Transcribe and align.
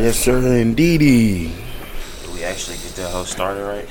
Yes, 0.00 0.18
sir, 0.18 0.38
indeedy. 0.56 1.48
Do 2.24 2.32
we 2.32 2.42
actually 2.42 2.78
get 2.78 2.96
that 2.96 3.10
whole 3.10 3.24
started 3.26 3.62
right? 3.62 3.86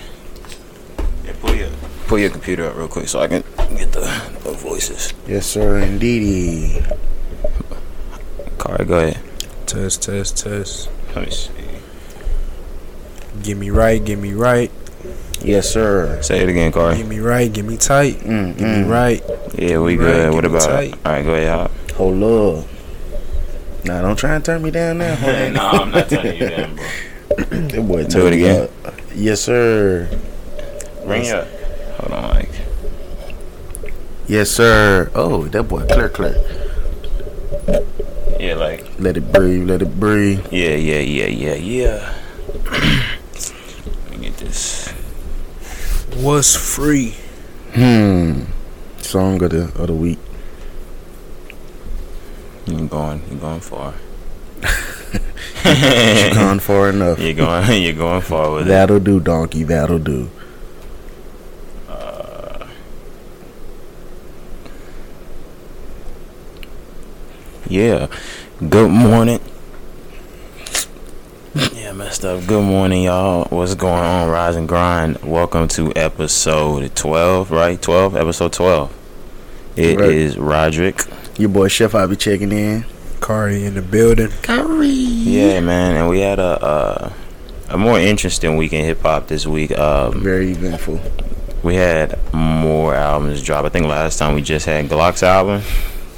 Yeah, 1.24 1.34
pull 1.40 1.54
your 1.54 1.70
pull 2.08 2.18
your 2.18 2.32
computer 2.32 2.66
up 2.66 2.76
real 2.76 2.88
quick 2.88 3.08
so 3.08 3.20
I 3.20 3.28
can 3.28 3.44
get 3.78 3.92
the, 3.92 4.02
the 4.44 4.52
voices. 4.54 5.14
Yes, 5.28 5.46
sir, 5.46 5.78
indeedy. 5.78 6.84
Kari, 8.58 8.86
go 8.86 8.98
ahead. 8.98 9.22
Test, 9.68 10.02
test, 10.02 10.38
test. 10.38 10.90
Let 11.16 11.26
me 11.26 11.32
see. 11.32 11.52
Get 13.44 13.58
me 13.58 13.70
right, 13.70 14.04
get 14.04 14.18
me 14.18 14.34
right. 14.34 14.72
Yes, 15.42 15.70
sir. 15.72 16.20
Say 16.24 16.40
it 16.40 16.50
again, 16.50 16.72
Kari. 16.72 16.98
Get 16.98 17.08
me 17.08 17.20
right, 17.20 17.54
get 17.54 17.66
me 17.66 17.78
tight. 17.78 18.16
Mm, 18.16 18.58
Get 18.58 18.66
me 18.68 18.84
mm. 18.86 18.90
right. 18.90 19.24
Yeah, 19.54 19.78
we 19.80 19.96
good. 19.96 20.26
give 20.26 20.34
What 20.34 20.46
about? 20.46 20.62
tight. 20.64 20.94
All 21.06 21.12
right, 21.14 21.24
go 21.24 21.34
ahead. 21.36 21.50
Hop. 21.50 21.72
Hold 21.92 22.24
up. 22.24 22.66
Now, 23.90 24.04
don't 24.04 24.16
try 24.20 24.36
and 24.36 24.46
turn 24.46 24.62
me 24.62 24.70
down 24.70 25.00
now. 25.00 25.16
homie. 25.16 25.52
no, 25.52 25.62
I'm 25.62 25.90
not 25.90 26.08
telling 26.08 26.38
you 26.38 26.48
that, 26.48 26.76
bro. 26.76 26.86
That 27.70 27.88
boy 27.88 28.04
Do 28.06 28.28
it 28.28 28.34
again. 28.34 28.70
up. 28.86 28.94
Yes, 29.16 29.42
sir. 29.42 30.08
Ring 31.06 31.26
it 31.26 31.34
up. 31.34 31.48
Hold 31.98 32.12
on, 32.14 32.36
Mike. 32.36 32.52
Yes, 34.28 34.52
sir. 34.52 35.10
Oh, 35.16 35.46
that 35.46 35.64
boy, 35.64 35.88
clear, 35.88 36.08
clear. 36.10 36.36
Yeah, 38.40 38.54
like 38.54 38.86
Let 39.00 39.18
it 39.18 39.32
breathe. 39.34 39.68
Let 39.68 39.82
it 39.82 40.00
breathe. 40.00 40.46
yeah, 40.52 40.76
yeah, 40.76 41.00
yeah, 41.00 41.26
yeah, 41.26 41.56
yeah. 41.56 42.16
Let 44.06 44.12
me 44.12 44.18
get 44.28 44.38
this. 44.38 44.90
What's 46.22 46.56
free? 46.56 47.16
Hmm. 47.74 48.44
Song 49.02 49.42
of 49.42 49.50
the 49.50 49.64
of 49.82 49.88
the 49.88 49.96
week. 49.96 50.20
You 52.70 52.88
going? 52.88 53.24
You're 53.32 53.40
going 53.40 53.60
far? 53.62 53.94
you're 55.66 56.34
gone 56.36 56.60
far 56.60 56.90
enough. 56.90 57.20
You're 57.20 57.34
going. 57.34 57.82
You're 57.84 57.94
going 57.94 58.22
far 58.22 58.52
with 58.54 58.68
it. 58.68 58.70
That'll 58.70 59.00
do, 59.00 59.20
donkey. 59.20 59.64
That'll 59.64 59.98
do. 59.98 60.30
Uh, 61.88 62.68
yeah. 67.68 68.08
Good 68.70 68.92
morning. 68.92 69.40
Yeah, 71.74 71.94
messed 71.94 72.24
up. 72.24 72.46
Good 72.46 72.64
morning, 72.64 73.04
y'all. 73.04 73.46
What's 73.50 73.74
going 73.74 74.04
on, 74.04 74.30
Rise 74.30 74.56
and 74.56 74.68
Grind? 74.68 75.18
Welcome 75.24 75.68
to 75.70 75.92
episode 75.96 76.96
12, 76.96 77.50
right? 77.50 77.82
12? 77.82 78.16
Episode 78.16 78.54
12. 78.54 78.96
It 79.76 80.00
is 80.02 80.38
Right. 80.38 80.48
Roderick. 80.74 81.02
Your 81.40 81.50
boy 81.50 81.70
Chef, 81.70 81.96
I'll 81.96 82.08
be 82.08 82.18
checking 82.18 82.52
in. 82.52 82.84
Kari 83.22 83.64
in 83.66 83.74
the 83.76 83.82
building. 83.82 84.28
Curry. 84.44 84.88
Yeah, 84.90 85.62
man. 85.62 85.96
And 85.96 86.10
we 86.10 86.20
had 86.20 86.38
a 86.38 86.62
uh, 86.62 87.14
a 87.70 87.78
more 87.78 87.98
interesting 87.98 88.58
week 88.58 88.74
in 88.74 88.84
hip 88.84 89.02
hop 89.02 89.28
this 89.28 89.48
week. 89.48 89.72
Um, 89.78 90.22
Very 90.22 90.52
eventful. 90.52 91.00
we 91.64 91.76
had 91.76 92.20
more 92.34 92.94
albums 92.94 93.42
drop. 93.42 93.64
I 93.66 93.70
think 93.70 93.86
last 93.88 94.18
time 94.20 94.36
we 94.36 94.42
just 94.42 94.66
had 94.66 94.90
Glock's 94.90 95.24
album. 95.24 95.62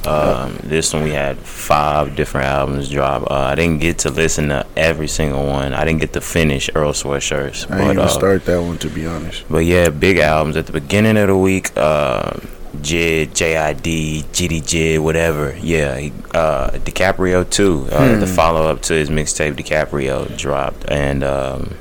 Um, 0.07 0.57
this 0.63 0.91
one 0.91 1.03
we 1.03 1.11
had 1.11 1.37
five 1.37 2.15
different 2.15 2.47
albums 2.47 2.89
drop. 2.89 3.29
Uh, 3.29 3.35
I 3.35 3.53
didn't 3.53 3.79
get 3.79 3.99
to 3.99 4.09
listen 4.09 4.49
to 4.49 4.65
every 4.75 5.07
single 5.07 5.45
one. 5.45 5.73
I 5.75 5.85
didn't 5.85 6.01
get 6.01 6.13
to 6.13 6.21
finish 6.21 6.67
Earl 6.73 6.93
Sweatshirts. 6.93 7.69
I 7.69 7.77
ain't 7.79 7.87
gonna 7.97 8.01
uh, 8.01 8.07
start 8.07 8.45
that 8.45 8.59
one 8.59 8.79
to 8.79 8.89
be 8.89 9.05
honest. 9.05 9.43
but 9.47 9.59
yeah, 9.59 9.89
big 9.89 10.17
albums 10.17 10.57
at 10.57 10.65
the 10.65 10.71
beginning 10.71 11.17
of 11.17 11.27
the 11.27 11.37
week. 11.37 11.69
Uh, 11.77 12.39
Jid, 12.77 13.29
JID, 13.33 14.23
GD 14.31 14.61
Jid, 14.63 14.99
whatever. 14.99 15.55
Yeah, 15.61 15.97
he, 15.97 16.13
uh, 16.33 16.69
DiCaprio 16.71 17.47
too. 17.49 17.87
Uh, 17.91 18.17
The 18.19 18.25
Hmm. 18.25 18.33
follow 18.33 18.67
up 18.69 18.81
to 18.83 18.93
his 18.93 19.09
mixtape 19.09 19.55
DiCaprio 19.55 20.35
dropped, 20.37 20.85
and 20.89 21.23
um, 21.23 21.75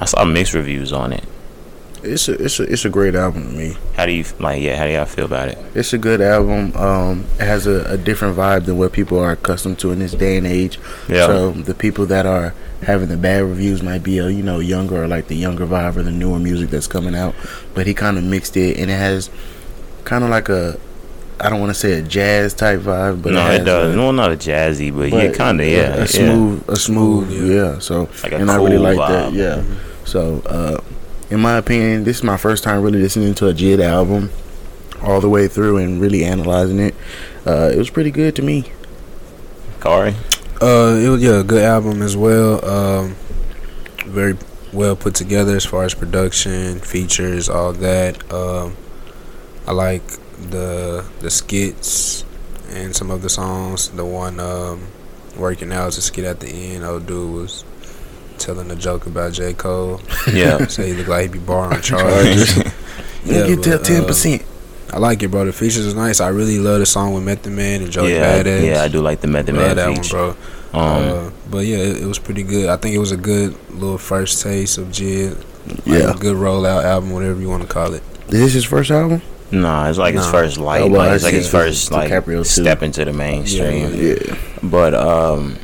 I 0.00 0.06
saw 0.06 0.24
mixed 0.24 0.54
reviews 0.54 0.92
on 0.92 1.12
it. 1.12 1.24
It's 2.04 2.26
a 2.28 2.32
it's 2.32 2.58
a 2.58 2.64
it's 2.64 2.84
a 2.84 2.88
great 2.90 3.14
album 3.14 3.44
to 3.44 3.56
me. 3.56 3.76
How 3.94 4.06
do 4.06 4.12
you 4.12 4.24
like? 4.40 4.60
Yeah, 4.60 4.76
how 4.76 4.86
do 4.86 4.92
y'all 4.92 5.04
feel 5.04 5.26
about 5.26 5.48
it? 5.48 5.58
It's 5.74 5.92
a 5.92 5.98
good 5.98 6.20
album. 6.20 6.72
Um, 6.74 7.26
it 7.38 7.44
has 7.44 7.68
a, 7.68 7.84
a 7.84 7.96
different 7.96 8.36
vibe 8.36 8.64
than 8.64 8.76
what 8.76 8.90
people 8.92 9.20
are 9.20 9.30
accustomed 9.30 9.78
to 9.80 9.92
in 9.92 10.00
this 10.00 10.10
day 10.12 10.36
and 10.36 10.44
age. 10.46 10.80
Yeah. 11.08 11.26
So 11.28 11.52
the 11.52 11.74
people 11.74 12.06
that 12.06 12.26
are 12.26 12.54
having 12.82 13.06
the 13.08 13.16
bad 13.16 13.44
reviews 13.44 13.84
might 13.84 14.02
be 14.02 14.18
a 14.18 14.28
you 14.30 14.42
know 14.42 14.58
younger 14.58 15.04
or 15.04 15.06
like 15.06 15.28
the 15.28 15.36
younger 15.36 15.64
vibe 15.64 15.96
or 15.96 16.02
the 16.02 16.10
newer 16.10 16.40
music 16.40 16.70
that's 16.70 16.88
coming 16.88 17.14
out. 17.14 17.36
But 17.72 17.86
he 17.86 17.94
kind 17.94 18.18
of 18.18 18.24
mixed 18.24 18.56
it, 18.56 18.78
and 18.78 18.90
it 18.90 18.96
has 18.98 19.30
kind 20.04 20.24
of 20.24 20.30
like 20.30 20.48
a 20.48 20.78
I 21.40 21.48
don't 21.50 21.58
want 21.60 21.70
to 21.70 21.74
say 21.74 21.94
a 21.98 22.02
jazz 22.02 22.54
type 22.54 22.80
vibe, 22.80 23.22
but 23.22 23.32
no, 23.32 23.50
it, 23.50 23.62
it 23.62 23.64
does. 23.64 23.92
a- 23.92 23.96
No, 23.96 24.12
not 24.12 24.30
a 24.32 24.36
jazzy, 24.36 24.92
but, 24.94 25.10
but 25.10 25.16
yeah, 25.24 25.32
kind 25.32 25.60
of. 25.60 25.66
a- 25.66 25.70
Yeah, 25.70 25.94
a, 25.94 25.98
yeah. 26.00 26.04
smooth, 26.06 26.68
a 26.68 26.76
smooth, 26.76 27.28
Smooth, 27.30 27.50
yeah. 27.52 27.78
So 27.80 28.08
Like 28.22 28.32
a 28.32 28.36
and 28.36 28.50
I 28.50 28.56
really 28.56 28.76
cool 28.76 28.82
like 28.82 28.96
that, 29.08 29.32
vibe. 29.32 29.34
yeah. 29.34 29.62
So, 30.04 30.40
uh, 30.46 30.80
in 31.30 31.40
my 31.40 31.56
opinion, 31.56 32.04
this 32.04 32.18
is 32.18 32.22
my 32.22 32.36
first 32.36 32.62
time 32.62 32.80
really 32.82 33.00
listening 33.00 33.34
to 33.34 33.48
a 33.48 33.54
Jid 33.54 33.80
album 33.80 34.30
all 35.02 35.20
the 35.20 35.28
way 35.28 35.48
through 35.48 35.78
and 35.78 36.00
really 36.00 36.24
analyzing 36.24 36.78
it. 36.78 36.94
Uh, 37.44 37.70
it 37.72 37.78
was 37.78 37.90
pretty 37.90 38.12
good 38.12 38.36
to 38.36 38.42
me. 38.42 38.70
Kari. 39.80 40.14
Uh, 40.60 41.00
it 41.02 41.08
was 41.08 41.20
yeah, 41.22 41.40
a 41.40 41.44
good 41.44 41.64
album 41.64 42.02
as 42.02 42.16
well. 42.16 42.64
Um, 42.64 43.16
very 44.06 44.36
well 44.72 44.94
put 44.94 45.14
together 45.16 45.56
as 45.56 45.64
far 45.64 45.82
as 45.82 45.92
production, 45.94 46.78
features, 46.78 47.48
all 47.48 47.72
that. 47.72 48.32
Um, 48.32 48.76
I 49.66 49.72
like 49.72 50.06
the 50.50 51.04
the 51.20 51.30
skits 51.30 52.24
and 52.70 52.94
some 52.94 53.10
of 53.10 53.22
the 53.22 53.28
songs. 53.28 53.88
The 53.90 54.04
one 54.04 54.40
um, 54.40 54.86
working 55.36 55.72
out 55.72 55.88
is 55.88 55.98
a 55.98 56.02
skit 56.02 56.24
at 56.24 56.40
the 56.40 56.48
end. 56.48 56.84
Old 56.84 57.06
dude 57.06 57.32
was 57.34 57.64
telling 58.38 58.70
a 58.70 58.76
joke 58.76 59.06
about 59.06 59.32
J 59.32 59.52
Cole. 59.54 60.00
Yeah. 60.32 60.66
Say 60.68 60.88
he 60.88 60.94
looked 60.94 61.08
like 61.08 61.22
he 61.22 61.28
be 61.28 61.38
borrowing 61.38 61.80
charges. 61.82 62.56
You 63.24 63.56
get 63.56 63.62
that 63.64 63.84
ten 63.84 64.04
uh, 64.04 64.06
percent. 64.06 64.42
I 64.92 64.98
like 64.98 65.22
it, 65.22 65.28
bro. 65.30 65.44
The 65.46 65.52
features 65.52 65.86
is 65.86 65.94
nice. 65.94 66.20
I 66.20 66.28
really 66.28 66.58
love 66.58 66.80
the 66.80 66.86
song 66.86 67.14
with 67.14 67.22
Method 67.24 67.52
Man 67.52 67.82
and 67.82 67.90
Joey 67.90 68.12
yeah, 68.12 68.42
Badass. 68.42 68.66
yeah, 68.66 68.82
I 68.82 68.88
do 68.88 69.00
like 69.00 69.20
the 69.22 69.26
Method 69.28 69.54
Love 69.54 69.64
Man 69.68 69.76
that 69.76 69.86
one, 69.88 69.96
feature. 70.02 70.16
bro. 70.16 70.28
Um, 70.74 71.26
uh, 71.28 71.30
but 71.50 71.58
yeah, 71.66 71.78
it, 71.78 72.02
it 72.02 72.06
was 72.06 72.18
pretty 72.18 72.42
good. 72.42 72.68
I 72.68 72.76
think 72.76 72.94
it 72.94 72.98
was 72.98 73.12
a 73.12 73.16
good 73.16 73.54
little 73.72 73.96
first 73.98 74.42
taste 74.42 74.76
of 74.78 74.88
Jid. 74.88 75.36
Like 75.66 75.86
Yeah. 75.86 76.10
a 76.10 76.14
good 76.14 76.36
rollout 76.36 76.84
album, 76.84 77.10
whatever 77.12 77.40
you 77.40 77.48
want 77.48 77.62
to 77.62 77.68
call 77.68 77.94
it. 77.94 78.02
Is 78.28 78.40
this 78.40 78.52
his 78.54 78.64
first 78.64 78.90
album? 78.90 79.22
Nah, 79.52 79.88
it's 79.88 79.98
like 79.98 80.14
his 80.14 80.26
first 80.30 80.58
light. 80.58 80.82
Oh, 80.82 80.88
well, 80.88 81.06
like, 81.06 81.14
it's 81.14 81.24
like 81.24 81.34
his 81.34 81.50
first 81.50 81.90
like 81.92 82.10
DiCaprio 82.10 82.38
too. 82.38 82.44
step 82.44 82.82
into 82.82 83.04
the 83.04 83.12
mainstream. 83.12 83.92
Yeah, 83.94 84.14
Yeah. 84.26 84.36
But 84.62 84.94
um, 84.94 85.58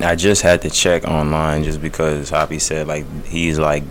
I 0.00 0.16
just 0.16 0.42
had 0.42 0.62
to 0.62 0.70
check 0.70 1.04
online 1.04 1.62
just 1.64 1.80
because 1.82 2.30
Hoppy 2.30 2.58
said 2.58 2.86
like 2.88 3.04
he's 3.26 3.58
like 3.58 3.82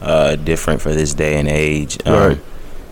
uh 0.00 0.36
different 0.36 0.80
for 0.80 0.92
this 0.94 1.14
day 1.14 1.38
and 1.38 1.48
age. 1.48 1.98
Um, 2.06 2.14
Right. 2.14 2.40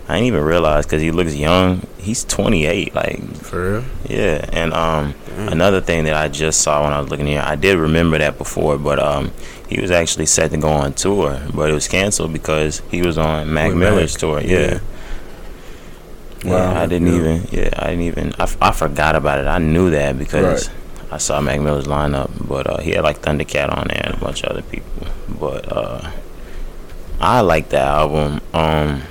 I 0.09 0.13
didn't 0.15 0.27
even 0.27 0.43
realize 0.43 0.85
because 0.85 1.01
he 1.01 1.11
looks 1.11 1.35
young. 1.35 1.85
He's 1.97 2.23
28. 2.23 2.95
Like 2.95 3.21
For 3.37 3.71
real? 3.73 3.83
yeah, 4.07 4.45
and 4.53 4.73
um, 4.73 5.13
Damn. 5.27 5.49
another 5.49 5.81
thing 5.81 6.05
that 6.05 6.13
I 6.15 6.29
just 6.29 6.61
saw 6.61 6.83
when 6.85 6.93
I 6.93 6.99
was 7.01 7.09
looking 7.09 7.27
here, 7.27 7.43
I 7.45 7.57
did 7.57 7.77
remember 7.77 8.17
that 8.17 8.37
before, 8.37 8.77
but 8.77 8.99
um, 8.99 9.31
he 9.67 9.81
was 9.81 9.91
actually 9.91 10.25
set 10.27 10.51
to 10.51 10.57
go 10.57 10.69
on 10.69 10.93
tour, 10.93 11.41
but 11.53 11.69
it 11.69 11.73
was 11.73 11.89
canceled 11.89 12.31
because 12.31 12.81
he 12.89 13.01
was 13.01 13.17
on 13.17 13.53
Mac 13.53 13.69
With 13.69 13.77
Miller's 13.79 14.13
Mac, 14.13 14.19
tour. 14.21 14.41
yeah. 14.41 14.59
Yeah. 14.59 14.79
Wow. 16.47 16.57
Yeah, 16.73 16.81
I 16.81 16.85
didn't 16.85 17.07
Yeah. 17.07 17.13
even. 17.19 17.47
Yeah, 17.51 17.69
I 17.77 17.85
didn't 17.91 18.01
even. 18.03 18.33
I, 18.39 18.43
f- 18.43 18.57
I 18.61 18.71
forgot 18.71 19.15
about 19.15 19.39
it. 19.39 19.47
I 19.47 19.57
knew 19.59 19.89
that 19.91 20.17
because 20.17 20.69
I 21.11 21.17
saw 21.17 21.39
Mac 21.41 21.59
Miller's 21.61 21.85
lineup, 21.87 22.29
but 22.47 22.67
uh, 22.67 22.77
he 22.79 22.91
had 22.91 23.03
like 23.03 23.21
Thundercat 23.21 23.75
on 23.75 23.87
there 23.89 24.01
and 24.05 24.13
a 24.15 24.17
bunch 24.17 24.43
of 24.43 24.49
other 24.51 24.61
people. 24.63 25.07
But 25.39 25.71
uh, 25.71 26.11
I 27.21 27.41
like 27.41 27.69
the 27.69 27.79
album. 27.79 28.41
Um, 28.53 29.03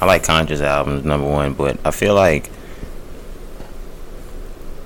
I 0.00 0.06
like 0.06 0.22
Conscious 0.24 0.60
albums 0.60 1.04
number 1.04 1.28
one, 1.28 1.54
but 1.54 1.78
I 1.84 1.90
feel 1.90 2.14
like 2.14 2.50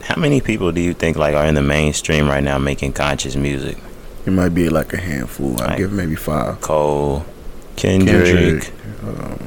how 0.02 0.16
many 0.20 0.40
people 0.40 0.72
do 0.72 0.80
you 0.80 0.94
think 0.94 1.16
like 1.16 1.34
are 1.34 1.44
in 1.46 1.54
the 1.54 1.62
mainstream 1.62 2.28
right 2.28 2.42
now 2.42 2.58
making 2.58 2.92
conscious 2.92 3.36
music? 3.36 3.76
It 4.26 4.30
might 4.30 4.50
be 4.50 4.68
like 4.68 4.92
a 4.92 4.96
handful. 5.00 5.60
I'd 5.60 5.68
Like- 5.70 5.78
give 5.78 5.92
maybe 5.92 6.14
five. 6.14 6.60
Cole, 6.60 7.24
Kendrick, 7.76 8.24
Kendrick, 8.24 8.72
um, 9.02 9.38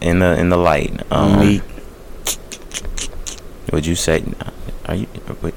in 0.00 0.18
the 0.18 0.38
in 0.38 0.48
the 0.48 0.56
light. 0.56 1.00
Um, 1.12 1.40
Meek. 1.40 1.62
Would 3.72 3.86
you 3.86 3.94
say? 3.94 4.24
Are 4.86 4.94
you 4.94 5.06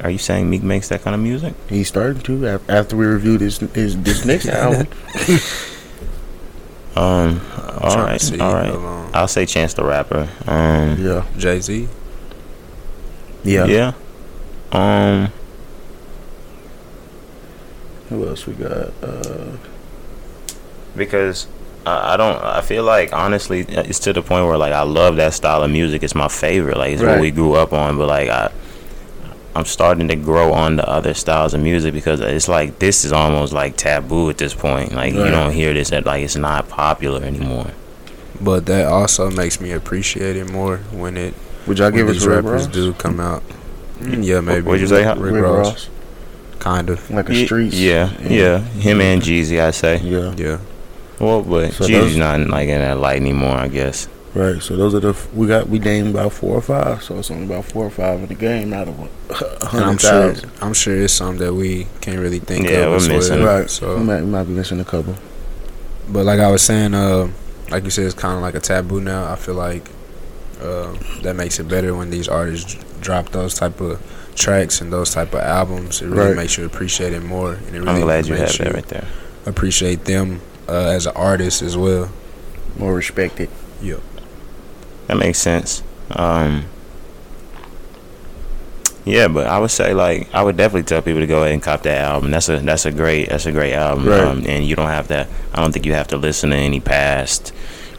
are 0.02 0.10
you 0.10 0.18
saying 0.18 0.50
Meek 0.50 0.64
makes 0.64 0.90
that 0.90 1.02
kind 1.02 1.16
of 1.16 1.22
music? 1.22 1.54
He's 1.70 1.88
starting 1.88 2.22
to 2.24 2.60
after 2.68 2.98
we 2.98 3.06
reviewed 3.06 3.42
his 3.42 3.60
his 3.60 4.02
this 4.02 4.26
next 4.26 4.48
album. 4.48 4.88
Um. 6.94 7.40
All 7.80 7.92
trying 7.94 7.96
to 7.96 8.12
right. 8.12 8.22
see. 8.22 8.40
All 8.42 8.54
right. 8.54 8.70
Hold 8.70 8.84
on. 8.84 9.12
I'll 9.14 9.28
say 9.30 9.46
Chance 9.46 9.76
the 9.76 9.84
Rapper. 9.86 10.28
Um. 10.46 10.98
Yeah, 11.00 11.26
Jay 11.38 11.62
Z. 11.62 11.88
yeah. 13.46 13.66
Yeah. 13.66 13.94
Um. 14.74 15.32
Who 18.10 18.28
else 18.28 18.46
we 18.46 18.56
got? 18.56 18.92
Uh, 19.02 19.56
Because 20.98 21.48
I, 21.86 22.14
I 22.14 22.18
don't. 22.18 22.42
I 22.44 22.62
feel 22.62 22.84
like 22.84 23.14
honestly, 23.14 23.62
it's 23.62 24.00
to 24.00 24.14
the 24.14 24.22
point 24.22 24.46
where 24.48 24.58
like 24.58 24.74
I 24.74 24.84
love 24.84 25.16
that 25.18 25.34
style 25.34 25.64
of 25.64 25.72
music. 25.72 26.04
It's 26.04 26.16
my 26.16 26.28
favorite. 26.28 26.78
Like 26.78 26.94
it's 26.94 27.02
what 27.02 27.20
we 27.20 27.32
grew 27.32 27.54
up 27.56 27.74
on. 27.74 27.98
But 27.98 28.08
like 28.08 28.30
I, 28.30 28.52
I'm 29.56 29.66
starting 29.66 30.08
to 30.10 30.16
grow 30.16 30.54
on 30.54 30.76
the 30.78 30.88
other 30.88 31.14
styles 31.14 31.54
of 31.54 31.62
music 31.62 31.94
because 31.94 32.20
it's 32.22 32.48
like 32.48 32.80
this 32.80 33.04
is 33.04 33.12
almost 33.12 33.52
like 33.54 33.76
taboo 33.78 34.30
at 34.30 34.38
this 34.38 34.54
point. 34.54 34.94
Like 34.94 35.14
you 35.14 35.26
don't 35.30 35.52
hear 35.54 35.74
this 35.74 35.92
at 35.92 36.06
like 36.06 36.24
it's 36.24 36.36
not 36.36 36.70
popular 36.70 37.24
anymore. 37.24 37.72
But 38.40 38.66
that 38.68 38.88
also 38.88 39.30
makes 39.30 39.60
me 39.62 39.72
appreciate 39.72 40.36
it 40.36 40.50
more 40.52 40.78
when 40.92 41.16
it 41.16 41.34
Would 41.68 41.78
y'all 41.78 41.88
when 41.92 41.96
give 41.98 42.08
us 42.10 42.16
these 42.16 42.28
rappers 42.28 42.66
Ross? 42.66 42.74
do 42.74 42.94
come 42.94 43.20
out. 43.20 43.44
Mm, 44.00 44.24
yeah, 44.26 44.40
maybe. 44.42 44.62
What'd 44.66 44.82
you 44.82 44.88
say. 44.88 45.06
Rick, 45.06 45.34
Rick 45.34 45.44
Ross, 45.44 45.68
Ross, 45.68 45.90
kind 46.58 46.90
of. 46.90 47.08
like 47.12 47.30
a 47.30 47.34
street. 47.36 47.46
streets. 47.46 47.80
Yeah, 47.80 48.10
yeah, 48.22 48.58
Him 48.60 49.00
and 49.00 49.22
Jeezy, 49.22 49.60
I 49.62 49.70
say. 49.70 49.98
yeah. 50.00 50.34
Yeah. 50.38 50.58
Well, 51.22 51.42
but 51.44 51.74
So 51.74 51.86
Jeezy's 51.86 51.90
those- 51.90 52.18
not 52.18 52.40
like 52.48 52.68
in 52.70 52.80
that 52.80 53.00
light 53.00 53.18
anymore. 53.18 53.56
I 53.58 53.68
guess. 53.68 54.08
Right. 54.34 54.62
So 54.64 54.78
those 54.78 54.96
are 54.96 55.02
the 55.02 55.10
f- 55.10 55.28
we 55.34 55.46
got. 55.48 55.68
We 55.70 55.78
named 55.80 56.16
about 56.16 56.32
four 56.34 56.56
or 56.56 56.62
five. 56.62 57.04
So 57.04 57.20
it's 57.20 57.30
only 57.30 57.46
about 57.46 57.66
four 57.66 57.86
or 57.86 57.90
five 57.90 58.20
in 58.22 58.28
the 58.28 58.34
game 58.36 58.72
out 58.74 58.88
of 58.88 58.98
a 59.00 59.04
And 59.76 59.84
I'm 59.84 59.98
sure. 59.98 60.34
thousand. 60.34 60.52
I'm 60.62 60.74
sure 60.74 60.96
it's 61.02 61.14
something 61.14 61.46
that 61.46 61.54
we 61.54 61.88
can't 62.00 62.18
really 62.20 62.40
think 62.40 62.66
Yeah, 62.70 62.86
of. 62.86 62.90
we're 62.92 62.96
as 62.96 63.08
well. 63.10 63.18
missing. 63.18 63.44
Right. 63.44 63.70
So, 63.70 63.98
We 63.98 64.04
might, 64.04 64.22
we 64.22 64.28
might 64.28 64.44
be 64.46 64.54
missing 64.54 64.80
a 64.80 64.86
couple. 64.86 65.16
but 66.10 66.26
like 66.26 66.40
I 66.40 66.50
was 66.50 66.62
saying, 66.62 66.94
uh, 66.94 67.28
like 67.70 67.84
you 67.84 67.90
said, 67.90 68.06
it's 68.06 68.14
kind 68.16 68.36
of 68.36 68.42
like 68.42 68.56
a 68.56 68.60
taboo 68.62 69.02
now. 69.02 69.30
I 69.32 69.36
feel 69.36 69.56
like 69.56 69.84
uh, 70.62 70.94
that 71.24 71.36
makes 71.36 71.60
it 71.60 71.68
better 71.68 71.94
when 71.94 72.10
these 72.10 72.28
artists 72.30 72.78
drop 73.02 73.30
those 73.32 73.54
type 73.56 73.82
of 73.82 74.00
tracks 74.36 74.80
and 74.80 74.94
those 74.94 75.12
type 75.14 75.34
of 75.34 75.42
albums. 75.42 76.02
It 76.02 76.08
really 76.08 76.28
Right. 76.30 76.36
makes 76.38 76.58
you 76.58 76.64
appreciate 76.66 77.12
it 77.14 77.22
more, 77.24 77.54
and 77.54 77.76
it 77.76 77.80
really 77.80 77.90
I'm 77.90 78.02
glad 78.02 78.28
you 78.28 78.36
have 78.36 78.46
makes 78.48 78.58
that 78.60 78.74
right 78.74 78.88
there. 78.88 79.08
appreciate 79.46 80.06
them 80.06 80.40
uh, 80.68 80.90
as 80.90 81.06
an 81.06 81.14
artist 81.16 81.62
as 81.62 81.76
well. 81.78 82.10
More 82.78 82.94
respected. 82.94 83.50
Yep. 83.82 84.00
That 85.08 85.18
makes 85.18 85.40
sense. 85.40 85.84
Um, 86.12 86.66
yeah, 89.04 89.28
but 89.28 89.48
I 89.48 89.58
would 89.60 89.72
say 89.72 89.94
like 89.94 90.30
I 90.34 90.44
would 90.44 90.58
definitely 90.58 90.84
tell 90.84 91.02
people 91.02 91.22
to 91.22 91.28
go 91.28 91.42
ahead 91.42 91.54
and 91.54 91.62
cop 91.62 91.84
that 91.84 91.98
album. 92.02 92.30
That's 92.32 92.50
a 92.50 92.60
that's 92.60 92.86
a 92.86 92.92
great 92.92 93.30
that's 93.30 93.46
a 93.48 93.52
great 93.52 93.74
album. 93.74 94.08
Right. 94.08 94.20
Um, 94.22 94.44
and 94.46 94.66
you 94.66 94.76
don't 94.76 94.88
have 94.90 95.08
to. 95.08 95.28
I 95.54 95.62
don't 95.62 95.72
think 95.72 95.86
you 95.86 95.94
have 95.94 96.08
to 96.10 96.18
listen 96.18 96.52
to 96.52 96.56
any 96.56 96.80
past 96.80 97.52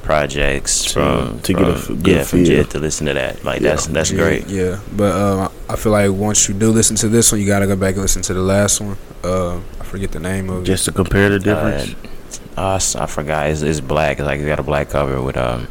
projects 0.02 0.84
To- 0.84 0.90
from 0.92 1.40
to 1.40 1.52
get 1.54 1.68
a 1.68 1.74
from- 1.76 1.96
f- 1.96 2.02
good 2.04 2.16
yeah 2.16 2.22
from 2.22 2.44
feel. 2.44 2.64
Jid 2.64 2.70
to 2.70 2.78
listen 2.78 3.06
to 3.06 3.14
that. 3.14 3.44
Like 3.44 3.62
that's 3.62 3.86
that's 3.88 4.12
Yeah, 4.12 4.18
great. 4.18 4.46
Yeah, 4.46 4.80
but 4.96 5.12
uh, 5.12 5.48
I 5.68 5.74
feel 5.76 5.92
like 5.92 6.10
once 6.12 6.48
you 6.48 6.54
do 6.54 6.70
listen 6.70 6.94
to 6.96 7.08
this 7.08 7.32
one, 7.32 7.40
you 7.40 7.46
gotta 7.48 7.66
go 7.66 7.74
back 7.76 7.94
and 7.94 8.02
listen 8.02 8.22
to 8.22 8.34
the 8.34 8.40
last 8.42 8.80
one. 8.80 8.96
Uh, 9.24 9.56
I 9.80 9.84
forget 9.84 10.12
the 10.12 10.20
name 10.20 10.50
of 10.50 10.62
it. 10.62 10.66
Just 10.66 10.84
to 10.84 10.92
compare 10.92 11.28
the 11.30 11.38
difference. 11.40 11.94
Uh, 11.94 12.08
s- 12.56 12.94
I 12.96 13.06
forgot. 13.06 13.48
It's, 13.50 13.62
it's 13.62 13.80
black. 13.80 14.18
It's 14.18 14.26
like 14.26 14.38
it's 14.38 14.46
got 14.48 14.58
a 14.60 14.62
black 14.62 14.88
cover 14.90 15.20
with 15.22 15.36
um. 15.36 15.68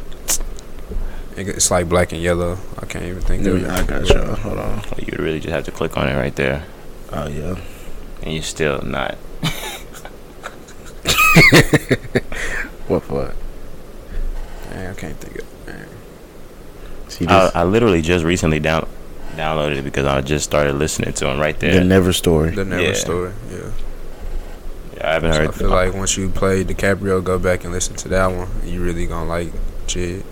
It's 1.36 1.70
like 1.70 1.88
black 1.88 2.12
and 2.12 2.20
yellow. 2.20 2.58
I 2.78 2.84
can't 2.86 3.04
even 3.04 3.22
think 3.22 3.46
of 3.46 3.62
it. 3.64 3.68
I 3.70 3.82
got 3.84 4.08
you. 4.08 4.18
Hold 4.20 4.58
on. 4.58 4.82
You 4.98 5.06
would 5.12 5.20
really 5.20 5.40
just 5.40 5.52
have 5.54 5.64
to 5.64 5.70
click 5.70 5.96
on 5.96 6.06
it 6.08 6.14
right 6.16 6.34
there, 6.36 6.64
Oh 7.10 7.26
yeah. 7.28 7.56
and 8.22 8.34
you're 8.34 8.42
still 8.42 8.82
not. 8.82 9.16
What 12.88 13.02
for? 13.04 13.26
it? 13.28 13.34
I 14.70 14.94
can't 14.94 15.16
think 15.16 15.36
of. 15.36 15.38
it. 15.38 15.66
Dang. 15.66 15.86
See 17.08 17.26
I. 17.26 17.50
I 17.54 17.64
literally 17.64 18.02
just 18.02 18.24
recently 18.24 18.58
down 18.60 18.86
downloaded 19.36 19.76
it 19.78 19.82
because 19.84 20.04
I 20.04 20.20
just 20.20 20.44
started 20.44 20.74
listening 20.74 21.14
to 21.14 21.28
him 21.30 21.38
right 21.40 21.58
there. 21.58 21.74
the 21.78 21.84
Never 21.84 22.12
story. 22.12 22.50
The 22.50 22.64
Never 22.64 22.82
Yeah. 22.82 22.92
Story. 22.92 23.32
Yeah. 23.50 23.70
Yeah, 25.02 25.10
I 25.10 25.12
haven't 25.14 25.32
So 25.32 25.38
I 25.40 25.44
heard. 25.46 25.54
feel 25.54 25.68
like 25.70 25.94
once 25.94 26.16
you 26.16 26.28
play 26.28 26.62
DiCaprio, 26.64 27.22
go 27.22 27.38
back 27.38 27.64
and 27.64 27.72
listen 27.72 27.96
to 27.96 28.08
that 28.10 28.26
one. 28.28 28.48
You 28.64 28.82
really 28.82 29.06
gonna 29.06 29.28
like 29.28 29.52
Jid 29.86 30.22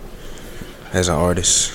as 0.93 1.09
an 1.09 1.15
artist. 1.17 1.73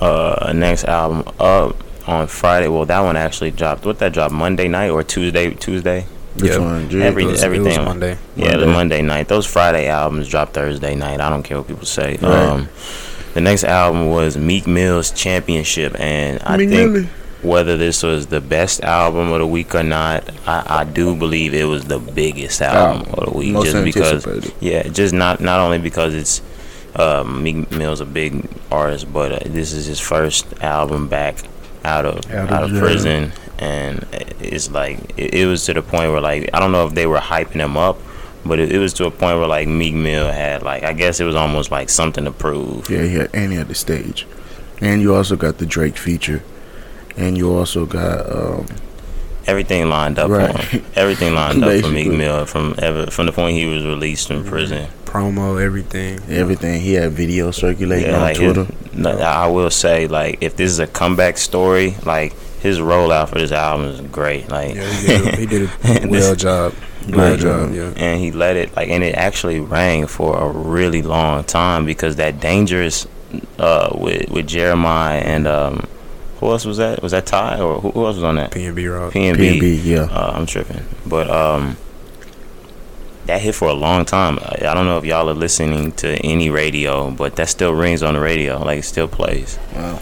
uh 0.00 0.52
next 0.54 0.84
album 0.84 1.22
up 1.38 1.76
on 2.08 2.26
Friday. 2.26 2.68
Well, 2.68 2.86
that 2.86 3.00
one 3.00 3.16
actually 3.16 3.50
dropped. 3.50 3.84
What 3.84 3.98
that 3.98 4.12
dropped 4.12 4.32
Monday 4.32 4.68
night 4.68 4.88
or 4.90 5.02
Tuesday? 5.02 5.50
Tuesday. 5.54 6.06
Yeah. 6.36 6.52
Every- 7.02 7.26
was, 7.26 7.42
everything. 7.44 7.66
It 7.74 7.78
was 7.78 7.86
Monday. 7.86 8.16
Yeah, 8.36 8.52
the 8.52 8.66
Monday. 8.66 8.72
Monday 8.72 9.02
night. 9.02 9.28
Those 9.28 9.44
Friday 9.46 9.86
albums 9.88 10.28
drop 10.28 10.54
Thursday 10.54 10.94
night. 10.94 11.20
I 11.20 11.28
don't 11.28 11.42
care 11.42 11.58
what 11.58 11.68
people 11.68 11.84
say. 11.84 12.16
Right. 12.22 12.32
Um, 12.32 12.68
the 13.34 13.42
next 13.42 13.64
album 13.64 14.08
was 14.08 14.36
Meek 14.38 14.66
Mill's 14.66 15.10
Championship, 15.10 15.94
and 16.00 16.40
I 16.42 16.56
Meek 16.56 16.70
think 16.70 16.90
Millie. 16.92 17.08
Whether 17.42 17.76
this 17.76 18.02
was 18.02 18.26
the 18.28 18.40
best 18.40 18.82
album 18.82 19.32
of 19.32 19.40
the 19.40 19.46
week 19.46 19.74
or 19.74 19.82
not, 19.82 20.28
I, 20.46 20.80
I 20.80 20.84
do 20.84 21.16
believe 21.16 21.54
it 21.54 21.64
was 21.64 21.84
the 21.84 21.98
biggest 21.98 22.62
album 22.62 23.12
of 23.14 23.32
the 23.32 23.38
week, 23.38 23.54
just 23.64 23.84
because. 23.84 24.52
Yeah, 24.60 24.84
just 24.84 25.12
not 25.14 25.40
not 25.40 25.60
only 25.60 25.78
because 25.78 26.14
it's 26.14 26.40
uh, 26.94 27.24
Meek 27.24 27.70
Mill's 27.70 28.00
a 28.00 28.06
big 28.06 28.48
artist, 28.70 29.12
but 29.12 29.32
uh, 29.32 29.38
this 29.46 29.72
is 29.72 29.86
his 29.86 29.98
first 30.00 30.46
album 30.62 31.08
back 31.08 31.36
out 31.84 32.04
of 32.04 32.30
Out 32.30 32.50
out 32.52 32.64
of 32.64 32.72
of, 32.72 32.78
prison, 32.78 33.32
and 33.58 34.06
it's 34.40 34.70
like 34.70 34.98
it, 35.16 35.34
it 35.34 35.46
was 35.46 35.64
to 35.66 35.74
the 35.74 35.82
point 35.82 36.12
where 36.12 36.20
like 36.20 36.50
I 36.52 36.60
don't 36.60 36.72
know 36.72 36.86
if 36.86 36.94
they 36.94 37.06
were 37.06 37.18
hyping 37.18 37.60
him 37.60 37.76
up, 37.76 37.98
but 38.44 38.58
it, 38.58 38.72
it 38.72 38.78
was 38.78 38.92
to 38.94 39.06
a 39.06 39.10
point 39.10 39.38
where 39.38 39.48
like 39.48 39.66
Meek 39.68 39.94
Mill 39.94 40.30
had 40.30 40.62
like 40.62 40.84
I 40.84 40.92
guess 40.92 41.18
it 41.18 41.24
was 41.24 41.34
almost 41.34 41.70
like 41.70 41.88
something 41.90 42.24
to 42.24 42.30
prove. 42.32 42.88
Yeah, 42.88 43.02
he 43.02 43.14
had, 43.14 43.30
and 43.34 43.52
he 43.52 43.58
had 43.58 43.68
the 43.68 43.74
stage, 43.74 44.26
and 44.80 45.00
you 45.02 45.14
also 45.14 45.34
got 45.34 45.58
the 45.58 45.66
Drake 45.66 45.96
feature, 45.96 46.42
and 47.16 47.36
you 47.36 47.54
also 47.54 47.86
got 47.86 48.30
um, 48.30 48.66
Everything 49.44 49.88
lined 49.88 50.20
up 50.20 50.30
Right. 50.30 50.54
for 50.56 50.62
him. 50.76 50.84
Everything 50.94 51.34
lined 51.34 51.64
up 51.64 51.80
for 51.82 51.88
Meek 51.90 52.06
Mill 52.12 52.46
from 52.46 52.76
ever 52.78 53.06
from 53.10 53.26
the 53.26 53.32
point 53.32 53.56
he 53.56 53.66
was 53.66 53.84
released 53.84 54.28
from 54.28 54.44
prison. 54.44 54.88
Promo, 55.04 55.60
everything. 55.60 56.20
everything. 56.28 56.80
He 56.80 56.92
had 56.94 57.10
video 57.12 57.50
circulating 57.50 58.08
Yeah, 58.10 58.16
on 58.16 58.20
like 58.22 58.36
his, 58.36 58.54
Twitter. 58.54 58.72
no, 58.94 59.10
I 59.18 59.48
will 59.48 59.68
say 59.70 60.06
like 60.06 60.38
if 60.40 60.54
this 60.56 60.70
is 60.70 60.78
a 60.78 60.86
comeback 60.86 61.38
story, 61.38 61.96
like 62.06 62.34
his 62.60 62.78
rollout 62.78 63.30
for 63.30 63.34
this 63.40 63.50
album 63.50 63.86
is 63.88 64.00
great. 64.02 64.48
Like 64.48 64.76
Yeah, 64.76 64.88
he 64.92 65.06
did. 65.06 65.26
A, 65.26 65.36
he 65.36 65.46
did 65.46 65.62
a 65.62 65.66
This- 65.82 66.06
well 66.08 66.34
job. 66.36 66.74
Well 67.10 67.36
job. 67.36 67.74
Yeah. 67.74 67.92
and 67.96 68.20
he 68.20 68.30
let 68.30 68.56
it 68.56 68.76
like 68.76 68.90
and 68.90 69.02
it 69.02 69.16
actually 69.16 69.58
rang 69.58 70.06
for 70.06 70.38
a 70.38 70.48
really 70.48 71.02
long 71.02 71.42
time 71.42 71.84
because 71.84 72.14
that 72.16 72.38
dangerous 72.38 73.08
uh 73.58 73.90
with 73.92 74.30
with 74.30 74.46
Jeremiah 74.46 75.18
and 75.18 75.48
um 75.48 75.88
who 76.42 76.50
else 76.50 76.64
was 76.64 76.76
that 76.78 77.02
was 77.02 77.12
that 77.12 77.24
Ty 77.26 77.60
or 77.60 77.80
who, 77.80 77.90
who 77.92 78.04
else 78.06 78.16
was 78.16 78.24
on 78.24 78.34
that 78.36 78.50
PnB 78.50 79.00
Rock. 79.00 79.12
P 79.12 79.26
and 79.28 79.38
PNB, 79.38 79.60
B 79.60 79.74
yeah. 79.76 80.02
uh, 80.02 80.32
I'm 80.34 80.44
tripping 80.46 80.82
but 81.06 81.30
um 81.30 81.76
that 83.26 83.40
hit 83.40 83.54
for 83.54 83.68
a 83.68 83.72
long 83.72 84.04
time 84.04 84.38
I, 84.40 84.58
I 84.68 84.74
don't 84.74 84.86
know 84.86 84.98
if 84.98 85.04
y'all 85.04 85.28
are 85.30 85.34
listening 85.34 85.92
to 85.92 86.08
any 86.16 86.50
radio 86.50 87.10
but 87.10 87.36
that 87.36 87.48
still 87.48 87.72
rings 87.72 88.02
on 88.02 88.14
the 88.14 88.20
radio 88.20 88.58
like 88.62 88.80
it 88.80 88.84
still 88.84 89.08
plays 89.08 89.58
Wow. 89.74 90.00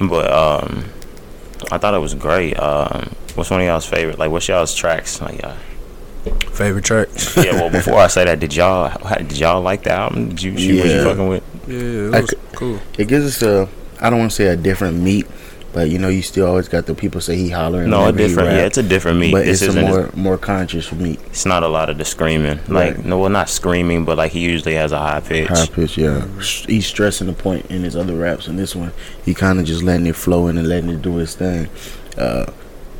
but 0.00 0.30
um 0.32 0.84
I 1.72 1.78
thought 1.78 1.94
it 1.94 1.98
was 2.00 2.14
great 2.14 2.58
um 2.58 3.10
what's 3.34 3.50
one 3.50 3.60
of 3.60 3.66
y'all's 3.66 3.86
favorite 3.86 4.18
like 4.18 4.30
what's 4.30 4.46
y'all's 4.48 4.74
tracks 4.74 5.20
like 5.20 5.42
uh, 5.44 5.56
Favorite 6.52 6.84
track. 6.84 7.08
yeah, 7.38 7.52
well, 7.52 7.70
before 7.70 7.94
I 7.94 8.06
say 8.08 8.26
that, 8.26 8.38
did 8.40 8.54
y'all 8.54 8.90
how- 8.90 9.14
did 9.14 9.38
y'all 9.38 9.62
like 9.62 9.84
the 9.84 9.92
album? 9.92 10.28
Did 10.28 10.42
you, 10.42 10.50
you 10.52 10.82
was 10.82 10.92
you 10.92 10.98
Yeah. 10.98 11.04
fucking 11.04 11.28
with? 11.28 11.44
Yeah, 11.66 12.18
it 12.18 12.24
I 12.30 12.54
cool. 12.56 12.78
It 12.98 13.08
gives 13.08 13.24
us 13.24 13.40
a. 13.42 13.66
I 14.02 14.10
don't 14.10 14.18
want 14.18 14.30
to 14.32 14.36
say 14.36 14.48
a 14.48 14.56
different 14.56 14.98
meat, 14.98 15.26
but 15.72 15.88
you 15.88 15.98
know, 15.98 16.08
you 16.08 16.22
still 16.22 16.46
always 16.46 16.68
got 16.68 16.86
the 16.86 16.94
people 16.94 17.20
say 17.20 17.36
he 17.36 17.48
hollering. 17.50 17.90
No, 17.90 18.06
a 18.06 18.12
different. 18.12 18.50
Yeah, 18.50 18.66
it's 18.66 18.78
a 18.78 18.82
different 18.82 19.18
meat. 19.18 19.32
But 19.32 19.44
this 19.44 19.62
it's 19.62 19.74
a 19.74 19.80
more 19.80 20.10
more 20.14 20.38
conscious 20.38 20.90
meat. 20.92 21.20
it's 21.26 21.46
not 21.46 21.62
a 21.62 21.68
lot 21.68 21.88
of 21.90 21.98
the 21.98 22.04
screaming. 22.04 22.58
Like 22.68 22.96
Right. 22.96 23.04
no, 23.04 23.18
well, 23.18 23.30
not 23.30 23.48
screaming, 23.48 24.04
but 24.04 24.16
like 24.18 24.32
he 24.32 24.40
usually 24.40 24.74
has 24.74 24.92
a 24.92 24.98
high 24.98 25.20
pitch. 25.20 25.48
High 25.48 25.66
pitch, 25.66 25.96
yeah. 25.96 26.26
He's 26.66 26.86
stressing 26.86 27.26
the 27.28 27.32
point 27.32 27.66
in 27.70 27.82
his 27.84 27.96
other 27.96 28.16
raps. 28.16 28.48
In 28.48 28.56
this 28.56 28.74
one, 28.74 28.92
he 29.24 29.32
kind 29.34 29.58
of 29.60 29.64
just 29.64 29.82
letting 29.82 30.06
it 30.06 30.16
flow 30.16 30.48
in 30.48 30.58
and 30.58 30.68
letting 30.68 30.90
it 30.90 31.02
do 31.02 31.16
his 31.16 31.34
thing. 31.34 31.68
Uh, 32.18 32.46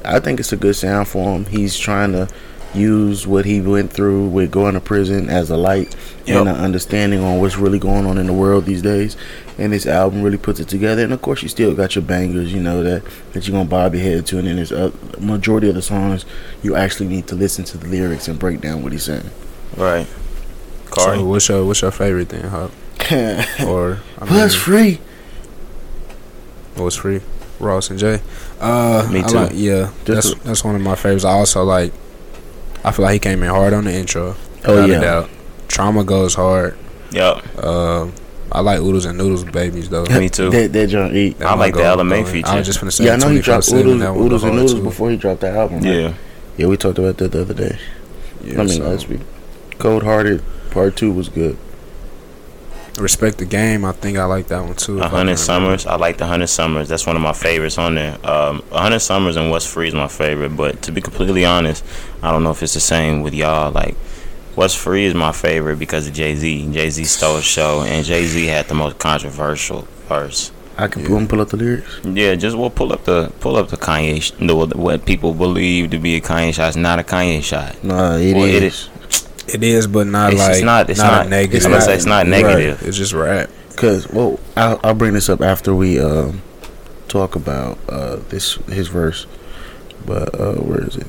I 0.04 0.20
think 0.20 0.40
it's 0.40 0.52
a 0.52 0.56
good 0.56 0.76
sound 0.76 1.08
for 1.08 1.34
him. 1.36 1.44
He's 1.46 1.76
trying 1.78 2.12
to 2.12 2.28
use 2.72 3.26
what 3.26 3.44
he 3.44 3.60
went 3.60 3.92
through 3.92 4.28
with 4.28 4.50
going 4.50 4.74
to 4.74 4.80
prison 4.80 5.28
as 5.28 5.50
a 5.50 5.56
light 5.56 5.94
and 6.28 6.46
Yep. 6.46 6.46
an 6.46 6.62
understanding 6.64 7.20
on 7.20 7.40
what's 7.40 7.58
really 7.58 7.80
going 7.80 8.06
on 8.06 8.16
in 8.16 8.28
the 8.28 8.32
world 8.32 8.64
these 8.64 8.80
days. 8.80 9.16
And 9.60 9.72
this 9.72 9.86
album 9.86 10.22
really 10.22 10.38
puts 10.38 10.58
it 10.58 10.68
together. 10.68 11.04
And 11.04 11.12
of 11.12 11.20
course, 11.22 11.42
you 11.42 11.48
still 11.48 11.74
got 11.74 11.94
your 11.94 12.02
bangers, 12.02 12.52
you 12.52 12.60
know 12.60 12.82
that 12.82 13.02
that 13.32 13.46
you're 13.46 13.52
gonna 13.56 13.68
bob 13.68 13.94
your 13.94 14.02
head 14.02 14.26
to. 14.26 14.38
And 14.38 14.48
then 14.48 14.56
there's 14.56 14.72
a 14.72 14.90
majority 15.20 15.68
of 15.68 15.74
the 15.74 15.82
songs 15.82 16.24
you 16.62 16.74
actually 16.74 17.08
need 17.08 17.26
to 17.28 17.34
listen 17.36 17.64
to 17.66 17.78
the 17.78 17.86
lyrics 17.86 18.26
and 18.26 18.38
break 18.38 18.60
down 18.62 18.82
what 18.82 18.92
he's 18.92 19.04
saying. 19.04 19.30
Right. 19.76 20.06
Cardi. 20.90 21.18
So 21.20 21.24
what's 21.26 21.48
your 21.48 21.64
what's 21.66 21.82
your 21.82 21.90
favorite 21.92 22.28
thing, 22.30 22.42
Hop? 22.44 22.70
Or 23.66 24.00
I 24.18 24.26
Plus 24.26 24.52
mean, 24.54 24.60
free. 24.60 25.00
what 26.74 26.84
was 26.84 26.96
free? 26.96 27.20
Ross 27.58 27.90
and 27.90 27.98
Jay. 27.98 28.20
Uh, 28.60 29.06
Me 29.12 29.22
too. 29.22 29.34
like- 29.36 29.50
yeah, 29.54 29.90
Just 30.04 30.30
that's 30.32 30.44
that's 30.44 30.64
one 30.64 30.74
of 30.74 30.80
my 30.80 30.94
favorites. 30.94 31.24
I 31.24 31.32
also 31.32 31.62
like. 31.64 31.92
I 32.82 32.92
feel 32.92 33.04
like 33.04 33.12
he 33.12 33.18
came 33.18 33.42
in 33.42 33.50
hard 33.50 33.74
on 33.74 33.84
the 33.84 33.92
intro. 33.92 34.36
Oh, 34.64 34.86
yeah. 34.86 35.00
doubt. 35.00 35.28
Trauma 35.68 36.02
goes 36.02 36.34
hard. 36.34 36.78
Yep. 37.10 37.62
Um, 37.62 38.14
I 38.52 38.60
like 38.60 38.80
oodles 38.80 39.04
and 39.04 39.16
noodles 39.18 39.44
babies 39.44 39.88
though. 39.88 40.04
Me 40.06 40.28
too. 40.28 40.50
That 40.50 40.72
that 40.72 40.88
John 40.88 41.14
eat. 41.14 41.38
That 41.38 41.46
I 41.48 41.50
might 41.54 41.58
like 41.66 41.74
the 41.74 41.80
go- 41.80 41.96
LMA 41.98 42.26
feature. 42.26 42.48
I 42.48 42.56
was 42.58 42.66
just 42.66 42.80
gonna 42.80 42.90
say. 42.90 43.04
Yeah, 43.04 43.12
I 43.14 43.16
know 43.16 43.28
he 43.28 43.40
dropped 43.40 43.68
oodles, 43.72 44.00
that 44.00 44.10
oodles 44.10 44.42
and 44.44 44.54
noodles 44.56 44.74
too. 44.74 44.82
before 44.82 45.10
he 45.10 45.16
dropped 45.16 45.40
the 45.42 45.50
album. 45.50 45.82
right? 45.82 45.92
Yeah. 45.94 46.14
yeah, 46.56 46.66
we 46.66 46.76
talked 46.76 46.98
about 46.98 47.16
that 47.18 47.32
the 47.32 47.42
other 47.42 47.54
day. 47.54 47.78
Yeah, 48.42 48.54
I 48.54 48.64
mean 48.64 48.68
so- 48.68 48.88
last 48.88 49.08
week. 49.08 49.20
Cold 49.78 50.02
Hearted 50.02 50.42
Part 50.70 50.96
Two 50.96 51.12
was 51.12 51.28
good. 51.28 51.56
respect 52.98 53.38
the 53.38 53.46
game. 53.46 53.84
I 53.84 53.92
think 53.92 54.18
I 54.18 54.24
like 54.24 54.48
that 54.48 54.62
one 54.62 54.74
too. 54.74 55.00
A 55.00 55.08
hundred 55.08 55.38
summers. 55.38 55.86
I 55.86 55.96
like 55.96 56.18
the 56.18 56.26
hundred 56.26 56.48
summers. 56.48 56.88
That's 56.88 57.06
one 57.06 57.16
of 57.16 57.22
my 57.22 57.32
favorites 57.32 57.78
on 57.78 57.94
there. 57.94 58.14
Um, 58.26 58.62
a 58.72 58.80
hundred 58.80 59.00
summers 59.00 59.36
and 59.36 59.50
What's 59.50 59.64
Free 59.66 59.88
is 59.88 59.94
my 59.94 60.08
favorite. 60.08 60.50
But 60.56 60.82
to 60.82 60.92
be 60.92 61.00
completely 61.00 61.44
honest, 61.44 61.84
I 62.22 62.30
don't 62.30 62.42
know 62.42 62.50
if 62.50 62.62
it's 62.62 62.74
the 62.74 62.80
same 62.80 63.22
with 63.22 63.32
y'all. 63.32 63.70
Like, 63.72 63.96
What's 64.54 64.74
Free 64.74 65.04
is 65.04 65.14
my 65.14 65.32
favorite 65.32 65.78
because 65.78 66.06
of 66.06 66.14
Jay 66.14 66.34
Z. 66.34 66.72
Jay 66.72 66.90
Z 66.90 67.04
stole 67.04 67.36
the 67.36 67.42
show, 67.42 67.82
and 67.82 68.04
Jay 68.04 68.24
Z 68.26 68.46
had 68.46 68.66
the 68.66 68.74
most 68.74 68.98
controversial 68.98 69.82
verse. 70.08 70.52
I 70.76 70.88
can 70.88 71.02
yeah. 71.02 71.26
pull 71.28 71.40
up 71.40 71.48
the 71.50 71.56
lyrics. 71.56 72.00
Yeah, 72.04 72.34
just 72.34 72.56
we'll 72.56 72.70
pull 72.70 72.92
up 72.92 73.04
the 73.04 73.32
pull 73.40 73.56
up 73.56 73.68
the 73.68 73.76
Kanye 73.76 74.22
sh- 74.22 74.30
the, 74.32 74.54
what 74.54 75.04
people 75.04 75.34
believe 75.34 75.90
to 75.90 75.98
be 75.98 76.16
a 76.16 76.20
Kanye 76.20 76.54
shot. 76.54 76.68
It's 76.68 76.76
not 76.76 76.98
a 76.98 77.02
Kanye 77.02 77.42
shot. 77.42 77.82
No, 77.84 78.16
it 78.16 78.34
well, 78.34 78.44
is. 78.44 78.54
It 78.54 78.62
is. 78.62 78.88
It 79.52 79.62
is, 79.62 79.86
but 79.86 80.06
not 80.06 80.32
it's, 80.32 80.40
like 80.40 80.52
it's 80.52 80.62
not. 80.62 80.90
It's 80.90 81.00
not, 81.00 81.12
not 81.12 81.28
negative. 81.28 81.56
It's 81.56 81.66
not, 81.66 81.82
say 81.82 81.94
it's 81.94 82.06
not 82.06 82.26
negative. 82.26 82.80
Right. 82.80 82.88
It's 82.88 82.96
just 82.96 83.12
rap. 83.12 83.50
Cause 83.76 84.08
well, 84.08 84.38
I'll, 84.56 84.80
I'll 84.82 84.94
bring 84.94 85.14
this 85.14 85.28
up 85.28 85.40
after 85.40 85.74
we 85.74 85.98
um, 86.00 86.42
talk 87.08 87.34
about 87.36 87.78
uh, 87.88 88.16
this 88.28 88.54
his 88.66 88.88
verse. 88.88 89.26
But 90.06 90.34
uh, 90.38 90.54
where 90.54 90.82
is 90.82 90.96
it? 90.96 91.06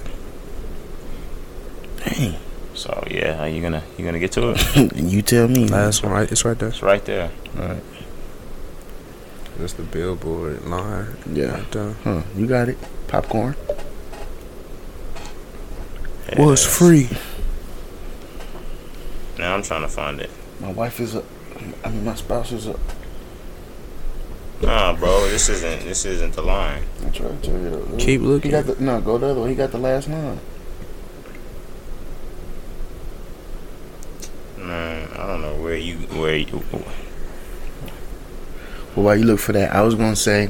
Dang. 2.03 2.35
So 2.81 3.03
yeah, 3.11 3.43
are 3.43 3.47
you 3.47 3.61
gonna 3.61 3.83
you 3.95 4.03
gonna 4.03 4.17
get 4.17 4.31
to 4.31 4.55
it? 4.55 4.95
you 4.95 5.21
tell 5.21 5.47
me. 5.47 5.67
Last 5.67 6.01
one, 6.01 6.13
right? 6.13 6.31
It's 6.31 6.43
right 6.43 6.57
there. 6.57 6.69
It's 6.69 6.81
right 6.81 7.05
there. 7.05 7.29
All 7.59 7.67
right. 7.67 7.83
That's 9.59 9.73
the 9.73 9.83
billboard 9.83 10.65
line. 10.65 11.15
Yeah. 11.31 11.57
Right 11.57 11.71
there. 11.71 11.93
Huh. 12.03 12.23
You 12.35 12.47
got 12.47 12.69
it. 12.69 12.79
Popcorn. 13.07 13.55
Yes. 16.27 16.39
Was 16.39 16.65
free. 16.65 17.07
Now 19.37 19.53
I'm 19.53 19.61
trying 19.61 19.83
to 19.83 19.87
find 19.87 20.19
it. 20.19 20.31
My 20.59 20.71
wife 20.71 20.99
is 20.99 21.13
a. 21.13 21.23
I 21.85 21.89
mean, 21.89 22.03
my 22.03 22.15
spouse 22.15 22.51
is 22.51 22.65
a. 22.65 22.79
Nah, 24.63 24.95
bro, 24.95 25.29
this 25.29 25.49
isn't 25.49 25.83
this 25.83 26.05
isn't 26.05 26.33
the 26.33 26.41
line. 26.41 26.81
I 27.05 27.11
try 27.11 27.27
to 27.27 27.37
tell 27.43 27.61
you. 27.61 27.95
Keep 27.99 28.21
looking. 28.21 28.49
He 28.49 28.57
got 28.57 28.65
the, 28.65 28.83
no, 28.83 28.99
go 29.01 29.19
the 29.19 29.27
other 29.27 29.41
way. 29.41 29.49
He 29.49 29.55
got 29.55 29.69
the 29.69 29.77
last 29.77 30.09
line. 30.09 30.39
Man, 34.61 35.09
I 35.13 35.27
don't 35.27 35.41
know 35.41 35.55
where 35.55 35.75
you 35.75 35.95
where 36.17 36.37
you. 36.37 36.63
Well, 38.95 39.05
while 39.05 39.15
you 39.15 39.23
look 39.23 39.39
for 39.39 39.53
that, 39.53 39.73
I 39.73 39.81
was 39.81 39.95
gonna 39.95 40.15
say, 40.15 40.49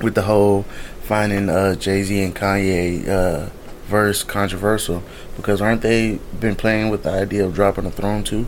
with 0.00 0.14
the 0.14 0.22
whole 0.22 0.62
finding 1.02 1.48
uh, 1.48 1.74
Jay 1.74 2.02
Z 2.02 2.22
and 2.22 2.34
Kanye 2.34 3.08
uh, 3.08 3.48
verse 3.86 4.22
controversial, 4.22 5.02
because 5.36 5.60
aren't 5.60 5.82
they 5.82 6.20
been 6.38 6.54
playing 6.54 6.90
with 6.90 7.02
the 7.02 7.10
idea 7.10 7.44
of 7.44 7.54
dropping 7.54 7.86
a 7.86 7.90
throne 7.90 8.22
too? 8.22 8.46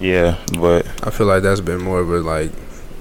Yeah, 0.00 0.38
but 0.58 0.86
I 1.06 1.10
feel 1.10 1.26
like 1.26 1.42
that's 1.42 1.60
been 1.60 1.82
more 1.82 2.00
of 2.00 2.10
a 2.10 2.20
like 2.20 2.52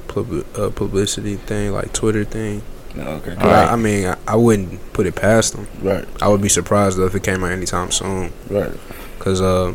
pub- 0.07 0.45
uh, 0.57 0.69
publicity 0.69 1.35
thing, 1.35 1.71
like 1.71 1.93
Twitter 1.93 2.23
thing. 2.23 2.61
Okay. 2.97 3.31
Right. 3.31 3.43
I, 3.43 3.73
I, 3.73 3.75
mean, 3.75 4.05
I, 4.05 4.17
I, 4.27 4.35
wouldn't 4.35 4.93
put 4.93 5.07
it 5.07 5.15
past 5.15 5.55
them. 5.55 5.67
Right. 5.81 6.05
I 6.21 6.27
would 6.27 6.41
be 6.41 6.49
surprised 6.49 6.97
though 6.97 7.07
if 7.07 7.15
it 7.15 7.23
came 7.23 7.43
out 7.43 7.51
anytime 7.51 7.89
soon. 7.89 8.31
Right. 8.49 8.71
Because 9.17 9.41
uh, 9.41 9.73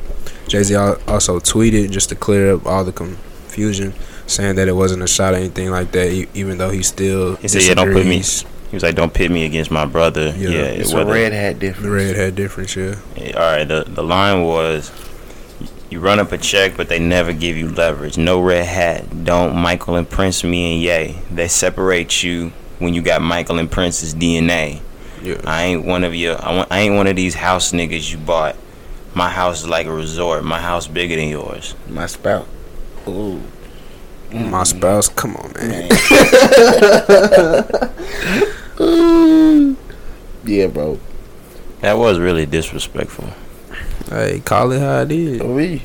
Jay 0.49 0.62
Z 0.62 0.75
also 0.75 1.38
tweeted 1.38 1.90
just 1.90 2.09
to 2.09 2.17
clear 2.17 2.55
up 2.55 2.67
all 2.67 2.85
the 2.85 2.93
confusion, 2.93 3.95
saying 4.26 4.57
that 4.57 4.67
it 4.67 4.73
wasn't 4.73 5.02
a 5.02 5.07
shot 5.07 5.35
or 5.35 5.37
anything 5.37 5.71
like 5.71 5.93
that. 5.93 6.26
Even 6.35 6.59
though 6.59 6.71
he 6.71 6.83
still 6.83 7.37
he 7.37 7.49
said, 7.49 7.62
"Yeah, 7.62 7.75
don't 7.75 7.93
put 7.93 8.07
me." 8.07 8.23
He 8.71 8.76
was 8.76 8.83
like, 8.83 8.95
"Don't 8.95 9.12
pit 9.12 9.31
me 9.31 9.45
against 9.45 9.71
my 9.71 9.87
brother." 9.87 10.35
Yeah, 10.37 10.50
yeah 10.50 10.64
it's 10.64 10.93
a 10.93 11.05
red 11.05 11.33
hat 11.33 11.59
difference. 11.59 11.85
The 11.85 11.90
red 11.90 12.17
hat 12.17 12.35
difference, 12.35 12.76
yeah. 12.76 12.97
yeah. 13.17 13.33
All 13.33 13.40
right, 13.40 13.64
the 13.64 13.85
the 13.87 14.02
line 14.02 14.43
was, 14.43 14.90
"You 15.90 16.00
run 16.00 16.19
up 16.19 16.33
a 16.33 16.38
check, 16.38 16.76
but 16.76 16.88
they 16.88 16.99
never 16.99 17.33
give 17.33 17.57
you 17.57 17.69
leverage. 17.69 18.19
No 18.19 18.40
red 18.40 18.67
hat. 18.67 19.25
Don't 19.25 19.57
Michael 19.57 19.97
and 19.97 20.09
Prince 20.09 20.45
me 20.45 20.75
and 20.75 20.83
Yay. 20.83 21.19
They 21.31 21.49
separate 21.49 22.23
you 22.23 22.52
when 22.78 22.95
you 22.95 23.02
got 23.02 23.23
Michael 23.23 23.59
and 23.59 23.71
Prince's 23.71 24.14
DNA. 24.14 24.81
Yeah. 25.23 25.40
I 25.45 25.64
ain't 25.64 25.85
one 25.85 26.05
of 26.05 26.14
you. 26.14 26.33
I, 26.33 26.67
I 26.71 26.81
ain't 26.81 26.95
one 26.95 27.07
of 27.07 27.17
these 27.17 27.35
house 27.35 27.73
niggas 27.73 28.11
you 28.11 28.19
bought. 28.19 28.57
My 29.15 29.31
house 29.31 29.61
is 29.61 29.69
like 29.69 29.87
a 29.87 29.93
resort. 29.93 30.45
My 30.45 30.61
house 30.61 30.87
bigger 30.87 31.17
than 31.17 31.29
yours. 31.29 31.75
My 31.88 32.07
spouse. 32.07 32.47
Ooh. 33.07 33.41
Mm. 34.31 34.50
My 34.50 34.62
spouse, 34.65 35.09
come 35.09 35.37
on, 35.37 35.53
man. 35.55 35.88
yeah, 40.45 40.67
bro. 40.67 41.00
That 41.81 41.97
was 41.97 42.19
really 42.19 42.45
disrespectful. 42.45 43.33
Hey, 44.11 44.41
call 44.41 44.73
it 44.73 44.81
how 44.81 45.00
it 45.00 45.12
is. 45.12 45.43
We. 45.43 45.83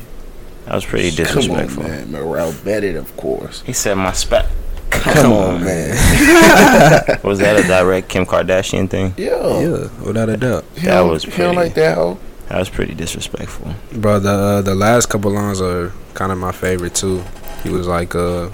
That 0.66 0.74
was 0.74 0.84
pretty 0.84 1.10
disrespectful. 1.10 1.84
Come 1.84 1.92
on, 1.92 1.98
man. 1.98 2.12
Morale 2.12 2.54
betted, 2.64 2.96
of 2.96 3.16
course. 3.16 3.62
He 3.62 3.72
said 3.72 3.94
my 3.94 4.12
spouse. 4.12 4.50
Come, 4.90 5.14
Come 5.14 5.32
on, 5.32 5.54
on, 5.56 5.64
man. 5.64 5.90
was 7.24 7.38
that 7.40 7.58
a 7.58 7.66
direct 7.66 8.08
Kim 8.08 8.24
Kardashian 8.26 8.88
thing? 8.88 9.12
Yeah. 9.16 9.60
Yeah, 9.60 9.88
without 10.02 10.28
a 10.28 10.36
doubt. 10.36 10.64
That 10.76 11.00
was 11.00 11.24
pretty. 11.24 11.38
Feel 11.38 11.54
like 11.54 11.74
that, 11.74 11.96
hoe. 11.96 12.18
That 12.54 12.60
was 12.60 12.70
pretty 12.70 12.94
disrespectful. 12.94 13.74
Bro, 13.92 14.20
the 14.20 14.30
uh, 14.30 14.62
the 14.62 14.76
last 14.76 15.06
couple 15.06 15.32
lines 15.32 15.60
are 15.60 15.90
kind 16.14 16.30
of 16.30 16.38
my 16.38 16.52
favorite 16.52 16.94
too. 16.94 17.24
He 17.64 17.68
was 17.68 17.88
like, 17.88 18.14
uh, 18.14 18.50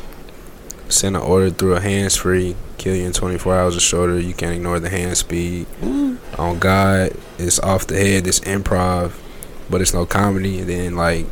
send 0.88 1.16
an 1.16 1.22
order 1.22 1.50
through 1.50 1.74
a 1.74 1.80
hands 1.80 2.16
free, 2.16 2.56
kill 2.78 2.96
you 2.96 3.04
in 3.04 3.12
24 3.12 3.54
hours 3.54 3.76
or 3.76 3.80
shorter. 3.80 4.18
You 4.18 4.32
can't 4.32 4.54
ignore 4.54 4.80
the 4.80 4.88
hand 4.88 5.18
speed. 5.18 5.66
Mm. 5.82 6.16
On 6.38 6.58
God, 6.58 7.12
it's 7.36 7.58
off 7.58 7.88
the 7.88 7.96
head, 7.96 8.26
it's 8.26 8.40
improv, 8.40 9.12
but 9.68 9.82
it's 9.82 9.92
no 9.92 10.06
comedy. 10.06 10.60
And 10.60 10.70
then, 10.70 10.96
like, 10.96 11.26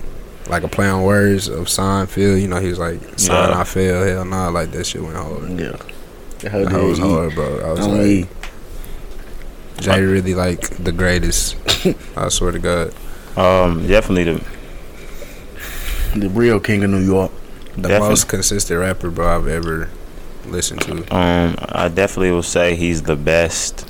like 0.51 0.63
a 0.63 0.69
play 0.69 0.91
on 0.91 1.05
words 1.05 1.49
of 1.49 1.69
Seinfeld, 1.69 2.39
you 2.39 2.49
know, 2.49 2.61
he 2.61 2.69
was 2.69 2.79
like, 2.79 3.01
sign 3.19 3.49
yeah. 3.49 3.61
I 3.61 3.65
fail, 3.65 4.05
hell 4.05 4.27
nah, 4.27 4.51
like 4.51 4.73
that 4.73 4.85
shit 4.85 5.03
went 5.03 5.17
hard. 5.17 5.59
Yeah. 5.59 5.77
That 6.41 6.83
was 6.85 6.99
hard, 6.99 7.35
bro. 7.35 7.61
I 7.61 7.73
was 7.73 7.87
like, 7.87 8.38
Jay 9.81 10.01
really 10.01 10.35
like 10.35 10.69
the 10.77 10.93
greatest. 10.93 11.57
I 12.17 12.29
swear 12.29 12.53
to 12.53 12.59
God. 12.59 12.95
Um, 13.37 13.87
definitely 13.87 14.25
the 14.25 14.45
the 16.17 16.29
real 16.31 16.59
king 16.59 16.83
of 16.85 16.91
New 16.91 17.05
York. 17.05 17.31
The 17.77 17.83
definitely. 17.83 18.09
most 18.09 18.29
consistent 18.29 18.81
rapper, 18.81 19.11
bro, 19.11 19.37
I've 19.37 19.47
ever 19.47 19.89
listened 20.47 20.81
to. 20.83 21.15
Um, 21.15 21.57
I 21.61 21.89
definitely 21.89 22.33
will 22.33 22.43
say 22.43 22.75
he's 22.75 23.03
the 23.03 23.15
best 23.15 23.89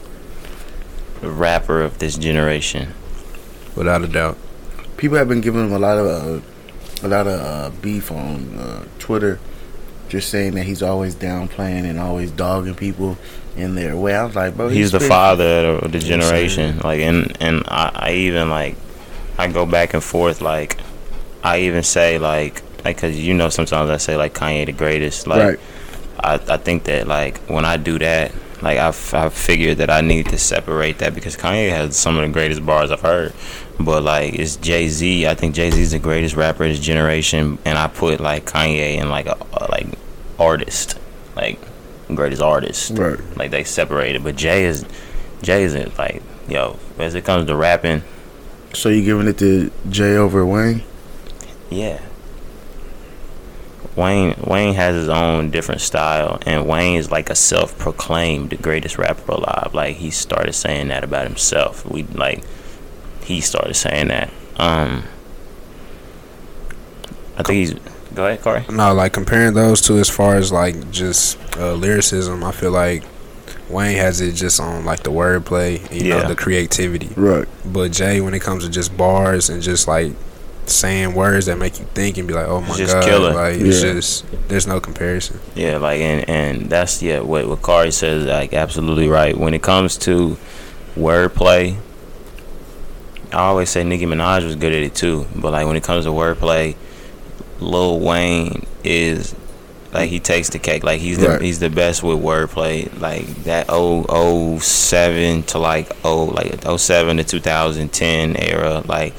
rapper 1.23 1.81
of 1.81 1.99
this 1.99 2.19
generation, 2.19 2.93
without 3.75 4.03
a 4.03 4.09
doubt. 4.09 4.37
People 4.99 5.17
have 5.17 5.29
been 5.29 5.41
giving 5.41 5.67
him 5.67 5.73
a 5.73 5.79
lot 5.79 5.97
of 5.97 6.07
uh, 6.07 6.41
a 7.03 7.09
lot 7.09 7.27
of 7.27 7.41
uh, 7.41 7.71
beef 7.81 8.13
on 8.13 8.59
uh, 8.59 8.85
Twitter, 8.99 9.39
just 10.09 10.31
saying 10.31 10.55
that 10.55 10.65
he's 10.65 10.83
always 10.83 11.15
downplaying 11.15 11.85
and 11.85 11.99
always 11.99 12.31
dogging 12.31 12.75
people 12.75 13.17
in 13.57 13.75
their 13.75 13.97
way. 13.97 14.15
I 14.15 14.25
was 14.25 14.37
like, 14.37 14.57
bro, 14.57 14.69
he's, 14.69 14.77
he's 14.77 14.93
the 14.93 15.01
father 15.01 15.79
of 15.83 15.93
the 15.93 15.99
generation. 15.99 16.79
Like, 16.79 17.01
and 17.01 17.37
and 17.41 17.65
I, 17.67 17.91
I 17.95 18.13
even 18.13 18.51
like, 18.51 18.77
I 19.37 19.49
go 19.49 19.67
back 19.67 19.95
and 19.95 20.03
forth. 20.03 20.41
Like, 20.41 20.79
I 21.43 21.61
even 21.61 21.83
say 21.83 22.19
like, 22.19 22.63
like, 22.85 22.99
cause 22.99 23.17
you 23.17 23.35
know 23.35 23.49
sometimes 23.49 23.91
I 23.91 23.97
say 23.99 24.17
like 24.17 24.35
Kanye 24.35 24.67
the 24.67 24.73
greatest. 24.73 25.27
Like, 25.27 25.43
right. 25.43 25.61
I 26.19 26.35
I 26.55 26.57
think 26.57 26.85
that 26.85 27.07
like 27.07 27.39
when 27.49 27.65
I 27.65 27.77
do 27.77 27.99
that, 27.99 28.33
like 28.63 28.79
I've 28.79 29.15
I 29.15 29.29
figured 29.29 29.79
that 29.79 29.91
I 29.91 30.01
need 30.01 30.27
to 30.27 30.39
separate 30.39 30.99
that 30.99 31.15
because 31.15 31.37
Kanye 31.37 31.71
has 31.71 31.97
some 31.97 32.17
of 32.17 32.27
the 32.27 32.33
greatest 32.33 32.65
bars 32.65 32.91
I've 32.91 33.01
heard. 33.01 33.33
But 33.81 34.03
like 34.03 34.35
it's 34.35 34.57
Jay 34.57 34.89
Z. 34.89 35.27
I 35.27 35.35
think 35.35 35.55
Jay 35.55 35.71
Z 35.71 35.81
is 35.81 35.93
the 35.93 35.99
greatest 35.99 36.35
rapper 36.35 36.65
of 36.65 36.71
his 36.71 36.81
generation, 36.81 37.59
and 37.65 37.79
I 37.79 37.87
put 37.87 38.21
like 38.21 38.45
Kanye 38.45 38.97
in 38.97 39.09
like 39.09 39.27
a, 39.27 39.37
a 39.53 39.71
like 39.71 39.87
artist, 40.39 40.99
like 41.37 41.61
greatest 42.15 42.43
artist. 42.43 42.93
Right. 42.99 43.19
Like 43.37 43.51
they 43.51 43.65
separated, 43.65 44.25
but 44.25 44.37
Jay 44.37 44.65
is 44.65 44.85
Jay 45.43 45.63
isn't 45.65 45.97
like 45.97 46.23
yo. 46.49 46.79
As 46.99 47.15
it 47.15 47.25
comes 47.25 47.47
to 47.47 47.57
rapping. 47.57 48.03
So 48.75 48.89
you 48.89 49.03
giving 49.03 49.29
it 49.29 49.39
to 49.39 49.71
Jay 49.89 50.17
over 50.17 50.45
Wayne? 50.45 50.83
Yeah. 51.71 52.01
Wayne 53.97 54.35
Wayne 54.45 54.75
has 54.75 54.95
his 54.95 55.09
own 55.09 55.51
different 55.51 55.81
style, 55.81 56.39
and 56.47 56.67
Wayne 56.67 56.99
is 56.99 57.11
like 57.11 57.31
a 57.31 57.35
self-proclaimed 57.35 58.61
greatest 58.63 58.99
rapper 58.99 59.33
alive. 59.33 59.71
Like 59.73 59.97
he 59.97 60.11
started 60.11 60.53
saying 60.53 60.89
that 60.89 61.05
about 61.05 61.27
himself. 61.27 61.85
We 61.89 62.03
like 62.05 62.45
he 63.29 63.41
started 63.41 63.75
saying 63.75 64.09
that. 64.09 64.31
Um, 64.57 65.05
I 67.37 67.43
think 67.43 67.57
he's 67.57 67.75
Go 68.15 68.27
ahead, 68.27 68.43
Corey. 68.43 68.65
No, 68.69 68.95
like 68.95 69.13
comparing 69.13 69.55
those 69.55 69.81
two 69.81 69.99
as 69.99 70.11
far 70.11 70.35
as 70.35 70.51
like 70.51 70.91
just 70.91 71.39
uh, 71.57 71.75
lyricism, 71.75 72.43
I 72.43 72.51
feel 72.51 72.73
like 72.73 73.05
Wayne 73.69 73.97
has 73.97 74.21
it 74.21 74.33
just 74.33 74.59
on 74.59 74.85
like 74.85 75.05
the 75.05 75.13
wordplay, 75.13 75.79
you 75.93 76.09
yeah. 76.09 76.23
know, 76.23 76.29
the 76.29 76.35
creativity. 76.35 77.11
Right. 77.17 77.47
But 77.65 77.93
Jay, 77.93 78.21
when 78.21 78.35
it 78.35 78.41
comes 78.41 78.65
to 78.65 78.71
just 78.71 78.97
bars 78.97 79.51
and 79.51 79.63
just 79.63 79.87
like 79.87 80.15
saying 80.67 81.15
words 81.15 81.47
that 81.47 81.59
make 81.59 81.79
you 81.79 81.85
think 81.95 82.19
and 82.19 82.27
be 82.27 82.35
like, 82.35 82.49
oh 82.49 82.61
my 82.61 82.77
god, 82.77 83.05
killer. 83.05 83.35
like 83.35 83.61
it's 83.61 83.83
just 83.83 84.25
there's 84.49 84.67
no 84.67 84.81
comparison. 84.81 85.39
Yeah, 85.55 85.77
like 85.77 86.01
and 86.01 86.29
and 86.29 86.71
that's 86.71 87.01
yeah 87.03 87.21
what 87.21 87.47
what 87.47 87.63
Corey 87.63 87.93
says 87.93 88.27
like 88.27 88.53
absolutely 88.53 89.09
right. 89.09 89.37
When 89.37 89.55
it 89.55 89.63
comes 89.63 89.97
to 89.99 90.39
wordplay, 90.97 91.79
I 93.33 93.37
always 93.49 93.69
say 93.71 93.85
Nicki 93.85 94.07
Minaj 94.07 94.45
was 94.45 94.57
good 94.57 94.73
at 94.73 94.83
it 94.83 94.95
too, 94.95 95.27
but 95.37 95.53
like 95.53 95.67
when 95.67 95.77
it 95.77 95.83
comes 95.85 96.05
to 96.07 96.11
wordplay 96.11 96.77
Lil 97.61 98.01
Wayne 98.01 98.65
is 98.85 99.35
like 99.93 100.09
he 100.11 100.21
takes 100.21 100.51
the 100.51 100.59
cake. 100.59 100.85
Like 100.85 101.01
he's 101.01 101.19
the 101.19 101.29
Right. 101.31 101.41
he's 101.43 101.59
the 101.59 101.71
best 101.71 102.03
with 102.03 102.19
wordplay. 102.21 102.89
Like 103.01 103.27
that 103.45 103.67
oh 103.69 104.07
oh 104.09 104.59
seven 104.61 105.43
to 105.45 105.59
like 105.59 105.91
oh 106.05 106.25
like 106.27 106.65
oh 106.67 106.77
seven 106.77 107.17
to 107.19 107.25
two 107.25 107.41
thousand 107.41 107.93
ten 107.93 108.37
era. 108.37 108.83
Like 108.87 109.15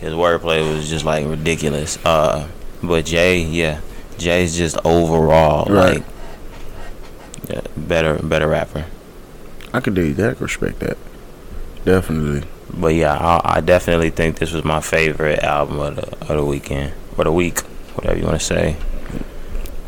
his 0.00 0.12
wordplay 0.14 0.66
was 0.66 0.88
just 0.88 1.04
like 1.04 1.26
ridiculous. 1.26 1.98
Uh, 2.04 2.48
but 2.82 3.04
Jay, 3.04 3.40
yeah, 3.42 3.80
Jay's 4.18 4.56
just 4.56 4.78
overall 4.84 5.66
Right. 5.72 5.96
like 5.96 6.04
yeah, 7.50 7.60
better 7.76 8.14
better 8.22 8.46
rapper. 8.48 8.86
I 9.74 9.80
could 9.80 9.94
do 9.94 10.14
that. 10.14 10.36
I 10.36 10.40
respect 10.40 10.78
that. 10.80 10.96
Definitely. 11.84 12.48
But 12.72 12.94
yeah, 12.94 13.14
I, 13.14 13.56
I 13.56 13.60
definitely 13.60 14.10
think 14.10 14.38
this 14.38 14.52
was 14.52 14.64
my 14.64 14.80
favorite 14.80 15.40
album 15.40 15.78
of 15.80 15.96
the 15.96 16.06
of 16.20 16.28
the 16.36 16.44
weekend 16.44 16.92
or 17.18 17.24
the 17.24 17.32
week, 17.32 17.60
whatever 17.94 18.18
you 18.18 18.24
want 18.24 18.38
to 18.40 18.44
say. 18.44 18.76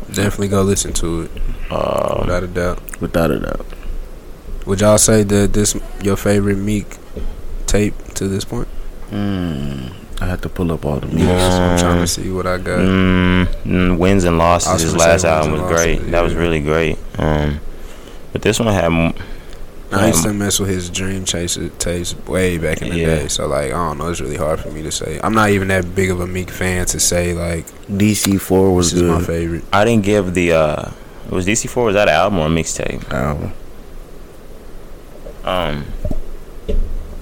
Definitely 0.07 0.49
go 0.49 0.61
listen 0.61 0.93
to 0.93 1.23
it 1.23 1.31
Um, 1.71 2.19
without 2.21 2.43
a 2.43 2.47
doubt. 2.47 3.01
Without 3.01 3.31
a 3.31 3.39
doubt. 3.39 3.65
Would 4.65 4.81
y'all 4.81 4.97
say 4.97 5.23
that 5.23 5.53
this 5.53 5.75
your 6.01 6.15
favorite 6.17 6.57
Meek 6.57 6.97
tape 7.65 7.95
to 8.15 8.27
this 8.27 8.45
point? 8.45 8.67
Mm, 9.11 9.91
I 10.21 10.25
had 10.27 10.41
to 10.43 10.49
pull 10.49 10.71
up 10.71 10.85
all 10.85 10.99
the 10.99 11.07
Yeah, 11.07 11.13
music. 11.15 11.61
I'm 11.61 11.79
trying 11.79 11.99
to 12.01 12.07
see 12.07 12.29
what 12.31 12.45
I 12.45 12.57
got. 12.57 12.79
Mm, 12.79 13.45
mm, 13.65 13.97
wins 13.97 14.23
and 14.23 14.37
losses. 14.37 14.73
was 14.73 14.83
His 14.83 14.95
last 14.95 15.25
album 15.25 15.53
and 15.53 15.63
was 15.63 15.71
Losses, 15.71 15.99
great. 15.99 16.11
That 16.11 16.21
was 16.21 16.35
really 16.35 16.61
great. 16.61 16.97
Um, 17.17 17.59
but 18.31 18.41
this 18.41 18.59
one 18.59 18.73
had 18.73 18.85
m- 18.85 19.13
I 19.95 20.07
used 20.07 20.23
to 20.23 20.33
mess 20.33 20.59
with 20.59 20.69
his 20.69 20.89
Dream 20.89 21.25
Chaser 21.25 21.69
tapes 21.69 22.15
way 22.27 22.57
back 22.57 22.81
in 22.81 22.89
the 22.89 22.97
Yeah. 22.97 23.05
day. 23.15 23.27
So 23.27 23.47
like 23.47 23.67
I 23.67 23.69
don't 23.87 23.97
know, 23.97 24.09
it's 24.09 24.21
really 24.21 24.37
hard 24.37 24.59
for 24.59 24.69
me 24.71 24.81
to 24.83 24.91
say. 24.91 25.19
I'm 25.23 25.33
not 25.33 25.49
even 25.51 25.67
that 25.69 25.93
big 25.95 26.09
of 26.11 26.19
a 26.19 26.27
Meek 26.27 26.49
fan 26.49 26.85
to 26.87 26.99
say 26.99 27.33
like 27.33 27.65
DC 27.87 28.39
Four 28.41 28.73
was 28.73 28.93
my 29.01 29.21
favorite. 29.21 29.63
I 29.71 29.85
didn't 29.85 30.03
give 30.03 30.33
the 30.33 30.53
uh, 30.53 30.91
was 31.29 31.45
DC 31.47 31.69
four 31.69 31.85
was 31.85 31.95
that 31.95 32.07
an 32.07 32.13
album 32.15 32.39
or 32.39 32.47
a 32.47 32.49
mixtape? 32.49 33.09
Album. 33.11 33.53
Um, 35.43 35.85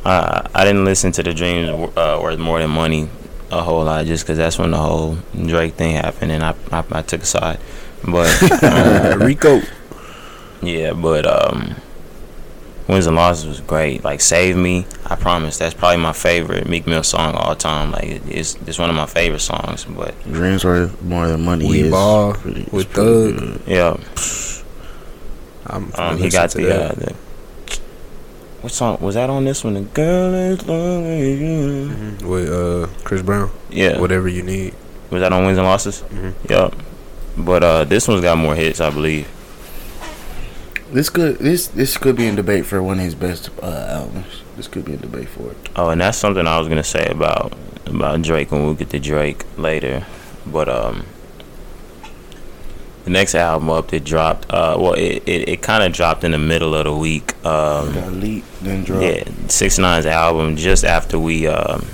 I 0.05 0.47
I 0.53 0.63
didn't 0.65 0.85
listen 0.85 1.11
to 1.13 1.23
the 1.23 1.33
Dreams 1.33 1.69
uh, 1.97 2.19
Worth 2.21 2.39
More 2.39 2.59
Than 2.59 2.69
Money 2.71 3.09
a 3.51 3.61
whole 3.61 3.83
lot 3.83 4.05
just 4.05 4.23
because 4.23 4.37
that's 4.37 4.57
when 4.57 4.71
the 4.71 4.77
whole 4.77 5.17
Drake 5.35 5.73
thing 5.73 5.95
happened 5.95 6.31
and 6.31 6.43
I 6.43 6.55
I, 6.71 6.83
I 6.91 7.01
took 7.01 7.23
a 7.23 7.25
side. 7.25 7.59
But 8.03 8.63
um, 8.63 9.21
Rico. 9.21 9.61
Yeah, 10.61 10.93
but 10.93 11.25
um, 11.25 11.75
wins 12.91 13.07
and 13.07 13.15
losses 13.15 13.47
was 13.47 13.59
great. 13.61 14.03
Like 14.03 14.21
Save 14.21 14.55
Me, 14.57 14.85
I 15.05 15.15
promise 15.15 15.57
that's 15.57 15.73
probably 15.73 15.97
my 15.97 16.13
favorite 16.13 16.67
Meek 16.67 16.85
Mill 16.85 17.03
song 17.03 17.33
all 17.35 17.55
time. 17.55 17.91
Like 17.91 18.05
it's 18.27 18.55
it's 18.67 18.77
one 18.77 18.89
of 18.89 18.95
my 18.95 19.05
favorite 19.07 19.39
songs. 19.39 19.85
But 19.85 20.13
Dreams 20.31 20.63
worth 20.63 21.01
more 21.01 21.27
than 21.27 21.43
money. 21.43 21.67
We 21.67 21.81
is 21.81 21.91
Ball 21.91 22.33
pretty- 22.33 22.67
with 22.71 22.87
Thug. 22.91 23.37
good. 23.37 23.61
yeah, 23.65 23.97
I'm 25.67 25.91
um, 25.95 26.17
he 26.17 26.29
got 26.29 26.49
to 26.51 26.57
the, 26.57 26.63
that. 26.65 26.91
uh, 26.91 26.95
the 26.95 27.15
what 28.61 28.71
song 28.71 28.97
was 29.01 29.15
that 29.15 29.29
on 29.29 29.43
this 29.45 29.63
one? 29.63 29.73
The 29.73 29.81
girl 29.81 30.35
as 30.35 30.67
long 30.67 31.05
as 31.07 31.39
you. 31.39 31.89
Mhm. 31.89 32.21
with 32.23 32.49
uh 32.49 32.87
Chris 33.03 33.21
Brown. 33.23 33.49
Yeah, 33.71 33.99
Whatever 33.99 34.27
you 34.27 34.43
need. 34.43 34.75
was 35.09 35.21
that 35.21 35.33
on 35.33 35.45
wins 35.45 35.57
and 35.57 35.65
losses? 35.65 36.03
Mhm. 36.13 36.33
Yep. 36.49 36.75
But 37.37 37.63
uh, 37.63 37.83
this 37.85 38.07
one's 38.07 38.21
got 38.21 38.37
more 38.37 38.53
hits, 38.55 38.79
I 38.81 38.89
believe. 38.89 39.27
This 40.91 41.09
could 41.09 41.37
this 41.37 41.67
this 41.67 41.97
could 41.97 42.15
be 42.17 42.27
in 42.27 42.35
debate 42.35 42.65
for 42.65 42.83
one 42.83 42.99
of 42.99 43.05
his 43.05 43.15
best 43.15 43.49
uh, 43.63 43.87
albums. 43.89 44.41
This 44.57 44.67
could 44.67 44.85
be 44.85 44.93
in 44.93 44.99
debate 44.99 45.29
for 45.29 45.51
it. 45.51 45.57
Oh, 45.75 45.89
and 45.89 46.01
that's 46.01 46.17
something 46.17 46.45
I 46.45 46.59
was 46.59 46.67
gonna 46.67 46.83
say 46.83 47.05
about 47.07 47.53
about 47.85 48.21
Drake 48.21 48.51
when 48.51 48.67
we 48.67 48.75
get 48.75 48.89
to 48.89 48.99
Drake 48.99 49.45
later. 49.57 50.05
But 50.45 50.67
um, 50.67 51.05
the 53.05 53.09
next 53.11 53.35
album 53.35 53.69
up 53.69 53.87
that 53.89 54.03
dropped, 54.03 54.51
uh, 54.51 54.75
well, 54.79 54.93
it 54.93 55.23
it, 55.25 55.47
it 55.49 55.61
kind 55.61 55.83
of 55.83 55.93
dropped 55.93 56.23
in 56.25 56.31
the 56.31 56.37
middle 56.37 56.75
of 56.75 56.83
the 56.83 56.95
week. 56.95 57.33
Um, 57.45 57.93
Got 57.93 58.11
leaked, 58.13 58.61
then 58.61 58.83
dropped. 58.83 59.03
yeah, 59.03 59.23
Six 59.47 59.77
Nine's 59.77 60.05
album 60.05 60.57
just 60.57 60.83
after 60.83 61.17
we, 61.17 61.47
um, 61.47 61.85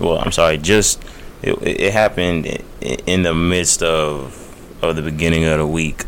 well, 0.00 0.18
I'm 0.18 0.32
sorry, 0.32 0.58
just 0.58 1.02
it, 1.40 1.56
it 1.62 1.92
happened 1.94 2.46
in 2.82 3.22
the 3.22 3.34
midst 3.34 3.82
of 3.82 4.34
of 4.82 4.96
the 4.96 5.02
beginning 5.02 5.44
of 5.44 5.58
the 5.58 5.66
week. 5.66 6.04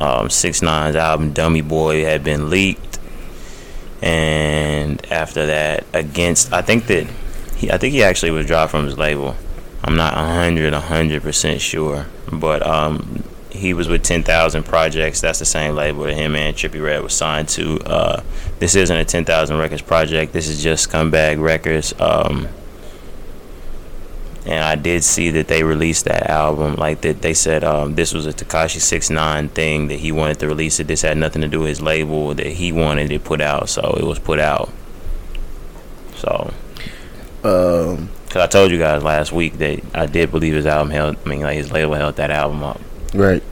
Um, 0.00 0.30
Six 0.30 0.62
Nine's 0.62 0.96
album 0.96 1.32
Dummy 1.32 1.62
Boy 1.62 2.04
had 2.04 2.22
been 2.22 2.50
leaked, 2.50 2.98
and 4.02 5.04
after 5.10 5.46
that, 5.46 5.84
against 5.92 6.52
I 6.52 6.62
think 6.62 6.86
that 6.86 7.06
he, 7.56 7.70
I 7.70 7.78
think 7.78 7.92
he 7.92 8.02
actually 8.02 8.30
was 8.32 8.46
dropped 8.46 8.70
from 8.70 8.84
his 8.84 8.98
label. 8.98 9.36
I'm 9.82 9.96
not 9.96 10.14
hundred, 10.14 10.72
hundred 10.74 11.22
percent 11.22 11.60
sure, 11.60 12.06
but 12.30 12.66
um, 12.66 13.22
he 13.50 13.72
was 13.72 13.88
with 13.88 14.02
Ten 14.02 14.22
Thousand 14.22 14.64
Projects. 14.64 15.20
That's 15.20 15.38
the 15.38 15.44
same 15.44 15.74
label 15.74 16.04
that 16.04 16.14
him 16.14 16.36
and 16.36 16.54
Trippie 16.54 16.82
Redd 16.82 17.02
was 17.02 17.14
signed 17.14 17.48
to. 17.50 17.80
Uh, 17.80 18.22
this 18.58 18.74
isn't 18.74 18.96
a 18.96 19.04
Ten 19.04 19.24
Thousand 19.24 19.58
Records 19.58 19.82
project. 19.82 20.32
This 20.32 20.48
is 20.48 20.62
just 20.62 20.90
ScumGang 20.90 21.40
Records. 21.40 21.94
Um, 22.00 22.48
and 24.46 24.62
I 24.62 24.76
did 24.76 25.02
see 25.02 25.30
that 25.32 25.48
they 25.48 25.62
released 25.64 26.04
that 26.04 26.30
album. 26.30 26.76
Like 26.76 27.00
that, 27.02 27.20
they 27.22 27.34
said 27.34 27.64
um, 27.64 27.94
this 27.96 28.12
was 28.14 28.26
a 28.26 28.32
Tekashi 28.32 28.80
Six 28.80 29.10
Nine 29.10 29.48
thing 29.48 29.88
that 29.88 29.98
he 29.98 30.12
wanted 30.12 30.38
to 30.40 30.46
release 30.46 30.78
it. 30.80 30.86
This 30.86 31.02
had 31.02 31.16
nothing 31.18 31.42
to 31.42 31.48
do 31.48 31.60
with 31.60 31.68
his 31.68 31.82
label 31.82 32.32
that 32.34 32.46
he 32.46 32.70
wanted 32.72 33.10
it 33.10 33.24
put 33.24 33.40
out, 33.40 33.68
so 33.68 33.96
it 33.98 34.04
was 34.04 34.18
put 34.18 34.38
out. 34.38 34.70
So, 36.16 36.52
Um, 37.44 38.08
because 38.24 38.42
I 38.42 38.46
told 38.46 38.70
you 38.70 38.78
guys 38.78 39.02
last 39.02 39.32
week 39.32 39.58
that 39.58 39.80
I 39.94 40.06
did 40.06 40.30
believe 40.30 40.54
his 40.54 40.66
album 40.66 40.90
held. 40.90 41.16
I 41.24 41.28
mean, 41.28 41.40
like 41.40 41.56
his 41.56 41.70
label 41.72 41.94
held 41.94 42.16
that 42.16 42.30
album 42.30 42.62
up. 42.62 42.80
right. 43.14 43.42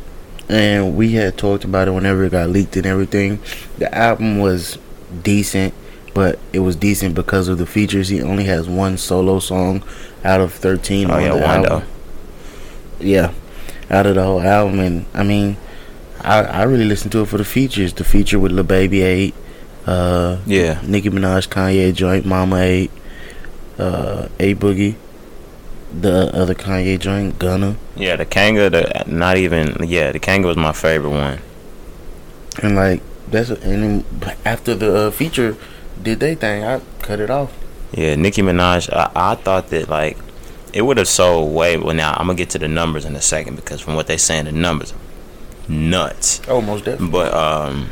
And 0.46 0.94
we 0.94 1.12
had 1.12 1.38
talked 1.38 1.64
about 1.64 1.88
it 1.88 1.92
whenever 1.92 2.22
it 2.24 2.32
got 2.32 2.50
leaked 2.50 2.76
and 2.76 2.84
everything. 2.84 3.38
The 3.78 3.92
album 3.94 4.40
was 4.40 4.76
decent, 5.22 5.72
but 6.12 6.38
it 6.52 6.58
was 6.58 6.76
decent 6.76 7.14
because 7.14 7.48
of 7.48 7.56
the 7.56 7.64
features. 7.64 8.10
He 8.10 8.20
only 8.20 8.44
has 8.44 8.68
one 8.68 8.98
solo 8.98 9.38
song 9.38 9.82
out 10.24 10.40
of 10.40 10.52
thirteen. 10.52 11.10
Oh 11.10 11.14
on 11.14 11.22
yeah, 11.22 11.32
the 11.34 11.40
Wando. 11.40 11.70
album. 11.70 11.88
Yeah, 13.00 13.32
out 13.90 14.06
of 14.06 14.14
the 14.14 14.22
whole 14.22 14.40
album, 14.40 14.80
and 14.80 15.06
I 15.14 15.22
mean, 15.22 15.56
I 16.20 16.42
I 16.42 16.62
really 16.64 16.84
listened 16.86 17.12
to 17.12 17.20
it 17.22 17.28
for 17.28 17.38
the 17.38 17.44
features. 17.44 17.92
The 17.92 18.04
feature 18.04 18.38
with 18.38 18.52
Lil 18.52 18.64
Baby 18.64 19.02
Eight, 19.02 19.34
uh, 19.86 20.38
Yeah, 20.46 20.80
Nicki 20.84 21.10
Minaj, 21.10 21.48
Kanye 21.48 21.92
joint, 21.94 22.24
Mama 22.24 22.58
Eight, 22.60 22.90
uh, 23.78 24.28
A 24.40 24.54
Boogie, 24.54 24.94
the 25.92 26.30
other 26.34 26.54
Kanye 26.54 26.98
joint, 26.98 27.38
Gunna, 27.38 27.76
yeah. 27.96 28.16
The 28.16 28.24
Kanga, 28.24 28.70
the 28.70 29.04
not 29.06 29.36
even. 29.36 29.76
Yeah, 29.86 30.12
the 30.12 30.18
Kanga 30.20 30.48
was 30.48 30.56
my 30.56 30.72
favorite 30.72 31.10
one. 31.10 31.38
and 32.62 32.76
like 32.76 33.02
that's 33.30 33.50
and 33.50 34.04
then 34.04 34.04
after 34.44 34.74
the 34.74 34.94
uh, 35.08 35.10
feature 35.10 35.56
did 36.00 36.20
they 36.20 36.34
thing, 36.36 36.64
I 36.64 36.80
cut 37.02 37.18
it 37.20 37.28
off. 37.30 37.52
Yeah, 37.96 38.16
Nicki 38.16 38.42
Minaj. 38.42 38.92
I, 38.92 39.10
I 39.14 39.34
thought 39.36 39.68
that 39.70 39.88
like 39.88 40.16
it 40.72 40.82
would 40.82 40.96
have 40.98 41.08
sold 41.08 41.54
way. 41.54 41.76
Well, 41.76 41.94
now 41.94 42.12
I'm 42.12 42.26
gonna 42.26 42.34
get 42.36 42.50
to 42.50 42.58
the 42.58 42.68
numbers 42.68 43.04
in 43.04 43.14
a 43.14 43.22
second 43.22 43.56
because 43.56 43.80
from 43.80 43.94
what 43.94 44.06
they're 44.06 44.18
saying, 44.18 44.46
the 44.46 44.52
numbers 44.52 44.92
nuts. 45.68 46.40
Oh, 46.48 46.60
most 46.60 46.84
definitely. 46.84 47.10
But 47.10 47.32
um, 47.34 47.88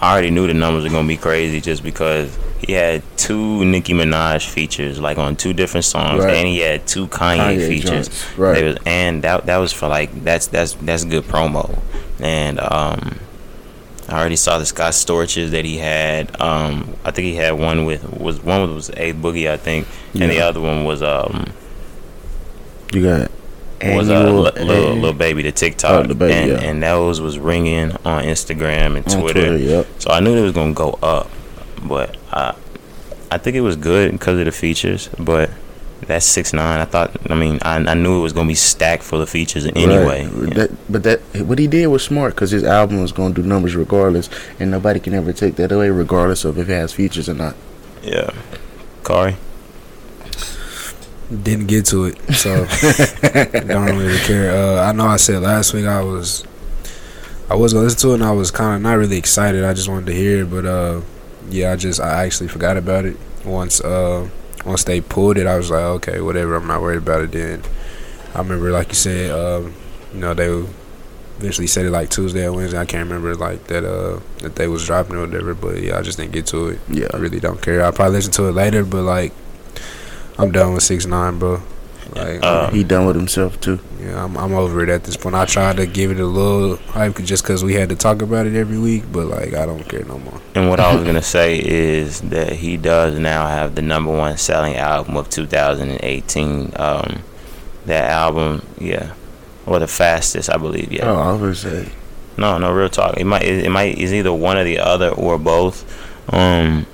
I 0.00 0.12
already 0.12 0.30
knew 0.30 0.46
the 0.46 0.54
numbers 0.54 0.84
were 0.84 0.90
gonna 0.90 1.08
be 1.08 1.16
crazy 1.16 1.60
just 1.60 1.82
because 1.82 2.36
he 2.66 2.72
had 2.72 3.02
two 3.16 3.64
Nicki 3.64 3.92
Minaj 3.92 4.48
features, 4.48 4.98
like 5.00 5.18
on 5.18 5.36
two 5.36 5.52
different 5.52 5.84
songs, 5.84 6.24
Right. 6.24 6.36
and 6.36 6.48
he 6.48 6.58
had 6.58 6.86
two 6.86 7.06
Kanye, 7.08 7.56
Kanye 7.58 7.68
features. 7.68 8.08
joints, 8.08 8.38
right. 8.38 8.64
Was, 8.64 8.76
and 8.86 9.22
that 9.22 9.46
that 9.46 9.58
was 9.58 9.72
for 9.72 9.88
like 9.88 10.24
that's 10.24 10.46
that's 10.48 10.72
that's 10.74 11.04
good 11.04 11.24
promo. 11.24 11.78
And 12.20 12.58
um, 12.60 13.18
I 14.08 14.18
already 14.20 14.36
saw 14.36 14.58
the 14.58 14.66
Scott 14.66 14.92
Storches 14.92 15.50
that 15.50 15.64
he 15.64 15.78
had. 15.78 16.40
Um, 16.40 16.96
I 17.04 17.10
think 17.10 17.26
he 17.26 17.34
had 17.34 17.52
one 17.52 17.84
with 17.84 18.04
was 18.18 18.40
one 18.42 18.74
was 18.74 18.88
A 18.90 19.12
Boogie, 19.12 19.50
I 19.50 19.56
think, 19.56 19.86
and 20.14 20.30
the 20.30 20.40
other 20.40 20.60
one 20.60 20.84
was 20.84 21.02
um 21.02 21.52
You 22.92 23.02
got 23.02 23.30
was 23.82 24.08
a 24.08 24.14
annual, 24.14 24.42
little, 24.42 24.64
little, 24.64 24.86
uh, 24.92 24.94
little 24.94 25.12
baby 25.12 25.42
the 25.42 25.52
TikTok, 25.52 26.04
Oh, 26.04 26.08
the 26.08 26.14
baby, 26.14 26.32
and, 26.32 26.62
yeah. 26.62 26.68
and 26.68 26.82
those 26.82 27.20
was 27.20 27.38
ringing 27.38 27.92
on 28.06 28.24
Instagram 28.24 28.96
and 28.96 29.06
on 29.12 29.20
Twitter. 29.20 29.48
Twitter. 29.48 29.58
Yep. 29.58 29.86
So 29.98 30.10
I 30.10 30.20
knew 30.20 30.36
it 30.36 30.42
was 30.42 30.52
gonna 30.52 30.72
go 30.72 30.98
up, 31.02 31.28
but 31.82 32.16
I, 32.32 32.54
I 33.30 33.38
think 33.38 33.56
it 33.56 33.60
was 33.60 33.76
good 33.76 34.12
because 34.12 34.38
of 34.38 34.44
the 34.46 34.52
features. 34.52 35.08
But 35.18 35.50
that's 36.02 36.26
six 36.26 36.52
nine. 36.52 36.80
I 36.80 36.84
thought. 36.84 37.16
I 37.30 37.34
mean, 37.34 37.58
I, 37.62 37.76
I 37.76 37.94
knew 37.94 38.18
it 38.18 38.22
was 38.22 38.32
gonna 38.32 38.48
be 38.48 38.54
stacked 38.54 39.02
full 39.02 39.20
of 39.20 39.28
features 39.28 39.66
anyway. 39.66 40.26
Right. 40.26 40.48
Yeah. 40.48 40.54
That, 40.54 40.92
but 40.92 41.02
that 41.04 41.20
what 41.46 41.58
he 41.58 41.66
did 41.66 41.86
was 41.88 42.04
smart 42.04 42.34
because 42.34 42.50
his 42.50 42.64
album 42.64 43.00
was 43.00 43.12
going 43.12 43.34
to 43.34 43.42
do 43.42 43.48
numbers 43.48 43.74
regardless, 43.74 44.28
and 44.60 44.70
nobody 44.70 45.00
can 45.00 45.14
ever 45.14 45.32
take 45.32 45.56
that 45.56 45.72
away, 45.72 45.90
regardless 45.90 46.44
of 46.44 46.58
if 46.58 46.68
it 46.68 46.72
has 46.72 46.92
features 46.92 47.28
or 47.28 47.34
not. 47.34 47.56
yeah. 48.02 48.30
Kari. 49.04 49.36
Didn't 51.42 51.66
get 51.66 51.86
to 51.86 52.04
it, 52.04 52.18
so 52.34 52.64
don't 53.66 53.86
really 53.98 54.18
care. 54.20 54.50
Uh, 54.54 54.82
I 54.88 54.92
know 54.92 55.06
I 55.06 55.16
said 55.16 55.42
last 55.42 55.74
week 55.74 55.84
I 55.84 56.00
was, 56.00 56.44
I 57.50 57.56
was 57.56 57.72
gonna 57.72 57.84
listen 57.84 57.98
to 58.00 58.10
it, 58.12 58.14
and 58.14 58.24
I 58.24 58.30
was 58.30 58.52
kind 58.52 58.76
of 58.76 58.82
not 58.82 58.94
really 58.94 59.18
excited. 59.18 59.64
I 59.64 59.74
just 59.74 59.88
wanted 59.88 60.06
to 60.06 60.14
hear 60.14 60.42
it, 60.42 60.50
but 60.50 60.64
uh, 60.64 61.00
yeah, 61.50 61.72
I 61.72 61.76
just 61.76 62.00
I 62.00 62.24
actually 62.24 62.46
forgot 62.46 62.76
about 62.76 63.06
it 63.06 63.16
once. 63.44 63.80
Uh, 63.80 64.28
once 64.66 64.84
they 64.84 65.00
pulled 65.00 65.38
it, 65.38 65.46
I 65.46 65.56
was 65.56 65.70
like, 65.70 65.80
okay, 65.80 66.20
whatever. 66.20 66.56
I'm 66.56 66.66
not 66.66 66.82
worried 66.82 66.98
about 66.98 67.22
it. 67.22 67.32
Then 67.32 67.62
I 68.34 68.38
remember, 68.38 68.70
like 68.72 68.88
you 68.88 68.94
said, 68.94 69.30
um, 69.30 69.74
you 70.12 70.20
know, 70.20 70.34
they 70.34 70.48
eventually 71.38 71.66
said 71.66 71.86
it 71.86 71.90
like 71.90 72.10
Tuesday 72.10 72.46
or 72.46 72.52
Wednesday. 72.52 72.78
I 72.78 72.84
can't 72.84 73.08
remember 73.08 73.34
like 73.34 73.64
that 73.68 73.84
uh 73.84 74.20
that 74.38 74.56
they 74.56 74.66
was 74.68 74.84
dropping 74.84 75.16
or 75.16 75.26
whatever. 75.26 75.54
But 75.54 75.82
yeah, 75.82 75.98
I 75.98 76.02
just 76.02 76.18
didn't 76.18 76.32
get 76.32 76.46
to 76.46 76.68
it. 76.68 76.80
Yeah. 76.88 77.08
I 77.14 77.18
really 77.18 77.40
don't 77.40 77.62
care. 77.62 77.82
I'll 77.84 77.92
probably 77.92 78.16
listen 78.16 78.32
to 78.32 78.48
it 78.48 78.52
later. 78.52 78.84
But 78.84 79.02
like, 79.02 79.32
I'm 80.38 80.50
done 80.50 80.74
with 80.74 80.82
six 80.82 81.06
nine, 81.06 81.38
bro. 81.38 81.62
Like, 82.14 82.42
Uh, 82.42 82.70
he 82.70 82.84
done 82.84 83.06
with 83.06 83.16
himself 83.16 83.60
too. 83.60 83.78
yeah, 84.00 84.24
I'm 84.24 84.36
I'm 84.36 84.54
over 84.54 84.82
it 84.82 84.88
at 84.88 85.04
this 85.04 85.16
point. 85.16 85.34
I 85.34 85.44
tried 85.44 85.76
to 85.78 85.86
give 85.86 86.10
it 86.10 86.20
a 86.20 86.24
little 86.26 86.76
hype 86.92 87.16
just 87.16 87.42
because 87.42 87.64
we 87.64 87.74
had 87.74 87.88
to 87.88 87.96
talk 87.96 88.22
about 88.22 88.46
it 88.46 88.54
every 88.54 88.78
week, 88.78 89.04
but 89.12 89.26
like 89.26 89.54
I 89.54 89.66
don't 89.66 89.86
care 89.88 90.04
no 90.04 90.18
more. 90.18 90.40
And 90.54 90.68
what 90.70 90.80
I 90.80 90.94
was 90.94 91.04
gonna 91.04 91.22
say 91.22 91.58
is 91.58 92.20
that 92.22 92.52
he 92.52 92.76
does 92.76 93.18
now 93.18 93.46
have 93.46 93.74
the 93.74 93.82
number 93.82 94.10
one 94.16 94.36
selling 94.38 94.76
album 94.76 95.16
of 95.16 95.28
2018. 95.30 96.72
Um, 96.76 97.22
that 97.86 98.10
album, 98.10 98.62
yeah, 98.78 99.12
or 99.66 99.78
the 99.78 99.86
fastest, 99.86 100.50
I 100.50 100.56
believe. 100.56 100.92
Yeah. 100.92 101.10
Oh, 101.10 101.16
I 101.16 101.32
was 101.32 101.60
say. 101.60 101.88
No, 102.38 102.58
no, 102.58 102.70
real 102.72 102.88
talk. 102.90 103.16
It 103.16 103.24
might, 103.24 103.44
it, 103.44 103.70
might, 103.70 103.96
is 103.96 104.12
either 104.12 104.32
one 104.32 104.58
or 104.58 104.64
the 104.64 104.78
other 104.78 105.08
or 105.08 105.38
both. 105.38 105.84
Um, 106.32 106.86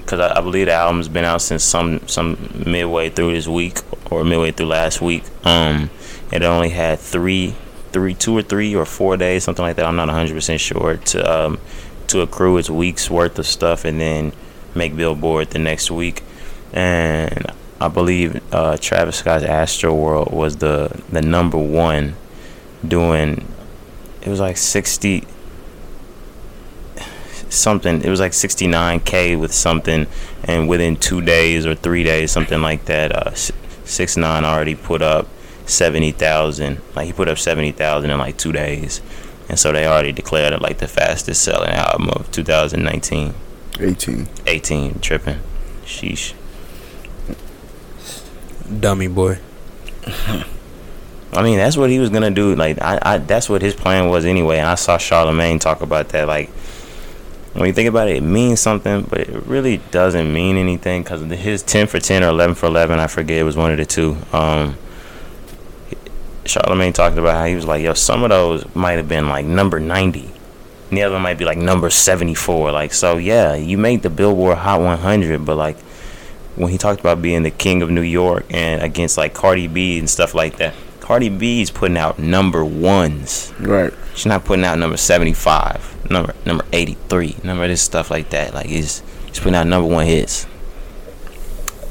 because 0.00 0.20
I, 0.20 0.38
I 0.38 0.40
believe 0.40 0.66
the 0.66 0.72
album's 0.72 1.08
been 1.08 1.24
out 1.24 1.42
since 1.42 1.64
some 1.64 2.06
some 2.08 2.36
midway 2.66 3.10
through 3.10 3.32
this 3.32 3.46
week 3.46 3.78
or 4.10 4.24
midway 4.24 4.52
through 4.52 4.66
last 4.66 5.00
week. 5.00 5.24
Um, 5.44 5.90
it 6.32 6.42
only 6.42 6.70
had 6.70 6.98
three, 6.98 7.54
three, 7.92 8.14
two 8.14 8.36
or 8.36 8.42
three 8.42 8.74
or 8.74 8.84
four 8.84 9.16
days, 9.16 9.44
something 9.44 9.64
like 9.64 9.76
that. 9.76 9.86
I'm 9.86 9.96
not 9.96 10.08
100 10.08 10.34
percent 10.34 10.60
sure 10.60 10.96
to 10.96 11.44
um 11.44 11.58
to 12.08 12.20
accrue 12.22 12.56
its 12.56 12.70
week's 12.70 13.10
worth 13.10 13.38
of 13.38 13.46
stuff 13.46 13.84
and 13.84 14.00
then 14.00 14.32
make 14.74 14.96
Billboard 14.96 15.50
the 15.50 15.58
next 15.58 15.90
week. 15.90 16.22
And 16.72 17.46
I 17.80 17.88
believe 17.88 18.42
uh, 18.52 18.76
Travis 18.78 19.16
Scott's 19.16 19.44
Astro 19.44 19.94
World 19.94 20.32
was 20.32 20.56
the 20.56 21.02
the 21.10 21.22
number 21.22 21.58
one 21.58 22.16
doing 22.86 23.46
it 24.22 24.28
was 24.28 24.40
like 24.40 24.56
60 24.56 25.24
something 27.50 28.02
it 28.02 28.10
was 28.10 28.20
like 28.20 28.32
69k 28.32 29.38
with 29.38 29.52
something 29.52 30.06
and 30.44 30.68
within 30.68 30.96
two 30.96 31.20
days 31.20 31.64
or 31.64 31.74
three 31.74 32.02
days 32.02 32.30
something 32.30 32.60
like 32.60 32.84
that 32.86 33.12
uh 33.12 33.34
6 33.34 34.16
9 34.16 34.44
already 34.44 34.74
put 34.74 35.02
up 35.02 35.26
70,000 35.66 36.80
like 36.94 37.06
he 37.06 37.12
put 37.12 37.28
up 37.28 37.38
70,000 37.38 38.10
in 38.10 38.18
like 38.18 38.36
two 38.36 38.52
days 38.52 39.00
and 39.48 39.58
so 39.58 39.72
they 39.72 39.86
already 39.86 40.12
declared 40.12 40.52
it 40.52 40.60
like 40.60 40.78
the 40.78 40.88
fastest 40.88 41.42
selling 41.42 41.70
album 41.70 42.10
of 42.10 42.30
2019 42.32 43.34
18. 43.80 44.28
18 44.46 45.00
tripping 45.00 45.40
sheesh 45.84 46.34
Dummy 48.68 49.08
boy. 49.08 49.38
I 51.32 51.42
mean, 51.42 51.58
that's 51.58 51.76
what 51.76 51.90
he 51.90 51.98
was 51.98 52.10
gonna 52.10 52.30
do. 52.30 52.54
Like, 52.54 52.80
I, 52.80 52.98
I, 53.02 53.18
that's 53.18 53.48
what 53.48 53.62
his 53.62 53.74
plan 53.74 54.08
was 54.08 54.24
anyway. 54.24 54.58
And 54.58 54.68
I 54.68 54.74
saw 54.74 54.98
Charlemagne 54.98 55.58
talk 55.58 55.80
about 55.80 56.10
that. 56.10 56.26
Like, 56.26 56.50
when 57.58 57.66
you 57.66 57.72
think 57.72 57.88
about 57.88 58.06
it, 58.08 58.18
it 58.18 58.22
means 58.22 58.60
something, 58.60 59.02
but 59.02 59.20
it 59.20 59.46
really 59.46 59.78
doesn't 59.90 60.32
mean 60.32 60.56
anything 60.56 61.02
because 61.02 61.22
his 61.22 61.62
ten 61.62 61.88
for 61.88 61.98
ten 61.98 62.22
or 62.22 62.28
eleven 62.28 62.54
for 62.54 62.66
eleven, 62.66 63.00
I 63.00 63.08
forget, 63.08 63.38
it 63.38 63.42
was 63.42 63.56
one 63.56 63.72
of 63.72 63.78
the 63.78 63.84
two. 63.84 64.16
Um, 64.32 64.76
Charlemagne 66.44 66.92
talked 66.92 67.18
about 67.18 67.34
how 67.34 67.46
he 67.46 67.56
was 67.56 67.66
like, 67.66 67.82
yo, 67.82 67.94
some 67.94 68.22
of 68.22 68.30
those 68.30 68.64
might 68.76 68.92
have 68.92 69.08
been 69.08 69.28
like 69.28 69.44
number 69.44 69.80
ninety. 69.80 70.30
And 70.88 70.96
the 70.96 71.02
other 71.02 71.18
might 71.18 71.36
be 71.36 71.44
like 71.44 71.58
number 71.58 71.90
seventy 71.90 72.34
four. 72.34 72.70
Like, 72.70 72.92
so 72.92 73.16
yeah, 73.16 73.56
you 73.56 73.76
made 73.76 74.02
the 74.02 74.10
Billboard 74.10 74.58
Hot 74.58 74.80
100, 74.80 75.44
but 75.44 75.56
like 75.56 75.78
when 76.54 76.70
he 76.70 76.78
talked 76.78 77.00
about 77.00 77.20
being 77.20 77.42
the 77.42 77.50
king 77.50 77.82
of 77.82 77.90
New 77.90 78.02
York 78.02 78.44
and 78.50 78.82
against 78.82 79.16
like 79.16 79.34
Cardi 79.34 79.66
B 79.66 79.98
and 79.98 80.08
stuff 80.08 80.32
like 80.32 80.58
that. 80.58 80.74
Cardi 81.08 81.30
B's 81.30 81.70
putting 81.70 81.96
out 81.96 82.18
number 82.18 82.62
ones. 82.62 83.50
Right. 83.58 83.94
She's 84.14 84.26
not 84.26 84.44
putting 84.44 84.66
out 84.66 84.78
number 84.78 84.98
seventy 84.98 85.32
five, 85.32 85.96
number 86.10 86.34
number 86.44 86.66
eighty 86.74 86.98
three, 87.08 87.34
number 87.42 87.64
of 87.64 87.70
this 87.70 87.80
stuff 87.80 88.10
like 88.10 88.28
that. 88.28 88.52
Like 88.52 88.66
he's 88.66 89.02
he's 89.24 89.38
putting 89.38 89.54
out 89.54 89.66
number 89.66 89.88
one 89.88 90.04
hits. 90.04 90.46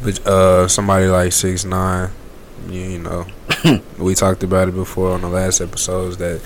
But 0.04 0.20
uh, 0.28 0.68
somebody 0.68 1.08
like 1.08 1.34
six 1.34 1.66
nine, 1.66 2.12
you, 2.70 2.80
you 2.82 3.00
know, 3.00 3.26
we 3.98 4.14
talked 4.14 4.44
about 4.44 4.68
it 4.68 4.76
before 4.76 5.10
on 5.14 5.22
the 5.22 5.30
last 5.30 5.62
episodes 5.62 6.18
that 6.18 6.40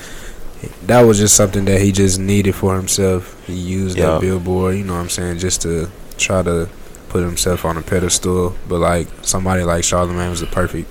that 0.84 1.01
was 1.01 1.17
just 1.17 1.36
something 1.36 1.65
that 1.65 1.81
he 1.81 1.91
just 1.91 2.19
needed 2.19 2.55
for 2.55 2.77
himself. 2.77 3.45
He 3.47 3.53
used 3.53 3.97
Yeah. 3.97 4.12
that 4.12 4.21
billboard, 4.21 4.77
you 4.77 4.86
know 4.86 4.93
what 4.93 5.01
I'm 5.01 5.10
saying, 5.10 5.39
just 5.39 5.62
to 5.63 5.89
try 6.17 6.41
to 6.43 6.69
put 7.10 7.21
himself 7.21 7.65
on 7.65 7.75
a 7.75 7.81
pedestal. 7.81 8.55
But 8.69 8.79
like 8.79 9.10
somebody 9.23 9.63
like 9.63 9.84
Charlemagne 9.84 10.29
was 10.29 10.39
the 10.39 10.47
perfect 10.47 10.89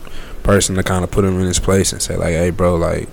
person 0.50 0.74
to 0.76 0.82
kind 0.82 1.04
of 1.04 1.10
put 1.10 1.24
him 1.24 1.38
in 1.40 1.46
his 1.46 1.58
place 1.60 1.92
and 1.92 2.00
say 2.02 2.16
like, 2.16 2.34
hey, 2.34 2.50
bro, 2.50 2.76
like 2.76 3.08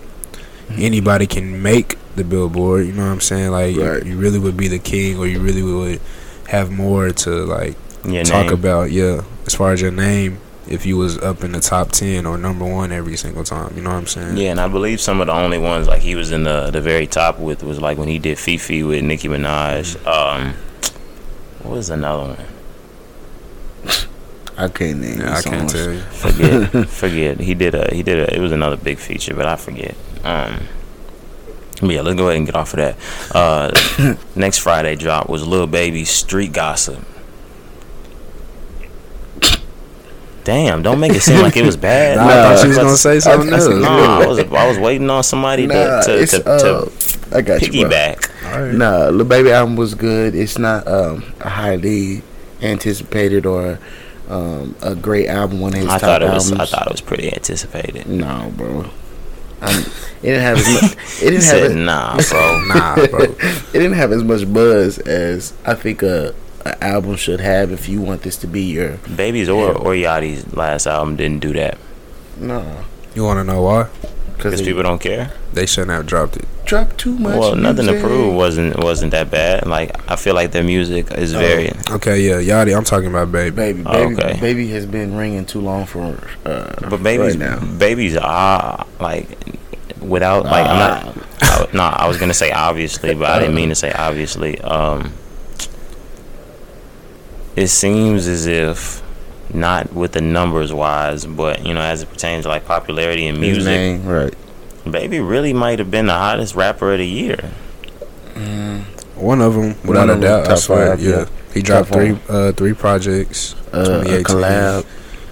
anybody 0.77 1.27
can 1.27 1.61
make 1.61 1.97
the 2.15 2.23
billboard. 2.23 2.85
You 2.85 2.93
know 2.93 3.05
what 3.05 3.11
I'm 3.11 3.21
saying? 3.21 3.51
Like 3.51 3.75
you- 3.75 3.89
Right. 3.89 4.05
you, 4.05 4.17
really 4.17 4.39
would 4.39 4.57
be 4.57 4.67
the 4.67 4.79
king, 4.79 5.17
or 5.17 5.27
you 5.27 5.39
really 5.39 5.61
would 5.63 5.99
have 6.47 6.71
more 6.71 7.09
to 7.11 7.29
like 7.45 7.75
Your 8.05 8.23
talk 8.23 8.45
name. 8.45 8.53
about 8.53 8.89
yeah 8.91 9.21
as 9.45 9.53
far 9.53 9.73
as 9.73 9.81
your 9.81 9.91
name 9.91 10.39
if 10.69 10.85
you 10.85 10.95
was 10.97 11.17
up 11.19 11.43
in 11.43 11.51
the 11.51 11.59
top 11.59 11.91
10 11.91 12.25
or 12.25 12.37
number 12.37 12.63
one 12.65 12.91
every 12.93 13.17
single 13.17 13.43
time 13.43 13.73
you 13.75 13.81
know 13.81 13.89
what 13.89 13.97
i'm 13.97 14.07
saying 14.07 14.37
Yeah, 14.37 14.51
and 14.51 14.59
I 14.61 14.67
believe 14.69 14.99
some 15.01 15.19
of 15.19 15.27
the 15.27 15.33
only 15.33 15.57
ones 15.57 15.87
like 15.87 16.01
he 16.01 16.15
was 16.15 16.31
in 16.31 16.43
the 16.45 16.71
the 16.71 16.79
very 16.81 17.05
top 17.07 17.37
with 17.39 17.63
was 17.63 17.79
like 17.81 17.97
when 17.97 18.07
he 18.07 18.17
did 18.19 18.37
FEFE 18.37 18.87
with 18.87 19.03
Nicki 19.03 19.27
Minaj. 19.27 19.95
Um, 20.07 20.53
what 21.63 21.75
was 21.75 21.89
another 21.89 22.33
one? 22.33 22.45
I 24.59 24.67
can't 24.69 24.99
name 24.99 25.19
yeah, 25.19 25.35
i 25.37 25.41
the 25.41 25.49
can't 25.49 25.69
tell 25.69 25.93
you 25.93 25.99
Forget, 26.11 26.89
forget. 26.89 27.39
He 27.39 27.53
did 27.53 27.75
a 27.75 27.93
he 27.93 28.01
did 28.01 28.17
a. 28.19 28.35
It 28.35 28.39
was 28.39 28.51
another 28.51 28.75
big 28.77 28.97
feature, 28.97 29.35
but 29.35 29.45
I 29.47 29.55
forget. 29.55 29.95
Um, 30.23 30.61
but 31.79 31.91
yeah, 31.91 32.01
let's 32.01 32.17
go 32.17 32.25
ahead 32.27 32.37
and 32.37 32.45
get 32.47 32.55
off 32.55 32.73
of 32.73 32.77
that. 32.77 33.35
Uh, 33.35 34.15
next 34.35 34.57
Friday 34.59 34.95
drop 34.95 35.29
was 35.29 35.45
Lil 35.45 35.67
Baby 35.67 36.05
Street 36.05 36.53
Gossip. 36.53 37.03
Damn! 40.43 40.81
Don't 40.81 40.99
make 41.01 41.11
it 41.11 41.21
seem 41.21 41.41
like 41.41 41.57
it 41.57 41.65
was 41.65 41.75
bad. 41.75 42.15
Nah, 42.17 42.23
I 42.23 42.55
thought 42.55 42.63
you 42.63 42.69
was 42.69 42.77
gonna 42.77 42.97
say 42.97 43.19
something 43.19 43.49
I- 43.53 43.57
I 43.57 43.59
else. 43.59 43.65
said, 43.67 43.81
No, 43.81 43.89
I 43.89 44.25
was 44.27 44.39
I 44.39 44.67
was 44.67 44.79
waiting 44.79 45.09
on 45.09 45.23
somebody 45.23 45.67
Nah, 45.67 46.01
to 46.01 46.05
to, 46.07 46.19
it's, 46.21 46.31
to, 46.31 46.39
to 46.43 46.75
uh, 46.77 46.89
I 47.37 47.41
got 47.41 47.61
you, 47.61 47.81
bro. 47.81 47.89
piggyback. 47.89 48.53
all 48.55 48.61
right 48.63 48.73
Nah, 48.73 49.09
Lil 49.09 49.25
Baby 49.25 49.51
album 49.51 49.75
was 49.75 49.93
good. 49.93 50.33
It's 50.35 50.57
not 50.57 50.87
um, 50.87 51.21
highly 51.41 52.21
anticipated 52.61 53.45
or 53.45 53.77
um, 54.29 54.75
a 54.81 54.95
great 54.95 55.27
album. 55.27 55.59
One 55.61 55.73
of 55.73 55.79
his 55.79 55.87
I 55.87 55.91
top 55.93 56.01
thought 56.01 56.23
it 56.23 56.29
was. 56.31 56.51
albums. 56.51 56.73
I 56.73 56.77
thought 56.77 56.87
it 56.87 56.91
was 56.93 57.01
pretty 57.01 57.31
anticipated. 57.33 58.07
No, 58.07 58.51
bro. 58.55 58.89
I'm, 59.61 59.79
it 59.79 59.91
didn't 60.21 60.41
have 60.41 60.57
as 60.59 60.81
much. 60.81 60.91
It 61.21 61.29
didn't 61.31 61.33
have. 61.35 61.43
said, 61.43 61.71
It, 61.71 61.75
"Nah, 61.75 62.17
bro." 62.29 62.61
nah 62.67 62.95
bro 63.07 63.19
it 63.23 63.71
didn't 63.73 63.93
have 63.93 64.11
as 64.11 64.23
much 64.23 64.51
buzz 64.53 64.99
as 64.99 65.53
I 65.65 65.73
think 65.73 66.03
a, 66.03 66.35
a 66.63 66.83
album 66.83 67.15
should 67.15 67.39
have. 67.39 67.71
If 67.71 67.89
you 67.89 67.99
want 68.01 68.21
this 68.21 68.37
to 68.37 68.47
be 68.47 68.61
your 68.61 68.97
Babies 69.15 69.49
or 69.49 69.71
or 69.71 69.93
Yachty's 69.93 70.53
last 70.55 70.85
album 70.85 71.15
didn't 71.15 71.39
do 71.41 71.53
that 71.53 71.77
no, 72.39 72.83
you 73.15 73.23
want 73.23 73.39
to 73.39 73.43
know 73.43 73.63
why 73.63 73.87
because 74.35 74.51
because 74.53 74.61
people 74.61 74.83
don't 74.83 75.01
care. 75.01 75.31
they 75.53 75.65
shouldn't 75.65 75.89
have 75.91 76.05
dropped 76.05 76.37
it 76.37 76.45
dropped 76.67 76.97
too 76.99 77.17
much. 77.17 77.37
Well, 77.39 77.55
nothing 77.55 77.87
to 77.87 77.99
prove 77.99 78.33
wasn't 78.35 78.77
wasn't 78.77 79.11
that 79.11 79.31
bad. 79.31 79.65
Like 79.67 79.89
I 80.11 80.15
feel 80.15 80.35
like 80.35 80.51
their 80.51 80.63
music 80.63 81.11
is 81.11 81.33
Oh. 81.33 81.39
very. 81.39 81.71
okay 81.91 82.19
yeah 82.21 82.35
yachty 82.41 82.75
i'm 82.77 82.83
talking 82.83 83.07
about 83.09 83.31
baby 83.31 83.55
Baby, 83.55 83.83
Oh, 83.85 84.09
baby, 84.09 84.21
okay. 84.23 84.39
baby 84.39 84.67
has 84.69 84.85
been 84.85 85.15
ringing 85.15 85.45
too 85.45 85.61
long 85.61 85.85
for. 85.85 86.17
Uh, 86.45 86.73
But 86.89 87.01
babies, 87.01 87.37
right 87.37 87.49
now. 87.51 87.59
babies 87.77 88.15
are 88.17 88.85
like 88.99 89.27
without 90.01 90.45
like 90.45 90.65
I'm 90.67 90.77
not. 90.77 91.17
I, 91.41 91.67
no, 91.73 91.83
I 91.83 92.07
was 92.07 92.17
gonna 92.17 92.33
say 92.33 92.51
obviously, 92.51 93.13
but 93.15 93.29
I 93.29 93.39
didn't 93.39 93.55
mean 93.55 93.69
to 93.69 93.75
say 93.75 93.91
obviously. 93.91 94.59
Um, 94.61 95.13
it 97.55 97.67
seems 97.67 98.27
as 98.27 98.45
if 98.45 99.01
not 99.53 99.93
with 99.93 100.11
the 100.11 100.21
numbers 100.21 100.73
wise, 100.73 101.25
but 101.25 101.65
you 101.65 101.73
know, 101.73 101.81
as 101.81 102.03
it 102.03 102.09
pertains 102.09 102.43
to 102.43 102.49
like 102.49 102.65
popularity 102.65 103.25
in 103.25 103.35
His 103.35 103.41
music, 103.41 103.65
name, 103.65 104.05
right? 104.05 104.33
Baby 104.91 105.19
really 105.19 105.53
might 105.53 105.79
have 105.79 105.91
been 105.91 106.07
the 106.07 106.13
hottest 106.13 106.55
rapper 106.55 106.93
of 106.93 106.99
the 106.99 107.07
year. 107.07 107.51
one 109.15 109.41
of 109.41 109.53
them 109.55 109.69
without 109.83 110.07
One 110.07 110.17
a 110.17 110.21
doubt 110.21 110.45
i 110.45 110.47
top 110.49 110.57
swear 110.59 110.89
five, 110.95 111.01
yeah. 111.01 111.09
yeah. 111.09 111.25
he 111.53 111.61
dropped 111.61 111.89
Top 111.89 111.97
three 111.97 112.17
uh 112.29 112.51
three 112.53 112.73
projects 112.73 113.55
Uh, 113.73 114.01
a 114.01 114.05
2018. 114.05 114.23
collab. 114.23 114.85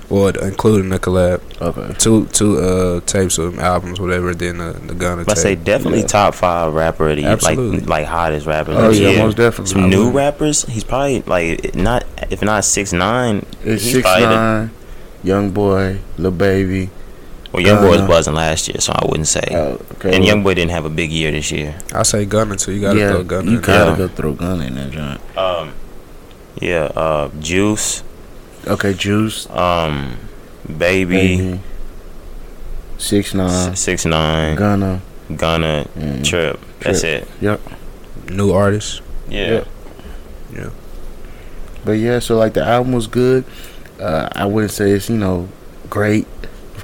well 0.10 0.28
including 0.44 0.90
the 0.90 0.98
collab 1.00 1.40
Okay. 1.62 1.94
two 2.00 2.26
two 2.28 2.58
uh 2.60 3.00
tapes 3.06 3.38
of 3.38 3.60
albums 3.60 4.00
whatever 4.00 4.34
then 4.34 4.58
the, 4.58 4.74
the 4.88 4.96
gunna 4.96 5.24
I 5.28 5.36
say 5.36 5.54
definitely 5.56 6.00
Yeah. 6.02 6.08
top 6.08 6.34
five 6.36 6.74
rapper 6.74 7.10
of 7.10 7.16
the 7.18 7.22
year, 7.24 7.32
Absolutely. 7.32 7.80
like 7.82 7.90
like 7.90 8.06
hottest 8.08 8.46
rappers. 8.48 8.76
Oh 8.76 8.90
of 8.90 8.96
the 8.96 9.02
yeah, 9.02 9.10
year. 9.10 9.24
most 9.24 9.38
definitely. 9.38 9.72
Some 9.74 9.90
new 9.90 10.10
rappers, 10.10 10.64
he's 10.66 10.84
probably 10.84 11.22
like 11.22 11.76
not 11.76 12.04
if 12.32 12.42
not 12.42 12.66
six 12.66 12.92
nine. 12.92 13.46
It's 13.64 13.84
he's 13.84 13.94
six 13.94 14.02
probably 14.04 14.26
the- 14.26 14.36
nine, 14.36 14.72
young 15.24 15.52
boy, 15.52 16.00
Lil 16.18 16.32
Baby. 16.32 16.90
Well, 17.56 17.64
Young 17.66 17.80
Boy 17.82 17.92
was 17.92 18.02
Uh, 18.02 18.08
buzzing 18.08 18.34
last 18.36 18.68
year, 18.68 18.82
so 18.82 18.92
I 18.92 19.06
wouldn't 19.08 19.28
say. 19.30 19.48
Oh, 19.52 19.80
okay. 19.96 20.10
and 20.14 20.20
well, 20.20 20.24
Young 20.28 20.44
Boy 20.44 20.56
didn't 20.56 20.72
have 20.72 20.84
a 20.84 20.90
big 20.90 21.10
year 21.10 21.32
this 21.32 21.52
year. 21.52 21.74
i 21.94 22.04
say 22.04 22.26
gunna 22.26 22.58
too 22.58 22.74
you 22.74 22.82
gotta 22.82 23.00
yeah, 23.00 23.12
throw 23.12 23.24
gunna 23.24 23.50
you 23.52 23.62
gotta 23.62 23.92
Yeah. 23.92 23.98
go 23.98 24.08
throw 24.10 24.34
gun 24.34 24.62
in 24.62 24.76
that 24.76 24.92
joint. 24.92 25.22
Um, 25.38 25.72
yeah, 26.60 26.92
uh, 26.96 27.30
Juice, 27.40 28.04
Okay, 28.68 28.94
Juice, 28.94 29.48
um, 29.52 30.18
Baby, 30.68 31.16
baby, 31.38 31.60
Six 32.98 33.34
nine, 33.34 33.76
Six 33.76 34.06
Nine, 34.06 34.56
Gunna. 34.58 35.02
Gunna, 35.34 35.86
Mm. 35.98 36.24
Trip. 36.26 36.60
That's 36.82 37.04
it. 37.04 37.28
Yep. 37.40 37.62
New 38.32 38.52
artist. 38.52 39.02
Yeah. 39.30 39.48
Yeah. 39.52 39.64
Yeah. 40.56 40.70
But 41.86 41.94
yeah, 42.04 42.20
so 42.20 42.36
like 42.36 42.54
the 42.54 42.64
album 42.66 42.92
was 42.94 43.08
good. 43.08 43.46
Uh, 44.00 44.28
I 44.34 44.46
wouldn't 44.46 44.72
say 44.72 44.92
it's 44.92 45.10
you 45.10 45.18
know 45.18 45.48
great. 45.90 46.28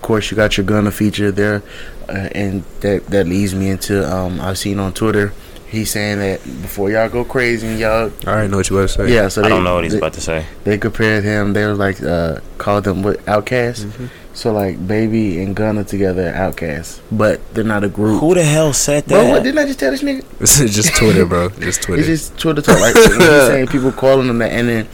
Of 0.02 0.08
course, 0.08 0.32
you 0.32 0.36
got 0.36 0.58
your 0.58 0.66
Gunna 0.66 0.90
feature 0.90 1.32
there, 1.32 1.62
uh, 2.10 2.14
and 2.34 2.64
that 2.80 3.06
that 3.12 3.28
leads 3.28 3.54
me 3.54 3.70
into 3.70 4.04
um, 4.12 4.42
I've 4.42 4.58
seen 4.58 4.80
on 4.80 4.94
Twitter. 4.94 5.32
He's 5.68 5.92
saying 5.92 6.18
that 6.18 6.44
before 6.64 6.90
y'all 6.90 7.08
go 7.08 7.24
crazy 7.24 7.68
and 7.68 7.80
y'all 7.80 8.12
I 8.26 8.32
already 8.32 8.48
know 8.50 8.58
what 8.58 8.70
you 8.72 8.78
about 8.80 8.90
to 8.90 8.94
say. 8.96 9.14
yeah. 9.14 9.28
So 9.28 9.42
I 9.42 9.44
they, 9.44 9.50
don't 9.50 9.64
know 9.64 9.76
what 9.76 9.84
he's 9.84 9.94
they, 9.94 10.00
about 10.00 10.14
to 10.14 10.22
say. 10.22 10.48
They 10.64 10.80
compared 10.80 11.24
him. 11.24 11.54
They 11.54 11.64
were 11.68 11.76
like 11.76 12.02
uh, 12.02 12.40
called 12.58 12.84
them 12.86 13.04
what 13.04 13.18
OutKast. 13.28 13.86
Mhm. 13.86 14.10
So 14.34 14.52
like 14.52 14.86
Baby 14.88 15.40
and 15.44 15.56
Gunna 15.56 15.84
together, 15.84 16.30
are 16.30 16.52
OutKast, 16.52 17.00
but 17.12 17.40
they're 17.54 17.64
not 17.64 17.84
a 17.84 17.88
group. 17.88 18.22
Who 18.22 18.34
the 18.34 18.44
hell 18.44 18.74
said 18.74 19.06
Bro, 19.06 19.28
what 19.28 19.36
that? 19.36 19.44
didn't 19.44 19.60
I 19.60 19.68
just 19.68 19.78
tell 19.80 19.92
this 19.92 20.02
nigga? 20.02 20.26
This 20.40 20.60
is 20.60 20.74
just 20.76 20.96
Twitter, 20.96 21.28
bro. 21.28 21.50
Just 21.60 21.84
Twitter. 21.84 22.02
It's 22.02 22.08
just 22.10 22.40
Twitter 22.40 22.64
talk. 22.64 22.80
Like 22.80 22.96
he's 22.96 23.16
saying 23.18 23.68
people 23.76 23.92
calling 23.92 24.26
them 24.26 24.40
that, 24.40 24.52
and 24.52 24.68
then 24.68 24.88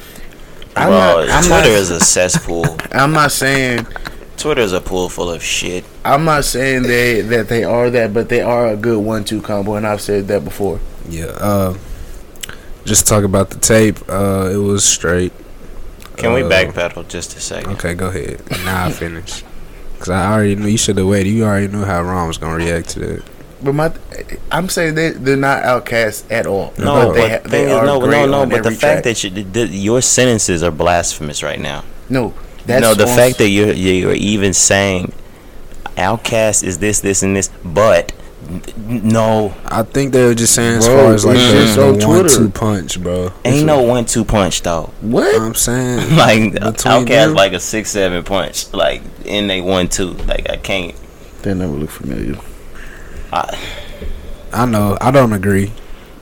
I'm 0.76 0.90
Bro, 0.90 0.98
not. 0.98 1.30
I'm 1.30 1.44
Twitter 1.44 1.70
not, 1.72 1.80
is 1.80 1.90
a 1.92 2.00
cesspool. 2.02 2.66
I'm 2.92 3.14
not 3.14 3.32
saying. 3.32 3.88
Twitter 4.38 4.62
is 4.62 4.72
a 4.74 4.82
pool 4.82 5.10
full 5.10 5.30
of 5.32 5.44
shit. 5.44 5.84
I'm 6.06 6.24
not 6.26 6.46
saying 6.46 6.84
they 6.84 7.22
that 7.22 7.50
they 7.50 7.64
are 7.64 7.90
that, 7.90 8.14
but 8.14 8.30
they 8.30 8.42
are 8.42 8.68
a 8.68 8.76
good 8.76 9.00
one-two 9.04 9.42
combo, 9.42 9.76
and 9.76 9.86
I've 9.88 10.02
said 10.02 10.28
that 10.28 10.44
before. 10.44 10.80
Yeah. 11.10 11.26
Uh, 11.26 11.76
just 12.86 13.08
talk 13.08 13.24
about 13.24 13.50
the 13.50 13.58
tape. 13.60 13.98
Uh, 14.08 14.50
it 14.54 14.58
was 14.58 14.86
straight. 14.86 15.34
Can 16.18 16.34
we 16.34 16.44
Uh, 16.44 16.50
backpedal 16.50 17.08
just 17.08 17.36
a 17.36 17.40
second? 17.42 17.74
Okay, 17.74 17.94
go 17.94 18.08
ahead. 18.08 18.42
Now 18.64 18.86
I 18.86 18.92
finish. 18.92 19.44
Cause 20.00 20.10
I 20.10 20.32
already 20.32 20.56
knew 20.56 20.68
you 20.68 20.78
should 20.78 20.98
have 20.98 21.08
waited. 21.08 21.30
You 21.32 21.44
already 21.46 21.68
knew 21.70 21.84
how 21.84 22.04
Ron 22.04 22.28
was 22.28 22.38
gonna 22.38 22.56
react 22.56 22.90
to 22.90 23.00
that. 23.00 23.24
But 23.64 23.74
my, 23.74 23.92
I'm 24.52 24.70
saying 24.70 24.94
they 24.94 25.10
they're 25.10 25.36
not 25.36 25.64
outcasts 25.64 26.24
at 26.30 26.46
all. 26.46 26.72
No, 26.78 26.86
But 26.94 27.06
but 27.08 27.14
they 27.16 27.30
ha- 27.30 27.38
thing 27.40 27.52
they 27.52 27.64
is, 27.66 27.72
are 27.72 27.86
no, 27.86 28.00
great 28.00 28.12
no, 28.12 28.26
no. 28.28 28.42
on 28.42 28.50
But 28.50 28.62
the 28.62 28.68
every 28.70 28.76
fact 28.76 29.04
that 29.06 29.24
you, 29.24 29.32
the, 29.32 29.66
your 29.68 30.02
sentences 30.04 30.62
are 30.62 30.70
blasphemous 30.70 31.42
right 31.42 31.60
now. 31.60 31.84
no, 32.10 32.34
that's 32.68 32.82
no, 32.82 32.94
the 32.94 33.08
on- 33.10 33.16
fact 33.18 33.38
that 33.40 33.50
you're 33.50 33.72
you're 33.74 34.14
even 34.14 34.54
saying 34.54 35.12
OutKast 35.98 36.64
is 36.64 36.78
this, 36.80 37.00
this, 37.00 37.24
and 37.24 37.36
this, 37.36 37.50
but 37.66 38.14
no, 38.78 39.54
I 39.66 39.84
think 39.84 40.14
they 40.14 40.24
were 40.26 40.36
just 40.36 40.54
saying 40.54 40.78
as 40.78 40.88
Bro, 40.88 40.96
far 40.98 41.14
as 41.14 41.26
like 41.26 41.36
it's 41.38 41.52
the, 41.52 41.60
just 41.66 41.78
on 41.80 41.86
one 41.94 42.00
Twitter. 42.22 42.30
two 42.38 42.50
punch, 42.50 43.02
bro. 43.04 43.34
ain't 43.44 43.66
no 43.66 43.82
one-two 43.82 44.24
punch 44.24 44.62
though. 44.62 44.94
what? 45.02 45.42
I'm 45.42 45.54
saying 45.56 46.16
like 46.16 46.54
Between 46.54 46.74
OutKast, 46.74 47.08
them? 47.08 47.34
like 47.34 47.54
a 47.54 47.60
six-seven 47.60 48.24
punch, 48.24 48.72
like 48.74 49.02
in 49.26 49.48
they 49.48 49.60
one-two. 49.60 50.12
Like 50.12 50.50
I 50.50 50.58
can't. 50.58 50.96
They 51.42 51.54
never 51.54 51.74
look 51.74 51.90
familiar. 51.90 52.40
I, 53.34 53.58
I 54.54 54.66
know. 54.66 54.98
I 55.02 55.12
don't 55.12 55.34
agree. 55.34 55.72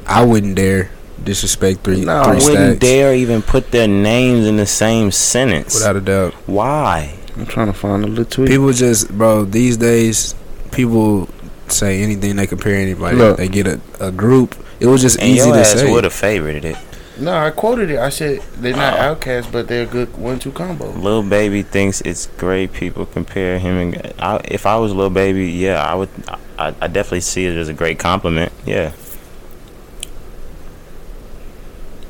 I 0.07 0.23
wouldn't 0.25 0.55
dare 0.55 0.89
disrespect 1.25 1.79
three 1.83 2.05
No, 2.05 2.23
three 2.23 2.31
I 2.31 2.35
wouldn't 2.35 2.43
stacks 2.77 2.79
dare 2.79 3.13
even 3.15 3.41
put 3.41 3.71
their 3.71 3.87
names 3.87 4.45
in 4.47 4.57
the 4.57 4.65
same 4.65 5.11
sentence. 5.11 5.73
without 5.75 5.95
a 5.95 6.01
doubt. 6.01 6.33
Why? 6.47 7.17
I'm 7.35 7.45
trying 7.45 7.67
to 7.67 7.73
find 7.73 8.03
a 8.03 8.07
little 8.07 8.25
tweet. 8.25 8.47
People 8.47 8.71
just, 8.71 9.09
bro. 9.17 9.43
These 9.43 9.77
days, 9.77 10.33
people 10.71 11.27
say 11.67 12.01
anything 12.01 12.35
they 12.37 12.47
compare 12.47 12.75
anybody. 12.75 13.17
Look. 13.17 13.37
They 13.37 13.47
get 13.49 13.67
a, 13.67 13.81
a 13.99 14.11
group. 14.11 14.55
It 14.79 14.85
was 14.87 15.01
just 15.01 15.19
And 15.19 15.29
easy 15.29 15.47
your 15.47 15.55
to 15.55 15.61
ass 15.61 15.73
say. 15.73 15.91
would 15.91 16.03
have 16.05 16.13
favored 16.13 16.63
it. 16.63 16.77
no, 17.19 17.33
I 17.35 17.49
quoted 17.49 17.89
it. 17.91 17.97
I 17.99 18.09
said 18.09 18.39
they're 18.57 18.75
not 18.75 18.93
Oh. 18.99 19.03
outcasts, 19.03 19.49
but 19.51 19.67
they're 19.67 19.83
a 19.83 19.85
good 19.85 20.15
one-two 20.17 20.51
combo. 20.51 20.91
Lil 20.91 21.23
Baby 21.23 21.61
thinks 21.61 22.01
it's 22.01 22.27
great. 22.37 22.71
People 22.73 23.05
compare 23.05 23.57
him 23.59 23.77
and 23.77 24.13
I, 24.19 24.39
if 24.45 24.65
I 24.65 24.77
was 24.77 24.93
Lil 24.93 25.09
Baby, 25.09 25.47
yeah, 25.51 25.81
I 25.83 25.95
would. 25.95 26.09
I, 26.57 26.73
I 26.81 26.87
definitely 26.87 27.21
see 27.21 27.45
it 27.45 27.55
as 27.57 27.67
a 27.67 27.73
great 27.73 27.99
compliment. 27.99 28.51
Yeah, 28.65 28.91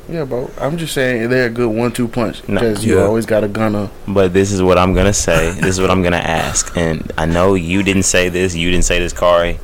Yeah, 0.08 0.24
bro. 0.24 0.50
I'm 0.60 0.76
just 0.78 0.94
saying 0.94 1.28
they're 1.30 1.46
a 1.46 1.50
good 1.50 1.68
one-two 1.68 2.06
punch 2.08 2.46
No. 2.48 2.60
because 2.60 2.84
you 2.84 2.98
Yeah. 2.98 3.04
always 3.04 3.26
got 3.26 3.42
a 3.42 3.48
Gunna. 3.48 3.90
but 4.06 4.32
this 4.32 4.52
is 4.52 4.62
what 4.62 4.78
I'm 4.78 4.94
gonna 4.94 5.12
say. 5.12 5.50
this 5.60 5.66
is 5.76 5.80
what 5.80 5.90
I'm 5.90 6.02
gonna 6.02 6.16
ask. 6.18 6.76
And 6.76 7.12
I 7.18 7.26
know 7.26 7.54
you 7.54 7.82
didn't 7.82 8.04
say 8.04 8.28
this. 8.28 8.54
You 8.54 8.70
didn't 8.70 8.84
say 8.84 8.98
this, 9.00 9.12
Kari. 9.12 9.58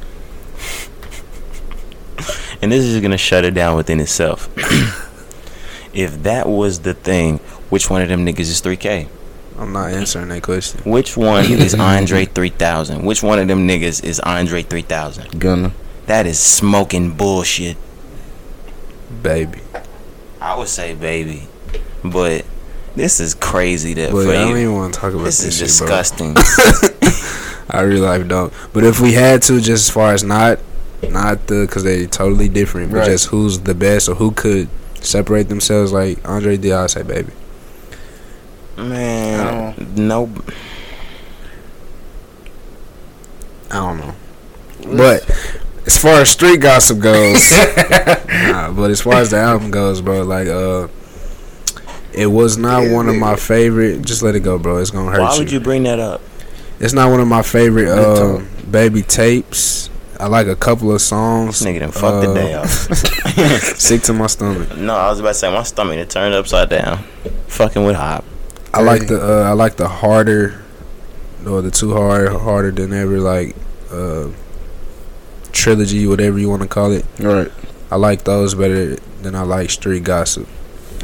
And 2.61 2.71
this 2.71 2.85
is 2.85 3.01
gonna 3.01 3.19
shut 3.19 3.45
it 3.45 3.53
down 3.55 3.77
within 3.77 4.01
itself. 4.01 4.49
if 5.95 6.23
that 6.23 6.49
was 6.49 6.81
the 6.81 6.95
thing, 6.95 7.39
which 7.71 7.91
one 7.91 8.03
of 8.03 8.09
them 8.09 8.25
niggas 8.27 8.41
is 8.41 8.61
3K? 8.61 9.07
I'm 9.59 9.73
not 9.73 9.91
answering 9.93 10.29
that 10.29 10.43
question, 10.43 10.81
Which 10.85 11.17
one 11.17 11.45
is 11.53 11.75
Andre 11.75 12.25
3000? 12.25 13.05
Which 13.05 13.23
one 13.23 13.39
of 13.39 13.49
them 13.49 13.69
niggas 13.69 14.03
is 14.03 14.19
Andre 14.21 14.63
3000? 14.63 15.39
Gunna. 15.39 15.73
That 16.07 16.27
is 16.27 16.39
smoking 16.39 17.11
bullshit. 17.13 17.77
baby. 19.23 19.59
I 20.43 20.57
would 20.59 20.69
say 20.69 20.95
baby, 20.95 21.47
but 22.05 22.45
this 22.97 23.21
is 23.21 23.33
crazy 23.35 23.95
that 23.95 24.11
But 24.13 24.25
for 24.25 24.31
I 24.31 24.35
don't 24.35 24.51
you. 24.51 24.57
even 24.57 24.75
want 24.75 24.95
to 24.95 25.01
talk 25.01 25.13
about 25.15 25.25
This 25.25 25.43
this, 25.43 25.61
is 25.61 25.79
shit, 25.79 25.87
bro. 25.89 25.97
disgusting. 25.97 26.35
I 27.71 27.81
really 27.83 28.01
like 28.01 28.27
don't. 28.29 28.53
But 28.73 28.85
if 28.85 29.01
we 29.01 29.13
had 29.13 29.41
to, 29.43 29.61
just 29.61 29.89
as 29.89 29.91
far 29.91 30.13
as 30.13 30.23
not, 30.25 30.59
not 31.09 31.47
the, 31.47 31.63
because 31.67 31.85
they 31.85 32.07
totally 32.07 32.49
different, 32.49 32.91
but 32.91 32.99
Right. 32.99 33.07
just 33.07 33.27
who's 33.29 33.61
the 33.61 33.75
best 33.75 34.09
or 34.09 34.15
who 34.17 34.33
could 34.33 34.69
separate 35.01 35.49
themselves, 35.49 35.93
like 35.93 36.19
Andre 36.29 36.57
did, 36.57 36.73
I 36.73 36.87
say 36.89 37.03
baby. 37.03 37.33
Man, 38.77 39.75
no. 39.97 40.29
I 43.71 43.75
don't 43.77 43.99
know. 44.01 44.15
But 44.97 45.52
as 45.87 45.99
far 45.99 46.21
as 46.21 46.31
street 46.31 46.61
gossip 46.61 46.99
goes, 47.01 47.51
nah, 48.29 48.73
but 48.73 48.91
as 48.91 49.01
far 49.01 49.15
as 49.15 49.31
the 49.31 49.39
album 49.39 49.71
goes, 49.71 50.01
bro, 50.01 50.23
like 50.23 50.49
uh, 50.49 50.89
it 52.13 52.27
was 52.27 52.57
not 52.57 52.91
one 52.91 53.09
of 53.09 53.17
my 53.17 53.37
favorite. 53.37 54.03
Just 54.03 54.23
let 54.23 54.35
it 54.35 54.41
go, 54.41 54.59
bro. 54.59 54.79
It's 54.79 54.91
gonna 54.91 55.11
hurt 55.11 55.21
Why 55.21 55.37
would 55.39 55.51
you 55.51 55.61
bring 55.61 55.83
that 55.85 55.99
up? 55.99 56.21
It's 56.79 56.93
not 56.93 57.11
one 57.11 57.21
of 57.21 57.29
my 57.29 57.43
favorite 57.43 57.89
uh, 57.89 58.41
baby 58.71 59.03
tapes. 59.03 59.89
I 60.21 60.27
like 60.27 60.47
a 60.47 60.55
couple 60.57 60.93
of 60.95 61.01
songs. 61.01 61.59
This 61.59 61.69
nigga 61.69 61.81
done 61.81 61.91
fucked 61.93 62.27
the 62.27 62.31
Uh, 62.31 62.35
day 62.35 62.55
up. 62.55 62.67
Sick 63.79 64.03
to 64.03 64.13
my 64.13 64.27
stomach. 64.29 64.77
No, 64.77 64.95
I 64.95 65.09
was 65.11 65.19
about 65.19 65.31
to 65.31 65.35
say 65.35 65.53
my 65.53 65.63
stomach 65.65 65.97
it 65.97 66.11
turned 66.11 66.35
upside 66.35 66.69
down. 66.71 66.99
Fucking 67.49 67.85
with 67.85 67.97
hop. 67.97 68.25
I 68.73 68.83
like 68.83 69.09
the 69.09 69.21
uh, 69.21 69.43
I 69.49 69.53
like 69.53 69.77
the 69.77 69.89
harder, 69.89 70.63
or 71.47 71.61
the 71.61 71.71
too 71.71 71.93
hard, 71.93 72.33
harder 72.33 72.71
than 72.71 72.93
ever 72.93 73.19
like 73.19 73.57
uh, 73.93 74.29
trilogy, 75.53 76.07
whatever 76.07 76.39
you 76.39 76.49
want 76.51 76.63
to 76.63 76.69
call 76.69 76.93
it. 76.93 77.05
Right. 77.19 77.51
I 77.91 77.97
like 77.97 78.25
those 78.25 78.55
better 78.55 78.97
than 79.23 79.35
I 79.35 79.43
like 79.43 79.71
street 79.71 80.05
gossip. 80.05 80.49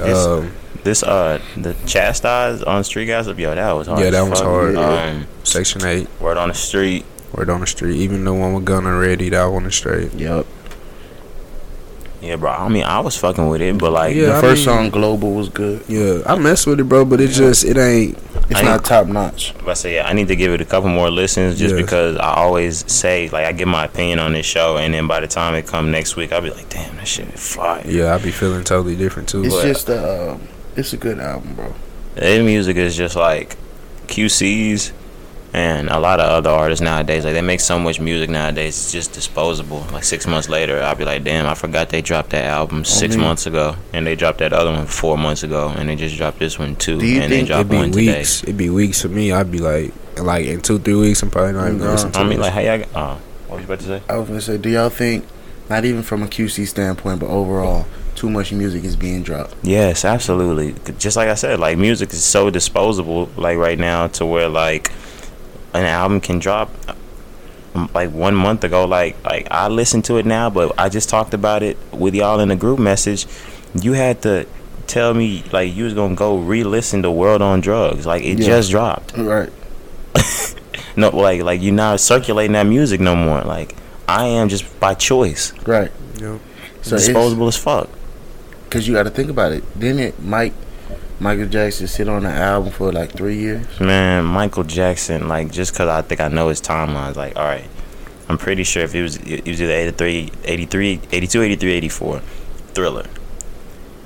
Um, 0.01 0.53
This 0.85 1.03
uh 1.03 1.41
the 1.57 1.75
chastise 1.87 2.63
on 2.63 2.83
street 2.85 3.07
gossip, 3.07 3.39
yo, 3.39 3.55
that 3.55 3.73
was 3.73 3.87
hard. 3.89 4.01
Yeah, 4.01 4.11
that 4.11 4.23
was 4.31 4.39
fuck. 4.41 4.49
hard. 4.49 4.77
Um, 4.77 5.27
Section 5.45 5.85
eight, 5.85 6.09
word 6.21 6.37
on 6.39 6.49
the 6.49 6.55
street. 6.55 7.05
word 7.33 7.51
on 7.51 7.61
the 7.61 7.67
street. 7.67 7.97
Even 7.97 8.25
the 8.25 8.33
one 8.33 8.55
with 8.55 8.65
gun 8.65 8.87
already, 8.87 9.29
that 9.31 9.45
one 9.47 9.67
is 9.67 9.75
straight. 9.75 10.13
Yep. 10.15 10.47
Yeah, 12.21 12.35
bro. 12.37 12.51
I 12.51 12.69
mean, 12.69 12.83
I 12.83 12.99
was 12.99 13.17
fucking 13.17 13.49
with 13.49 13.61
it, 13.63 13.79
but 13.79 13.93
like, 13.93 14.15
Yeah, 14.17 14.27
the 14.27 14.35
I 14.37 14.41
first 14.41 14.67
mean- 14.67 14.77
song, 14.77 14.91
Global, 14.91 15.35
was 15.35 15.49
good. 15.49 15.85
Yeah, 15.89 16.23
I 16.27 16.35
mess 16.37 16.67
with 16.67 16.81
it, 16.81 16.85
bro, 16.85 17.05
but 17.05 17.21
it 17.21 17.29
just 17.29 17.65
it 17.65 17.77
ain't. 17.77 18.19
It's 18.51 18.59
I 18.61 18.63
not 18.63 18.85
top 18.85 19.07
notch. 19.07 19.55
But 19.59 19.69
I 19.69 19.75
say, 19.75 19.95
yeah, 19.97 20.09
I 20.09 20.15
need 20.15 20.27
to 20.29 20.35
give 20.37 20.53
it 20.53 20.61
a 20.61 20.65
couple 20.65 20.89
more 20.89 21.11
listens 21.11 21.59
just 21.59 21.75
Yes. 21.77 21.81
because 21.83 22.17
I 22.17 22.35
always 22.35 22.91
say, 22.91 23.29
like, 23.29 23.45
I 23.47 23.53
give 23.53 23.69
my 23.69 23.85
opinion 23.85 24.19
on 24.19 24.33
this 24.33 24.47
show, 24.47 24.79
and 24.79 24.93
then 24.95 25.07
by 25.07 25.21
the 25.21 25.27
time 25.29 25.55
it 25.55 25.67
come 25.67 25.91
next 25.93 26.17
week, 26.17 26.33
I'll 26.33 26.41
be 26.41 26.51
like, 26.51 26.69
damn, 26.71 26.97
that 26.97 27.07
shit 27.07 27.29
is 27.33 27.55
fire. 27.55 27.83
Yeah, 27.87 28.15
I 28.15 28.19
be 28.19 28.31
feeling 28.33 28.65
totally 28.65 28.97
different 28.97 29.29
too. 29.29 29.45
It's 29.45 29.55
But- 29.55 29.65
just 29.67 29.91
uh, 29.91 30.37
it's 30.77 30.93
a 30.93 30.97
good 30.97 31.21
album, 31.21 31.55
bro. 31.55 31.73
The 32.17 32.43
music 32.43 32.77
is 32.79 32.97
just 32.97 33.15
like 33.15 33.57
QC's 34.09 34.93
and 35.55 35.89
a 35.89 35.99
lot 35.99 36.21
of 36.21 36.27
other 36.31 36.51
artists 36.51 36.83
nowadays. 36.83 37.25
Like, 37.25 37.35
they 37.35 37.41
make 37.43 37.61
so 37.61 37.79
much 37.79 38.01
music 38.01 38.29
nowadays, 38.31 38.77
it's 38.77 38.93
just 38.93 39.13
disposable. 39.13 39.87
Like, 39.93 40.05
six 40.05 40.27
months 40.27 40.49
later, 40.49 40.83
I'll 40.83 40.95
be 40.95 41.05
like, 41.05 41.25
damn, 41.25 41.47
I 41.47 41.55
forgot 41.55 41.89
they 41.89 42.03
dropped 42.03 42.31
that 42.31 42.45
album 42.45 42.85
six 42.85 43.17
man. 43.17 43.27
months 43.27 43.47
ago, 43.47 43.77
and 43.93 44.07
they 44.07 44.15
dropped 44.15 44.39
that 44.39 44.53
other 44.53 44.71
one 44.73 44.87
four 44.87 45.17
months 45.19 45.43
ago, 45.43 45.73
and 45.77 45.89
they 45.89 45.97
just 45.97 46.17
dropped 46.17 46.39
this 46.39 46.59
one 46.59 46.77
too, 46.77 46.99
Do 46.99 47.07
you 47.07 47.23
and 47.23 47.33
they 47.33 47.37
think 47.39 47.49
dropped 47.49 47.61
It'd 47.61 47.71
be 47.71 47.77
one 47.77 47.93
today. 47.93 48.19
weeks. 48.19 48.43
It'd 48.43 48.57
be 48.57 48.71
weeks 48.71 49.03
for 49.03 49.09
me. 49.09 49.33
I'd 49.33 49.51
be 49.51 49.59
like, 49.59 49.93
like 50.19 50.47
in 50.47 50.61
two, 50.61 50.79
three 50.79 50.95
weeks, 50.97 51.23
I'm 51.23 51.31
probably 51.31 51.53
not 51.55 51.67
even 51.67 51.79
gonna 51.79 51.91
Nah. 51.91 51.93
listen 51.95 52.13
to 52.13 52.19
I 52.19 52.23
mean, 52.25 52.31
this. 52.41 52.41
like, 52.41 52.53
how 52.53 52.61
y'all, 52.61 52.85
uh, 52.95 53.17
what 53.49 53.57
was 53.57 53.61
you 53.61 53.65
about 53.67 53.79
to 53.81 53.85
say? 53.87 54.03
I 54.09 54.17
was 54.17 54.29
gonna 54.29 54.41
say, 54.41 54.59
do 54.59 54.69
y'all 54.69 54.91
think, 54.91 55.25
not 55.71 55.85
even 55.85 56.03
from 56.03 56.23
a 56.23 56.27
QC 56.27 56.67
standpoint, 56.67 57.21
but 57.21 57.27
overall, 57.29 57.87
too 58.15 58.29
much 58.29 58.53
music 58.53 58.83
is 58.85 58.97
being 58.97 59.23
dropped? 59.23 59.55
Yes, 59.63 60.05
absolutely. 60.05 60.75
Just 60.99 61.17
like 61.17 61.29
I 61.29 61.35
said, 61.35 61.61
like 61.61 61.79
music 61.79 62.13
is 62.13 62.25
so 62.25 62.51
disposable, 62.51 63.29
like 63.37 63.57
right 63.59 63.79
now, 63.79 64.09
to 64.09 64.27
where 64.27 64.49
like 64.49 64.91
an 65.75 65.85
album 65.85 66.21
can 66.21 66.39
drop 66.39 66.71
um, 67.75 67.91
like 67.95 68.11
one 68.11 68.35
month 68.35 68.65
ago. 68.65 68.85
Like 68.87 69.23
like 69.25 69.49
I 69.51 69.69
listen 69.69 70.03
to 70.03 70.17
it 70.19 70.27
now, 70.27 70.51
but 70.51 70.73
I 70.79 70.89
just 70.89 71.09
talked 71.09 71.35
about 71.35 71.63
it 71.63 71.77
with 71.93 72.15
y'all 72.15 72.41
in 72.41 72.49
the 72.49 72.57
group 72.57 72.79
message. 72.79 73.27
You 73.75 73.93
had 73.93 74.23
to 74.23 74.47
tell 74.87 75.13
me 75.15 75.45
like 75.53 75.75
you 75.75 75.85
was 75.85 75.95
gonna 75.95 76.15
go 76.15 76.39
re-listen 76.39 77.03
to 77.03 77.11
World 77.11 77.43
on 77.43 77.61
Drugs. 77.61 78.07
Like 78.07 78.23
it 78.23 78.39
Yeah. 78.39 78.47
just 78.47 78.71
dropped. 78.71 79.17
Right. 79.17 79.51
no 80.97 81.11
like 81.15 81.43
like 81.43 81.61
you're 81.63 81.75
not 81.75 82.01
circulating 82.01 82.53
that 82.53 82.65
music 82.65 83.01
no 83.01 83.15
more. 83.15 83.43
Like 83.43 83.77
I 84.09 84.27
am 84.27 84.49
just 84.49 84.81
by 84.81 84.95
choice. 84.95 85.53
Right. 85.67 85.93
Yep. 86.19 86.41
So 86.83 86.97
disposable 86.97 87.49
as 87.49 87.57
fuck. 87.57 87.91
Cause 88.71 88.87
you 88.87 88.95
got 88.95 89.05
to 89.05 89.11
think 89.11 89.31
about 89.31 89.53
it. 89.53 89.65
Didn't 89.79 90.01
it, 90.01 90.23
Mike? 90.23 90.53
Michael 91.21 91.47
Jackson 91.47 91.89
sit 91.89 92.09
on 92.09 92.23
the 92.23 92.31
album 92.31 92.71
for 92.73 92.93
like 92.93 93.11
three 93.11 93.39
years. 93.39 93.81
Man, 93.81 94.25
Michael 94.25 94.63
Jackson, 94.63 95.29
like 95.29 95.51
just 95.51 95.75
cause 95.75 95.89
I 95.89 96.03
think 96.03 96.21
I 96.21 96.29
know 96.29 96.49
his 96.49 96.61
timelines, 96.61 97.17
like 97.17 97.37
all 97.37 97.45
right, 97.45 97.69
I'm 98.29 98.39
pretty 98.39 98.63
sure 98.65 98.85
if 98.85 98.95
it 98.95 99.03
was 99.03 99.17
it 99.17 99.47
was 99.47 99.61
either 99.61 99.73
83, 99.73 100.31
83, 100.45 101.01
82, 101.11 101.43
83, 101.43 101.73
84, 101.73 102.21
Thriller. 102.75 103.07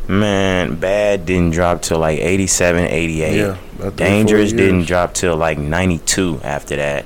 Man, 0.08 0.76
Bad 0.76 1.26
didn't 1.26 1.52
drop 1.52 1.82
till 1.82 1.98
like 1.98 2.18
87, 2.18 2.86
88. 2.86 3.36
Yeah, 3.36 3.44
about 3.44 3.58
three, 3.58 3.88
four 3.88 3.90
Dangerous 3.90 4.52
didn't 4.52 4.84
drop 4.84 5.14
till 5.14 5.36
like 5.36 5.58
92 5.58 6.40
after 6.42 6.76
that. 6.76 7.04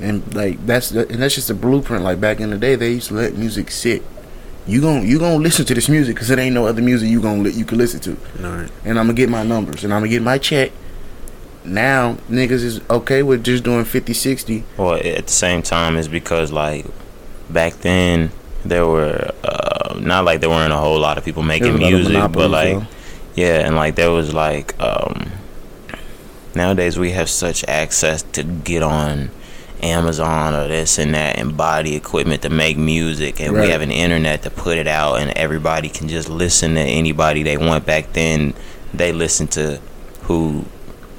And 0.00 0.34
like 0.34 0.64
that's 0.66 0.90
the, 0.90 1.08
and 1.08 1.22
that's 1.22 1.34
just 1.34 1.50
a 1.50 1.54
blueprint. 1.54 2.02
Like 2.02 2.20
back 2.20 2.40
in 2.40 2.50
the 2.50 2.58
day, 2.58 2.74
they 2.74 2.92
used 2.92 3.08
to 3.08 3.14
let 3.14 3.36
music 3.36 3.70
sit. 3.70 4.02
You 4.66 4.80
gon' 4.80 5.06
you 5.06 5.18
gonna 5.18 5.36
listen 5.36 5.64
to 5.66 5.74
this 5.74 5.88
music 5.88 6.14
because 6.14 6.30
it 6.30 6.38
ain't 6.38 6.54
no 6.54 6.66
other 6.66 6.82
music 6.82 7.08
you 7.08 7.20
gonna 7.20 7.42
li- 7.42 7.52
you 7.52 7.64
can 7.64 7.78
listen 7.78 8.00
to. 8.00 8.10
All 8.44 8.50
right. 8.56 8.70
And 8.84 8.98
I'm 8.98 9.06
gonna 9.06 9.14
get 9.14 9.28
my 9.28 9.42
numbers 9.42 9.82
and 9.84 9.92
I'm 9.92 10.00
gonna 10.00 10.10
get 10.10 10.22
my 10.22 10.38
check. 10.38 10.70
Now 11.64 12.14
niggas 12.30 12.62
is 12.62 12.80
okay 12.88 13.22
with 13.22 13.42
just 13.44 13.64
doing 13.64 13.84
50, 13.84 14.12
60. 14.14 14.64
Well, 14.76 14.94
at 14.94 15.26
the 15.26 15.32
same 15.32 15.62
time, 15.62 15.96
it's 15.96 16.08
because 16.08 16.52
like 16.52 16.86
back 17.48 17.74
then 17.80 18.30
there 18.64 18.86
were 18.86 19.32
uh, 19.42 19.98
not 19.98 20.24
like 20.24 20.40
there 20.40 20.50
weren't 20.50 20.72
a 20.72 20.76
whole 20.76 20.98
lot 21.00 21.18
of 21.18 21.24
people 21.24 21.42
making 21.42 21.78
There 21.78 21.96
was 21.96 22.06
a 22.06 22.10
lot 22.10 22.24
of 22.26 22.30
music, 22.30 22.32
but 22.34 22.50
like 22.50 22.76
so. 22.76 22.86
yeah, 23.34 23.66
and 23.66 23.74
like 23.76 23.94
there 23.96 24.10
was 24.10 24.32
like 24.34 24.78
um, 24.80 25.30
nowadays 26.54 26.98
we 26.98 27.10
have 27.12 27.28
such 27.30 27.64
access 27.64 28.22
to 28.32 28.42
get 28.42 28.82
on 28.82 29.30
Amazon 29.82 30.54
or 30.54 30.68
this 30.68 30.98
and 30.98 31.14
that 31.14 31.38
and 31.38 31.56
the 31.82 31.94
equipment 31.94 32.42
to 32.42 32.50
make 32.50 32.76
music, 32.76 33.40
and 33.40 33.54
Right. 33.54 33.66
we 33.66 33.70
have 33.70 33.80
an 33.80 33.90
internet 33.90 34.42
to 34.42 34.50
put 34.50 34.78
it 34.78 34.86
out, 34.86 35.20
and 35.20 35.30
everybody 35.36 35.88
can 35.88 36.08
just 36.08 36.28
listen 36.28 36.74
to 36.74 36.80
anybody 36.80 37.42
they 37.42 37.56
want. 37.56 37.86
Back 37.86 38.12
then, 38.12 38.54
they 38.92 39.12
listened 39.12 39.50
to 39.52 39.78
who 40.22 40.64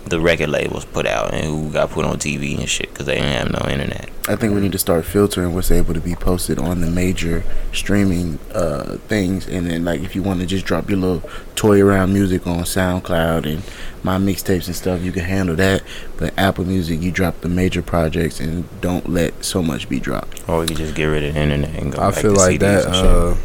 the 0.05 0.19
record 0.19 0.49
labels 0.49 0.83
put 0.85 1.05
out 1.05 1.33
and 1.33 1.45
who 1.45 1.69
got 1.71 1.89
put 1.91 2.03
on 2.05 2.17
TV 2.17 2.57
and 2.57 2.67
shit 2.67 2.89
because 2.89 3.05
they 3.05 3.15
didn't 3.15 3.31
have 3.31 3.51
no 3.65 3.69
internet. 3.71 4.09
I 4.27 4.35
think 4.35 4.53
we 4.53 4.59
need 4.61 4.71
to 4.73 4.77
start 4.77 5.05
filtering 5.05 5.53
what's 5.53 5.71
able 5.71 5.93
to 5.93 5.99
be 5.99 6.15
posted 6.15 6.59
on 6.59 6.81
the 6.81 6.89
major 6.89 7.43
streaming 7.73 8.37
uh, 8.53 8.97
things, 9.07 9.47
and 9.47 9.67
then 9.67 9.85
like 9.85 10.01
if 10.01 10.15
you 10.15 10.21
want 10.23 10.39
to 10.41 10.45
just 10.45 10.65
drop 10.65 10.89
your 10.89 10.99
little 10.99 11.29
toy 11.55 11.81
around 11.81 12.13
music 12.13 12.45
on 12.45 12.59
SoundCloud 12.59 13.45
and 13.45 13.63
my 14.03 14.17
mixtapes 14.17 14.67
and 14.67 14.75
stuff, 14.75 15.01
you 15.01 15.11
can 15.11 15.23
handle 15.23 15.55
that. 15.55 15.83
But 16.17 16.33
Apple 16.37 16.65
Music, 16.65 17.01
you 17.01 17.11
drop 17.11 17.41
the 17.41 17.49
major 17.49 17.81
projects 17.81 18.39
and 18.39 18.65
don't 18.81 19.09
let 19.09 19.43
so 19.45 19.61
much 19.63 19.87
be 19.87 19.99
dropped. 19.99 20.47
Or 20.49 20.59
we 20.61 20.67
could 20.67 20.77
just 20.77 20.95
get 20.95 21.05
rid 21.05 21.23
of 21.23 21.33
the 21.35 21.39
internet 21.41 21.75
and 21.81 21.91
go 21.93 22.01
I 22.01 22.11
back 22.11 22.21
feel 22.21 22.33
to 22.33 22.39
like 22.39 22.59
CDs 22.59 22.59
that. 22.59 22.87
Uh, 22.87 23.35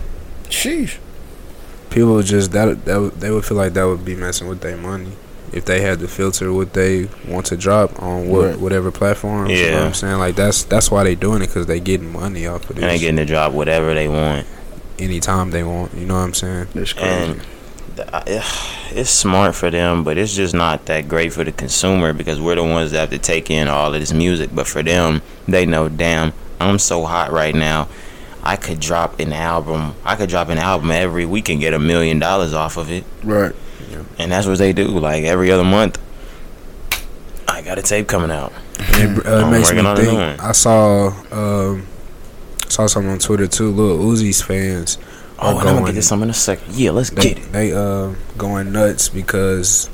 Sheesh. 0.48 0.96
people 1.90 2.20
just 2.22 2.52
that 2.52 2.84
that 2.86 2.98
would- 3.00 3.20
they 3.20 3.30
would 3.30 3.44
feel 3.44 3.56
like 3.56 3.72
that 3.74 3.84
would 3.84 4.04
be 4.04 4.14
messing 4.14 4.48
with 4.48 4.60
their 4.60 4.76
money 4.76 5.12
if 5.52 5.64
they 5.64 5.80
had 5.80 5.98
to 6.00 6.08
filter 6.08 6.52
what 6.52 6.72
they 6.72 7.08
want 7.28 7.46
to 7.46 7.56
drop 7.56 8.02
on 8.02 8.28
what 8.28 8.44
Right. 8.44 8.58
whatever 8.60 8.90
platform. 8.90 9.48
You 9.48 9.56
know 9.56 9.62
what 9.62 9.72
Yeah. 9.80 9.86
I'm 9.86 9.94
saying 9.94 10.18
like 10.18 10.36
that's 10.36 10.64
that's 10.64 10.90
why 10.90 11.04
they're 11.04 11.14
doing 11.14 11.42
it 11.42 11.46
because 11.48 11.66
they 11.66 11.80
getting 11.80 12.12
money 12.12 12.46
off 12.46 12.68
of 12.68 12.76
and 12.76 12.84
they 12.84 12.92
this 12.92 13.00
getting 13.00 13.16
to 13.16 13.24
drop 13.26 13.52
whatever 13.52 13.94
they 13.94 14.08
want. 14.08 14.46
anytime 14.98 15.50
they 15.50 15.62
want. 15.62 15.92
You 15.94 16.06
know 16.06 16.14
what 16.14 16.20
I'm 16.20 16.34
saying? 16.34 16.68
That's 16.74 16.92
crazy. 16.92 17.32
And 17.32 17.40
it's 18.92 19.10
smart 19.10 19.54
for 19.54 19.70
them, 19.70 20.04
but 20.04 20.18
it's 20.18 20.34
just 20.34 20.54
not 20.54 20.86
that 20.86 21.08
great 21.08 21.32
for 21.32 21.44
the 21.44 21.52
consumer 21.52 22.12
because 22.12 22.40
we're 22.40 22.54
the 22.56 22.62
ones 22.64 22.90
that 22.92 22.98
have 23.00 23.10
to 23.10 23.18
take 23.18 23.50
in 23.50 23.68
all 23.68 23.92
of 23.94 24.00
this 24.00 24.12
music. 24.12 24.50
But 24.54 24.66
for 24.66 24.82
them, 24.82 25.22
they 25.48 25.66
know, 25.66 25.88
damn, 25.88 26.32
I'm 26.60 26.78
so 26.78 27.04
hot 27.04 27.32
right 27.32 27.54
now. 27.54 27.88
I 28.42 28.56
could 28.56 28.78
drop 28.80 29.18
an 29.18 29.32
album. 29.32 29.94
I 30.04 30.14
could 30.14 30.28
drop 30.28 30.48
an 30.50 30.58
album 30.58 30.90
every 30.90 31.26
week 31.26 31.48
and 31.48 31.58
get 31.60 31.74
a 31.74 31.78
million 31.78 32.18
dollars 32.18 32.54
off 32.54 32.76
of 32.76 32.90
it. 32.90 33.04
right. 33.24 33.54
And 34.18 34.32
that's 34.32 34.46
what 34.46 34.58
they 34.58 34.72
do. 34.72 34.86
Like 34.88 35.24
every 35.24 35.50
other 35.50 35.64
month, 35.64 35.98
I 37.48 37.62
got 37.62 37.78
a 37.78 37.82
tape 37.82 38.08
coming 38.08 38.30
out. 38.30 38.52
And 38.78 39.18
it, 39.18 39.26
uh, 39.26 39.44
I'm 39.44 39.50
makes 39.50 39.70
me 39.72 39.76
working 39.82 39.86
on 39.86 39.96
a 39.96 40.00
new 40.00 40.06
think. 40.06 40.18
one. 40.18 40.40
I 40.40 40.52
saw 40.52 41.08
um, 41.32 41.86
saw 42.68 42.86
something 42.86 43.10
on 43.12 43.18
Twitter 43.18 43.46
too. 43.46 43.70
Lil 43.70 43.98
Uzi's 43.98 44.42
fans 44.42 44.98
Oh, 45.38 45.48
are 45.48 45.50
and 45.50 45.58
I'm 45.60 45.64
gonna 45.66 45.80
going 45.80 45.94
get 45.94 46.00
to 46.00 46.06
some 46.06 46.22
in 46.22 46.30
a 46.30 46.34
second. 46.34 46.74
Yeah, 46.74 46.90
let's 46.92 47.10
they 47.10 47.22
get 47.34 47.38
it. 47.38 47.52
they 47.52 47.72
uh 47.72 48.14
going 48.38 48.72
nuts 48.72 49.08
because 49.10 49.90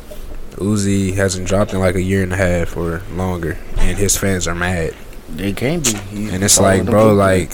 Uzi 0.53 1.15
hasn't 1.15 1.49
dropped 1.49 1.73
in 1.73 1.81
like 1.81 1.97
a 1.97 2.03
year 2.03 2.23
and 2.23 2.33
a 2.33 2.37
half 2.37 2.77
or 2.77 3.03
longer, 3.13 3.59
and 3.79 3.99
his 3.99 4.17
fans 4.17 4.47
are 4.47 4.55
mad. 4.55 4.95
They 5.29 5.53
can't 5.53 5.83
be. 5.85 5.95
He's 6.17 6.33
And 6.33 6.45
it's 6.45 6.61
like, 6.61 6.85
bro, 6.85 7.15
blueprint. 7.17 7.19
like 7.19 7.51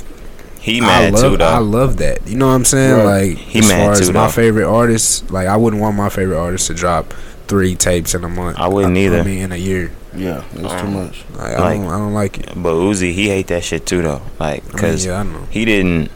He 0.61 0.79
I 0.79 0.87
mad 0.87 1.13
love, 1.15 1.23
too, 1.23 1.37
though. 1.39 1.47
I 1.47 1.59
love 1.59 1.97
that. 1.99 2.27
You 2.27 2.37
know 2.37 2.49
what 2.49 2.55
I'm 2.55 2.65
saying? 2.65 2.97
Right. 3.07 3.29
Like 3.31 3.39
He 3.39 3.61
as 3.61 3.69
mad 3.69 3.85
far 3.85 3.93
as 3.93 4.11
my 4.13 4.27
though. 4.27 4.33
favorite 4.33 4.67
artists, 4.67 5.31
like 5.31 5.47
I 5.47 5.57
wouldn't 5.57 5.81
want 5.81 5.97
my 5.97 6.09
favorite 6.09 6.39
artist 6.39 6.67
to 6.67 6.75
drop 6.75 7.13
three 7.47 7.75
tapes 7.75 8.15
in 8.15 8.25
a 8.25 8.29
month. 8.29 8.59
I 8.59 8.69
wouldn't 8.69 8.97
either. 8.97 9.21
I 9.21 9.23
mean, 9.23 9.39
in 9.39 9.53
a 9.53 9.57
year, 9.57 9.91
yeah, 10.15 10.43
it's 10.53 10.61
too 10.61 10.69
Um, 10.69 10.95
much. 10.95 11.25
like, 11.37 11.55
I 11.55 11.61
Like- 11.61 11.81
don't, 11.81 11.87
I 11.91 11.97
don't 11.99 12.15
like 12.15 12.39
it. 12.39 12.51
But 12.57 12.75
Uzi, 12.75 13.13
he 13.15 13.29
hate 13.29 13.47
that 13.47 13.65
shit 13.65 13.87
too, 13.87 14.03
though. 14.03 14.21
Like, 14.39 14.63
I 14.65 14.69
mean, 14.69 14.79
cause 14.79 15.07
yeah, 15.07 15.25
he 15.51 15.65
didn't. 15.65 16.11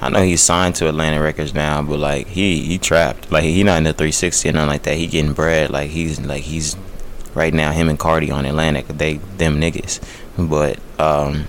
I 0.00 0.10
know 0.10 0.22
he's 0.22 0.40
signed 0.42 0.76
to 0.76 0.88
Atlantic 0.88 1.20
Records 1.22 1.54
now, 1.54 1.82
but 1.82 1.98
like 1.98 2.26
he 2.28 2.60
he 2.64 2.78
trapped. 2.78 3.32
Like 3.32 3.44
he 3.44 3.62
not 3.64 3.78
in 3.78 3.84
the 3.84 3.92
360 3.92 4.48
or 4.48 4.52
nothing 4.52 4.68
like 4.68 4.82
that. 4.84 4.94
He 4.96 5.06
getting 5.08 5.32
bread. 5.32 5.70
Like 5.70 5.90
he's 5.90 6.20
like 6.20 6.42
he's 6.42 6.76
right 7.34 7.52
now. 7.54 7.72
Him 7.72 7.88
and 7.88 7.98
Cardi 7.98 8.30
on 8.30 8.44
Atlantic. 8.44 8.86
They 8.88 9.14
them 9.38 9.60
niggas. 9.60 9.98
But 10.38 10.78
um, 11.00 11.48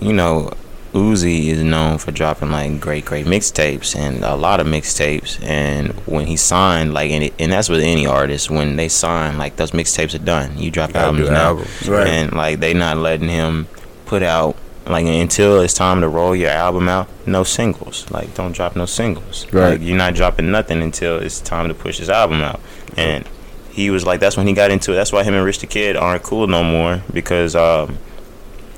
you 0.00 0.12
know, 0.12 0.50
Uzi 0.98 1.46
is 1.48 1.62
known 1.62 1.98
for 1.98 2.10
dropping 2.10 2.50
like 2.50 2.80
great 2.80 3.04
great 3.04 3.26
mixtapes 3.26 3.94
and 3.96 4.24
a 4.24 4.34
lot 4.34 4.58
of 4.60 4.66
mixtapes. 4.66 5.42
And 5.44 5.92
when 6.06 6.26
he 6.26 6.36
signed, 6.36 6.92
like 6.92 7.10
and, 7.10 7.24
it, 7.24 7.34
and 7.38 7.52
that's 7.52 7.68
with 7.68 7.80
any 7.80 8.06
artist. 8.06 8.50
When 8.50 8.76
they 8.76 8.88
sign, 8.88 9.38
like 9.38 9.56
those 9.56 9.70
mixtapes 9.72 10.14
are 10.14 10.24
done. 10.24 10.58
You 10.58 10.70
drop 10.70 10.92
Gotta 10.92 11.06
albums 11.06 11.30
now 11.30 11.48
albums. 11.50 11.88
Right. 11.88 12.06
and 12.08 12.32
like 12.32 12.60
they 12.60 12.74
not 12.74 12.96
letting 12.96 13.28
him 13.28 13.68
put 14.06 14.22
out 14.22 14.56
like 14.86 15.04
until 15.06 15.60
it's 15.60 15.74
time 15.74 16.00
to 16.00 16.08
roll 16.08 16.34
your 16.34 16.48
album 16.48 16.88
out 16.88 17.06
no 17.26 17.44
singles 17.44 18.10
like 18.10 18.32
don't 18.34 18.52
drop 18.52 18.74
no 18.74 18.86
singles 18.86 19.46
Right. 19.52 19.72
like 19.72 19.82
you're 19.82 19.98
not 19.98 20.14
dropping 20.14 20.50
nothing 20.50 20.80
until 20.82 21.18
it's 21.18 21.40
time 21.42 21.68
to 21.68 21.74
push 21.74 21.98
his 21.98 22.08
album 22.08 22.40
out 22.40 22.58
and 22.96 23.28
he 23.70 23.90
was 23.90 24.06
like 24.06 24.18
that's 24.18 24.38
when 24.38 24.46
he 24.46 24.54
got 24.54 24.70
into 24.70 24.92
it 24.92 24.94
that's 24.94 25.12
why 25.12 25.24
him 25.24 25.34
and 25.34 25.44
rich 25.44 25.58
the 25.58 25.66
kid 25.66 25.94
aren't 25.94 26.22
cool 26.22 26.46
no 26.46 26.64
more 26.64 27.02
because 27.12 27.54
um 27.54 27.98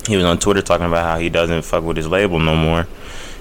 he 0.09 0.17
was 0.17 0.25
on 0.25 0.39
twitter 0.39 0.63
talking 0.63 0.87
about 0.87 1.05
how 1.05 1.19
he 1.19 1.29
doesn't 1.29 1.63
fuck 1.63 1.85
with 1.85 1.97
his 1.97 2.09
label 2.09 2.39
no 2.39 2.55
more 2.55 2.87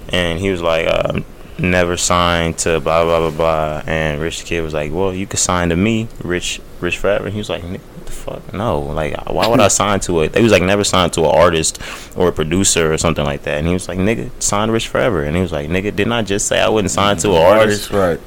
and 0.09 0.39
he 0.39 0.49
was 0.49 0.61
like 0.61 0.87
um 0.87 1.23
never 1.57 1.97
signed 1.97 2.57
to 2.57 2.79
blah 2.79 3.03
blah 3.03 3.19
blah 3.19 3.31
blah 3.31 3.83
and 3.85 4.21
rich 4.21 4.45
kid 4.45 4.61
was 4.61 4.73
like 4.73 4.91
well 4.93 5.13
you 5.13 5.27
could 5.27 5.39
sign 5.39 5.69
to 5.69 5.75
me 5.75 6.07
rich 6.23 6.61
rich 6.79 6.97
forever 6.97 7.25
and 7.25 7.33
he 7.33 7.37
was 7.39 7.49
like 7.49 7.61
"Nigga, 7.63 7.79
what 7.79 8.05
the 8.05 8.11
fuck 8.11 8.53
no 8.53 8.79
like 8.79 9.13
why 9.29 9.45
would 9.45 9.59
i 9.59 9.67
sign 9.81 9.99
to 10.01 10.21
it 10.21 10.31
they 10.31 10.41
was 10.41 10.53
like 10.53 10.63
never 10.63 10.85
signed 10.85 11.11
to 11.13 11.21
an 11.21 11.31
artist 11.35 11.77
or 12.15 12.29
a 12.29 12.31
producer 12.31 12.93
or 12.93 12.97
something 12.97 13.25
like 13.25 13.43
that 13.43 13.57
and 13.57 13.67
he 13.67 13.73
was 13.73 13.89
like 13.89 13.99
nigga 13.99 14.29
sign 14.41 14.71
rich 14.71 14.87
forever 14.87 15.23
and 15.23 15.35
he 15.35 15.41
was 15.41 15.51
like 15.51 15.67
nigga 15.69 15.93
didn't 15.93 16.13
i 16.13 16.21
just 16.21 16.47
say 16.47 16.61
i 16.61 16.69
wouldn't 16.69 16.91
sign 16.91 17.17
to 17.17 17.29
an 17.31 17.35
artist 17.57 17.91
right? 17.91 18.19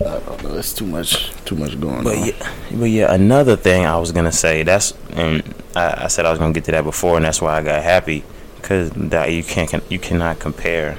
I 0.00 0.18
don't 0.18 0.42
know. 0.42 0.54
It's 0.56 0.72
too 0.72 0.86
much. 0.86 1.30
Too 1.44 1.54
much 1.54 1.78
going 1.80 2.02
But 2.02 2.16
on. 2.16 2.26
yeah, 2.26 2.52
but 2.72 2.84
yeah, 2.86 3.14
another 3.14 3.54
thing 3.56 3.86
I 3.86 3.96
was 3.98 4.10
gonna 4.10 4.32
say 4.32 4.64
that's 4.64 4.94
and 5.12 5.44
I, 5.74 6.04
I 6.04 6.06
said 6.08 6.26
I 6.26 6.30
was 6.30 6.38
gonna 6.38 6.52
get 6.52 6.64
to 6.64 6.72
that 6.72 6.84
before, 6.84 7.16
and 7.16 7.24
that's 7.24 7.40
why 7.40 7.56
I 7.56 7.62
got 7.62 7.82
happy 7.82 8.24
because 8.56 8.90
that 8.90 9.32
you 9.32 9.42
can't 9.42 9.68
can, 9.68 9.82
you 9.88 9.98
cannot 9.98 10.38
compare 10.38 10.98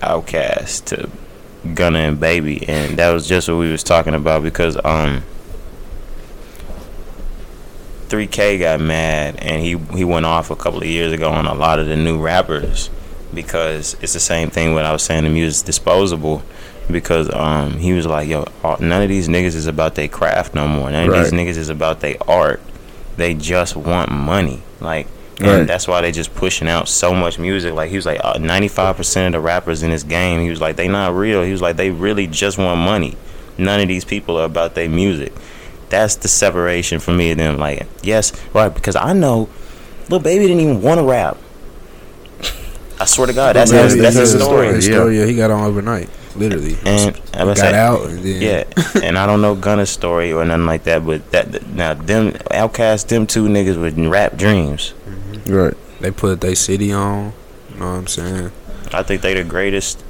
Outkast 0.00 0.84
to 0.86 1.10
Gunna 1.74 2.00
and 2.00 2.20
Baby, 2.20 2.66
and 2.68 2.96
that 2.98 3.10
was 3.12 3.28
just 3.28 3.48
what 3.48 3.58
we 3.58 3.70
was 3.70 3.82
talking 3.82 4.14
about 4.14 4.42
because 4.42 4.76
um. 4.84 5.22
3K 8.08 8.60
got 8.60 8.80
mad 8.80 9.34
and 9.40 9.60
he 9.60 9.76
he 9.96 10.04
went 10.04 10.24
off 10.24 10.52
a 10.52 10.54
couple 10.54 10.78
of 10.78 10.86
years 10.86 11.12
ago 11.12 11.28
on 11.28 11.44
a 11.44 11.54
lot 11.54 11.80
of 11.80 11.88
the 11.88 11.96
new 11.96 12.20
rappers 12.20 12.88
because 13.34 13.96
it's 14.00 14.12
the 14.12 14.20
same 14.20 14.48
thing 14.48 14.74
when 14.74 14.86
I 14.86 14.92
was 14.92 15.02
saying 15.02 15.24
the 15.24 15.30
music's 15.30 15.62
disposable 15.62 16.44
because 16.88 17.28
um 17.34 17.78
he 17.78 17.92
was 17.92 18.06
like 18.06 18.28
yo 18.28 18.46
none 18.78 19.02
of 19.02 19.08
these 19.08 19.28
niggas 19.28 19.56
is 19.56 19.66
about 19.66 19.96
their 19.96 20.06
craft 20.06 20.54
no 20.54 20.68
more 20.68 20.88
none 20.88 21.08
of 21.08 21.14
these 21.14 21.32
niggas 21.32 21.56
is 21.56 21.68
about 21.68 21.98
their 21.98 22.16
art 22.28 22.60
they 23.16 23.34
just 23.34 23.76
want 23.76 24.10
money. 24.10 24.62
Like 24.80 25.06
and 25.38 25.46
Right. 25.48 25.66
that's 25.66 25.86
why 25.86 26.00
they 26.00 26.12
just 26.12 26.34
pushing 26.34 26.66
out 26.68 26.88
so 26.88 27.12
much 27.14 27.38
music. 27.38 27.74
Like 27.74 27.90
he 27.90 27.96
was 27.96 28.06
like 28.06 28.20
uh, 28.24 28.34
95% 28.34 29.26
of 29.26 29.32
the 29.32 29.40
rappers 29.40 29.82
in 29.82 29.90
this 29.90 30.02
game 30.02 30.40
he 30.40 30.50
was 30.50 30.60
like 30.60 30.76
they 30.76 30.88
not 30.88 31.14
real. 31.14 31.42
He 31.42 31.52
was 31.52 31.60
like 31.62 31.76
they 31.76 31.90
really 31.90 32.26
just 32.26 32.56
want 32.58 32.80
money. 32.80 33.16
None 33.58 33.80
of 33.80 33.88
these 33.88 34.04
people 34.04 34.38
are 34.38 34.44
about 34.44 34.74
their 34.74 34.88
music. 34.88 35.32
That's 35.88 36.16
the 36.16 36.28
separation 36.28 36.98
for 37.00 37.12
me 37.12 37.30
and 37.30 37.40
them. 37.40 37.58
Like 37.58 37.86
yes 38.02 38.32
right 38.54 38.72
because 38.74 38.96
i 38.96 39.12
know 39.12 39.48
Lil 40.08 40.20
Baby 40.20 40.46
didn't 40.46 40.60
even 40.60 40.82
want 40.82 40.98
to 40.98 41.04
rap 41.04 41.36
i 43.00 43.04
swear 43.04 43.26
to 43.26 43.32
god 43.32 43.56
that's 43.56 43.70
Lil 43.72 43.84
his, 43.84 43.96
that's 43.96 44.16
his 44.16 44.34
a 44.34 44.38
story 44.38 44.66
story. 44.66 44.74
His 44.76 44.88
yeah. 44.88 44.94
story, 44.94 45.18
yeah, 45.18 45.26
he 45.26 45.36
got 45.36 45.50
on 45.50 45.62
overnight. 45.64 46.08
literally. 46.34 46.76
And 46.84 47.20
I 47.34 47.38
got 47.38 47.46
was 47.46 47.60
say, 47.60 47.74
out 47.74 48.06
and 48.06 48.18
then 48.18 48.42
yeah, 48.42 48.64
and 49.02 49.18
I 49.18 49.26
don't 49.26 49.40
know 49.40 49.54
Gunna's 49.54 49.90
story 49.90 50.32
or 50.32 50.44
nothing 50.44 50.66
like 50.66 50.84
that, 50.84 51.04
but 51.04 51.30
that 51.32 51.52
that- 51.52 51.66
now 51.68 51.94
them 51.94 52.32
OutKast, 52.50 53.08
them 53.08 53.26
two 53.26 53.48
niggas 53.48 53.80
with 53.80 53.98
rap 53.98 54.36
dreams. 54.36 54.94
Right. 55.46 55.74
they 56.00 56.10
put 56.10 56.40
their 56.40 56.54
city 56.54 56.92
on. 56.92 57.32
You 57.72 57.80
know 57.80 57.86
what 57.92 57.98
I'm 57.98 58.06
saying? 58.06 58.52
I 58.92 59.02
think 59.02 59.22
they 59.22 59.34
the 59.34 59.44
greatest. 59.44 60.02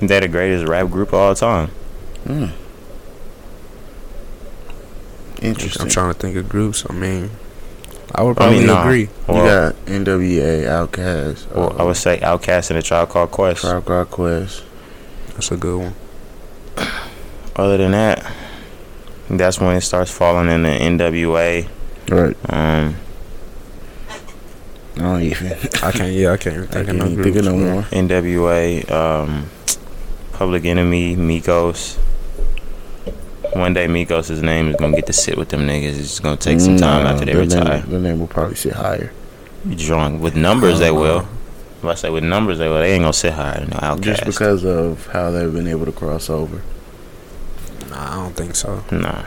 They 0.00 0.20
the 0.20 0.28
greatest 0.28 0.66
rap 0.66 0.90
group 0.90 1.08
of 1.08 1.14
all 1.14 1.34
time. 1.34 1.68
Hmm. 2.24 2.46
Interesting. 5.42 5.82
I'm 5.82 5.88
trying 5.88 6.12
to 6.12 6.18
think 6.18 6.36
of 6.36 6.48
groups. 6.48 6.84
I 6.88 6.92
mean, 6.92 7.30
I 8.14 8.22
would 8.22 8.32
I 8.32 8.34
probably 8.34 8.58
mean, 8.58 8.66
nah. 8.68 8.82
agree. 8.82 9.00
You 9.02 9.08
got 9.26 9.74
NWA, 9.86 10.64
Outkast, 10.64 11.52
well, 11.54 11.76
I 11.78 11.82
would 11.82 11.96
say 11.96 12.18
OutKast 12.20 12.70
and 12.70 12.78
a 12.78 12.82
Tribe 12.82 13.08
Called 13.08 13.30
Quest. 13.30 13.60
Tribe 13.62 13.84
Called 13.84 14.10
Quest. 14.10 14.64
That's 15.34 15.50
a 15.50 15.56
good 15.56 15.80
one. 15.80 15.94
Other 17.56 17.76
than 17.78 17.92
that, 17.92 18.32
that's 19.28 19.60
when 19.60 19.76
it 19.76 19.80
starts 19.80 20.10
falling 20.10 20.48
in 20.48 20.62
the 20.62 20.68
NWA. 20.68 21.68
Right. 22.08 22.36
Um, 22.52 22.96
I 24.96 25.00
don't 25.00 25.22
even. 25.22 25.52
I 25.82 25.92
can't. 25.92 26.12
Yeah, 26.12 26.32
I 26.32 26.36
can't 26.36 26.56
even 26.56 26.68
I 26.68 26.72
think 26.72 26.86
can't 26.86 27.02
of 27.02 27.16
no 27.16 27.22
think 27.22 27.36
of 27.36 27.44
no 27.44 27.56
more. 27.56 27.82
NWA, 27.82 28.90
um, 28.90 29.50
Public 30.32 30.64
Enemy, 30.64 31.16
Migos. 31.16 31.98
One 33.58 33.74
day 33.74 33.86
Migos' 33.86 34.42
name 34.42 34.68
is 34.68 34.76
gonna 34.76 34.94
get 34.96 35.06
to 35.06 35.12
sit 35.12 35.36
with 35.38 35.48
them 35.48 35.66
niggas. 35.66 35.98
It's 35.98 36.20
gonna 36.20 36.36
take 36.36 36.60
some 36.60 36.76
time 36.76 37.04
Nah, 37.04 37.10
after 37.10 37.24
they 37.24 37.32
their 37.32 37.42
retire. 37.42 37.80
Name, 37.80 37.90
their 37.90 38.00
name 38.00 38.20
will 38.20 38.26
probably 38.26 38.54
sit 38.56 38.72
higher. 38.74 39.12
Drunk 39.76 40.22
with 40.22 40.36
numbers, 40.36 40.78
they 40.78 40.90
Uh-huh. 40.90 41.00
will. 41.00 41.28
If 41.82 41.84
I 41.84 41.94
say 41.94 42.10
with 42.10 42.24
numbers, 42.24 42.58
they 42.58 42.68
will. 42.68 42.78
They 42.78 42.92
ain't 42.92 43.02
gonna 43.02 43.12
sit 43.12 43.32
higher 43.32 43.60
than 43.60 43.70
no 43.70 43.76
OutKast. 43.78 44.00
Just 44.02 44.24
because 44.24 44.64
of 44.64 45.06
how 45.08 45.30
they've 45.30 45.52
been 45.52 45.68
able 45.68 45.86
to 45.86 45.92
cross 45.92 46.28
over. 46.30 46.60
Nah, 47.90 48.12
I 48.12 48.14
don't 48.22 48.34
think 48.36 48.54
so. 48.56 48.82
Nah. 48.90 49.22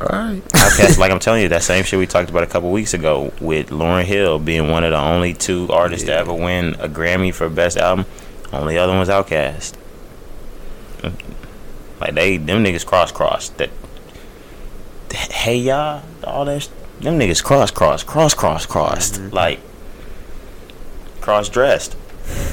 Alright. 0.00 0.44
OutKast, 0.52 0.98
like 0.98 1.10
I'm 1.10 1.18
telling 1.18 1.42
you, 1.42 1.48
that 1.48 1.62
same 1.62 1.84
shit 1.84 1.98
we 1.98 2.06
talked 2.06 2.30
about 2.30 2.42
a 2.44 2.46
couple 2.46 2.70
weeks 2.70 2.94
ago 2.94 3.32
with 3.40 3.70
Lauryn 3.70 4.04
Hill 4.04 4.38
being 4.38 4.70
one 4.70 4.84
of 4.84 4.92
the 4.92 4.98
only 4.98 5.34
two 5.34 5.68
artists 5.72 6.06
to 6.06 6.14
ever 6.14 6.32
win 6.32 6.74
a 6.78 6.88
Grammy 6.88 7.34
for 7.34 7.48
best 7.48 7.76
album. 7.76 8.06
Only 8.52 8.78
other 8.78 8.92
one 8.92 9.00
was 9.00 9.08
OutKast. 9.08 9.72
Like 12.00 12.14
they, 12.14 12.36
them 12.36 12.62
niggas 12.64 12.86
cross 12.86 13.10
cross. 13.12 13.48
That, 13.50 13.70
hey 15.12 15.56
y'all, 15.58 16.02
all 16.24 16.44
that, 16.44 16.62
sh- 16.62 16.68
them 17.00 17.18
niggas 17.18 17.42
cross 17.42 17.70
cross 17.70 18.02
cross 18.04 18.34
cross 18.34 18.66
crossed. 18.66 19.20
Like 19.32 19.60
cross 21.20 21.48
dressed. 21.48 21.96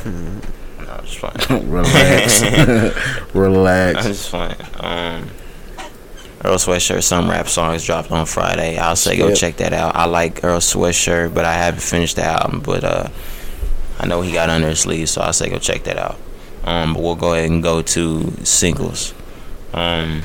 no, 0.05 0.41
I'm 0.89 1.05
just 1.05 1.17
fine. 1.19 1.69
Relax. 1.69 2.43
I'm 2.43 2.91
Relax. 3.33 4.03
just 4.05 4.29
fine. 4.29 4.55
Um, 4.79 5.29
Earl 6.43 6.55
Sweatshirt, 6.57 7.03
some 7.03 7.29
rap 7.29 7.47
songs 7.47 7.83
dropped 7.85 8.11
on 8.11 8.25
Friday. 8.27 8.77
I'll 8.77 8.95
say 8.95 9.17
go 9.17 9.29
Yep. 9.29 9.37
check 9.37 9.57
that 9.57 9.73
out. 9.73 9.95
I 9.95 10.05
like 10.05 10.43
Earl 10.43 10.59
Sweatshirt, 10.59 11.33
but 11.33 11.43
I 11.45 11.53
haven't 11.53 11.81
finished 11.81 12.17
the 12.17 12.23
album. 12.23 12.59
But 12.59 12.83
uh, 12.83 13.09
I 13.99 14.05
know 14.05 14.21
he 14.21 14.31
got 14.31 14.49
under 14.49 14.69
his 14.69 14.79
sleeve, 14.81 15.09
so 15.09 15.21
I'll 15.21 15.33
say 15.33 15.49
go 15.49 15.57
check 15.57 15.83
that 15.85 15.97
out. 15.97 16.17
Um, 16.63 16.93
but 16.93 17.01
we'll 17.03 17.15
go 17.15 17.33
ahead 17.33 17.49
and 17.49 17.63
go 17.63 17.81
to 17.81 18.31
singles. 18.45 19.13
Um, 19.75 20.23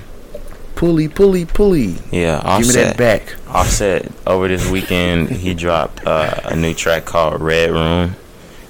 Pulley, 0.76 1.08
pulley, 1.08 1.44
pulley. 1.44 1.96
yeah, 2.10 2.40
Give 2.58 2.66
me 2.68 2.72
that 2.72 2.94
Offset. 2.94 2.96
back. 2.96 3.36
Offset 3.48 4.12
over 4.26 4.48
this 4.48 4.70
weekend 4.70 5.28
he 5.28 5.52
dropped 5.66 6.06
uh, 6.06 6.40
a 6.44 6.56
new 6.56 6.72
track 6.72 7.04
called 7.04 7.38
Red 7.42 7.70
Room. 7.72 8.16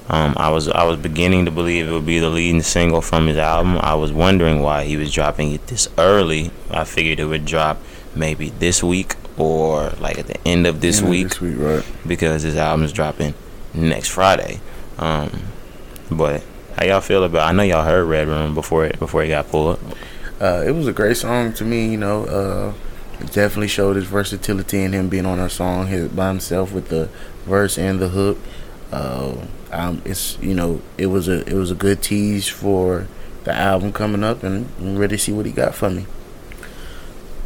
Um, 0.08 0.34
I 0.36 0.48
was 0.50 0.66
I 0.66 0.82
was 0.82 0.98
beginning 0.98 1.44
to 1.44 1.52
believe 1.52 1.86
it 1.88 1.92
would 1.92 2.06
be 2.06 2.18
the 2.18 2.28
leading 2.30 2.62
single 2.62 3.00
from 3.00 3.28
his 3.28 3.38
album. 3.38 3.78
I 3.78 3.94
was 3.94 4.10
wondering 4.12 4.60
why 4.60 4.82
he 4.84 4.96
was 4.96 5.12
dropping 5.12 5.52
it 5.52 5.68
this 5.68 5.86
early. 5.98 6.50
I 6.68 6.82
figured 6.82 7.20
it 7.20 7.26
would 7.26 7.44
drop 7.44 7.78
maybe 8.16 8.50
this 8.50 8.82
week 8.82 9.14
or 9.38 9.90
like 10.00 10.18
at 10.18 10.26
the 10.26 10.48
end 10.48 10.66
of 10.66 10.80
this 10.80 10.98
End 10.98 11.04
of 11.06 11.10
week 11.10 11.28
This 11.28 11.40
week, 11.40 11.54
right. 11.58 11.86
because 12.08 12.42
his 12.42 12.56
album 12.56 12.84
is 12.84 12.92
dropping 12.92 13.34
next 13.72 14.08
Friday. 14.08 14.60
Um, 14.98 15.30
but 16.10 16.42
how 16.76 16.84
y'all 16.86 17.00
feel 17.00 17.22
about? 17.22 17.48
I 17.48 17.52
know 17.52 17.62
y'all 17.62 17.84
heard 17.84 18.04
Red 18.06 18.26
Room 18.26 18.52
before 18.56 18.84
it 18.86 18.98
before 18.98 19.22
it 19.22 19.28
got 19.28 19.48
pulled. 19.48 19.78
Uh, 20.40 20.64
it 20.66 20.70
was 20.70 20.86
a 20.86 20.92
great 20.92 21.16
song 21.16 21.52
to 21.54 21.64
me. 21.64 21.90
You 21.90 21.98
know, 21.98 22.24
uh, 22.24 22.74
it 23.20 23.32
definitely 23.32 23.68
showed 23.68 23.96
his 23.96 24.06
versatility 24.06 24.82
and 24.82 24.94
him 24.94 25.08
being 25.08 25.26
on 25.26 25.38
our 25.38 25.50
song 25.50 25.88
his, 25.88 26.08
by 26.08 26.28
himself 26.28 26.72
with 26.72 26.88
the 26.88 27.08
verse 27.44 27.76
and 27.76 28.00
the 28.00 28.08
hook. 28.08 28.38
Uh, 28.90 29.36
um, 29.70 30.02
it's 30.04 30.38
you 30.40 30.54
know, 30.54 30.80
it 30.96 31.06
was 31.06 31.28
a 31.28 31.46
it 31.46 31.54
was 31.54 31.70
a 31.70 31.74
good 31.74 32.02
tease 32.02 32.48
for 32.48 33.06
the 33.44 33.52
album 33.52 33.92
coming 33.92 34.24
up, 34.24 34.42
and 34.42 34.68
I'm 34.78 34.98
ready 34.98 35.16
to 35.16 35.22
see 35.22 35.32
what 35.32 35.46
he 35.46 35.52
got 35.52 35.74
for 35.74 35.90
me. 35.90 36.06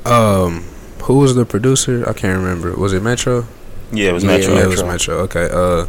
Um, 0.05 0.63
who 1.03 1.19
was 1.19 1.35
the 1.35 1.45
producer? 1.45 2.09
I 2.09 2.13
can't 2.13 2.39
remember. 2.39 2.75
Was 2.77 2.93
it 2.93 3.03
Metro? 3.03 3.47
Yeah, 3.93 4.11
it 4.11 4.13
was 4.13 4.25
Yeah, 4.25 4.39
Metro. 4.39 4.55
Yeah, 4.55 4.65
it 4.65 4.69
was 4.69 4.83
Metro. 4.83 5.25
Metro. 5.27 5.45
Okay. 5.45 5.49
Uh, 5.51 5.87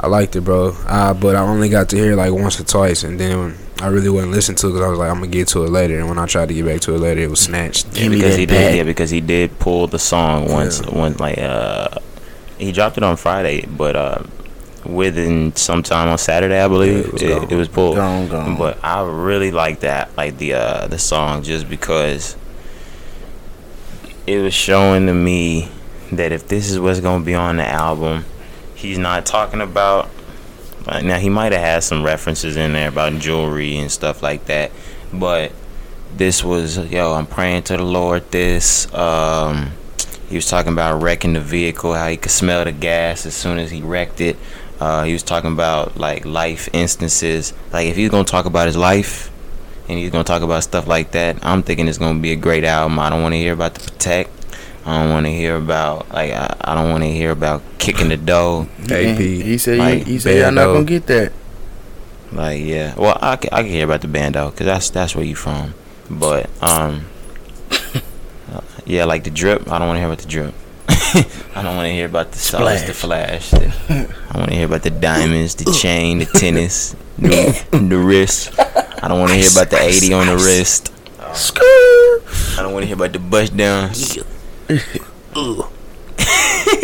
I 0.00 0.06
liked 0.06 0.36
it, 0.36 0.42
bro. 0.42 0.74
Uh, 0.86 1.14
but 1.14 1.36
I 1.36 1.40
only 1.40 1.68
got 1.68 1.88
to 1.90 1.96
hear 1.96 2.12
it 2.12 2.16
like 2.16 2.32
once 2.32 2.58
or 2.58 2.64
twice, 2.64 3.04
and 3.04 3.18
then 3.18 3.56
I 3.82 3.88
really 3.88 4.08
wouldn't 4.08 4.32
listen 4.32 4.54
to 4.56 4.68
it 4.68 4.70
because 4.70 4.84
I 4.86 4.88
was 4.88 4.98
like, 4.98 5.10
I'm 5.10 5.16
gonna 5.16 5.26
get 5.26 5.48
to 5.48 5.64
it 5.64 5.70
later. 5.70 5.98
And 5.98 6.08
when 6.08 6.18
I 6.18 6.26
tried 6.26 6.48
to 6.48 6.54
get 6.54 6.64
back 6.64 6.80
to 6.82 6.94
it 6.94 6.98
later, 6.98 7.20
it 7.22 7.30
was 7.30 7.40
snatched. 7.40 7.86
Yeah, 7.88 8.02
Give 8.02 8.10
me 8.12 8.16
because 8.18 8.34
that 8.34 8.40
he 8.40 8.46
back. 8.46 8.54
did. 8.70 8.76
Yeah, 8.76 8.82
because 8.84 9.10
he 9.10 9.20
did 9.20 9.58
pull 9.58 9.86
the 9.88 9.98
song 9.98 10.48
once. 10.48 10.80
Yeah. 10.80 10.94
One 10.98 11.14
like 11.18 11.38
uh, 11.38 11.88
he 12.58 12.70
dropped 12.72 12.96
it 12.96 13.02
on 13.02 13.16
Friday, 13.16 13.66
but 13.66 13.96
uh, 13.96 14.22
within 14.86 15.54
some 15.56 15.82
time 15.82 16.08
on 16.08 16.18
Saturday, 16.18 16.60
I 16.60 16.68
believe 16.68 16.98
Yeah, 16.98 17.04
it 17.06 17.12
was 17.12 17.22
it, 17.22 17.52
it 17.52 17.56
was 17.56 17.68
pulled. 17.68 17.96
Gone, 17.96 18.28
gone. 18.28 18.56
But 18.56 18.78
I 18.84 19.02
really 19.04 19.50
like 19.50 19.80
that, 19.80 20.16
like 20.16 20.38
the 20.38 20.54
uh, 20.54 20.86
the 20.86 20.98
song, 20.98 21.42
just 21.42 21.68
because 21.68 22.36
it 24.26 24.38
was 24.38 24.54
showing 24.54 25.06
to 25.06 25.14
me 25.14 25.68
that 26.12 26.30
if 26.30 26.46
this 26.46 26.70
is 26.70 26.78
what's 26.78 27.00
gonna 27.00 27.24
be 27.24 27.34
on 27.34 27.56
the 27.56 27.66
album, 27.66 28.24
he's 28.74 28.98
not 28.98 29.26
talking 29.26 29.60
about. 29.60 30.08
Now 30.86 31.18
he 31.18 31.28
might 31.28 31.52
have 31.52 31.60
had 31.60 31.84
some 31.84 32.04
references 32.04 32.56
in 32.56 32.72
there 32.72 32.88
about 32.88 33.14
jewelry 33.14 33.76
and 33.78 33.90
stuff 33.90 34.22
like 34.22 34.46
that, 34.46 34.72
but 35.12 35.52
this 36.16 36.44
was 36.44 36.78
yo. 36.90 37.12
I'm 37.14 37.26
praying 37.26 37.64
to 37.64 37.76
the 37.76 37.84
Lord. 37.84 38.30
This 38.30 38.92
um, 38.94 39.72
he 40.28 40.36
was 40.36 40.48
talking 40.48 40.72
about 40.72 41.02
wrecking 41.02 41.34
the 41.34 41.40
vehicle, 41.40 41.94
how 41.94 42.08
he 42.08 42.16
could 42.16 42.30
smell 42.30 42.64
the 42.64 42.72
gas 42.72 43.26
as 43.26 43.34
soon 43.34 43.58
as 43.58 43.70
he 43.70 43.82
wrecked 43.82 44.20
it. 44.20 44.36
Uh, 44.80 45.04
he 45.04 45.12
was 45.12 45.22
talking 45.22 45.52
about 45.52 45.96
like 45.96 46.24
life 46.24 46.68
instances. 46.72 47.52
Like 47.72 47.86
if 47.86 47.96
he's 47.96 48.10
gonna 48.10 48.24
talk 48.24 48.46
about 48.46 48.66
his 48.66 48.76
life 48.76 49.30
and 49.88 49.98
he's 49.98 50.10
gonna 50.10 50.24
talk 50.24 50.42
about 50.42 50.64
stuff 50.64 50.86
like 50.86 51.12
that, 51.12 51.38
I'm 51.42 51.62
thinking 51.62 51.86
it's 51.86 51.98
gonna 51.98 52.18
be 52.18 52.32
a 52.32 52.36
great 52.36 52.64
album. 52.64 52.98
I 52.98 53.10
don't 53.10 53.22
want 53.22 53.34
to 53.34 53.38
hear 53.38 53.52
about 53.52 53.74
the 53.74 53.90
protect. 53.90 54.30
I 54.84 55.00
don't 55.02 55.10
want 55.10 55.26
to 55.26 55.32
hear 55.32 55.56
about 55.56 56.10
like 56.12 56.32
I, 56.32 56.56
I 56.60 56.74
don't 56.74 56.90
want 56.90 57.04
to 57.04 57.10
hear 57.10 57.30
about 57.30 57.62
kicking 57.78 58.08
the 58.08 58.16
dough. 58.16 58.66
AP. 58.90 59.18
He 59.18 59.56
said 59.58 59.78
like, 59.78 60.04
he, 60.04 60.12
he 60.14 60.18
said 60.18 60.38
y'all 60.40 60.50
not 60.52 60.72
gonna 60.72 60.84
get 60.84 61.06
that. 61.06 61.32
Like 62.32 62.62
yeah, 62.64 62.94
well 62.96 63.16
I 63.20 63.36
can, 63.36 63.50
I 63.52 63.62
can 63.62 63.70
hear 63.70 63.84
about 63.84 64.00
the 64.00 64.08
bando 64.08 64.50
because 64.50 64.66
that's 64.66 64.90
that's 64.90 65.14
where 65.14 65.24
you 65.24 65.36
from. 65.36 65.74
But 66.10 66.50
um, 66.62 67.06
yeah, 68.86 69.04
like 69.04 69.24
the 69.24 69.30
drip. 69.30 69.70
I 69.70 69.78
don't 69.78 69.86
want 69.88 69.96
to 69.96 70.00
hear 70.00 70.08
about 70.08 70.18
the 70.18 70.28
drip. 70.28 70.54
I 71.54 71.62
don't 71.62 71.76
want 71.76 71.86
to 71.86 71.92
hear 71.92 72.06
about 72.06 72.32
the 72.32 72.38
sauce, 72.38 72.82
the 72.82 72.94
flash. 72.94 73.50
the- 73.50 74.08
I 74.30 74.38
want 74.38 74.50
to 74.50 74.56
hear 74.56 74.66
about 74.66 74.82
the 74.82 74.90
diamonds, 74.90 75.54
the 75.54 75.70
chain, 75.72 76.18
the 76.18 76.24
tennis, 76.38 76.96
the, 77.18 77.64
the 77.70 77.98
wrist. 77.98 78.50
I 78.58 79.08
don't 79.08 79.20
want 79.20 79.30
to 79.30 79.36
hear 79.36 79.50
about 79.52 79.70
the 79.70 79.78
80 79.80 80.12
on 80.14 80.26
the 80.26 80.36
wrist. 80.36 80.92
Skirt. 81.34 82.22
I 82.58 82.62
don't 82.62 82.72
want 82.72 82.82
to 82.82 82.86
hear 82.86 82.96
about 82.96 83.12
the 83.12 83.18
bust 83.18 83.56
down. 83.56 83.90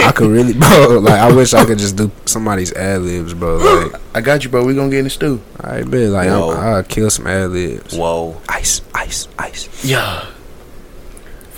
I 0.01 0.12
could 0.12 0.30
really, 0.30 0.55
bro. 0.55 0.99
Like 1.01 1.20
I 1.20 1.32
wish 1.32 1.55
I 1.55 1.64
could 1.64 1.78
just 1.78 1.97
do 1.97 2.11
somebody's 2.24 2.72
ad 2.72 3.03
libs, 3.03 3.34
bro. 3.34 3.57
Like 3.59 4.01
I 4.14 4.20
got 4.20 4.45
you, 4.45 4.51
bro. 4.51 4.64
We 4.64 4.74
gonna 4.74 4.91
get 4.91 4.99
in 5.01 5.05
the 5.05 5.11
stew. 5.11 5.41
I 5.61 5.82
bet, 5.82 6.11
like 6.11 6.28
Whoa. 6.28 6.53
I'm, 6.53 6.74
I'll 6.74 6.82
kill 6.82 7.11
some 7.11 7.26
ad 7.26 7.51
libs. 7.51 7.97
Whoa. 7.97 8.41
Ice, 8.49 8.82
ice, 8.95 9.28
ice. 9.39 9.84
Yeah. 9.84 10.26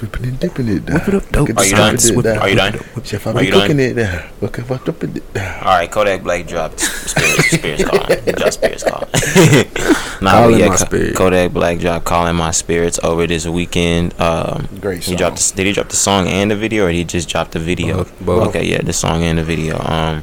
Flipping 0.01 0.29
and 0.29 0.41
dipping 0.41 0.69
it 0.69 0.87
down. 0.87 0.95
Whip 0.97 1.09
it 1.09 1.15
up, 1.15 1.29
dope. 1.29 1.59
Are 1.59 1.65
you 1.67 1.73
done? 1.77 1.95
it 1.95 2.27
Are 2.39 2.49
you 2.49 2.57
down. 2.57 2.73
done? 2.73 3.05
Chef, 3.05 3.27
I 3.27 3.39
be 3.39 3.51
cooking 3.51 3.79
it 3.81 3.93
down. 3.93 4.31
Look 4.41 4.59
at 4.59 4.67
what 4.71 4.89
up 4.89 5.05
it 5.05 5.35
down. 5.35 5.59
All 5.63 5.77
right, 5.77 5.91
Kodak 5.91 6.23
Black 6.23 6.47
dropped 6.47 6.81
Spears, 6.81 7.45
Spears 7.51 7.85
call. 7.85 8.07
He 8.07 8.33
dropped 8.33 8.55
Spears 8.55 8.83
call. 8.83 9.01
nah, 10.23 10.31
Calling 10.31 10.59
yeah, 10.59 10.69
My 10.69 10.77
Spirit. 10.77 11.15
Kodak 11.15 11.53
Black 11.53 11.81
dropped 11.81 12.07
"Calling 12.07 12.35
My 12.35 12.51
Spirits" 12.51 12.99
over 13.05 13.27
this 13.27 13.47
weekend. 13.47 14.19
Um, 14.19 14.71
Great 14.81 15.03
he 15.03 15.11
song. 15.11 15.17
dropped. 15.17 15.55
Did 15.55 15.67
he 15.67 15.73
drop 15.75 15.91
the 15.91 15.97
song 15.97 16.29
and 16.29 16.51
the 16.51 16.57
video, 16.57 16.87
or 16.87 16.89
did 16.89 16.97
he 16.97 17.05
just 17.05 17.29
drop 17.29 17.51
the 17.51 17.59
video? 17.59 17.99
Both, 17.99 18.21
both. 18.25 18.49
Okay, 18.49 18.65
yeah, 18.65 18.81
the 18.81 18.95
song 18.95 19.23
and 19.23 19.37
the 19.39 19.45
video. 19.45 19.79
Um, 19.85 20.23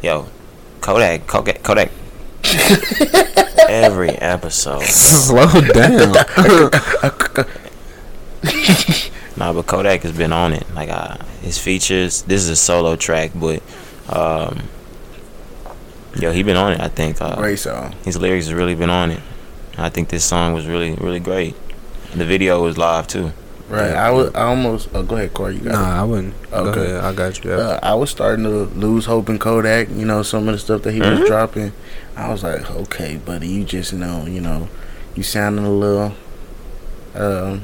yo, 0.00 0.28
Kodak, 0.80 1.26
Kodak, 1.26 1.64
Kodak. 1.64 1.90
Every 3.68 4.10
episode. 4.10 4.84
Slow 4.84 5.60
down. 5.72 6.14
Nah, 9.36 9.52
but 9.54 9.66
Kodak 9.66 10.02
has 10.02 10.12
been 10.12 10.32
on 10.32 10.52
it. 10.52 10.66
Like 10.74 10.90
uh, 10.90 11.16
his 11.40 11.56
features. 11.56 12.22
This 12.22 12.42
is 12.42 12.48
a 12.50 12.56
solo 12.56 12.96
track, 12.96 13.30
but 13.34 13.62
um, 14.08 14.58
yo, 16.18 16.30
he 16.32 16.42
been 16.42 16.56
on 16.56 16.72
it. 16.72 16.80
I 16.80 16.88
think. 16.88 17.22
Uh, 17.22 17.36
Great 17.36 17.58
song. 17.58 17.94
His 18.04 18.18
lyrics 18.18 18.46
has 18.46 18.54
really 18.54 18.74
been 18.74 18.90
on 18.90 19.10
it. 19.12 19.20
I 19.78 19.88
think 19.88 20.08
this 20.10 20.24
song 20.24 20.52
was 20.52 20.66
really 20.66 20.94
really 20.96 21.20
great. 21.20 21.54
The 22.14 22.26
video 22.26 22.62
was 22.62 22.76
live 22.76 23.06
too. 23.06 23.32
Right. 23.68 23.92
I 23.94 24.10
was. 24.10 24.34
I 24.34 24.42
almost. 24.42 24.88
Oh, 24.92 25.04
go 25.04 25.16
ahead, 25.16 25.32
Corey. 25.32 25.54
You 25.54 25.60
got 25.60 25.70
it. 25.70 25.72
Nah, 25.74 26.00
I 26.00 26.04
wouldn't. 26.04 26.34
Okay. 26.52 26.74
Go 26.74 26.82
ahead. 26.82 27.04
I 27.04 27.12
got 27.14 27.44
you. 27.44 27.52
Uh, 27.52 27.78
I 27.82 27.94
was 27.94 28.10
starting 28.10 28.44
to 28.44 28.64
lose 28.74 29.06
hope 29.06 29.28
in 29.30 29.38
Kodak. 29.38 29.88
You 29.90 30.04
know, 30.04 30.22
some 30.22 30.48
of 30.48 30.54
the 30.54 30.58
stuff 30.58 30.82
that 30.82 30.92
he 30.92 30.98
Mhm. 30.98 31.20
was 31.20 31.28
dropping. 31.28 31.72
I 32.16 32.30
was 32.30 32.42
like, 32.42 32.68
okay, 32.70 33.16
buddy, 33.16 33.46
you 33.48 33.64
just 33.64 33.92
know, 33.94 34.26
you 34.26 34.40
know, 34.40 34.68
you 35.14 35.22
sounding 35.22 35.64
a 35.64 35.70
little, 35.70 36.12
um, 37.14 37.62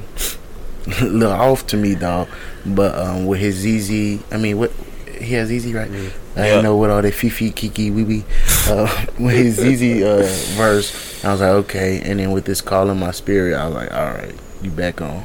a 1.00 1.04
little 1.04 1.32
off 1.32 1.66
to 1.68 1.76
me, 1.76 1.94
dog. 1.94 2.28
But 2.64 2.96
um, 2.98 3.26
with 3.26 3.40
his 3.40 3.56
ZEZE, 3.56 4.20
I 4.30 4.36
mean, 4.36 4.58
what 4.58 4.72
he 5.20 5.34
has 5.34 5.48
ZEZE, 5.48 5.72
right? 5.72 5.90
I 5.90 5.94
Yeah. 5.94 6.44
didn't 6.44 6.64
know 6.64 6.76
what 6.76 6.90
all 6.90 7.00
that 7.02 7.14
fifi 7.14 7.50
kiki 7.50 7.90
wee 7.90 8.04
wee. 8.04 8.24
Uh, 8.68 9.06
with 9.18 9.34
his 9.34 9.56
ZEZE 9.56 10.02
uh, 10.04 10.56
verse, 10.56 11.24
I 11.24 11.32
was 11.32 11.40
like, 11.40 11.50
okay. 11.50 12.00
And 12.04 12.20
then 12.20 12.32
with 12.32 12.44
this 12.44 12.60
call 12.60 12.90
in 12.90 12.98
my 12.98 13.10
spirit, 13.12 13.54
I 13.54 13.66
was 13.66 13.74
like, 13.74 13.92
all 13.92 14.04
right, 14.12 14.34
you 14.62 14.70
back 14.70 15.00
on. 15.00 15.24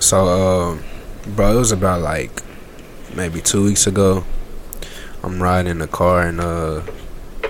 So, 0.00 0.26
um, 0.26 0.82
bro, 1.34 1.52
it 1.54 1.58
was 1.58 1.72
about 1.72 2.00
like 2.02 2.42
maybe 3.14 3.40
two 3.40 3.64
weeks 3.64 3.86
ago. 3.86 4.24
I'm 5.22 5.40
riding 5.42 5.70
in 5.70 5.78
the 5.78 5.86
car 5.86 6.22
and 6.26 6.40
uh, 6.40 6.82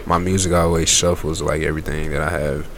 my 0.07 0.19
music 0.19 0.53
always 0.53 0.89
shuffles 0.91 1.41
like 1.41 1.63
everything 1.63 2.11
that 2.11 2.21
I 2.21 2.29
have, 2.31 2.69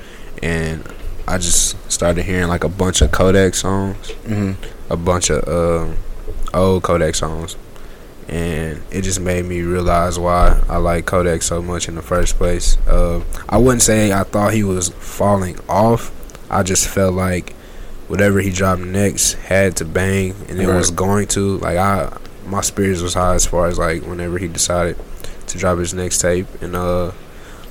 and 0.43 0.87
I 1.27 1.39
just 1.39 1.91
started 1.91 2.25
hearing 2.25 2.49
like 2.49 2.65
a 2.65 2.69
bunch 2.69 3.01
of 3.03 3.11
Kodak 3.13 3.55
songs, 3.55 4.11
hmm 4.27 4.53
a 4.91 4.97
bunch 4.97 5.31
of 5.31 5.49
um, 5.49 5.97
old 6.53 6.83
Kodak 6.83 7.15
songs, 7.15 7.57
and 8.29 8.83
it 8.91 9.03
just 9.03 9.19
made 9.21 9.45
me 9.47 9.63
realize 9.63 10.19
why 10.19 10.63
I 10.69 10.77
like 10.77 11.07
Kodak 11.07 11.41
so 11.43 11.63
much 11.63 11.89
in 11.89 11.95
the 11.95 12.03
first 12.03 12.37
place. 12.37 12.77
Uh, 12.87 13.23
I 13.49 13.57
wouldn't 13.57 13.81
say 13.83 14.13
I 14.13 14.25
thought 14.25 14.53
he 14.53 14.63
was 14.63 14.91
falling 14.91 15.59
off. 15.69 16.13
I 16.51 16.63
just 16.63 16.87
felt 16.89 17.15
like 17.15 17.55
whatever 18.09 18.41
he 18.41 18.51
dropped 18.51 18.83
next 18.83 19.33
had 19.35 19.77
to 19.79 19.85
bang, 19.87 20.35
and 20.49 20.61
it 20.61 20.69
Right. 20.69 20.77
was 20.77 20.91
going 20.91 21.27
to. 21.29 21.57
Like 21.59 21.79
I, 21.79 22.15
my 22.47 22.61
spirits 22.61 23.01
was 23.01 23.15
high 23.15 23.35
as 23.35 23.47
far 23.47 23.67
as 23.67 23.79
like 23.79 24.03
whenever 24.03 24.37
he 24.37 24.49
decided 24.49 24.99
to 25.47 25.59
drop 25.59 25.79
his 25.79 25.95
next 25.95 26.21
tape, 26.21 26.47
and 26.61 26.77
uh, 26.77 27.13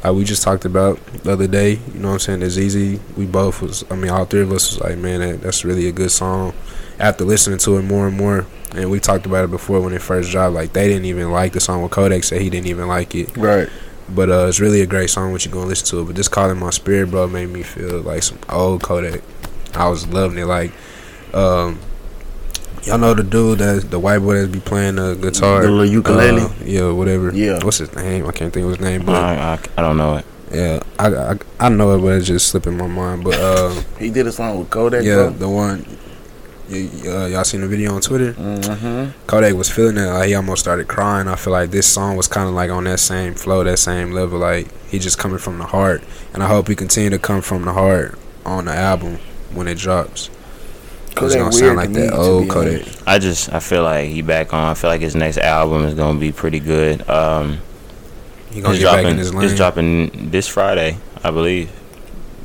like 0.03 0.13
we 0.13 0.23
just 0.25 0.43
talked 0.43 0.65
about 0.65 1.03
the 1.23 1.31
other 1.31 1.47
day. 1.47 1.79
You 1.93 1.99
know 1.99 2.09
what 2.09 2.13
I'm 2.13 2.19
saying? 2.19 2.41
It's 2.41 2.57
easy. 2.57 2.99
We 3.15 3.25
both 3.25 3.61
was. 3.61 3.85
I 3.89 3.95
mean, 3.95 4.11
all 4.11 4.25
three 4.25 4.41
of 4.41 4.51
us 4.51 4.71
was 4.71 4.81
like, 4.81 4.97
man, 4.97 5.21
that, 5.21 5.41
that's 5.41 5.63
really 5.63 5.87
a 5.87 5.91
good 5.91 6.11
song. 6.11 6.53
After 6.99 7.23
listening 7.23 7.57
to 7.59 7.77
it 7.77 7.83
more 7.83 8.07
and 8.07 8.17
more, 8.17 8.45
and 8.75 8.89
we 8.91 8.99
talked 8.99 9.25
about 9.25 9.45
it 9.45 9.51
before 9.51 9.81
when 9.81 9.93
it 9.93 10.01
first 10.01 10.31
dropped. 10.31 10.53
Like 10.53 10.73
they 10.73 10.87
didn't 10.87 11.05
even 11.05 11.31
like 11.31 11.53
the 11.53 11.59
song. 11.59 11.81
With 11.81 11.91
Kodak 11.91 12.23
said 12.23 12.41
he 12.41 12.49
didn't 12.49 12.67
even 12.67 12.87
like 12.87 13.15
it. 13.15 13.35
Right. 13.37 13.69
But 14.09 14.29
uh, 14.29 14.47
it's 14.47 14.59
really 14.59 14.81
a 14.81 14.85
great 14.85 15.09
song. 15.09 15.31
What 15.31 15.45
you 15.45 15.51
gonna 15.51 15.67
listen 15.67 15.87
to 15.87 16.01
it? 16.01 16.05
But 16.05 16.15
just 16.15 16.31
calling 16.31 16.59
my 16.59 16.71
spirit, 16.71 17.09
bro, 17.09 17.27
made 17.27 17.49
me 17.49 17.63
feel 17.63 18.01
like 18.01 18.23
some 18.23 18.39
old 18.49 18.83
Kodak. 18.83 19.21
I 19.73 19.87
was 19.87 20.07
loving 20.07 20.37
it. 20.37 20.45
Like, 20.45 20.71
um, 21.33 21.79
y'all 22.83 22.97
know 22.97 23.13
the 23.13 23.23
dude 23.23 23.59
that 23.59 23.89
the 23.91 23.99
white 23.99 24.19
boy 24.19 24.35
that 24.41 24.51
be 24.51 24.59
playing 24.59 24.95
the 24.95 25.15
guitar, 25.15 25.61
The 25.63 25.69
little 25.71 25.85
ukulele? 25.85 26.41
uh, 26.41 26.49
yeah, 26.65 26.91
whatever. 26.91 27.33
Yeah. 27.33 27.59
what's 27.63 27.77
his 27.77 27.93
name? 27.95 28.25
I 28.27 28.31
can't 28.31 28.53
think 28.53 28.65
of 28.65 28.71
his 28.71 28.79
name, 28.79 29.05
but 29.05 29.15
I, 29.15 29.53
I, 29.53 29.59
I 29.77 29.81
don't 29.81 29.97
know 29.97 30.17
it. 30.17 30.25
yeah, 30.51 30.79
I, 30.99 31.07
I 31.33 31.37
I 31.59 31.69
know 31.69 31.95
it, 31.95 31.99
but 32.01 32.13
it's 32.15 32.27
just 32.27 32.47
slipping 32.49 32.77
my 32.77 32.87
mind. 32.87 33.23
But 33.23 33.35
uh, 33.39 33.81
He 33.99 34.09
did 34.09 34.27
a 34.27 34.31
song 34.31 34.59
with 34.59 34.69
Kodak. 34.69 35.03
yeah, 35.03 35.15
bro. 35.15 35.29
the 35.31 35.49
one. 35.49 35.85
Y- 36.69 36.89
uh, 37.05 37.25
y'all 37.27 37.43
seen 37.43 37.59
the 37.61 37.67
video 37.67 37.93
on 37.93 38.01
Twitter? 38.01 38.33
Mm-hmm. 38.33 39.11
Kodak 39.27 39.53
was 39.55 39.69
feeling 39.69 39.97
it. 39.97 40.05
Like 40.07 40.27
he 40.29 40.35
almost 40.35 40.61
started 40.61 40.87
crying. 40.87 41.27
I 41.27 41.35
feel 41.35 41.51
like 41.51 41.71
this 41.71 41.85
song 41.87 42.15
was 42.15 42.27
kind 42.27 42.47
of 42.47 42.55
like 42.55 42.71
on 42.71 42.85
that 42.85 42.99
same 42.99 43.33
flow, 43.35 43.63
that 43.65 43.77
same 43.79 44.11
level. 44.11 44.39
Like 44.39 44.67
he 44.87 44.97
just 44.97 45.17
coming 45.17 45.39
from 45.39 45.57
the 45.57 45.65
heart, 45.65 46.03
and 46.33 46.41
I 46.41 46.47
hope 46.47 46.67
he 46.69 46.75
continue 46.75 47.09
to 47.09 47.19
come 47.19 47.41
from 47.41 47.63
the 47.65 47.73
heart 47.73 48.17
on 48.45 48.65
the 48.65 48.73
album 48.73 49.17
when 49.53 49.67
it 49.67 49.77
drops. 49.77 50.29
It's 51.17 51.35
gonna 51.35 51.51
sound 51.51 51.77
like 51.77 51.91
that 51.93 52.13
old 52.13 52.49
Kodak. 52.49 52.85
I 53.05 53.19
just 53.19 53.51
I 53.53 53.59
feel 53.59 53.83
like 53.83 54.09
he 54.09 54.21
back 54.21 54.53
on. 54.53 54.69
I 54.69 54.73
feel 54.73 54.89
like 54.89 55.01
his 55.01 55.15
next 55.15 55.37
album 55.37 55.85
is 55.85 55.93
gonna 55.93 56.19
be 56.19 56.31
pretty 56.31 56.59
good. 56.59 57.07
Um, 57.09 57.59
He 58.51 58.61
gonna 58.61 58.73
it's 58.75 58.83
get 58.83 58.85
back 58.91 59.01
dropping. 59.01 59.07
in 59.11 59.17
his 59.17 59.33
lane. 59.33 59.45
It's 59.45 59.55
dropping 59.55 60.29
this 60.31 60.47
Friday, 60.47 60.97
I 61.23 61.31
believe. 61.31 61.71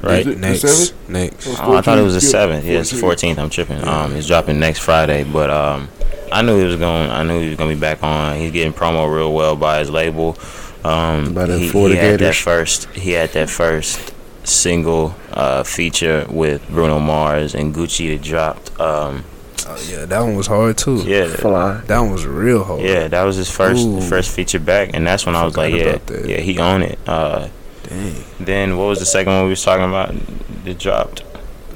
Right. 0.00 0.20
Is 0.20 0.26
it 0.28 0.38
next, 0.38 0.60
seventh? 0.60 1.08
next. 1.08 1.46
Oh, 1.60 1.74
I 1.74 1.80
thought 1.80 1.98
it 1.98 2.02
was 2.02 2.14
the 2.14 2.20
seventh. 2.20 2.64
Yeah, 2.64 2.78
it's 2.80 2.90
the 2.90 2.98
fourteenth. 2.98 3.38
I'm 3.38 3.50
tripping. 3.50 3.82
Um, 3.82 4.14
he's 4.14 4.28
dropping 4.28 4.60
next 4.60 4.78
Friday, 4.78 5.24
but 5.24 5.50
um, 5.50 5.88
I 6.30 6.42
knew 6.42 6.56
he 6.58 6.64
was 6.64 6.76
going. 6.76 7.10
I 7.10 7.24
knew 7.24 7.40
he 7.40 7.48
was 7.48 7.58
gonna 7.58 7.74
be 7.74 7.80
back 7.80 8.02
on. 8.04 8.36
He's 8.36 8.52
getting 8.52 8.72
promo 8.72 9.12
real 9.12 9.32
well 9.32 9.56
by 9.56 9.80
his 9.80 9.90
label. 9.90 10.38
Um, 10.84 11.34
By 11.34 11.46
the 11.46 11.58
he, 11.58 11.68
he 11.68 11.96
had 11.96 12.20
that 12.20 12.36
first. 12.36 12.84
He 12.90 13.10
had 13.12 13.30
that 13.32 13.50
first 13.50 14.14
single 14.44 15.14
uh, 15.32 15.62
feature 15.62 16.26
with 16.30 16.66
Bruno 16.68 16.98
Mars 16.98 17.54
and 17.54 17.74
Gucci 17.74 18.16
that 18.16 18.22
dropped. 18.22 18.78
Um, 18.80 19.24
Oh, 19.70 19.76
yeah, 19.90 20.06
that 20.06 20.20
one 20.20 20.34
was 20.34 20.46
hard 20.46 20.78
too. 20.78 21.02
yeah, 21.04 21.26
Fly. 21.28 21.82
that 21.88 21.98
one 22.00 22.10
was 22.12 22.24
real 22.24 22.64
hard. 22.64 22.80
yeah, 22.80 23.06
that 23.08 23.22
was 23.24 23.36
his 23.36 23.50
first 23.50 23.84
Ooh. 23.86 24.00
first 24.00 24.34
feature 24.34 24.58
back, 24.58 24.90
and 24.94 25.06
that's 25.06 25.26
when 25.26 25.36
I 25.36 25.44
was 25.44 25.58
like, 25.58 25.74
yeah, 25.74 25.98
that. 25.98 26.26
yeah, 26.26 26.38
he 26.38 26.58
owned 26.58 26.84
it. 26.84 26.98
Uh, 27.06 27.48
Dang. 27.82 28.14
then 28.40 28.78
what 28.78 28.84
was 28.86 28.98
the 28.98 29.04
second 29.04 29.30
one 29.34 29.44
we 29.44 29.50
was 29.50 29.62
talking 29.62 29.84
about? 29.84 30.14
That 30.64 30.78
dropped. 30.78 31.20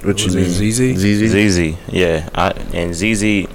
What 0.05 0.19
you 0.21 0.27
Was 0.27 0.37
mean? 0.37 0.45
ZEZE? 0.73 0.97
ZEZE? 0.97 1.31
ZEZE, 1.33 1.77
yeah, 1.89 2.31
I, 2.35 2.53
and 2.73 2.95
ZEZE. 2.95 3.47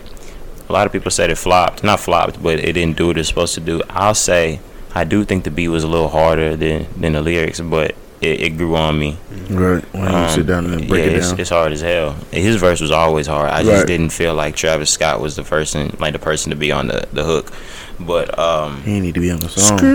A 0.70 0.72
lot 0.74 0.86
of 0.86 0.92
people 0.92 1.10
said 1.10 1.32
it 1.32 1.38
flopped, 1.40 1.84
not 1.84 2.00
flopped, 2.00 2.44
but 2.44 2.60
it 2.60 2.74
didn't 2.74 2.96
do 2.98 3.08
what 3.08 3.18
it's 3.18 3.30
supposed 3.30 3.56
to 3.56 3.60
do. 3.62 3.82
I'll 3.90 4.14
say 4.14 4.60
I 4.94 5.04
do 5.04 5.24
think 5.26 5.46
the 5.46 5.52
beat 5.52 5.70
was 5.70 5.84
a 5.84 5.88
little 5.88 6.10
harder 6.10 6.56
than 6.56 6.86
than 6.96 7.14
the 7.14 7.22
lyrics, 7.22 7.60
but 7.60 7.96
it, 8.22 8.42
it 8.42 8.58
grew 8.58 8.76
on 8.76 8.98
me. 8.98 9.18
Right. 9.50 9.84
When 9.94 10.04
you 10.12 10.18
Um, 10.18 10.30
sit 10.32 10.46
down 10.48 10.66
and 10.66 10.88
break 10.88 11.06
yeah, 11.06 11.12
it 11.12 11.18
it's, 11.18 11.30
down. 11.30 11.40
it's 11.40 11.50
hard 11.50 11.72
as 11.72 11.82
hell. 11.82 12.16
His 12.32 12.56
verse 12.58 12.82
was 12.82 12.92
always 12.92 13.28
hard. 13.28 13.50
I 13.52 13.62
just 13.64 13.72
Right. 13.78 13.88
didn't 13.88 14.10
feel 14.10 14.34
like 14.34 14.56
Travis 14.56 14.90
Scott 14.90 15.22
was 15.22 15.36
the 15.36 15.44
person, 15.44 15.96
like 16.00 16.14
the 16.14 16.20
person 16.20 16.50
to 16.50 16.56
be 16.56 16.72
on 16.72 16.88
the, 16.88 17.08
the 17.14 17.24
hook. 17.24 17.52
But 18.00 18.38
um, 18.38 18.82
he 18.84 19.00
need 19.00 19.14
to 19.16 19.20
be 19.22 19.32
on 19.32 19.40
the 19.40 19.50
song. 19.50 19.78
Skr, 19.80 19.94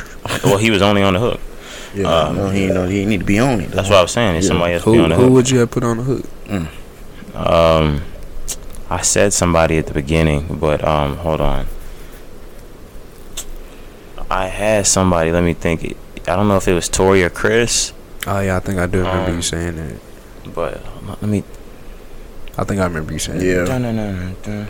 skr. 0.00 0.44
well, 0.44 0.58
he 0.58 0.70
was 0.70 0.82
only 0.82 1.02
on 1.02 1.14
the 1.14 1.20
hook. 1.20 1.40
Yeah, 1.94 2.06
Um, 2.08 2.36
no, 2.36 2.50
he 2.50 2.64
ain't 2.64 2.74
know. 2.74 2.86
He 2.86 3.04
need 3.06 3.20
to 3.20 3.24
be 3.26 3.38
on 3.38 3.60
it. 3.60 3.70
That's 3.70 3.88
what 3.88 3.98
I 3.98 4.02
was 4.02 4.10
saying. 4.12 4.36
It's 4.36 4.46
Yeah. 4.46 4.50
somebody 4.50 4.74
else 4.74 4.84
to 4.84 4.90
be 4.92 4.98
Who 4.98 5.02
on 5.04 5.08
the 5.10 5.16
who 5.16 5.22
hook. 5.24 5.32
would 5.32 5.50
you 5.50 5.58
have 5.60 5.70
put 5.70 5.84
on 5.84 5.96
the 5.98 6.02
hook? 6.02 6.24
Um, 7.34 8.02
I 8.90 9.00
said 9.02 9.32
somebody 9.32 9.78
at 9.78 9.86
the 9.86 9.94
beginning, 9.94 10.58
but 10.60 10.86
um, 10.86 11.16
hold 11.18 11.40
on. 11.40 11.66
I 14.30 14.46
had 14.46 14.86
somebody. 14.86 15.30
Let 15.32 15.44
me 15.44 15.54
think. 15.54 15.96
I 16.28 16.36
don't 16.36 16.48
know 16.48 16.56
if 16.56 16.68
it 16.68 16.74
was 16.74 16.88
Tori 16.88 17.22
or 17.22 17.30
Chris, 17.30 17.92
Oh 18.26 18.40
yeah, 18.40 18.56
I 18.56 18.60
think 18.60 18.78
I 18.78 18.86
do 18.86 18.98
remember 18.98 19.30
Um, 19.30 19.36
you 19.36 19.42
saying 19.42 19.76
that. 19.76 20.54
but 20.54 20.82
let 21.08 21.22
me. 21.22 21.42
I 22.58 22.64
think 22.64 22.80
I 22.80 22.84
remember 22.84 23.12
you 23.12 23.18
saying. 23.18 23.40
Yeah. 23.40 23.64
Dun, 23.64 23.82
dun, 23.82 23.96
dun, 23.96 24.36
dun. 24.42 24.68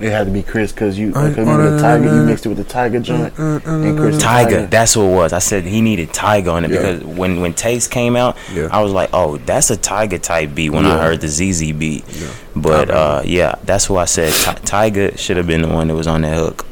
It 0.00 0.10
had 0.10 0.26
to 0.26 0.32
be 0.32 0.42
Chris 0.42 0.72
because 0.72 0.98
you 0.98 1.10
I- 1.10 1.28
cause 1.28 1.36
remember 1.36 1.70
the 1.70 1.76
uh, 1.76 1.80
Tyga. 1.80 2.02
You 2.04 2.10
uh, 2.22 2.24
mixed 2.24 2.44
it 2.44 2.48
with 2.48 2.58
the 2.58 2.64
Tyga 2.64 3.00
joint. 3.00 3.36
that. 3.36 3.64
And 3.64 3.96
Chris- 3.96 4.16
Tyga. 4.20 4.46
Tyga. 4.66 4.70
That's 4.70 4.92
who 4.94 5.02
it 5.08 5.14
was. 5.14 5.32
I 5.32 5.38
said 5.38 5.62
he 5.64 5.80
needed 5.80 6.08
Tyga 6.08 6.52
on 6.52 6.64
it 6.64 6.72
Yeah. 6.72 6.78
because 6.78 7.04
when 7.04 7.40
when 7.40 7.54
Taste 7.54 7.92
came 7.92 8.16
out, 8.16 8.36
Yeah. 8.52 8.68
I 8.72 8.82
was 8.82 8.92
like, 8.92 9.10
oh, 9.12 9.36
that's 9.38 9.70
a 9.70 9.76
Tyga 9.76 10.20
type 10.20 10.52
beat 10.52 10.70
when 10.70 10.84
I 10.84 10.98
heard 11.00 11.20
the 11.20 11.28
ZEZE 11.28 11.72
beat. 11.78 12.04
Yeah. 12.10 12.26
But 12.56 12.90
uh, 12.90 13.22
yeah, 13.24 13.54
that's 13.64 13.84
who 13.84 13.96
I 13.96 14.06
said. 14.06 14.32
Ti- 14.32 14.66
Tyga 14.66 15.16
should 15.16 15.36
have 15.36 15.46
been 15.46 15.62
the 15.62 15.68
one 15.68 15.86
that 15.88 15.94
was 15.94 16.08
on 16.08 16.22
that 16.22 16.36
hook. 16.36 16.66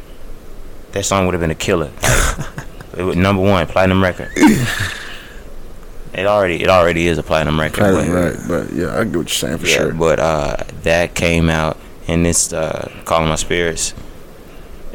That 0.91 1.05
song 1.05 1.25
would 1.27 1.35
have 1.35 1.41
been 1.41 1.53
a 1.53 1.55
killer. 1.55 1.91
It 2.97 3.03
was 3.03 3.17
number 3.17 3.43
one 3.43 3.67
platinum 3.67 4.03
record. 4.03 4.31
it 4.37 6.27
already 6.27 6.63
it 6.63 6.69
already 6.69 7.07
is 7.07 7.19
a 7.19 7.23
platinum 7.23 7.59
record. 7.59 7.83
Right, 7.95 8.07
but- 8.07 8.13
right, 8.13 8.37
but 8.67 8.73
yeah, 8.75 8.99
I 8.99 9.05
get 9.05 9.07
what 9.07 9.13
you're 9.15 9.29
saying 9.29 9.59
for 9.59 9.67
yeah, 9.67 9.77
sure. 9.77 9.93
but 9.95 10.19
uh, 10.21 10.57
that 10.83 11.15
came 11.15 11.49
out, 11.49 11.77
and 12.09 12.25
this 12.25 12.53
uh, 12.53 12.91
"Calling 13.05 13.29
My 13.29 13.37
Spirits" 13.37 13.95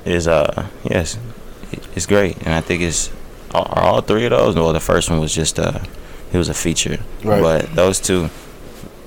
is 0.06 0.28
uh, 0.28 0.68
yes, 0.84 1.18
it's 1.96 2.06
great, 2.06 2.38
and 2.46 2.54
I 2.54 2.62
think 2.62 2.82
it's 2.82 3.12
are 3.54 3.80
all 3.82 4.02
three 4.02 4.26
of 4.26 4.32
those. 4.32 4.56
Well, 4.56 4.74
the 4.74 4.80
first 4.80 5.10
one 5.10 5.20
was 5.20 5.34
just 5.34 5.60
uh, 5.60 5.80
it 6.32 6.38
was 6.38 6.50
a 6.50 6.54
feature, 6.54 7.00
Right. 7.24 7.42
but 7.42 7.74
those 7.76 8.00
two, 8.00 8.30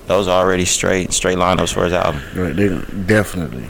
those 0.06 0.26
are 0.26 0.42
already 0.44 0.64
straight 0.64 1.12
straight 1.12 1.38
lineups 1.38 1.72
for 1.72 1.84
his 1.84 1.92
album. 1.92 2.22
Right, 2.34 2.56
they 2.56 2.68
definitely. 3.06 3.68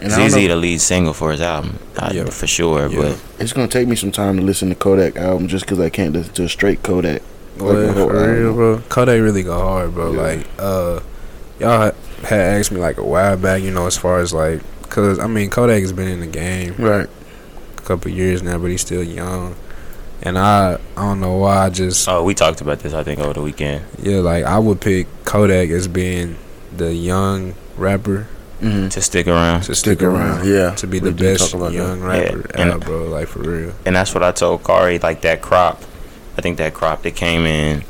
And 0.00 0.12
I 0.12 0.18
don't 0.28 0.30
know, 0.30 0.48
the 0.48 0.56
lead 0.56 0.80
single 0.80 1.12
for 1.12 1.32
his 1.32 1.40
album, 1.40 1.78
uh, 1.96 2.10
Yeah. 2.14 2.24
for 2.26 2.46
sure. 2.46 2.88
Yeah. 2.88 2.98
But 3.00 3.20
it's 3.40 3.52
gonna 3.52 3.68
take 3.68 3.88
me 3.88 3.96
some 3.96 4.12
time 4.12 4.36
to 4.36 4.42
listen 4.42 4.68
to 4.68 4.74
Kodak 4.74 5.16
album 5.16 5.48
just 5.48 5.64
because 5.64 5.80
I 5.80 5.90
can't 5.90 6.12
listen 6.12 6.32
to 6.34 6.44
a 6.44 6.48
straight 6.48 6.82
Kodak. 6.82 7.22
Well, 7.58 7.74
Like 7.74 7.86
the 7.94 8.00
for 8.02 8.12
real, 8.12 8.46
album. 8.48 8.54
bro. 8.54 8.82
Kodak 8.88 9.20
really 9.20 9.42
go 9.42 9.58
hard, 9.58 9.94
bro. 9.94 10.12
Yeah. 10.12 10.20
Like, 10.22 10.46
uh, 10.58 11.00
y'all 11.58 11.92
had 12.24 12.40
asked 12.40 12.70
me 12.70 12.80
like 12.80 12.98
a 12.98 13.04
while 13.04 13.36
back, 13.36 13.62
you 13.62 13.70
know, 13.72 13.86
as 13.86 13.96
far 13.96 14.20
as 14.20 14.32
like, 14.32 14.60
cause 14.88 15.18
I 15.18 15.26
mean, 15.26 15.50
Kodak 15.50 15.80
has 15.82 15.92
been 15.92 16.08
in 16.08 16.20
the 16.20 16.26
game 16.26 16.74
Right. 16.78 17.08
a 17.76 17.80
couple 17.82 18.10
years 18.12 18.42
now, 18.42 18.58
but 18.58 18.70
he's 18.70 18.80
still 18.82 19.02
young. 19.02 19.56
And 20.22 20.36
I, 20.38 20.78
I 20.96 21.02
don't 21.02 21.20
know 21.20 21.36
why. 21.36 21.66
I 21.66 21.70
just, 21.70 22.08
oh, 22.08 22.22
we 22.24 22.34
talked 22.34 22.60
about 22.60 22.80
this 22.80 22.92
I 22.94 23.02
think 23.04 23.20
over 23.20 23.32
the 23.34 23.42
weekend. 23.42 23.82
yeah, 24.02 24.18
like 24.18 24.44
I 24.44 24.58
would 24.58 24.80
pick 24.80 25.06
Kodak 25.24 25.70
as 25.70 25.88
being 25.88 26.36
the 26.76 26.94
young 26.94 27.54
rapper 27.76 28.26
Mm-hmm. 28.60 28.88
To 28.88 29.00
stick 29.00 29.26
around, 29.28 29.60
to 29.62 29.74
stick, 29.74 29.98
Stick 29.98 30.02
around, 30.02 30.38
around, 30.38 30.48
yeah. 30.48 30.74
to 30.74 30.86
be 30.88 30.98
We 30.98 31.10
the 31.10 31.14
best 31.14 31.52
young 31.52 32.00
that. 32.00 32.06
rapper 32.06 32.50
Yeah, 32.56 32.62
and- 32.62 32.70
out, 32.72 32.80
bro. 32.80 33.04
Like 33.04 33.28
for 33.28 33.38
real. 33.40 33.72
and 33.86 33.94
that's 33.94 34.12
what 34.14 34.22
I 34.24 34.32
told 34.32 34.64
Kari. 34.64 34.98
Like 34.98 35.20
that 35.22 35.42
crop, 35.42 35.80
I 36.36 36.40
think 36.40 36.58
that 36.58 36.74
crop 36.74 37.02
that 37.02 37.14
came 37.14 37.46
in 37.46 37.84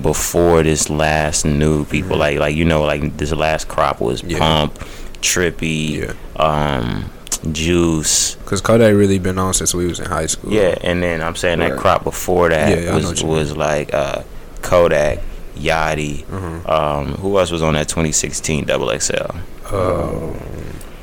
before 0.00 0.62
this 0.62 0.88
last 0.88 1.44
new 1.44 1.84
people. 1.84 2.16
Like 2.16 2.38
like 2.38 2.56
you 2.56 2.64
know 2.64 2.82
like 2.82 3.16
this 3.18 3.30
last 3.32 3.68
crop 3.68 4.00
was 4.00 4.22
Yeah. 4.22 4.38
Pump, 4.38 4.78
Trippie, 5.20 6.06
Yeah. 6.08 6.12
um, 6.42 7.10
Juice. 7.52 8.36
Cause 8.46 8.60
Kodak 8.62 8.94
really 8.94 9.18
been 9.18 9.38
on 9.38 9.52
since 9.54 9.74
we 9.74 9.86
was 9.86 10.00
in 10.00 10.06
high 10.06 10.26
school. 10.26 10.52
Yeah, 10.52 10.76
and 10.82 11.02
then 11.02 11.20
I'm 11.22 11.36
saying 11.36 11.58
that 11.58 11.76
crop 11.78 12.04
before 12.04 12.48
that 12.48 12.70
Yeah, 12.70 12.84
I 12.84 12.88
know 12.92 12.94
was 12.96 13.06
what 13.06 13.20
you 13.20 13.26
was 13.28 13.56
like 13.56 13.92
uh, 13.92 14.22
Kodak, 14.62 15.18
Yachty. 15.56 16.24
Mhm. 16.24 16.68
Um, 16.68 17.06
who 17.16 17.38
else 17.38 17.50
was 17.50 17.62
on 17.62 17.74
that 17.74 17.88
2016 17.88 18.64
Double 18.64 18.88
XL? 18.98 19.36
Uh, 19.72 20.32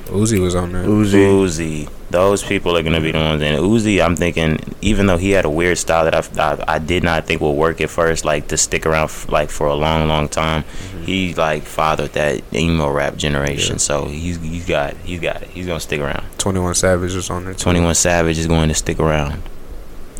Uzi 0.07 0.39
was 0.39 0.55
on 0.55 0.71
there. 0.71 0.83
Uzi. 0.85 1.25
Uzi. 1.25 1.89
Those 2.11 2.43
people 2.43 2.77
are 2.77 2.83
gonna 2.83 3.01
be 3.01 3.11
the 3.11 3.17
ones. 3.17 3.41
And 3.41 3.57
Uzi, 3.57 4.03
I'm 4.03 4.15
thinking, 4.15 4.59
even 4.81 5.07
though 5.07 5.17
he 5.17 5.31
had 5.31 5.45
a 5.45 5.49
weird 5.49 5.79
style 5.79 6.03
that 6.05 6.13
I, 6.13 6.51
I, 6.53 6.75
I 6.75 6.79
did 6.79 7.01
not 7.03 7.25
think 7.25 7.41
would 7.41 7.51
work 7.53 7.81
at 7.81 7.89
first, 7.89 8.23
like 8.23 8.47
to 8.49 8.57
stick 8.57 8.85
around 8.85 9.05
f- 9.05 9.27
like 9.29 9.49
for 9.49 9.65
a 9.65 9.73
long, 9.73 10.07
long 10.07 10.29
time, 10.29 10.63
he 11.05 11.33
like 11.33 11.63
fathered 11.63 12.13
that 12.13 12.43
emo 12.53 12.91
rap 12.91 13.15
generation. 13.15 13.75
Yeah. 13.75 13.79
So 13.79 14.05
he's 14.05 14.39
he's 14.39 14.67
got 14.67 14.95
he's 14.97 15.19
got 15.19 15.41
it. 15.41 15.49
He's 15.49 15.65
gonna 15.65 15.79
stick 15.79 16.01
around. 16.01 16.23
Twenty 16.37 16.59
One 16.59 16.75
Savage 16.75 17.15
was 17.15 17.31
on 17.31 17.45
there. 17.45 17.55
Twenty 17.55 17.79
One 17.81 17.95
Savage 17.95 18.37
is 18.37 18.45
going 18.45 18.69
to 18.69 18.75
stick 18.75 18.99
around. 18.99 19.41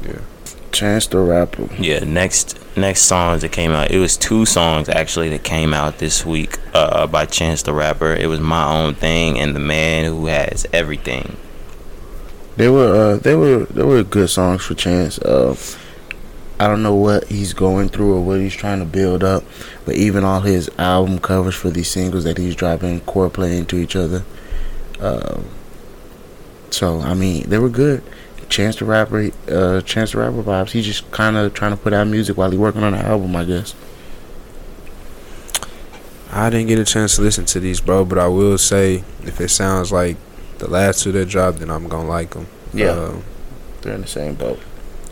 Yeah. 0.03 0.15
Chance 0.73 1.07
the 1.07 1.19
Rapper. 1.19 1.69
Yeah, 1.79 1.99
next 1.99 2.59
next 2.75 3.03
songs 3.03 3.43
that 3.43 3.51
came 3.51 3.71
out. 3.71 3.91
It 3.91 3.99
was 3.99 4.17
two 4.17 4.45
songs 4.45 4.89
actually 4.89 5.29
that 5.29 5.43
came 5.43 5.73
out 5.73 5.99
this 5.99 6.25
week 6.25 6.57
uh, 6.73 7.07
by 7.07 7.25
Chance 7.25 7.61
the 7.61 7.73
Rapper. 7.73 8.13
It 8.13 8.27
was 8.27 8.39
My 8.39 8.65
Own 8.65 8.95
Thing 8.95 9.39
and 9.39 9.55
The 9.55 9.59
Man 9.59 10.05
Who 10.05 10.25
Has 10.25 10.65
Everything. 10.73 11.37
They 12.57 12.69
were 12.69 12.93
uh, 12.93 13.17
they 13.17 13.35
were 13.35 13.65
they 13.65 13.83
were 13.83 14.03
good 14.03 14.29
songs 14.29 14.65
for 14.65 14.73
Chance. 14.73 15.19
Uh, 15.19 15.55
I 16.59 16.67
don't 16.67 16.83
know 16.83 16.95
what 16.95 17.25
he's 17.27 17.53
going 17.53 17.89
through 17.89 18.15
or 18.15 18.21
what 18.21 18.39
he's 18.39 18.55
trying 18.55 18.79
to 18.79 18.85
build 18.85 19.23
up, 19.23 19.43
but 19.85 19.95
even 19.95 20.23
all 20.23 20.41
his 20.41 20.69
album 20.77 21.19
covers 21.19 21.55
for 21.55 21.69
these 21.69 21.89
singles 21.89 22.23
that 22.23 22.37
he's 22.37 22.55
dropping, 22.55 23.01
core 23.01 23.29
play 23.29 23.57
into 23.57 23.77
each 23.77 23.95
other. 23.95 24.23
Um, 24.99 25.45
so 26.71 26.99
I 27.01 27.13
mean, 27.13 27.49
they 27.49 27.59
were 27.59 27.69
good. 27.69 28.03
Chance 28.53 28.75
the 28.75 28.85
Rapper, 28.85 29.31
uh, 29.49 29.81
Chance 29.81 30.11
the 30.11 30.19
Rapper 30.19 30.43
vibes. 30.43 30.69
He's 30.69 30.85
just 30.85 31.09
kind 31.09 31.35
of 31.37 31.55
trying 31.55 31.71
to 31.71 31.77
put 31.77 31.91
out 31.91 32.05
music 32.05 32.37
while 32.37 32.51
he's 32.51 32.59
working 32.59 32.83
on 32.83 32.91
the 32.93 32.99
album, 32.99 33.35
I 33.35 33.45
guess. 33.45 33.73
I 36.31 36.51
didn't 36.51 36.67
get 36.67 36.77
a 36.77 36.85
chance 36.85 37.15
to 37.15 37.23
listen 37.23 37.45
to 37.45 37.59
these, 37.59 37.81
bro, 37.81 38.05
but 38.05 38.19
I 38.19 38.27
will 38.27 38.59
say 38.59 39.03
if 39.23 39.41
it 39.41 39.49
sounds 39.49 39.91
like 39.91 40.17
the 40.59 40.69
last 40.69 41.01
two 41.01 41.11
that 41.13 41.29
dropped, 41.29 41.59
then 41.59 41.71
I'm 41.71 41.87
gonna 41.87 42.07
like 42.07 42.29
them. 42.31 42.45
Yeah. 42.75 43.13
They're 43.81 43.95
in 43.95 44.01
the 44.01 44.07
same 44.07 44.35
boat. 44.35 44.59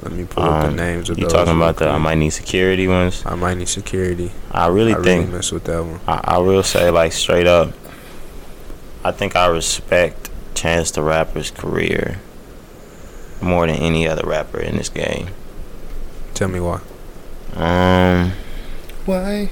let 0.03 0.11
me 0.13 0.25
pull 0.25 0.43
up 0.43 0.61
the 0.61 0.67
Um, 0.69 0.75
names 0.75 1.09
of 1.09 1.17
You 1.17 1.23
those. 1.25 1.33
You 1.33 1.37
talking 1.39 1.55
about 1.55 1.77
the 1.77 1.89
I 1.89 1.97
might 1.97 2.19
need 2.19 2.29
security 2.29 2.87
ones? 2.87 3.23
I 3.25 3.33
might 3.33 3.57
need 3.57 3.69
security. 3.69 4.31
I 4.51 4.67
really 4.67 4.93
I 4.93 4.97
really 4.97 5.03
think 5.21 5.31
mess 5.33 5.51
with 5.51 5.63
that 5.63 5.83
one. 5.83 5.99
I, 6.07 6.35
I 6.35 6.37
will 6.37 6.61
say 6.61 6.91
like 6.91 7.11
straight 7.11 7.47
up. 7.47 7.73
I 9.03 9.11
think 9.11 9.35
I 9.35 9.47
respect 9.47 10.29
Chance 10.53 10.91
the 10.91 11.01
Rapper's 11.01 11.49
career 11.49 12.19
more 13.41 13.67
than 13.67 13.75
any 13.77 14.07
other 14.07 14.23
rapper 14.25 14.59
in 14.59 14.77
this 14.77 14.89
game. 14.89 15.27
Tell 16.33 16.47
me 16.47 16.59
why. 16.59 16.81
Um, 17.55 18.31
Why? 19.05 19.49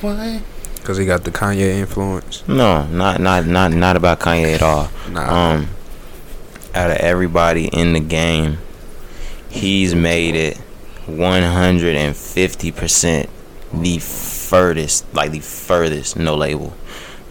Why? 0.00 0.42
Cause 0.82 0.98
he 0.98 1.06
got 1.06 1.24
the 1.24 1.30
Kanye 1.30 1.78
influence. 1.78 2.42
no, 2.46 2.86
not 2.86 3.20
not 3.20 3.46
not 3.46 3.72
not 3.72 3.96
about 3.96 4.20
Kanye 4.20 4.54
at 4.54 4.62
all. 4.62 4.90
Nah. 5.10 5.52
Um, 5.54 5.68
out 6.74 6.90
of 6.90 6.96
everybody 6.98 7.68
in 7.68 7.92
the 7.94 8.00
game, 8.00 8.58
he's 9.48 9.94
made 9.94 10.34
it 10.34 10.58
150% 11.06 13.28
the 13.72 13.98
furthest, 13.98 15.14
like 15.14 15.30
the 15.32 15.40
furthest 15.40 16.16
no 16.16 16.34
label. 16.36 16.74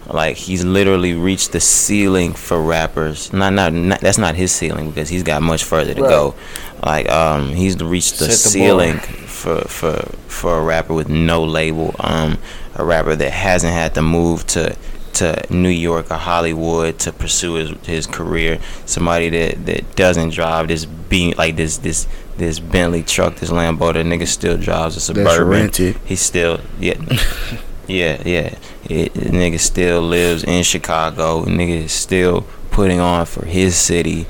Like 0.10 0.36
he's 0.38 0.64
literally 0.66 1.14
reached 1.14 1.52
the 1.54 1.60
ceiling 1.60 2.34
for 2.34 2.62
rappers. 2.62 3.32
Not, 3.34 3.54
not, 3.54 3.74
not 3.74 4.02
that's 4.02 4.18
not 4.18 4.36
his 4.36 4.52
ceiling 4.52 4.90
because 4.90 5.10
he's 5.10 5.24
got 5.24 5.42
much 5.42 5.64
further 5.64 5.94
to 5.94 6.02
Right. 6.02 6.10
go. 6.10 6.36
Like 6.84 7.10
um, 7.10 7.50
he's 7.50 7.78
reached 7.82 8.20
the, 8.20 8.26
the 8.26 8.32
ceiling 8.34 8.98
bar. 8.98 9.04
for 9.06 9.62
for 9.62 9.94
for 10.28 10.58
a 10.60 10.62
rapper 10.64 10.94
with 10.94 11.08
no 11.10 11.44
label. 11.44 11.96
Um, 12.00 12.38
a 12.76 12.84
rapper 12.84 13.16
that 13.16 13.32
hasn't 13.32 13.72
had 13.74 13.94
to 13.96 14.02
move 14.02 14.46
to 14.48 14.76
to 15.14 15.46
New 15.52 15.70
York 15.70 16.10
or 16.12 16.16
Hollywood 16.18 16.98
to 17.00 17.14
pursue 17.14 17.54
his, 17.54 17.70
his 17.86 18.08
career. 18.08 18.60
Somebody 18.86 19.30
that, 19.30 19.66
that 19.68 19.96
doesn't 19.96 20.32
drive 20.34 20.68
this 20.68 20.86
being 20.86 21.34
like 21.38 21.56
this 21.56 21.78
this 21.78 22.08
this 22.36 22.60
Bentley 22.60 23.04
truck, 23.04 23.36
this 23.36 23.52
Lambo. 23.52 23.94
That 23.94 24.06
nigga 24.06 24.28
still 24.28 24.58
drives 24.58 24.96
a 24.96 25.14
That's 25.14 25.30
suburban. 25.30 25.48
rented. 25.48 25.98
He 26.06 26.16
still 26.18 26.60
yeah. 26.80 26.96
Yeah, 27.88 28.22
yeah. 28.26 28.56
It, 28.90 29.14
the 29.14 29.30
nigga 29.30 29.60
still 29.60 30.02
lives 30.02 30.44
in 30.44 30.64
Chicago. 30.64 31.44
Nigga 31.46 31.84
is 31.84 31.92
still 31.92 32.46
putting 32.72 33.00
on 33.00 33.26
for 33.26 33.46
his 33.46 33.76
city. 33.76 34.26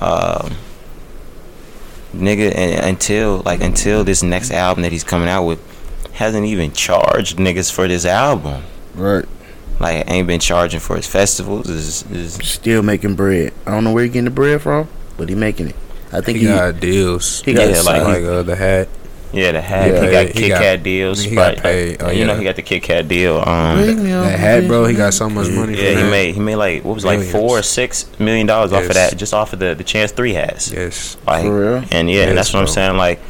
Um, 0.00 0.56
nigga, 2.14 2.54
and, 2.54 2.84
until 2.86 3.42
like 3.44 3.60
until 3.60 4.04
this 4.04 4.22
next 4.22 4.50
album 4.50 4.82
that 4.82 4.92
he's 4.92 5.04
coming 5.04 5.28
out 5.28 5.44
with, 5.44 5.60
hasn't 6.12 6.46
even 6.46 6.72
charged 6.72 7.38
niggas 7.38 7.70
for 7.72 7.86
this 7.88 8.04
album. 8.04 8.62
Right. 8.94 9.24
Like 9.78 10.10
ain't 10.10 10.26
been 10.26 10.40
charging 10.40 10.80
for 10.80 10.96
his 10.96 11.06
festivals. 11.06 11.68
Is 11.68 12.10
is 12.10 12.34
Still 12.34 12.82
making 12.82 13.14
bread. 13.14 13.52
I 13.66 13.72
don't 13.72 13.84
know 13.84 13.92
where 13.92 14.04
he 14.04 14.08
getting 14.08 14.24
the 14.24 14.30
bread 14.30 14.62
from, 14.62 14.88
but 15.18 15.28
he 15.28 15.34
making 15.34 15.68
it. 15.68 15.76
I 16.12 16.20
think 16.20 16.38
he 16.38 16.46
he, 16.46 16.52
got 16.52 16.80
deals. 16.80 17.42
he 17.42 17.52
got 17.52 17.68
Yeah, 17.68 17.82
like- 17.82 18.02
like 18.02 18.22
uh, 18.22 18.42
the 18.42 18.56
hat. 18.56 18.88
Yeah 19.32 19.52
the 19.52 19.60
hat. 19.60 19.90
Yeah, 19.92 20.04
he 20.04 20.10
got 20.10 20.26
he 20.26 20.32
Kit 20.32 20.48
got- 20.50 20.60
Kat 20.62 20.82
deals. 20.82 21.20
he 21.22 21.34
got 21.34 21.56
paid. 21.58 22.02
Oh, 22.02 22.10
you 22.10 22.24
know 22.24 22.36
he 22.36 22.44
got 22.44 22.56
the 22.56 22.62
Kit 22.62 22.82
Kat 22.82 23.08
deal. 23.08 23.36
Um, 23.46 23.76
Bring 23.78 24.02
That 24.04 24.38
hat, 24.38 24.66
bro. 24.66 24.86
He 24.86 24.94
got 24.94 25.14
so 25.14 25.28
much 25.28 25.48
money. 25.50 25.72
yeah, 25.74 25.92
for 25.92 25.98
he 25.98 26.02
that. 26.04 26.10
made 26.10 26.34
he 26.34 26.40
made 26.40 26.56
like 26.56 26.84
what 26.84 26.94
was 26.94 27.04
like 27.04 27.18
Millions. 27.20 27.32
four 27.38 27.58
or 27.58 27.62
six 27.62 28.06
million 28.18 28.46
dollars 28.46 28.72
off 28.72 28.84
of 28.84 28.94
that, 28.94 29.16
just 29.16 29.34
off 29.34 29.52
of 29.52 29.58
the 29.58 29.74
the 29.74 29.84
Chance 29.84 30.12
Three 30.12 30.32
hats. 30.32 30.70
Yes. 30.72 31.16
Like, 31.26 31.44
For 31.44 31.60
real? 31.60 31.84
and 31.90 32.08
yeah, 32.10 32.22
and 32.24 32.34
Yes, 32.34 32.34
that's 32.36 32.52
what 32.54 32.60
I'm 32.60 32.66
saying. 32.68 32.96
Like, 32.96 33.20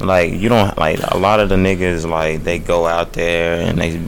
like 0.00 0.32
you 0.32 0.48
don't 0.48 0.76
like 0.78 0.98
a 1.02 1.16
lot 1.18 1.40
of 1.40 1.48
the 1.48 1.56
niggas 1.56 2.08
like 2.08 2.44
they 2.44 2.58
go 2.58 2.86
out 2.86 3.12
there 3.14 3.60
and 3.60 3.78
they 3.78 3.98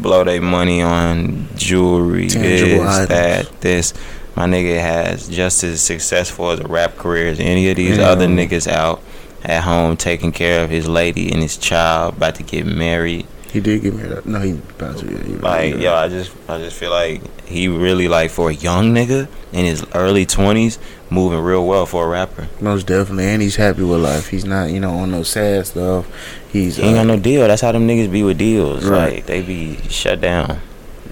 blow 0.00 0.24
their 0.24 0.40
money 0.40 0.82
on 0.82 1.48
jewelry, 1.56 2.28
Tangible 2.28 2.84
this, 2.84 2.94
items. 2.94 3.08
that, 3.08 3.60
this. 3.60 3.94
My 4.36 4.44
nigga 4.46 4.78
has 4.80 5.28
just 5.28 5.64
as 5.64 5.80
successful 5.80 6.50
as 6.50 6.60
a 6.60 6.68
rap 6.68 6.96
career 6.96 7.28
as 7.28 7.40
any 7.40 7.70
of 7.70 7.76
these 7.76 7.96
Yeah. 7.96 8.10
other 8.10 8.26
niggas 8.26 8.68
out 8.70 9.00
at 9.44 9.62
home 9.62 9.96
taking 9.96 10.32
care 10.32 10.64
of 10.64 10.70
his 10.70 10.88
lady 10.88 11.30
and 11.30 11.42
his 11.42 11.56
child, 11.56 12.16
about 12.16 12.36
to 12.36 12.42
get 12.42 12.66
married. 12.66 13.26
He 13.52 13.60
did 13.60 13.82
give 13.82 13.94
me 13.94 14.02
that. 14.02 14.26
No, 14.26 14.40
he 14.40 14.52
about 14.52 14.98
to. 14.98 15.06
Yeah, 15.06 15.22
he 15.22 15.34
Like, 15.34 15.76
yo, 15.76 15.94
I 15.94 16.08
just, 16.08 16.30
I 16.48 16.58
just 16.58 16.76
feel 16.76 16.90
like 16.90 17.22
he 17.46 17.68
really 17.68 18.08
like 18.08 18.30
for 18.30 18.50
a 18.50 18.54
young 18.54 18.92
nigga 18.94 19.28
in 19.52 19.64
his 19.64 19.84
early 19.94 20.26
twenties, 20.26 20.78
moving 21.08 21.40
real 21.40 21.66
well 21.66 21.86
for 21.86 22.04
a 22.04 22.08
rapper. 22.08 22.48
Most 22.60 22.86
definitely, 22.86 23.26
and 23.26 23.40
he's 23.40 23.56
happy 23.56 23.82
with 23.82 24.00
life. 24.00 24.28
He's 24.28 24.44
not, 24.44 24.70
you 24.70 24.80
know, 24.80 24.90
on 24.90 25.10
no 25.10 25.22
sad 25.22 25.66
stuff. 25.66 26.06
He's 26.52 26.76
He 26.76 26.82
ain't 26.82 26.98
uh, 26.98 27.00
got 27.00 27.06
no 27.06 27.18
deal. 27.18 27.46
That's 27.46 27.62
how 27.62 27.72
them 27.72 27.88
niggas 27.88 28.12
be 28.12 28.22
with 28.22 28.36
deals. 28.36 28.84
Right. 28.84 29.16
Like 29.16 29.26
they 29.26 29.42
be 29.42 29.78
shut 29.88 30.20
down. 30.20 30.60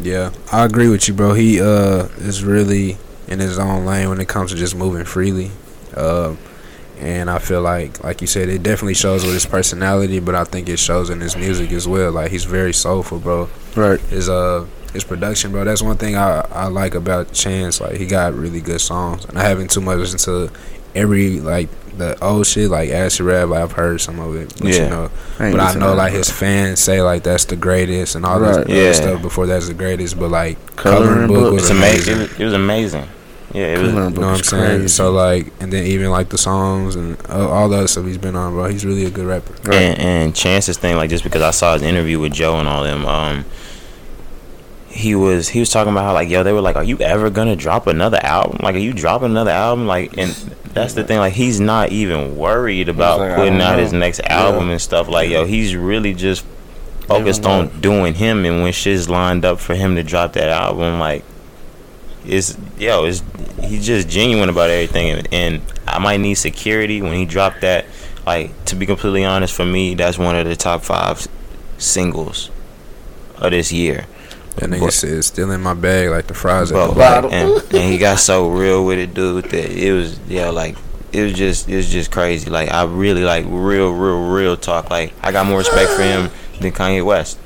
Yeah, 0.00 0.32
I 0.52 0.64
agree 0.64 0.88
with 0.88 1.08
you, 1.08 1.14
bro. 1.14 1.34
He 1.34 1.60
uh 1.60 2.08
is 2.18 2.44
really 2.44 2.98
in 3.28 3.38
his 3.38 3.58
own 3.58 3.86
lane 3.86 4.08
when 4.08 4.20
it 4.20 4.28
comes 4.28 4.50
to 4.50 4.56
just 4.56 4.74
moving 4.74 5.04
freely. 5.04 5.50
Uh, 5.96 6.34
and 7.00 7.30
I 7.30 7.38
feel 7.38 7.60
like, 7.62 8.02
like 8.04 8.20
you 8.20 8.26
said, 8.26 8.48
it 8.48 8.62
definitely 8.62 8.94
shows 8.94 9.24
with 9.24 9.34
his 9.34 9.46
personality, 9.46 10.20
but 10.20 10.34
I 10.34 10.44
think 10.44 10.68
it 10.68 10.78
shows 10.78 11.10
in 11.10 11.20
his 11.20 11.36
music 11.36 11.72
as 11.72 11.86
well. 11.88 12.12
Like 12.12 12.30
he's 12.30 12.44
very 12.44 12.72
soulful, 12.72 13.18
bro. 13.18 13.48
right. 13.76 14.00
His 14.00 14.28
uh 14.28 14.66
his 14.92 15.04
production, 15.04 15.50
bro. 15.52 15.64
That's 15.64 15.82
one 15.82 15.96
thing 15.96 16.16
I 16.16 16.40
I 16.52 16.66
like 16.68 16.94
about 16.94 17.32
Chance. 17.32 17.80
Like 17.80 17.96
he 17.96 18.06
got 18.06 18.34
really 18.34 18.60
good 18.60 18.80
songs, 18.80 19.24
and 19.24 19.38
I 19.38 19.42
haven't 19.42 19.70
too 19.70 19.80
much 19.80 19.98
listened 19.98 20.20
to 20.20 20.50
every 20.94 21.40
like 21.40 21.68
the 21.98 22.16
old 22.24 22.46
shit 22.46 22.70
like 22.70 22.90
acid 22.90 23.26
rap. 23.26 23.48
Like 23.48 23.62
I've 23.62 23.72
heard 23.72 24.00
some 24.00 24.18
of 24.20 24.34
it, 24.36 24.52
but 24.60 24.68
Yeah. 24.68 24.84
you 24.84 24.90
know, 24.90 25.10
ain't 25.40 25.56
but 25.56 25.60
I 25.60 25.74
know 25.78 25.90
to 25.90 25.94
like 25.94 26.12
that, 26.12 26.18
his 26.18 26.30
fans 26.30 26.80
say 26.80 27.02
like 27.02 27.22
that's 27.24 27.44
the 27.46 27.56
greatest 27.56 28.14
and 28.14 28.24
all 28.24 28.38
this 28.40 28.56
other 28.56 28.72
Yeah. 28.72 28.92
stuff 28.92 29.22
before 29.22 29.46
that's 29.46 29.66
the 29.68 29.74
greatest. 29.74 30.18
But 30.18 30.30
like 30.30 30.56
Coloring 30.76 31.02
coloring 31.08 31.26
book 31.28 31.36
Book. 31.38 31.52
was 31.54 31.62
It's 31.62 31.70
amazing. 31.70 32.14
Amazing. 32.14 32.40
it 32.40 32.44
was 32.44 32.54
amazing. 32.54 33.08
Yeah, 33.54 33.66
it 33.66 33.78
was. 33.78 33.92
Coloring 33.92 34.14
You 34.14 34.20
know 34.20 34.26
what 34.26 34.38
I'm 34.38 34.44
saying? 34.44 34.64
crazy. 34.64 34.88
So 34.88 35.12
like, 35.12 35.52
and 35.60 35.72
then 35.72 35.86
even 35.86 36.10
like 36.10 36.28
the 36.28 36.38
songs 36.38 36.96
and 36.96 37.16
uh, 37.30 37.48
all 37.48 37.68
the 37.68 37.78
other 37.78 37.88
stuff 37.88 38.04
he's 38.04 38.18
been 38.18 38.36
on, 38.36 38.52
bro. 38.52 38.68
He's 38.68 38.84
really 38.84 39.04
a 39.04 39.10
good 39.10 39.26
rapper. 39.26 39.52
Right. 39.62 39.76
And, 39.76 40.00
and 40.00 40.36
Chance's 40.36 40.76
thing, 40.76 40.96
like 40.96 41.08
just 41.08 41.24
because 41.24 41.42
I 41.42 41.52
saw 41.52 41.74
his 41.74 41.82
interview 41.82 42.18
with 42.18 42.32
Joe 42.32 42.58
and 42.58 42.68
all 42.68 42.82
them, 42.82 43.06
um, 43.06 43.44
he 44.88 45.14
was 45.14 45.48
he 45.48 45.60
was 45.60 45.70
talking 45.70 45.92
about 45.92 46.04
how 46.04 46.12
like 46.12 46.28
yo 46.28 46.42
they 46.42 46.52
were 46.52 46.60
like, 46.60 46.76
are 46.76 46.84
you 46.84 46.98
ever 46.98 47.30
gonna 47.30 47.56
drop 47.56 47.86
another 47.86 48.18
album? 48.22 48.58
Like, 48.60 48.74
are 48.74 48.78
you 48.78 48.92
dropping 48.92 49.30
another 49.30 49.50
album? 49.50 49.86
Like, 49.86 50.18
and 50.18 50.32
that's 50.74 50.94
the 50.94 51.04
thing. 51.04 51.18
Like, 51.18 51.34
he's 51.34 51.60
not 51.60 51.92
even 51.92 52.36
worried 52.36 52.88
about 52.88 53.20
like, 53.20 53.36
putting 53.36 53.60
out 53.60 53.76
know. 53.76 53.82
his 53.82 53.92
next 53.92 54.20
album 54.20 54.70
and 54.70 54.80
stuff. 54.80 55.08
Like, 55.08 55.30
yo, 55.30 55.44
he's 55.46 55.76
really 55.76 56.12
just 56.12 56.44
focused 57.06 57.46
on 57.46 57.80
doing 57.80 58.14
him. 58.14 58.44
And 58.44 58.62
when 58.62 58.72
shit's 58.72 59.08
lined 59.08 59.44
up 59.44 59.60
for 59.60 59.74
him 59.74 59.94
to 59.94 60.02
drop 60.02 60.32
that 60.32 60.48
album, 60.48 60.98
like, 60.98 61.24
it's 62.26 62.56
yo, 62.78 63.04
it's 63.04 63.22
he's 63.60 63.86
just 63.86 64.08
genuine 64.08 64.48
about 64.48 64.70
everything. 64.70 65.10
And, 65.10 65.28
and 65.32 65.62
I 65.86 65.98
might 65.98 66.18
need 66.18 66.34
security 66.34 67.02
when 67.02 67.14
he 67.14 67.24
dropped 67.24 67.60
that 67.62 67.86
like 68.26 68.64
to 68.66 68.76
be 68.76 68.86
completely 68.86 69.24
honest, 69.24 69.54
for 69.54 69.64
me, 69.64 69.94
that's 69.94 70.18
one 70.18 70.36
of 70.36 70.46
the 70.46 70.56
top 70.56 70.82
five 70.82 71.26
singles 71.78 72.50
of 73.36 73.50
this 73.50 73.72
year. 73.72 74.06
That 74.56 74.70
nigga 74.70 74.92
said 74.92 75.10
it's 75.10 75.26
still 75.26 75.50
in 75.50 75.60
my 75.62 75.74
bag 75.74 76.10
like 76.10 76.28
the 76.28 76.34
fries 76.34 76.70
at 76.70 76.74
Bro, 76.74 76.92
the 76.92 76.98
like, 76.98 77.22
bottom. 77.22 77.32
and, 77.32 77.74
and 77.74 77.92
he 77.92 77.98
got 77.98 78.20
so 78.20 78.48
real 78.48 78.86
with 78.86 78.98
it, 78.98 79.12
dude. 79.12 79.46
That 79.46 79.70
it 79.70 79.92
was 79.92 80.18
yeah, 80.28 80.50
like 80.50 80.76
it 81.12 81.22
was 81.22 81.32
just 81.32 81.68
it 81.68 81.76
was 81.76 81.90
just 81.90 82.10
crazy. 82.10 82.50
Like 82.50 82.70
I 82.70 82.84
really 82.84 83.24
like 83.24 83.44
real, 83.48 83.92
real, 83.92 84.30
real 84.30 84.56
talk. 84.56 84.90
Like 84.90 85.12
I 85.22 85.32
got 85.32 85.46
more 85.46 85.58
respect 85.58 85.90
for 85.90 86.02
him 86.02 86.30
than 86.60 86.72
Kanye 86.72 87.04
West. 87.04 87.38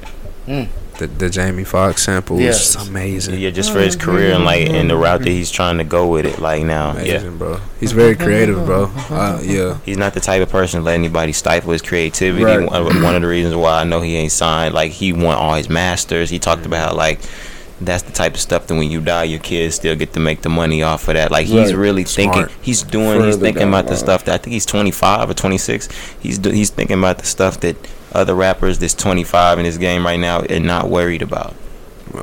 Mm. 0.46 0.68
The, 0.98 1.06
the 1.06 1.30
Jamie 1.30 1.64
Foxx 1.64 2.02
sample 2.02 2.40
Yeah. 2.40 2.48
was 2.48 2.58
just 2.58 2.88
amazing. 2.88 3.38
Yeah, 3.38 3.50
just 3.50 3.72
for 3.72 3.78
his 3.80 3.94
career 3.96 4.34
and 4.34 4.44
like 4.44 4.68
and 4.68 4.90
the 4.90 4.96
route 4.96 5.20
that 5.20 5.28
he's 5.30 5.50
trying 5.50 5.78
to 5.78 5.84
go 5.84 6.08
with 6.08 6.26
it. 6.26 6.40
Like 6.40 6.64
now, 6.64 6.98
yeah. 6.98 7.22
Bro. 7.28 7.60
He's 7.80 7.92
very 7.92 8.16
creative, 8.16 8.64
bro. 8.66 8.90
Uh, 9.08 9.40
yeah. 9.42 9.78
He's 9.84 9.96
not 9.96 10.14
the 10.14 10.20
type 10.20 10.42
of 10.42 10.50
person 10.50 10.80
to 10.80 10.84
let 10.84 10.94
anybody 10.94 11.32
stifle 11.32 11.70
his 11.72 11.82
creativity. 11.82 12.44
Right. 12.44 12.68
One, 12.68 13.02
one 13.02 13.14
of 13.14 13.22
the 13.22 13.28
reasons 13.28 13.54
why 13.54 13.80
I 13.80 13.84
know 13.84 14.00
he 14.00 14.16
ain't 14.16 14.32
signed, 14.32 14.74
like 14.74 14.90
he 14.92 15.12
won 15.12 15.36
all 15.36 15.54
his 15.54 15.68
masters. 15.68 16.30
He 16.30 16.38
talked 16.40 16.66
about 16.66 16.96
like 16.96 17.20
that's 17.80 18.02
the 18.02 18.10
type 18.12 18.34
of 18.34 18.40
stuff 18.40 18.66
that 18.66 18.74
when 18.74 18.90
you 18.90 19.00
die, 19.00 19.22
your 19.22 19.38
kids 19.38 19.76
still 19.76 19.94
get 19.94 20.12
to 20.14 20.18
make 20.18 20.42
the 20.42 20.48
money 20.48 20.82
off 20.82 21.06
of 21.06 21.14
that. 21.14 21.30
Like 21.30 21.46
he's 21.46 21.72
Right. 21.72 21.76
really 21.78 22.04
Smart. 22.06 22.34
thinking, 22.34 22.56
he's 22.60 22.82
doing, 22.82 23.22
he's 23.24 23.36
thinking 23.36 23.68
about 23.68 23.84
the 23.84 23.90
the 23.92 23.96
stuff 23.98 24.24
that 24.24 24.34
I 24.34 24.38
think 24.38 24.52
he's 24.54 24.66
25 24.66 25.30
or 25.30 25.34
26. 25.34 25.88
He's 26.18 26.38
do, 26.38 26.50
he's 26.50 26.70
thinking 26.70 26.98
about 26.98 27.18
the 27.18 27.26
stuff 27.26 27.60
that 27.60 27.76
other 28.12 28.34
rappers 28.34 28.78
that's 28.78 28.94
25 28.94 29.58
in 29.58 29.64
this 29.64 29.76
game 29.78 30.04
right 30.04 30.18
now 30.18 30.40
and 30.40 30.64
not 30.64 30.88
worried 30.88 31.22
about. 31.22 31.54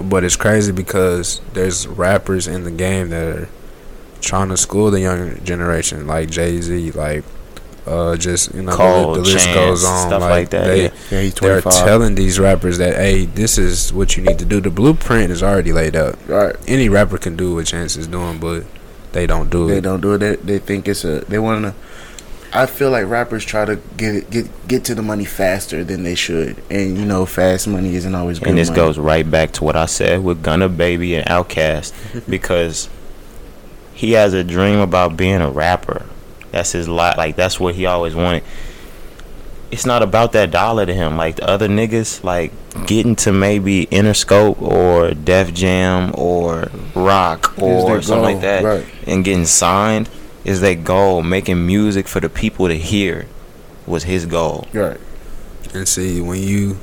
But 0.03 0.23
it's 0.23 0.35
crazy 0.35 0.71
because 0.71 1.41
there's 1.53 1.87
rappers 1.87 2.47
in 2.47 2.63
the 2.63 2.71
game 2.71 3.09
that 3.09 3.27
are 3.37 3.49
trying 4.21 4.49
to 4.49 4.57
school 4.57 4.89
the 4.91 5.01
younger 5.01 5.37
generation, 5.39 6.07
like 6.07 6.29
Jay 6.31 6.59
Z, 6.59 6.91
like 6.91 7.23
uh, 7.85 8.15
just 8.17 8.53
you 8.55 8.63
know 8.63 8.71
the- 8.71 8.77
Cole, 8.77 9.13
the, 9.13 9.21
list 9.21 9.45
Chance, 9.45 9.55
goes 9.55 9.85
on. 9.85 10.07
stuff 10.07 10.21
like 10.21 10.49
that, 10.49 10.65
They, 10.65 10.83
yeah. 10.85 10.89
Yeah, 11.11 11.29
they're 11.29 11.61
telling 11.61 12.15
these 12.15 12.39
rappers 12.39 12.79
that 12.79 12.95
hey, 12.95 13.25
this 13.25 13.59
is 13.59 13.93
what 13.93 14.17
you 14.17 14.23
need 14.23 14.39
to 14.39 14.45
do. 14.45 14.59
The 14.59 14.71
blueprint 14.71 15.31
is 15.31 15.43
already 15.43 15.71
laid 15.71 15.95
out. 15.95 16.17
right. 16.27 16.55
Any 16.67 16.89
rapper 16.89 17.19
can 17.19 17.35
do 17.35 17.53
what 17.53 17.67
Chance 17.67 17.95
is 17.95 18.07
doing, 18.07 18.39
but 18.39 18.63
they 19.11 19.27
don't 19.27 19.51
do 19.51 19.67
They 19.67 19.73
it. 19.73 19.75
They 19.75 19.81
don't 19.81 20.01
do 20.01 20.13
it. 20.15 20.17
They, 20.17 20.35
they 20.37 20.57
think 20.59 20.87
it's 20.87 21.05
a. 21.05 21.19
They 21.25 21.37
want 21.37 21.63
to. 21.63 21.75
I 22.53 22.65
feel 22.65 22.89
like 22.89 23.07
rappers 23.07 23.43
try 23.43 23.65
to 23.65 23.77
get 23.97 24.15
it, 24.15 24.29
get 24.29 24.67
get 24.67 24.85
to 24.85 24.95
the 24.95 25.01
money 25.01 25.25
faster 25.25 25.83
than 25.83 26.03
they 26.03 26.15
should, 26.15 26.61
and 26.69 26.97
you 26.97 27.05
know, 27.05 27.25
fast 27.25 27.67
money 27.67 27.95
isn't 27.95 28.15
always 28.15 28.39
good. 28.39 28.49
and 28.49 28.57
this 28.57 28.69
money. 28.69 28.77
goes 28.77 28.97
right 28.97 29.29
back 29.29 29.51
to 29.53 29.63
what 29.63 29.75
I 29.75 29.85
said 29.85 30.23
with 30.23 30.41
Gunna 30.41 30.69
Baby 30.69 31.15
and 31.15 31.25
Outkast 31.27 31.93
because 32.29 32.89
he 33.93 34.13
has 34.13 34.33
a 34.33 34.43
dream 34.43 34.79
about 34.79 35.17
being 35.17 35.41
a 35.41 35.49
rapper. 35.49 36.05
That's 36.51 36.71
his 36.71 36.87
lot. 36.87 37.17
Like 37.17 37.35
that's 37.35 37.59
what 37.59 37.75
he 37.75 37.85
always 37.85 38.15
wanted. 38.15 38.43
It's 39.71 39.85
not 39.85 40.03
about 40.03 40.31
that 40.33 40.51
dollar 40.51 40.85
to 40.85 40.93
him. 40.93 41.17
Like 41.17 41.37
the 41.37 41.49
other 41.49 41.67
niggas, 41.67 42.23
like 42.23 42.53
getting 42.85 43.15
to 43.17 43.33
maybe 43.33 43.87
Interscope 43.87 44.61
or 44.61 45.13
Def 45.13 45.53
Jam 45.53 46.11
or 46.15 46.69
Rock 46.93 47.57
or 47.61 48.01
something 48.01 48.21
like 48.21 48.41
that, 48.41 48.63
right. 48.63 48.85
and 49.05 49.25
getting 49.25 49.45
signed 49.45 50.09
is 50.45 50.61
their 50.61 50.75
goal. 50.75 51.21
Making 51.23 51.65
music 51.67 52.07
for 52.07 52.21
the 52.21 52.29
people 52.29 52.67
to 52.67 52.77
hear 52.77 53.25
was 53.85 54.03
his 54.03 54.25
goal. 54.25 54.67
Right. 54.73 54.99
And 55.73 55.87
see, 55.87 56.21
when 56.21 56.41
you 56.41 56.75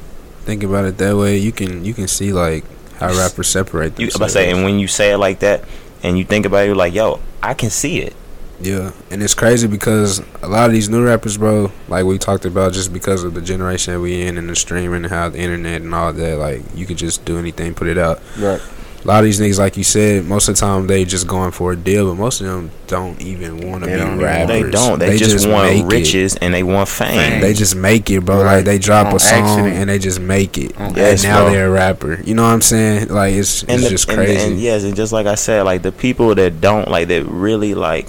think 0.42 0.62
about 0.62 0.84
it 0.84 0.98
that 0.98 1.16
way, 1.16 1.38
you 1.38 1.52
can 1.52 1.84
you 1.84 1.94
can 1.94 2.08
see 2.08 2.32
like 2.32 2.64
how 2.96 3.08
rappers 3.16 3.48
separate 3.48 3.98
You, 3.98 4.06
themselves. 4.06 4.36
I 4.36 4.42
say, 4.42 4.50
and 4.50 4.64
when 4.64 4.78
you 4.78 4.88
say 4.88 5.12
it 5.12 5.18
like 5.18 5.40
that, 5.40 5.64
and 6.02 6.18
you 6.18 6.24
think 6.24 6.44
about 6.46 6.64
it, 6.64 6.66
you're 6.66 6.76
like, 6.76 6.92
yo, 6.94 7.20
I 7.42 7.54
can 7.54 7.70
see 7.70 8.00
it. 8.00 8.14
Yeah, 8.60 8.92
and 9.10 9.22
it's 9.22 9.34
crazy 9.34 9.66
because 9.66 10.20
a 10.40 10.46
lot 10.46 10.66
of 10.66 10.72
these 10.72 10.88
new 10.88 11.04
rappers, 11.04 11.36
bro, 11.36 11.72
like 11.88 12.04
we 12.04 12.16
talked 12.18 12.44
about, 12.44 12.72
just 12.72 12.92
because 12.92 13.24
of 13.24 13.34
the 13.34 13.40
generation 13.40 13.94
that 13.94 14.00
we 14.00 14.22
in 14.22 14.38
and 14.38 14.48
the 14.48 14.54
streaming 14.54 15.04
and 15.04 15.06
how 15.12 15.30
the 15.30 15.38
internet 15.38 15.82
and 15.82 15.92
all 15.92 16.12
that, 16.12 16.38
like 16.38 16.62
you 16.72 16.86
could 16.86 16.96
just 16.96 17.24
do 17.24 17.38
anything, 17.38 17.74
put 17.74 17.88
it 17.88 17.98
out. 17.98 18.20
Right. 18.38 18.60
A 19.04 19.08
lot 19.08 19.18
of 19.18 19.24
these 19.24 19.40
niggas, 19.40 19.58
like 19.58 19.76
you 19.76 19.82
said, 19.82 20.24
most 20.26 20.48
of 20.48 20.54
the 20.54 20.60
time 20.60 20.86
they 20.86 21.04
just 21.04 21.26
going 21.26 21.50
for 21.50 21.72
a 21.72 21.76
deal, 21.76 22.08
but 22.08 22.14
most 22.20 22.40
of 22.40 22.46
them 22.46 22.70
don't 22.86 23.20
even 23.20 23.68
want 23.68 23.82
to 23.82 23.90
be 23.90 23.96
don't 23.96 24.06
even- 24.14 24.18
rappers. 24.20 24.46
They 24.48 24.70
don't. 24.70 24.98
They, 25.00 25.16
just, 25.18 25.48
want 25.48 25.68
make 25.70 25.82
it. 25.84 25.86
riches 25.86 26.36
and 26.36 26.54
they 26.54 26.62
want 26.62 26.88
fame. 26.88 27.08
Fame. 27.32 27.40
They 27.40 27.52
just 27.52 27.74
make 27.74 28.10
it, 28.10 28.20
bro. 28.24 28.44
Right. 28.44 28.56
Like 28.56 28.64
they 28.64 28.78
drop 28.78 29.08
On 29.08 29.16
a 29.16 29.18
song 29.18 29.42
accident. 29.42 29.74
and 29.76 29.90
they 29.90 29.98
just 29.98 30.20
make 30.20 30.56
it, 30.56 30.78
On 30.78 30.96
and 30.96 31.22
now 31.24 31.42
bro. 31.42 31.50
they're 31.52 31.66
a 31.66 31.70
rapper. 31.70 32.20
You 32.22 32.34
know 32.34 32.44
what 32.44 32.50
I'm 32.52 32.60
saying? 32.60 33.08
Like 33.08 33.34
it's 33.34 33.64
it's 33.64 33.82
the- 33.82 33.90
just 33.90 34.08
and- 34.08 34.16
crazy. 34.18 34.46
And, 34.52 34.60
yes, 34.60 34.84
and 34.84 34.94
just 34.94 35.12
like 35.12 35.26
I 35.26 35.34
said, 35.34 35.62
like 35.64 35.82
the 35.82 35.90
people 35.92 36.34
that 36.36 36.60
don't 36.60 36.86
like 36.88 37.08
that 37.08 37.24
really 37.24 37.74
like 37.74 38.06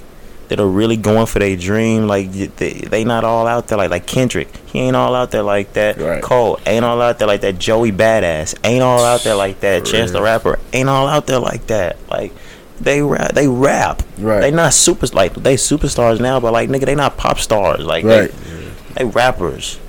that 0.49 0.59
are 0.59 0.67
really 0.67 0.97
going 0.97 1.25
for 1.25 1.39
their 1.39 1.55
dream, 1.55 2.07
like 2.07 2.31
they, 2.31 2.73
they 2.73 3.03
not 3.03 3.23
all 3.23 3.47
out 3.47 3.67
there 3.67 3.77
like 3.77 3.89
like 3.89 4.05
Kendrick. 4.05 4.55
He 4.67 4.79
ain't 4.79 4.95
all 4.95 5.15
out 5.15 5.31
there 5.31 5.43
like 5.43 5.73
that. 5.73 5.97
Right. 5.97 6.21
Cole 6.21 6.59
ain't 6.65 6.83
all 6.85 7.01
out 7.01 7.19
there 7.19 7.27
like 7.27 7.41
that. 7.41 7.57
Joey 7.59 7.91
Badass 7.91 8.55
ain't 8.63 8.83
all 8.83 9.03
out 9.03 9.21
there 9.21 9.35
like 9.35 9.59
that. 9.61 9.85
For 9.85 9.91
Chance 9.93 10.11
the. 10.11 10.21
Rapper 10.21 10.59
ain't 10.73 10.89
all 10.89 11.07
out 11.07 11.27
there 11.27 11.39
like 11.39 11.67
that. 11.67 11.97
Like 12.09 12.33
they 12.81 13.01
rap, 13.01 13.31
they 13.33 13.47
rap. 13.47 14.03
Right. 14.17 14.41
They 14.41 14.51
not 14.51 14.73
super 14.73 15.07
like 15.07 15.33
they 15.35 15.55
superstars 15.55 16.19
now, 16.19 16.39
but 16.39 16.51
like 16.53 16.69
nigga, 16.69 16.85
they 16.85 16.95
not 16.95 17.17
pop 17.17 17.39
stars. 17.39 17.85
Like 17.85 18.03
Right. 18.03 18.31
they, 18.31 18.71
they 18.95 19.05
rappers. 19.05 19.79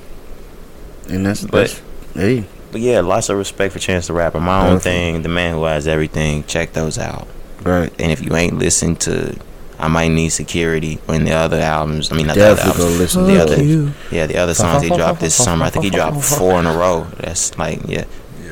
And 1.08 1.26
that's, 1.26 1.42
But- 1.44 1.68
that's 1.68 1.82
hey. 2.14 2.44
But 2.72 2.80
yeah, 2.80 3.00
lots 3.02 3.28
of 3.28 3.38
respect 3.38 3.72
for 3.72 3.78
Chance 3.78 4.08
the 4.08 4.14
Rapper. 4.14 4.40
My 4.40 4.68
own 4.68 4.80
thing, 4.80 5.22
the 5.22 5.28
man 5.28 5.54
who 5.54 5.62
has 5.62 5.86
everything. 5.86 6.42
Check 6.44 6.72
those 6.72 6.98
out. 6.98 7.28
Right. 7.62 7.92
And 8.00 8.10
if 8.10 8.20
you 8.20 8.34
ain't 8.34 8.58
listened 8.58 8.98
to, 9.02 9.38
I 9.84 9.88
might 9.88 10.08
need 10.08 10.30
security 10.30 10.98
in 11.08 11.24
the 11.24 11.32
other 11.32 11.60
albums. 11.60 12.10
I 12.10 12.16
mean, 12.16 12.26
not 12.28 12.36
the 12.36 12.50
other 12.52 12.62
albums. 12.62 12.98
listen 12.98 13.26
The 13.26 13.42
other, 13.42 13.56
that. 13.56 13.94
yeah, 14.10 14.26
the 14.26 14.36
other 14.38 14.54
songs 14.54 14.82
he 14.82 14.88
dropped 14.88 15.20
this 15.20 15.34
summer. 15.34 15.64
I 15.66 15.70
think 15.70 15.84
he 15.84 15.90
dropped 15.90 16.22
four 16.24 16.58
in 16.58 16.66
a 16.66 16.72
row. 16.76 17.06
That's 17.18 17.56
like, 17.58 17.80
yeah, 17.86 18.04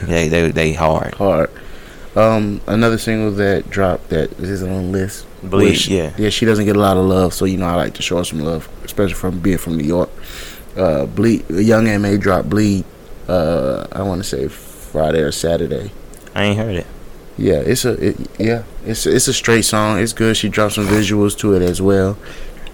they 0.04 0.28
they 0.28 0.50
they 0.50 0.72
hard. 0.72 1.14
Hard. 1.14 1.50
Um, 2.14 2.60
another 2.66 2.98
single 2.98 3.30
that 3.32 3.70
dropped 3.70 4.10
that 4.10 4.32
is 4.38 4.62
on 4.62 4.68
the 4.92 4.98
list. 4.98 5.26
Bleed, 5.42 5.70
which- 5.70 5.88
yeah. 5.88 6.12
Yeah, 6.18 6.28
she 6.28 6.44
doesn't 6.44 6.66
get 6.66 6.76
a 6.76 6.80
lot 6.80 6.96
of 6.98 7.06
love, 7.06 7.32
so 7.32 7.46
you 7.46 7.56
know 7.56 7.66
I 7.66 7.74
like 7.76 7.94
to 7.94 8.02
show 8.02 8.18
her 8.18 8.24
some 8.24 8.40
love, 8.40 8.68
especially 8.84 9.14
from 9.14 9.40
being 9.40 9.58
from 9.58 9.76
New 9.78 9.84
York. 9.84 10.10
Uh, 10.76 11.06
Bleed, 11.06 11.48
Young 11.50 11.86
M.A. 11.88 12.18
dropped 12.18 12.48
Bleed. 12.50 12.84
Uh, 13.28 13.86
I 13.92 14.02
want 14.02 14.22
to 14.22 14.28
say 14.28 14.48
Friday 14.48 15.20
or 15.20 15.32
Saturday. 15.32 15.90
I 16.34 16.44
ain't 16.44 16.58
heard 16.58 16.76
it. 16.76 16.86
Yeah, 17.38 17.60
it's 17.60 17.84
a 17.84 18.08
it, 18.08 18.16
yeah, 18.38 18.64
it's 18.84 19.06
it's 19.06 19.28
a 19.28 19.32
straight 19.32 19.64
song. 19.64 19.98
It's 19.98 20.12
good. 20.12 20.36
She 20.36 20.48
dropped 20.48 20.74
some 20.74 20.86
visuals 20.86 21.36
to 21.38 21.54
it 21.54 21.62
as 21.62 21.80
well. 21.80 22.18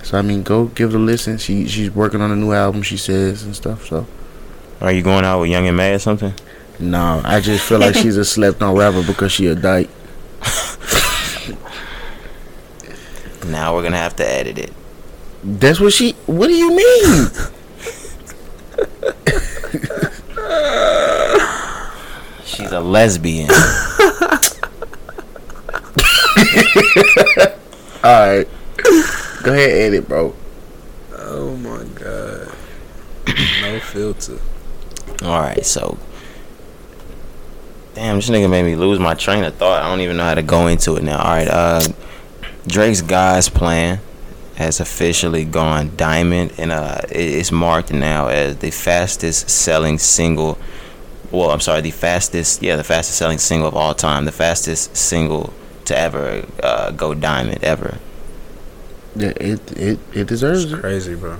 So 0.02 0.18
I 0.18 0.22
mean, 0.22 0.42
go 0.42 0.66
give 0.66 0.94
it 0.94 0.96
a 0.96 0.98
listen. 0.98 1.38
She 1.38 1.66
she's 1.68 1.90
working 1.90 2.20
on 2.20 2.30
a 2.30 2.36
new 2.36 2.52
album. 2.52 2.82
She 2.82 2.96
says 2.96 3.44
and 3.44 3.54
stuff. 3.54 3.86
So 3.86 4.06
Are 4.80 4.92
you 4.92 5.02
going 5.02 5.24
out 5.24 5.40
with 5.40 5.50
Young 5.50 5.66
and 5.68 5.76
Mad 5.76 5.94
or 5.94 5.98
something? 5.98 6.34
no, 6.80 7.20
I 7.24 7.40
just 7.40 7.68
feel 7.68 7.78
like 7.80 7.94
she's 7.94 8.16
a 8.16 8.24
slept 8.24 8.62
on 8.62 8.76
rapper 8.76 9.02
because 9.04 9.32
she 9.32 9.46
a 9.46 9.54
dyke. 9.54 9.88
Now 13.46 13.74
we're 13.74 13.82
gonna 13.82 13.96
have 13.96 14.14
to 14.16 14.28
edit 14.30 14.58
it. 14.58 14.72
That's 15.42 15.80
what 15.80 15.94
she. 15.94 16.12
What 16.26 16.48
do 16.48 16.54
you 16.54 16.76
mean? 16.76 17.28
She's 22.44 22.72
a 22.72 22.80
lesbian. 22.80 23.48
All 28.04 28.36
right, 28.36 28.48
go 29.42 29.52
ahead, 29.52 29.70
and 29.70 29.94
edit, 29.94 30.08
bro. 30.08 30.34
oh 31.16 31.56
my 31.56 31.84
god, 31.94 32.54
no 33.62 33.80
filter. 33.80 34.38
All 35.22 35.40
right, 35.40 35.64
so. 35.64 35.98
Damn, 37.94 38.16
this 38.16 38.30
nigga 38.30 38.48
made 38.48 38.64
me 38.64 38.76
lose 38.76 38.98
my 39.00 39.14
train 39.14 39.42
of 39.44 39.54
thought. 39.56 39.82
I 39.82 39.88
don't 39.88 40.00
even 40.00 40.16
know 40.18 40.24
how 40.24 40.34
to 40.34 40.42
go 40.42 40.68
into 40.68 40.96
it 40.96 41.02
now. 41.02 41.18
All 41.18 41.30
right, 41.30 41.48
uh, 41.48 41.82
Drake's 42.66 43.02
God's 43.02 43.48
Plan 43.48 43.98
has 44.56 44.78
officially 44.80 45.44
gone 45.44 45.96
diamond, 45.96 46.52
and 46.58 46.70
uh, 46.70 47.00
it's 47.10 47.50
marked 47.50 47.92
now 47.92 48.28
as 48.28 48.56
the 48.58 48.70
fastest 48.70 49.48
selling 49.48 49.98
single. 49.98 50.58
Well, 51.30 51.50
I'm 51.50 51.60
sorry, 51.60 51.80
the 51.80 51.90
fastest, 51.90 52.62
yeah, 52.62 52.76
the 52.76 52.84
fastest 52.84 53.18
selling 53.18 53.38
single 53.38 53.68
of 53.68 53.74
all 53.74 53.94
time, 53.94 54.26
the 54.26 54.32
fastest 54.32 54.96
single 54.96 55.52
to 55.88 55.98
ever 55.98 56.44
uh, 56.62 56.90
go 56.92 57.14
diamond 57.14 57.62
ever. 57.64 57.98
Yeah, 59.16 59.32
it 59.40 59.60
it 59.76 59.98
it 60.14 60.26
deserves 60.28 60.64
It's 60.64 60.72
it. 60.74 60.80
crazy, 60.80 61.14
bro. 61.14 61.38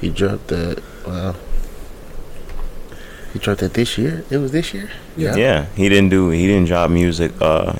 He 0.00 0.10
dropped 0.10 0.48
that. 0.48 0.82
Well, 1.06 1.36
he 3.32 3.38
dropped 3.38 3.60
that 3.60 3.74
this 3.74 3.96
year. 3.98 4.24
It 4.30 4.38
was 4.38 4.52
this 4.52 4.72
year. 4.74 4.90
Yeah. 5.16 5.34
Yeah, 5.36 5.66
he 5.74 5.88
didn't 5.88 6.10
do, 6.10 6.28
he 6.30 6.46
didn't 6.46 6.66
drop 6.68 6.90
music 6.90 7.32
uh, 7.40 7.74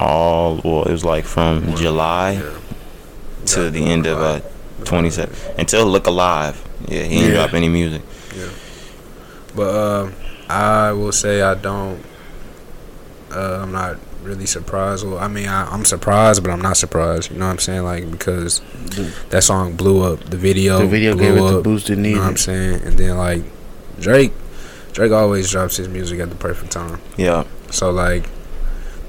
all. 0.00 0.60
Well, 0.64 0.84
it 0.84 0.92
was 0.92 1.04
like 1.04 1.24
from 1.24 1.74
July. 1.76 2.32
Yeah. 2.42 2.58
to 3.46 3.68
the 3.70 3.84
end 3.84 4.06
of 4.06 4.18
uh 4.18 4.40
27 4.84 5.28
until 5.58 5.84
Look 5.86 6.06
Alive. 6.06 6.56
Yeah, 6.88 7.02
he 7.04 7.16
didn't 7.20 7.34
Yeah. 7.34 7.44
drop 7.44 7.52
any 7.54 7.68
music. 7.68 8.00
Yeah, 8.34 8.48
but 9.54 9.70
um, 9.76 10.14
I 10.48 10.92
will 10.92 11.12
say 11.12 11.42
I 11.42 11.54
don't. 11.54 12.00
Uh, 13.30 13.60
I'm 13.62 13.72
not 13.72 13.96
really 14.24 14.46
surprised. 14.46 15.06
Well, 15.06 15.18
I 15.18 15.28
mean, 15.28 15.46
I, 15.48 15.66
I'm 15.70 15.84
surprised, 15.84 16.42
but 16.42 16.50
I'm 16.50 16.60
not 16.62 16.76
surprised. 16.76 17.30
You 17.30 17.38
know 17.38 17.46
what 17.46 17.52
I'm 17.52 17.58
saying? 17.58 17.84
Like 17.84 18.10
because 18.10 18.60
that 19.30 19.42
song 19.44 19.76
blew 19.76 20.02
up. 20.02 20.20
The 20.24 20.36
video, 20.36 20.78
The 20.78 20.86
video 20.86 21.12
blew 21.14 21.22
gave 21.22 21.36
it 21.36 21.42
up, 21.42 21.54
the 21.56 21.62
boost 21.62 21.90
it 21.90 21.98
You 21.98 22.14
know 22.16 22.20
what 22.22 22.28
I'm 22.28 22.36
saying? 22.36 22.82
And 22.82 22.98
then 22.98 23.16
like 23.16 23.42
Drake, 24.00 24.32
Drake 24.92 25.12
always 25.12 25.50
drops 25.50 25.76
his 25.76 25.88
music 25.88 26.20
at 26.20 26.30
the 26.30 26.36
perfect 26.36 26.72
time. 26.72 27.00
Yeah. 27.16 27.44
So 27.70 27.90
like 27.90 28.28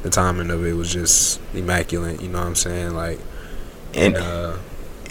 the 0.03 0.09
timing 0.09 0.51
of 0.51 0.65
it 0.65 0.73
was 0.73 0.91
just 0.91 1.39
immaculate. 1.53 2.21
You 2.21 2.29
know 2.29 2.39
what 2.39 2.47
I'm 2.47 2.55
saying? 2.55 2.93
Like 2.93 3.19
And 3.93 4.15
uh, 4.17 4.57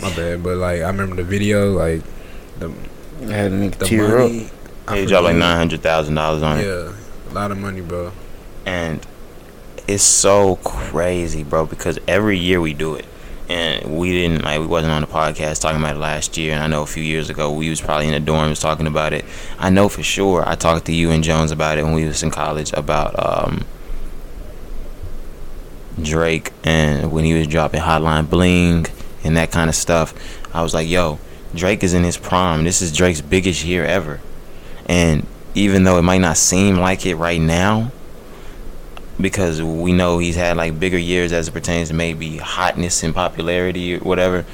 my 0.03 0.15
bad, 0.15 0.43
but 0.43 0.57
like 0.59 0.83
I 0.83 0.87
remember 0.89 1.17
the 1.17 1.25
video, 1.25 1.73
like 1.73 2.03
the 2.59 2.73
I 3.23 3.33
had 3.33 3.53
a 3.53 3.55
nigga 3.57 3.77
the 3.79 3.85
tear 3.87 4.19
up. 4.19 4.31
money. 4.31 4.51
I 4.87 4.99
he 4.99 5.07
dropped 5.07 5.25
like 5.25 5.37
nine 5.37 5.57
hundred 5.57 5.81
thousand 5.83 6.15
dollars 6.15 6.43
on 6.43 6.59
it. 6.59 6.67
Yeah, 6.67 6.93
a 7.31 7.33
lot 7.33 7.51
of 7.51 7.59
money, 7.59 7.81
bro. 7.81 8.13
and 8.67 9.05
it's 9.87 10.03
so 10.03 10.57
crazy, 10.57 11.45
bro. 11.45 11.66
Because 11.66 11.99
every 12.09 12.39
year 12.39 12.61
we 12.61 12.74
do 12.74 12.95
it, 12.95 13.07
and 13.49 13.99
we 13.99 14.11
didn't 14.12 14.45
like 14.45 14.61
we 14.61 14.66
wasn't 14.66 14.93
on 14.93 15.03
the 15.03 15.07
podcast 15.07 15.61
talking 15.61 15.80
about 15.80 15.97
it 15.97 16.01
last 16.01 16.37
year. 16.37 16.55
And 16.55 16.62
I 16.62 16.66
know 16.66 16.82
a 16.82 16.87
few 16.87 17.03
years 17.03 17.30
ago 17.30 17.53
we 17.53 17.68
was 17.68 17.80
probably 17.80 18.09
in 18.09 18.24
the 18.24 18.30
dorms 18.30 18.61
talking 18.61 18.87
about 18.87 19.12
it. 19.12 19.24
I 19.59 19.70
know 19.70 19.89
for 19.89 20.03
sure 20.03 20.47
I 20.47 20.55
talked 20.55 20.87
to 20.87 20.93
you 20.93 21.11
and 21.11 21.22
Jones 21.22 21.51
about 21.51 21.78
it 21.78 21.85
when 21.85 21.95
we 21.95 22.05
was 22.05 22.22
in 22.22 22.30
college 22.30 22.72
about 22.72 23.14
um 23.18 23.64
Drake 26.03 26.53
and 26.64 27.12
when 27.12 27.24
he 27.24 27.35
was 27.35 27.47
dropping 27.47 27.80
Hotline 27.80 28.28
Bling 28.28 28.87
and 29.22 29.37
that 29.37 29.53
kind 29.53 29.68
of 29.68 29.76
stuff. 29.76 30.14
I 30.55 30.62
was 30.62 30.74
like, 30.74 30.89
yo, 30.89 31.18
Drake 31.55 31.85
is 31.85 31.95
in 31.95 32.05
his 32.05 32.16
prime. 32.16 32.64
This 32.64 32.82
is 32.82 32.93
Drake's 32.93 33.20
biggest 33.20 33.64
year 33.64 33.85
ever. 33.85 34.20
And 34.87 35.26
even 35.55 35.85
though 35.85 35.99
it 35.99 36.03
might 36.03 36.18
not 36.20 36.37
seem 36.37 36.76
like 36.76 37.07
it 37.07 37.16
right 37.16 37.41
now, 37.41 37.93
because 39.21 39.62
we 39.62 39.93
know 39.93 40.19
he's 40.19 40.37
had 40.37 40.57
like 40.57 40.79
bigger 40.79 40.99
years 40.99 41.33
as 41.33 41.49
it 41.49 41.53
pertains 41.53 41.89
to 41.89 41.95
maybe 41.95 42.37
hotness 42.39 43.03
and 43.03 43.15
popularity 43.15 43.97
or 43.97 44.01
whatever. 44.01 44.45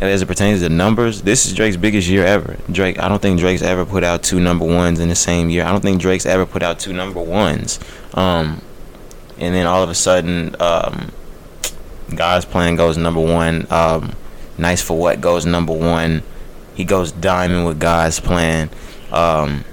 As 0.00 0.22
it 0.22 0.26
pertains 0.26 0.60
to 0.60 0.68
numbers, 0.68 1.22
this 1.22 1.46
is 1.46 1.54
Drake's 1.54 1.76
biggest 1.76 2.08
year 2.08 2.24
ever. 2.24 2.56
Drake, 2.70 2.98
I 3.00 3.08
don't 3.08 3.20
think 3.20 3.40
Drake's 3.40 3.62
ever 3.62 3.84
put 3.84 4.04
out 4.04 4.22
two 4.22 4.38
number 4.38 4.64
ones 4.64 5.00
in 5.00 5.08
the 5.08 5.16
same 5.16 5.50
year. 5.50 5.64
I 5.64 5.72
don't 5.72 5.80
think 5.80 6.00
Drake's 6.00 6.26
ever 6.26 6.46
put 6.46 6.62
out 6.62 6.78
two 6.78 6.92
number 6.92 7.20
ones. 7.20 7.80
Um, 8.14 8.62
and 9.38 9.54
then 9.54 9.66
all 9.66 9.82
of 9.82 9.90
a 9.90 9.94
sudden, 9.94 10.54
um, 10.60 11.10
God's 12.14 12.44
Plan 12.44 12.76
goes 12.76 12.96
number 12.96 13.20
one. 13.20 13.66
Um, 13.70 14.14
nice 14.58 14.80
for 14.80 14.96
what 14.98 15.20
goes 15.20 15.44
number 15.44 15.72
one. 15.72 16.22
He 16.74 16.84
goes 16.84 17.12
diamond 17.12 17.66
with 17.66 17.80
God's 17.80 18.20
Plan. 18.20 18.70
Um, 19.10 19.64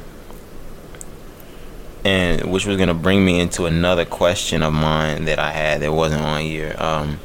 and 2.08 2.49
which 2.49 2.66
was 2.66 2.78
gonna 2.78 2.93
bring 2.93 3.26
me 3.26 3.38
into 3.38 3.66
another 3.66 4.05
question 4.05 4.64
of 4.64 4.72
mine 4.72 5.26
that 5.26 5.39
I 5.39 5.51
had 5.51 5.82
that 5.82 5.91
wasn't 5.91 6.24
on 6.24 6.39
here. 6.39 6.74
Um, 6.78 7.20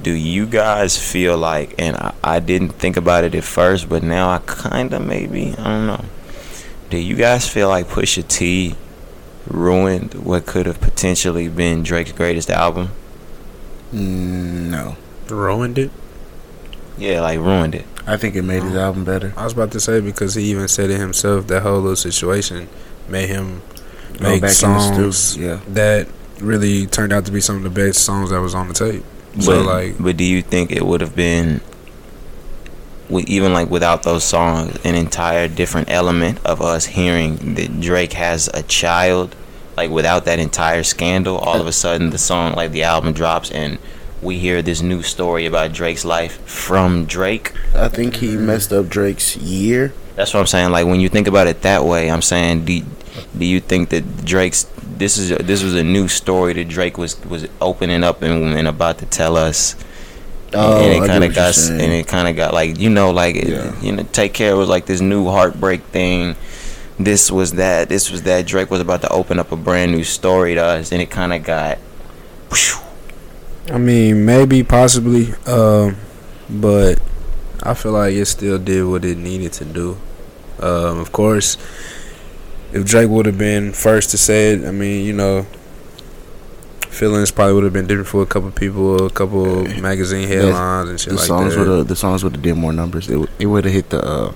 do 0.00 0.12
you 0.12 0.46
guys 0.46 0.98
feel 0.98 1.36
like, 1.36 1.74
and 1.78 1.94
I, 1.94 2.14
I 2.24 2.40
didn't 2.40 2.70
think 2.70 2.96
about 2.96 3.24
it 3.24 3.34
at 3.34 3.44
first, 3.44 3.90
but 3.90 4.02
now 4.02 4.30
I 4.30 4.38
kind 4.46 4.94
of 4.94 5.04
maybe 5.06 5.54
I 5.58 5.64
don't 5.64 5.86
know. 5.86 6.04
Do 6.88 6.96
you 6.96 7.14
guys 7.14 7.46
feel 7.46 7.68
like 7.68 7.86
Pusha 7.88 8.26
T 8.26 8.76
ruined 9.46 10.14
what 10.14 10.46
could 10.46 10.64
have 10.64 10.80
potentially 10.80 11.48
been 11.48 11.82
Drake's 11.82 12.12
greatest 12.12 12.48
album? 12.48 12.92
No, 13.92 14.96
Ruined 15.28 15.76
it. 15.76 15.90
Yeah, 16.96 17.20
like 17.20 17.38
ruined 17.38 17.74
it. 17.74 17.84
I 18.06 18.16
think 18.16 18.36
it 18.36 18.42
made 18.42 18.62
his 18.62 18.74
album 18.74 19.04
better. 19.04 19.34
I 19.36 19.44
was 19.44 19.52
about 19.52 19.70
to 19.72 19.80
say 19.80 20.00
because 20.00 20.34
he 20.34 20.44
even 20.44 20.66
said 20.66 20.88
it 20.88 20.98
himself. 20.98 21.46
That 21.48 21.62
whole 21.62 21.80
little 21.80 21.94
situation 21.96 22.68
made 23.08 23.28
him 23.28 23.62
Go 24.18 24.30
make 24.30 24.42
back 24.42 24.50
in 24.50 24.54
songs 24.54 25.36
the. 25.36 25.40
Yeah. 25.42 25.60
that 25.68 26.08
really 26.40 26.86
turned 26.86 27.12
out 27.12 27.24
to 27.26 27.32
be 27.32 27.40
some 27.40 27.56
of 27.56 27.62
the 27.62 27.70
best 27.70 28.04
songs 28.04 28.30
that 28.30 28.40
was 28.40 28.54
on 28.54 28.68
the 28.68 28.74
tape. 28.74 29.04
So 29.40 29.64
but, 29.64 29.66
like, 29.66 29.94
but 29.98 30.16
do 30.16 30.24
you 30.24 30.42
think 30.42 30.70
it 30.72 30.84
would 30.84 31.00
have 31.00 31.16
been, 31.16 31.60
with 33.08 33.26
even 33.28 33.52
like 33.52 33.70
without 33.70 34.02
those 34.02 34.24
songs, 34.24 34.78
an 34.84 34.94
entire 34.94 35.48
different 35.48 35.90
element 35.90 36.44
of 36.44 36.60
us 36.60 36.84
hearing 36.86 37.54
that 37.54 37.80
Drake 37.80 38.12
has 38.14 38.48
a 38.52 38.62
child? 38.62 39.34
Like 39.76 39.90
without 39.90 40.26
that 40.26 40.38
entire 40.38 40.82
scandal, 40.82 41.38
all 41.38 41.58
of 41.58 41.66
a 41.66 41.72
sudden 41.72 42.10
the 42.10 42.18
song, 42.18 42.54
like 42.54 42.72
the 42.72 42.82
album 42.82 43.14
drops, 43.14 43.50
and 43.50 43.78
we 44.20 44.38
hear 44.38 44.60
this 44.60 44.82
new 44.82 45.02
story 45.02 45.46
about 45.46 45.72
Drake's 45.72 46.04
life 46.04 46.46
from 46.46 47.06
Drake. 47.06 47.52
I 47.74 47.88
think 47.88 48.16
he 48.16 48.36
messed 48.36 48.72
up 48.72 48.88
Drake's 48.88 49.34
year. 49.36 49.94
That's 50.16 50.32
what 50.34 50.40
I'm 50.40 50.46
saying. 50.46 50.70
Like 50.72 50.86
when 50.86 51.00
you 51.00 51.08
think 51.08 51.26
about 51.28 51.46
it 51.46 51.62
that 51.62 51.84
way, 51.84 52.10
I'm 52.10 52.22
saying, 52.22 52.64
do, 52.64 52.82
do 53.36 53.44
you 53.44 53.60
think 53.60 53.88
that 53.90 54.24
Drake's 54.24 54.64
this 54.98 55.16
is 55.18 55.30
this 55.38 55.62
was 55.62 55.74
a 55.74 55.82
new 55.82 56.06
story 56.08 56.52
that 56.54 56.68
Drake 56.68 56.98
was 56.98 57.18
was 57.24 57.46
opening 57.60 58.04
up 58.04 58.22
and, 58.22 58.54
and 58.54 58.68
about 58.68 58.98
to 58.98 59.06
tell 59.06 59.36
us? 59.36 59.74
Oh, 60.54 60.84
and 60.84 61.02
it 61.02 61.06
kind 61.08 61.24
of 61.24 61.34
got 61.34 61.56
and 61.70 61.92
it 61.92 62.06
kind 62.06 62.28
of 62.28 62.36
got 62.36 62.52
like 62.52 62.78
you 62.78 62.90
know 62.90 63.10
like 63.10 63.36
it- 63.36 63.82
you 63.82 63.92
know 63.92 64.02
take 64.12 64.34
care 64.34 64.54
was 64.54 64.68
like 64.68 64.84
this 64.86 65.00
new 65.00 65.26
heartbreak 65.26 65.82
thing. 65.84 66.36
This 66.98 67.30
was 67.32 67.52
that. 67.52 67.88
This 67.88 68.10
was 68.10 68.22
that. 68.24 68.46
Drake 68.46 68.70
was 68.70 68.80
about 68.80 69.00
to 69.00 69.08
open 69.08 69.38
up 69.38 69.50
a 69.50 69.56
brand 69.56 69.92
new 69.92 70.04
story 70.04 70.54
to 70.54 70.62
us, 70.62 70.92
and 70.92 71.00
it 71.00 71.10
kind 71.10 71.32
of 71.32 71.42
got. 71.42 71.78
whew, 72.50 72.80
I 73.74 73.78
mean, 73.78 74.24
maybe 74.26 74.62
possibly, 74.62 75.32
um, 75.46 75.96
but 76.50 77.00
I 77.62 77.74
feel 77.74 77.92
like 77.92 78.14
it 78.14 78.24
still 78.26 78.58
did 78.58 78.84
what 78.84 79.04
it 79.04 79.18
needed 79.18 79.52
to 79.54 79.64
do. 79.64 79.96
Um, 80.60 80.98
of 80.98 81.12
course, 81.12 81.56
if 82.72 82.84
Drake 82.84 83.08
would 83.08 83.26
have 83.26 83.38
been 83.38 83.72
first 83.72 84.10
to 84.10 84.18
say 84.18 84.52
it, 84.52 84.64
I 84.66 84.70
mean, 84.72 85.04
you 85.04 85.12
know, 85.12 85.46
feelings 86.88 87.30
probably 87.30 87.54
would 87.54 87.64
have 87.64 87.72
been 87.72 87.86
different 87.86 88.08
for 88.08 88.22
a 88.22 88.26
couple 88.26 88.50
people, 88.50 89.06
a 89.06 89.10
couple 89.10 89.64
magazine 89.80 90.28
headlines 90.28 90.90
and 90.90 91.00
shit 91.00 91.10
the 91.10 91.16
like 91.16 91.24
songs 91.26 91.54
that. 91.54 91.60
would 91.66 91.78
have 91.78 91.88
the 91.88 91.96
songs 91.96 92.22
would 92.24 92.34
have 92.34 92.42
did 92.42 92.54
more 92.56 92.72
numbers. 92.72 93.08
It 93.08 93.16
would- 93.16 93.30
it 93.38 93.46
would 93.46 93.64
have 93.64 93.72
hit 93.74 93.90
the 93.90 94.04
uh, 94.04 94.32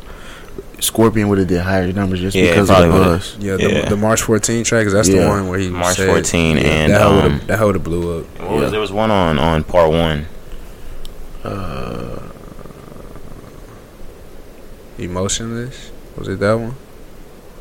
Scorpion 0.78 1.28
would 1.28 1.38
have 1.38 1.48
did 1.48 1.60
higher 1.62 1.90
numbers 1.92 2.20
just 2.20 2.36
Yeah, 2.36 2.50
because 2.50 2.68
of 2.70 2.78
the 2.82 2.88
buzz. 2.88 3.36
yeah, 3.40 3.56
the, 3.56 3.62
Yeah. 3.72 3.88
the 3.88 3.96
March 3.96 4.20
14 4.22 4.62
track, 4.62 4.84
'cause 4.84 4.92
that's 4.92 5.08
the 5.08 5.26
one 5.26 5.48
where 5.48 5.58
he 5.58 5.68
March 5.70 5.96
said, 5.96 6.06
14 6.08 6.58
yeah, 6.58 6.62
and 6.64 6.92
that 6.92 7.00
um, 7.02 7.22
would 7.32 7.46
that 7.48 7.60
would 7.64 7.74
have 7.76 7.84
blew 7.84 8.18
up. 8.20 8.26
what 8.40 8.50
was, 8.52 8.70
there 8.72 8.80
was 8.80 8.92
one 8.92 9.10
on 9.10 9.38
on 9.38 9.64
part 9.64 9.90
one. 9.90 10.26
Uh, 11.44 11.75
Emotionless 14.98 15.90
was 16.16 16.28
it 16.28 16.38
that 16.40 16.54
one? 16.54 16.74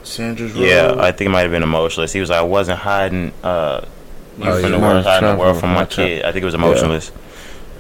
Sandra's 0.04 0.56
Yeah, 0.56 0.88
Rose. 0.88 0.98
I 1.00 1.12
think 1.12 1.28
it 1.28 1.32
might 1.32 1.42
have 1.42 1.52
been 1.52 1.64
emotionless. 1.64 2.14
He 2.14 2.20
was 2.20 2.30
like, 2.30 2.40
I 2.40 2.44
wasn't 2.44 2.80
hiding 2.80 3.34
uh 3.44 3.82
you 4.38 4.46
Oh, 4.50 4.62
from 4.62 4.72
yeah. 4.72 4.78
the 4.78 4.84
world, 4.84 5.04
hiding 5.06 5.30
the 5.30 5.36
world 5.38 5.60
from 5.60 5.70
my 5.70 5.76
my 5.82 5.86
tra- 5.86 6.06
kid. 6.06 6.24
I 6.26 6.32
think 6.32 6.44
it 6.44 6.46
was 6.46 6.54
emotionless. 6.54 7.12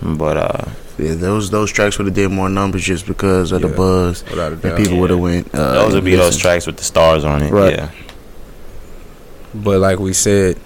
But 0.01 0.37
uh 0.37 0.65
yeah, 0.97 1.13
those 1.13 1.49
those 1.51 1.71
tracks 1.71 1.97
would 1.97 2.07
have 2.07 2.13
did 2.15 2.31
more 2.31 2.49
numbers 2.49 2.83
just 2.83 3.05
because 3.05 3.51
of 3.51 3.61
Yeah. 3.61 3.67
the 3.67 3.75
buzz, 3.75 4.23
Without 4.29 4.51
a 4.51 4.53
and 4.53 4.61
doubt. 4.61 4.77
people 4.77 4.93
Yeah. 4.95 4.99
would 5.01 5.09
have 5.11 5.19
went. 5.19 5.53
Uh, 5.55 5.73
those 5.73 5.87
would 5.93 5.97
and 5.99 6.05
be 6.05 6.15
those 6.15 6.37
tracks 6.37 6.65
with 6.65 6.77
the 6.77 6.83
stars 6.83 7.23
on 7.23 7.41
it. 7.43 7.51
Right. 7.51 7.73
Yeah. 7.75 7.89
But 9.53 9.79
like 9.79 9.99
we 9.99 10.13
said, 10.13 10.57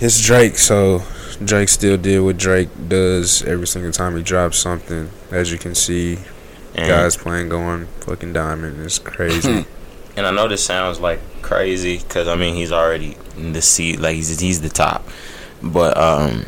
it's 0.00 0.20
Drake, 0.20 0.58
so 0.58 1.02
Drake 1.44 1.68
still 1.68 1.96
did 1.96 2.20
what 2.20 2.36
Drake 2.36 2.68
does 2.88 3.42
every 3.42 3.66
single 3.66 3.90
time 3.92 4.16
he 4.16 4.22
drops 4.22 4.58
something. 4.58 5.10
As 5.32 5.50
you 5.50 5.58
can 5.58 5.74
see, 5.74 6.18
And, 6.74 6.88
God's 6.88 7.16
Plan 7.16 7.48
going 7.48 7.86
fucking 8.00 8.32
diamond. 8.32 8.84
It's 8.84 8.98
crazy. 8.98 9.66
and 10.16 10.26
I 10.26 10.30
know 10.30 10.48
this 10.48 10.64
sounds 10.64 11.00
like 11.00 11.20
crazy 11.42 11.98
because 11.98 12.28
I 12.28 12.36
mean 12.36 12.54
he's 12.54 12.72
already 12.72 13.16
in 13.36 13.52
the 13.52 13.62
seat, 13.62 14.00
like 14.00 14.16
he's 14.16 14.38
he's 14.38 14.60
the 14.60 14.68
top. 14.68 15.06
But 15.62 15.96
um 15.96 16.46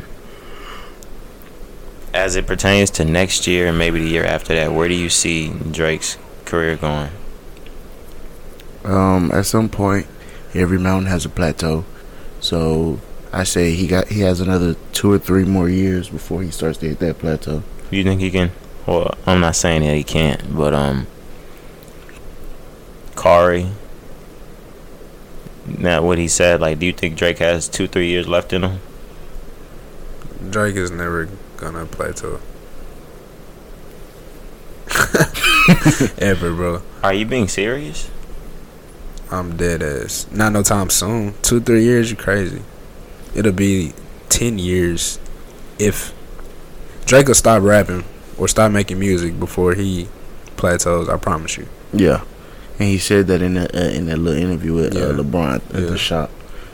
as 2.13 2.35
it 2.35 2.45
pertains 2.45 2.89
to 2.91 3.05
next 3.05 3.47
year 3.47 3.67
and 3.67 3.77
maybe 3.77 4.01
the 4.01 4.09
year 4.09 4.25
after 4.25 4.53
that, 4.55 4.73
where 4.73 4.87
do 4.87 4.95
you 4.95 5.09
see 5.09 5.49
Drake's 5.49 6.17
career 6.45 6.75
going? 6.75 7.09
Um, 8.83 9.31
at 9.31 9.45
some 9.45 9.69
point, 9.69 10.07
every 10.53 10.79
mountain 10.79 11.09
has 11.09 11.25
a 11.25 11.29
plateau, 11.29 11.85
so 12.39 12.99
I 13.31 13.43
say 13.43 13.75
he 13.75 13.87
got 13.87 14.07
he 14.07 14.21
has 14.21 14.39
another 14.39 14.75
two 14.91 15.11
or 15.11 15.19
three 15.19 15.45
more 15.45 15.69
years 15.69 16.09
before 16.09 16.41
he 16.41 16.51
starts 16.51 16.79
to 16.79 16.89
hit 16.89 16.99
that 16.99 17.19
plateau. 17.19 17.63
You 17.91 18.03
think 18.03 18.21
he 18.21 18.31
can? 18.31 18.51
Well, 18.87 19.15
I'm 19.25 19.39
not 19.39 19.55
saying 19.55 19.83
that 19.83 19.95
he 19.95 20.03
can't, 20.03 20.55
but 20.55 20.73
um, 20.73 21.07
Kari. 23.15 23.67
Now, 25.65 26.01
what 26.01 26.17
he 26.17 26.27
said, 26.27 26.59
like, 26.59 26.79
do 26.79 26.87
you 26.87 26.93
think 26.93 27.15
Drake 27.15 27.37
has 27.37 27.69
two, 27.69 27.87
three 27.87 28.07
years 28.07 28.27
left 28.27 28.51
in 28.51 28.63
him? 28.63 28.79
Drake 30.49 30.75
is 30.75 30.89
never 30.89 31.29
gonna 31.57 31.85
plateau. 31.85 32.39
Ever, 36.17 36.51
bro. 36.53 36.81
Are 37.03 37.13
you 37.13 37.25
being 37.25 37.47
serious? 37.47 38.09
I'm 39.29 39.55
dead 39.55 39.83
ass. 39.83 40.27
Not 40.31 40.51
no 40.51 40.63
time 40.63 40.89
soon. 40.89 41.35
Two, 41.43 41.61
three 41.61 41.83
years, 41.83 42.09
you 42.09 42.17
crazy. 42.17 42.63
It'll 43.35 43.51
be 43.53 43.93
ten 44.27 44.57
years 44.57 45.19
if 45.79 46.13
Drake 47.05 47.27
will 47.27 47.35
stop 47.35 47.61
rapping 47.61 48.03
or 48.41 48.47
stop 48.47 48.71
making 48.71 48.97
music 48.99 49.39
before 49.39 49.75
he 49.75 50.07
plateaus. 50.57 51.07
I 51.07 51.17
promise 51.17 51.57
you. 51.57 51.67
Yeah, 51.93 52.23
and 52.79 52.89
he 52.89 52.97
said 52.97 53.27
that 53.27 53.41
in 53.41 53.53
the, 53.53 53.69
uh, 53.77 53.89
in 53.91 54.07
that 54.07 54.17
little 54.17 54.41
interview 54.41 54.73
with 54.73 54.93
Yeah. 54.95 55.03
uh, 55.03 55.13
LeBron 55.13 55.55
at 55.73 55.81
Yeah. 55.83 55.89
the 55.91 55.97
shop. 55.97 56.31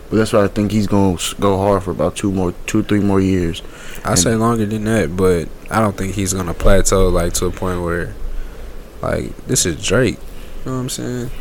But 0.10 0.16
that's 0.18 0.32
why 0.32 0.46
I 0.46 0.48
think 0.48 0.72
he's 0.72 0.88
gonna 0.88 1.18
go 1.42 1.58
hard 1.58 1.84
for 1.84 1.92
about 1.92 2.16
two 2.16 2.32
more, 2.32 2.54
two 2.66 2.82
three 2.84 3.02
more 3.02 3.20
years. 3.20 3.62
I 4.06 4.16
say 4.16 4.36
longer 4.36 4.66
than 4.66 4.86
that, 4.86 5.18
but 5.18 5.50
I 5.70 5.82
don't 5.82 5.98
think 5.98 6.14
he's 6.14 6.34
gonna 6.34 6.54
plateau 6.54 7.10
like 7.10 7.34
to 7.34 7.48
a 7.48 7.52
point 7.52 7.82
where, 7.84 8.14
like, 9.02 9.36
this 9.48 9.66
is 9.66 9.76
Drake. 9.86 10.18
You 10.66 10.72
know 10.72 10.78
what 10.78 10.84
I'm 10.84 10.90
saying? 10.90 11.32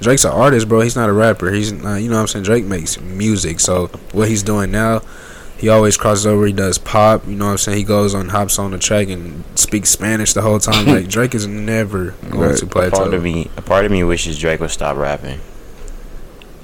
Drake's 0.00 0.24
an 0.24 0.32
artist, 0.32 0.66
bro. 0.68 0.80
He's 0.80 0.96
not 0.96 1.08
a 1.08 1.12
rapper. 1.12 1.52
He's 1.52 1.72
not, 1.72 1.96
you 1.98 2.08
know 2.08 2.16
what 2.16 2.22
I'm 2.22 2.26
saying. 2.26 2.44
Drake 2.46 2.64
makes 2.64 2.98
music, 3.00 3.60
so 3.60 3.90
what 4.12 4.28
he's 4.28 4.42
doing 4.42 4.70
now, 4.72 5.02
he 5.60 5.68
always 5.68 5.96
crosses 5.96 6.26
over. 6.26 6.46
He 6.46 6.52
does 6.52 6.78
pop. 6.78 7.26
You 7.26 7.36
know 7.36 7.44
what 7.46 7.50
I'm 7.52 7.58
saying. 7.58 7.78
He 7.78 7.84
goes 7.84 8.14
on, 8.14 8.28
hops 8.30 8.58
on 8.58 8.70
the 8.70 8.78
track, 8.78 9.08
and 9.08 9.44
speaks 9.54 9.90
Spanish 9.90 10.32
the 10.32 10.42
whole 10.42 10.58
time. 10.58 10.86
like 10.86 11.08
Drake 11.16 11.34
is 11.34 11.46
never 11.46 12.12
going 12.30 12.40
Right. 12.50 12.56
to 12.58 12.64
A 12.64 12.68
part 12.68 12.90
plateau 12.92 13.12
of 13.12 13.22
me, 13.22 13.50
a 13.56 13.62
part 13.62 13.84
of 13.84 13.92
me 13.92 14.02
wishes 14.02 14.38
Drake 14.38 14.60
would 14.60 14.70
stop 14.70 14.96
rapping. 14.96 15.40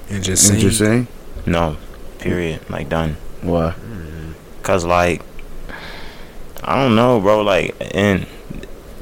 and 0.09 0.23
just 0.23 0.45
sing. 0.47 0.55
Interesting. 0.55 1.07
No, 1.45 1.77
period. 2.19 2.61
Like 2.69 2.89
done. 2.89 3.17
Why? 3.41 3.75
Cause 4.63 4.83
like, 4.83 5.21
I 6.63 6.75
don't 6.75 6.95
know, 6.95 7.19
bro. 7.19 7.41
Like, 7.41 7.75
and 7.93 8.25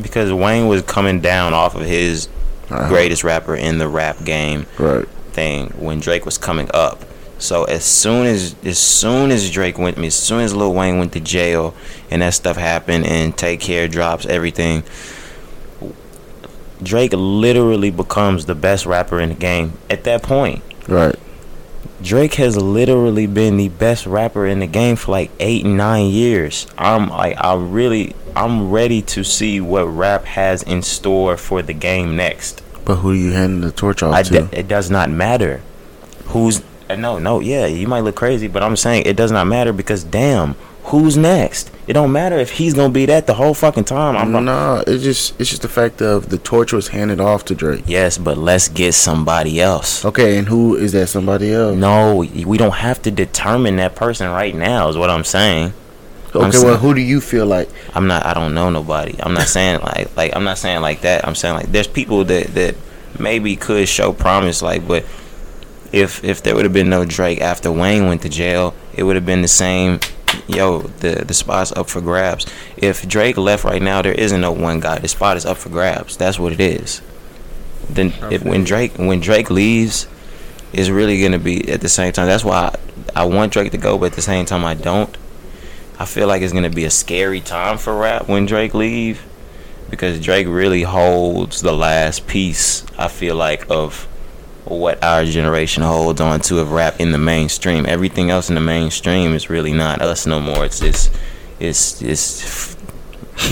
because 0.02 0.32
Wayne 0.34 0.68
was 0.68 0.82
coming 0.84 1.22
down 1.22 1.54
off 1.54 1.74
of 1.76 1.82
his 1.82 2.28
Uh, 2.70 2.90
greatest 2.90 3.24
rapper 3.24 3.56
in 3.56 3.78
the 3.78 3.88
rap 3.88 4.24
game 4.26 4.66
Right. 4.80 5.08
thing 5.34 5.68
when 5.78 6.00
Drake 6.00 6.26
was 6.26 6.38
coming 6.40 6.68
up. 6.74 7.05
So 7.38 7.66
as 7.66 7.84
soon 7.84 8.26
as 8.28 8.56
as 8.64 8.80
soon 8.80 9.32
as 9.32 9.52
Drake 9.52 9.78
went, 9.78 9.98
as 9.98 10.16
soon 10.16 10.42
as 10.42 10.56
Lil 10.56 10.74
Wayne 10.74 10.98
went 10.98 11.14
to 11.14 11.20
jail 11.20 11.74
and 12.10 12.22
that 12.22 12.34
stuff 12.34 12.56
happened 12.58 13.06
and 13.06 13.38
Take 13.38 13.60
Care 13.60 13.88
drops 13.88 14.26
everything, 14.26 14.84
Drake 16.82 17.14
literally 17.14 17.92
becomes 17.92 18.46
the 18.46 18.56
best 18.56 18.86
rapper 18.86 19.20
in 19.20 19.30
the 19.30 19.36
game 19.36 19.74
at 19.90 20.04
that 20.06 20.24
point. 20.24 20.64
Right. 20.88 21.16
Drake 22.02 22.36
has 22.36 22.58
literally 22.58 23.26
been 23.26 23.58
the 23.58 23.70
best 23.70 24.06
rapper 24.06 24.46
in 24.46 24.60
the 24.60 24.68
game 24.68 24.96
for 24.96 25.12
like 25.12 25.32
eight, 25.40 25.66
nine 25.66 26.08
years. 26.08 26.68
I'm 26.78 27.10
like, 27.10 27.38
I 27.40 27.56
really, 27.56 28.16
I'm 28.36 28.70
ready 28.70 29.02
to 29.04 29.24
see 29.24 29.62
what 29.62 29.86
rap 29.86 30.26
has 30.26 30.62
in 30.64 30.82
store 30.84 31.38
for 31.38 31.62
the 31.62 31.74
game 31.74 32.16
next. 32.16 32.62
But 32.84 32.98
who 32.98 33.14
do 33.14 33.20
you 33.20 33.32
hand 33.32 33.64
the 33.64 33.72
torch 33.72 34.04
off 34.04 34.14
I 34.14 34.24
to? 34.24 34.42
d- 34.44 34.58
it 34.58 34.68
does 34.68 34.90
not 34.92 35.10
matter 35.10 35.62
who's. 36.28 36.62
No, 36.90 37.20
no, 37.20 37.40
yeah, 37.40 37.66
you 37.66 37.88
might 37.88 38.02
look 38.02 38.16
crazy, 38.16 38.48
but 38.48 38.64
I'm 38.64 38.76
saying 38.76 39.04
it 39.06 39.16
does 39.16 39.32
not 39.32 39.48
matter 39.48 39.74
because 39.74 40.04
damn, 40.04 40.54
who's 40.86 41.18
next? 41.18 41.72
It 41.88 41.94
don't 41.94 42.12
matter 42.12 42.38
if 42.38 42.52
he's 42.52 42.74
gonna 42.74 42.90
be 42.94 43.06
that 43.08 43.28
the 43.28 43.34
whole 43.36 43.54
fucking 43.54 43.86
time. 43.86 44.16
I'm 44.16 44.32
no, 44.46 44.84
it's 44.86 45.04
just 45.04 45.40
it's 45.40 45.50
just 45.50 45.62
the 45.64 45.68
fact 45.68 46.02
of 46.02 46.30
the 46.30 46.38
torch 46.38 46.74
was 46.74 46.90
handed 46.90 47.20
off 47.20 47.46
to 47.46 47.56
Drake. 47.56 47.84
yes, 47.88 48.18
but 48.18 48.38
let's 48.38 48.68
get 48.70 48.94
somebody 48.94 49.60
else. 49.60 50.06
Okay, 50.06 50.38
and 50.38 50.48
who 50.48 50.76
is 50.76 50.92
that 50.94 51.08
somebody 51.08 51.52
else? 51.54 51.76
No, 51.76 52.18
we 52.18 52.58
don't 52.58 52.76
have 52.76 53.02
to 53.04 53.12
determine 53.12 53.76
that 53.78 53.96
person 53.96 54.30
right 54.32 54.54
now. 54.56 54.88
Is 54.90 54.98
what 54.98 55.10
I'm 55.10 55.24
saying. 55.24 55.74
I'm 56.34 56.42
Okay, 56.42 56.52
saying- 56.58 56.66
well, 56.66 56.78
who 56.78 56.94
do 56.94 57.02
you 57.02 57.22
feel 57.22 57.46
like? 57.46 57.70
I'm 57.94 58.08
not. 58.08 58.26
I 58.26 58.34
don't 58.34 58.54
know 58.54 58.70
nobody. 58.70 59.16
I'm 59.22 59.34
not 59.34 59.48
saying 59.48 59.80
like 59.82 60.16
like 60.18 60.36
I'm 60.36 60.44
not 60.44 60.58
saying 60.60 60.82
like 60.82 61.02
that. 61.02 61.28
I'm 61.28 61.34
saying 61.36 61.56
like 61.56 61.72
there's 61.72 61.88
people 61.88 62.26
that 62.26 62.48
that 62.56 62.76
maybe 63.20 63.56
could 63.56 63.88
show 63.88 64.12
promise. 64.12 64.62
Like, 64.62 64.88
but 64.88 65.06
if 65.96 66.24
if 66.26 66.44
there 66.44 66.54
would 66.56 66.66
have 66.66 66.74
been 66.74 66.90
no 66.90 67.06
Drake 67.06 67.40
after 67.40 67.72
Wayne 67.72 68.06
went 68.08 68.22
to 68.24 68.30
jail, 68.30 68.76
it 68.94 69.04
would 69.04 69.16
have 69.16 69.26
been 69.26 69.42
the 69.42 69.48
same. 69.48 70.02
Yo, 70.46 70.82
the 70.82 71.24
the 71.26 71.34
spot's 71.34 71.72
up 71.72 71.90
for 71.90 72.02
grabs. 72.02 72.46
If 72.76 73.08
Drake 73.08 73.38
left 73.38 73.64
right 73.64 73.82
now, 73.82 74.02
there 74.02 74.12
isn't 74.12 74.42
no 74.42 74.52
one 74.52 74.82
guy. 74.82 75.00
The 75.00 75.08
spot 75.08 75.38
is 75.38 75.46
up 75.46 75.58
for 75.58 75.70
grabs. 75.70 76.18
That's 76.18 76.38
what 76.38 76.52
it 76.52 76.60
is. 76.60 77.02
Then 77.90 78.14
if, 78.30 78.44
when 78.44 78.66
Drake 78.66 78.98
when 78.98 79.22
Drake 79.22 79.50
leaves, 79.50 80.08
it's 80.74 80.90
really 80.90 81.22
gonna 81.22 81.40
be 81.40 81.72
at 81.72 81.80
the 81.80 81.90
same 81.90 82.12
time. 82.12 82.28
That's 82.28 82.44
why 82.44 82.76
I, 83.16 83.22
I 83.22 83.26
want 83.26 83.54
Drake 83.54 83.72
to 83.72 83.78
go, 83.78 83.98
but 83.98 84.08
at 84.08 84.14
the 84.14 84.22
same 84.22 84.46
time 84.46 84.66
I 84.66 84.74
don't. 84.74 85.16
I 85.98 86.04
feel 86.04 86.28
like 86.28 86.42
it's 86.42 86.52
gonna 86.52 86.70
be 86.70 86.84
a 86.84 86.92
scary 86.92 87.40
time 87.40 87.78
for 87.78 87.96
rap 87.96 88.28
when 88.28 88.46
Drake 88.46 88.74
leave, 88.74 89.24
because 89.90 90.20
Drake 90.20 90.48
really 90.48 90.84
holds 90.84 91.62
the 91.62 91.72
last 91.72 92.28
piece. 92.28 92.86
I 92.98 93.08
feel 93.08 93.38
like 93.38 93.66
of 93.72 94.10
what 94.66 95.04
our 95.04 95.24
generation 95.26 95.84
holds 95.84 96.20
on 96.20 96.40
to 96.42 96.60
of 96.60 96.72
rap 96.72 97.00
in 97.00 97.12
the 97.12 97.18
mainstream. 97.18 97.86
Everything 97.86 98.30
else 98.30 98.50
in 98.50 98.56
the 98.56 98.62
mainstream 98.62 99.34
is 99.34 99.50
really 99.50 99.74
not 99.74 100.02
us 100.02 100.26
no 100.26 100.40
more. 100.40 100.66
It's 100.66 100.82
it's 100.82 101.12
it's 101.60 102.02
it's 102.02 102.78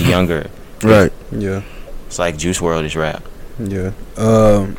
younger. 0.00 0.50
Right. 0.82 1.12
Yeah. 1.30 1.62
It's 2.06 2.18
like 2.18 2.36
Juice 2.36 2.60
WRLD 2.60 2.84
is 2.84 2.96
rap. 2.96 3.24
Yeah. 3.58 3.92
Um, 4.16 4.76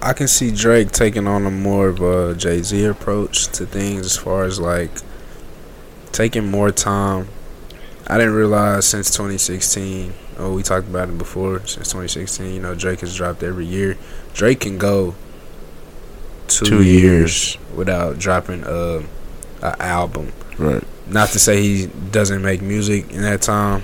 I 0.00 0.12
can 0.12 0.28
see 0.28 0.50
Drake 0.50 0.92
taking 0.92 1.26
on 1.26 1.44
a 1.46 1.50
more 1.50 1.88
of 1.88 2.00
a 2.00 2.34
Jay 2.34 2.62
Z 2.62 2.84
approach 2.84 3.46
to 3.48 3.66
things 3.66 4.06
as 4.06 4.16
far 4.16 4.44
as 4.44 4.58
like 4.58 4.90
taking 6.12 6.50
more 6.50 6.70
time. 6.70 7.28
I 8.06 8.16
didn't 8.16 8.34
realize 8.34 8.86
since 8.86 9.10
2016. 9.10 10.14
Oh, 10.38 10.54
we 10.54 10.62
talked 10.62 10.88
about 10.88 11.08
it 11.08 11.18
before. 11.18 11.60
Since 11.60 11.88
2016, 11.88 12.54
you 12.54 12.60
know, 12.60 12.74
Drake 12.74 13.00
has 13.00 13.14
dropped 13.14 13.42
every 13.42 13.66
year. 13.66 13.98
Drake 14.38 14.60
can 14.60 14.78
go 14.78 15.16
two, 16.46 16.64
Two 16.64 16.82
years, 16.84 17.56
years. 17.56 17.58
without 17.74 18.18
dropping 18.20 18.62
a, 18.64 19.02
a 19.62 19.82
album. 19.82 20.32
Right. 20.56 20.82
Not 21.08 21.30
to 21.30 21.40
say 21.40 21.60
he 21.60 21.86
doesn't 22.12 22.40
make 22.40 22.62
music 22.62 23.10
in 23.10 23.22
that 23.22 23.42
time, 23.42 23.82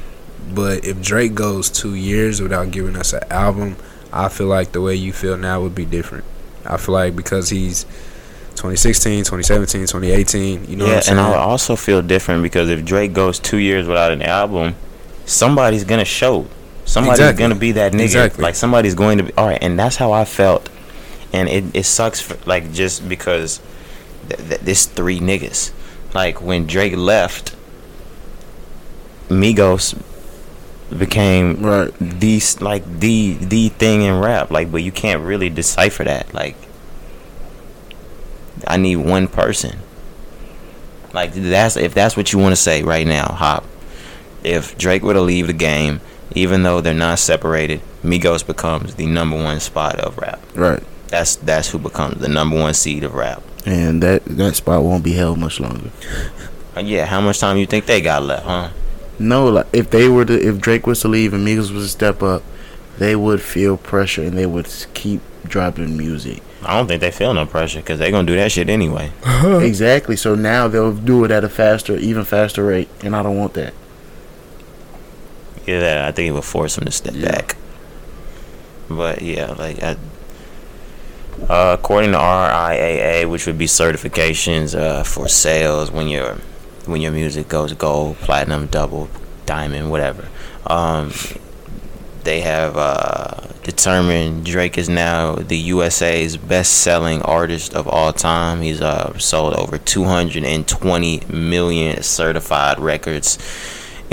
but 0.54 0.84
if 0.84 1.02
Drake 1.02 1.34
goes 1.34 1.68
two 1.70 1.96
years 1.96 2.40
without 2.40 2.70
giving 2.70 2.94
us 2.96 3.12
an 3.12 3.24
album, 3.30 3.74
I 4.12 4.28
feel 4.28 4.46
like 4.46 4.70
the 4.70 4.80
way 4.80 4.94
you 4.94 5.12
feel 5.12 5.36
now 5.36 5.60
would 5.60 5.74
be 5.74 5.84
different. 5.84 6.24
I 6.64 6.76
feel 6.76 6.94
like 6.94 7.16
because 7.16 7.48
he's 7.48 7.82
2016, 8.54 9.24
2017, 9.24 9.80
2018, 9.88 10.66
you 10.70 10.76
know 10.76 10.84
yeah, 10.84 10.90
what 10.90 10.96
I'm 10.98 11.02
saying? 11.02 11.18
and 11.18 11.26
I 11.26 11.34
also 11.34 11.74
feel 11.74 12.00
different 12.00 12.44
because 12.44 12.70
if 12.70 12.84
Drake 12.84 13.12
goes 13.12 13.40
two 13.40 13.56
years 13.58 13.88
without 13.88 14.12
an 14.12 14.22
album, 14.22 14.76
somebody's 15.26 15.82
gonna 15.82 16.04
show. 16.04 16.46
Somebody's 16.84 17.20
Exactly. 17.20 17.42
gonna 17.42 17.54
be 17.54 17.72
that 17.72 17.92
nigga. 17.92 18.02
Exactly. 18.04 18.42
Like 18.42 18.54
somebody's 18.54 18.94
going 18.94 19.18
to 19.18 19.24
be 19.24 19.32
all 19.34 19.46
right, 19.48 19.58
and 19.62 19.78
that's 19.78 19.96
how 19.96 20.12
I 20.12 20.24
felt. 20.24 20.68
And 21.32 21.48
it, 21.48 21.64
it 21.74 21.84
sucks 21.84 22.20
for, 22.20 22.36
like 22.46 22.72
just 22.72 23.08
because 23.08 23.60
th- 24.28 24.40
th- 24.48 24.60
this 24.60 24.86
three 24.86 25.18
niggas. 25.18 25.72
Like 26.14 26.40
when 26.42 26.66
Drake 26.66 26.96
left, 26.96 27.56
Migos 29.28 30.00
became 30.96 31.62
Right. 31.64 31.92
the 31.98 32.40
like 32.60 33.00
the 33.00 33.34
the 33.40 33.70
thing 33.70 34.02
in 34.02 34.20
rap. 34.20 34.50
Like, 34.50 34.70
but 34.70 34.82
you 34.82 34.92
can't 34.92 35.22
really 35.22 35.48
decipher 35.50 36.04
that. 36.04 36.32
Like, 36.34 36.54
I 38.68 38.76
need 38.76 38.96
one 38.96 39.26
person. 39.26 39.78
Like 41.12 41.32
that's 41.32 41.76
if 41.76 41.94
that's 41.94 42.16
what 42.16 42.32
you 42.32 42.38
want 42.38 42.52
to 42.52 42.60
say 42.60 42.82
right 42.82 43.06
now, 43.06 43.26
Hop. 43.28 43.64
If 44.42 44.76
Drake 44.76 45.02
were 45.02 45.14
to 45.14 45.20
leave 45.22 45.46
the 45.46 45.52
game, 45.54 46.00
even 46.34 46.62
though 46.62 46.80
they're 46.80 46.94
not 46.94 47.18
separated, 47.18 47.80
Migos 48.02 48.46
becomes 48.46 48.96
the 48.96 49.06
number 49.06 49.36
one 49.36 49.60
spot 49.60 49.98
of 50.00 50.18
rap. 50.18 50.40
Right. 50.54 50.82
That's 51.08 51.36
that's 51.36 51.70
who 51.70 51.78
becomes 51.78 52.20
the 52.20 52.28
number 52.28 52.56
one 52.56 52.74
seed 52.74 53.04
of 53.04 53.14
rap. 53.14 53.42
And 53.64 54.02
that 54.02 54.24
that 54.24 54.56
spot 54.56 54.82
won't 54.82 55.04
be 55.04 55.12
held 55.12 55.38
much 55.38 55.60
longer. 55.60 55.90
Uh, 56.76 56.80
yeah, 56.80 57.06
how 57.06 57.20
much 57.20 57.38
time 57.38 57.56
you 57.56 57.66
think 57.66 57.86
they 57.86 58.00
got 58.00 58.22
left, 58.22 58.44
huh? 58.44 58.70
No, 59.18 59.48
like 59.48 59.66
if 59.72 59.90
they 59.90 60.08
were 60.08 60.24
to, 60.24 60.34
if 60.34 60.60
Drake 60.60 60.86
was 60.86 61.00
to 61.02 61.08
leave 61.08 61.32
and 61.32 61.46
Migos 61.46 61.70
was 61.70 61.84
to 61.84 61.88
step 61.88 62.22
up, 62.22 62.42
they 62.98 63.14
would 63.14 63.40
feel 63.40 63.76
pressure 63.76 64.22
and 64.22 64.36
they 64.36 64.46
would 64.46 64.68
keep 64.92 65.20
dropping 65.44 65.96
music. 65.96 66.42
I 66.62 66.76
don't 66.76 66.86
think 66.88 67.00
they 67.00 67.10
feel 67.10 67.34
no 67.34 67.46
pressure 67.46 67.80
because 67.80 67.98
they're 67.98 68.10
gonna 68.10 68.26
do 68.26 68.36
that 68.36 68.50
shit 68.50 68.68
anyway. 68.68 69.12
exactly. 69.44 70.16
So 70.16 70.34
now 70.34 70.66
they'll 70.66 70.94
do 70.94 71.24
it 71.24 71.30
at 71.30 71.44
a 71.44 71.48
faster, 71.48 71.96
even 71.96 72.24
faster 72.24 72.64
rate, 72.64 72.88
and 73.02 73.14
I 73.14 73.22
don't 73.22 73.36
want 73.36 73.54
that. 73.54 73.74
Yeah, 75.66 76.04
I 76.08 76.12
think 76.12 76.28
it 76.28 76.32
would 76.32 76.44
force 76.44 76.74
them 76.76 76.84
to 76.84 76.90
step 76.90 77.14
Yeah. 77.16 77.30
back. 77.32 77.56
But 78.88 79.22
yeah, 79.22 79.52
like 79.52 79.82
I, 79.82 79.96
uh, 81.48 81.76
according 81.78 82.12
to 82.12 82.18
RIAA, 82.18 83.28
which 83.28 83.46
would 83.46 83.58
be 83.58 83.66
certifications 83.66 84.78
uh, 84.78 85.02
for 85.04 85.28
sales 85.28 85.90
when 85.90 86.08
your 86.08 86.36
when 86.86 87.00
your 87.00 87.12
music 87.12 87.48
goes 87.48 87.72
gold, 87.72 88.16
platinum, 88.18 88.66
double, 88.66 89.08
diamond, 89.46 89.90
whatever. 89.90 90.28
Um, 90.66 91.12
they 92.24 92.40
have 92.42 92.76
uh, 92.76 93.48
determined 93.62 94.44
Drake 94.44 94.76
is 94.76 94.88
now 94.90 95.34
the 95.36 95.56
USA's 95.56 96.36
best-selling 96.36 97.22
artist 97.22 97.74
of 97.74 97.88
all 97.88 98.12
time. 98.12 98.60
He's 98.60 98.82
uh, 98.82 99.16
sold 99.18 99.54
over 99.54 99.78
220 99.78 101.22
million 101.28 102.02
certified 102.02 102.78
records 102.78 103.38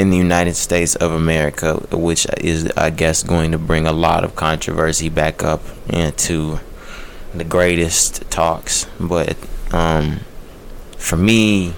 in 0.02 0.10
the 0.10 0.18
United 0.18 0.56
States 0.56 0.96
of 0.96 1.12
America, 1.12 1.76
which 1.92 2.26
is, 2.40 2.72
I 2.76 2.90
guess, 2.90 3.22
going 3.22 3.52
to 3.52 3.60
bring 3.60 3.86
a 3.86 3.92
lot 3.92 4.24
of 4.24 4.36
controversy 4.36 5.10
back 5.10 5.44
up 5.44 5.62
into 5.88 6.60
the 7.36 7.44
greatest 7.44 8.28
talks. 8.32 8.88
But 9.00 9.38
um, 9.72 10.22
for 10.98 11.18
me, 11.18 11.76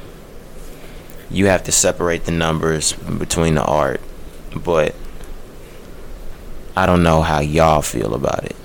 you 1.29 1.47
have 1.47 1.63
to 1.63 1.73
separate 1.73 2.23
the 2.23 2.31
numbers 2.31 2.93
between 2.93 3.55
the 3.55 3.65
art. 3.65 3.99
But 4.55 4.95
I 6.77 6.85
don't 6.85 7.03
know 7.03 7.23
how 7.23 7.41
y'all 7.41 7.81
feel 7.81 8.13
about 8.13 8.45
it. 8.45 8.55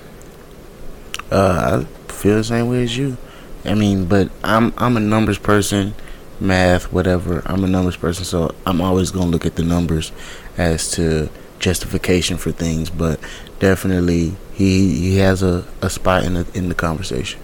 Uh, 1.29 1.83
I 1.83 2.11
feel 2.13 2.37
the 2.37 2.45
same 2.45 2.69
way 2.69 2.83
as 2.83 2.95
you. 2.95 3.17
I 3.65 3.73
mean, 3.73 4.05
but 4.05 4.31
I'm 4.41 4.73
I'm 4.77 4.95
a 4.95 5.01
numbers 5.01 5.37
person, 5.37 5.95
math, 6.39 6.91
whatever. 6.91 7.41
I'm 7.45 7.63
a 7.63 7.67
numbers 7.67 7.97
person, 7.97 8.25
so 8.25 8.53
I'm 8.65 8.81
always 8.81 9.11
gonna 9.11 9.31
look 9.31 9.45
at 9.45 9.55
the 9.55 9.63
numbers 9.63 10.11
as 10.57 10.91
to 10.91 11.29
justification 11.59 12.37
for 12.37 12.51
things. 12.51 12.89
But 12.89 13.19
definitely, 13.59 14.35
he 14.53 14.95
he 14.99 15.17
has 15.17 15.43
a, 15.43 15.65
a 15.81 15.89
spot 15.89 16.23
in 16.23 16.33
the 16.35 16.47
in 16.53 16.69
the 16.69 16.75
conversation. 16.75 17.39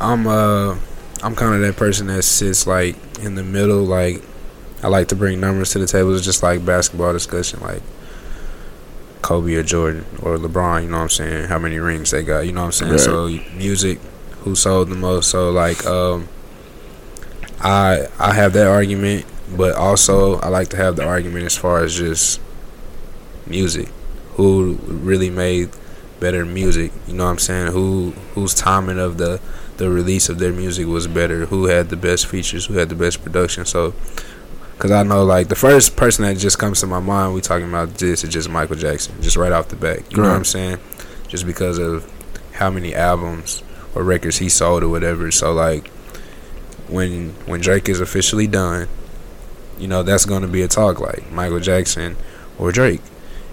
I'm 0.00 0.26
uh 0.26 0.78
I'm 1.22 1.36
kind 1.36 1.54
of 1.54 1.60
that 1.60 1.76
person 1.76 2.06
that 2.06 2.22
sits 2.22 2.66
like 2.66 2.96
in 3.20 3.34
the 3.34 3.42
middle. 3.42 3.84
Like 3.84 4.22
I 4.82 4.88
like 4.88 5.08
to 5.08 5.16
bring 5.16 5.40
numbers 5.40 5.70
to 5.72 5.78
the 5.78 5.86
table. 5.86 6.14
It's 6.14 6.24
just 6.24 6.42
like 6.42 6.64
basketball 6.64 7.12
discussion, 7.12 7.60
like 7.60 7.82
Kobe 9.20 9.54
or 9.54 9.62
Jordan 9.62 10.06
or 10.22 10.38
LeBron. 10.38 10.82
You 10.82 10.88
know 10.88 10.96
what 10.96 11.02
I'm 11.02 11.08
saying? 11.10 11.48
How 11.48 11.58
many 11.58 11.78
rings 11.78 12.10
they 12.10 12.22
got? 12.22 12.40
You 12.40 12.52
know 12.52 12.62
what 12.62 12.66
I'm 12.66 12.72
saying? 12.72 12.92
Right. 12.92 13.00
So 13.00 13.28
music, 13.56 13.98
who 14.40 14.54
sold 14.54 14.88
the 14.88 14.94
most? 14.94 15.30
So 15.30 15.50
like 15.50 15.84
um, 15.84 16.28
I 17.60 18.08
I 18.18 18.34
have 18.34 18.52
that 18.54 18.66
argument, 18.66 19.26
but 19.56 19.74
also 19.74 20.38
I 20.40 20.48
like 20.48 20.68
to 20.68 20.76
have 20.76 20.96
the 20.96 21.04
argument 21.04 21.44
as 21.44 21.56
far 21.56 21.82
as 21.82 21.96
just 21.96 22.40
music, 23.46 23.88
who 24.34 24.78
really 24.86 25.30
made 25.30 25.70
better 26.20 26.44
music. 26.44 26.92
You 27.06 27.14
know 27.14 27.24
what 27.24 27.30
I'm 27.30 27.38
saying? 27.38 27.72
Who 27.72 28.10
whose 28.34 28.54
timing 28.54 28.98
of 28.98 29.18
the 29.18 29.40
the 29.76 29.90
release 29.90 30.28
of 30.28 30.38
their 30.38 30.52
music 30.52 30.86
was 30.86 31.06
better? 31.06 31.46
Who 31.46 31.64
had 31.64 31.88
the 31.88 31.96
best 31.96 32.26
features? 32.26 32.66
Who 32.66 32.74
had 32.74 32.88
the 32.90 32.94
best 32.94 33.22
production? 33.22 33.64
So, 33.64 33.94
because 34.74 34.90
I 34.90 35.02
know 35.02 35.24
like 35.24 35.48
the 35.48 35.56
first 35.56 35.96
person 35.96 36.24
that 36.24 36.36
just 36.36 36.58
comes 36.58 36.80
to 36.80 36.86
my 36.86 37.00
mind, 37.00 37.34
we 37.34 37.40
talking 37.40 37.68
about 37.68 37.94
this 37.94 38.22
is 38.22 38.30
just 38.30 38.48
Michael 38.48 38.76
Jackson, 38.76 39.20
just 39.22 39.36
right 39.36 39.52
off 39.52 39.68
the 39.68 39.76
back. 39.76 40.10
You 40.10 40.18
know 40.18 40.28
what 40.28 40.36
I'm 40.36 40.44
saying? 40.44 40.78
Just 41.28 41.46
because 41.46 41.78
of 41.78 42.10
how 42.52 42.70
many 42.70 42.94
albums 42.94 43.62
or 43.94 44.04
records 44.04 44.38
he 44.38 44.48
sold 44.48 44.82
or 44.82 44.88
whatever. 44.88 45.30
So 45.30 45.52
like 45.52 45.90
when 46.90 47.30
when 47.46 47.60
Drake 47.60 47.88
is 47.88 48.00
officially 48.00 48.46
done, 48.46 48.88
you 49.78 49.88
know 49.88 50.02
that's 50.02 50.24
going 50.26 50.42
to 50.42 50.48
be 50.48 50.62
a 50.62 50.68
talk 50.68 51.00
like 51.00 51.30
Michael 51.32 51.60
Jackson 51.60 52.16
or 52.58 52.72
Drake, 52.72 53.00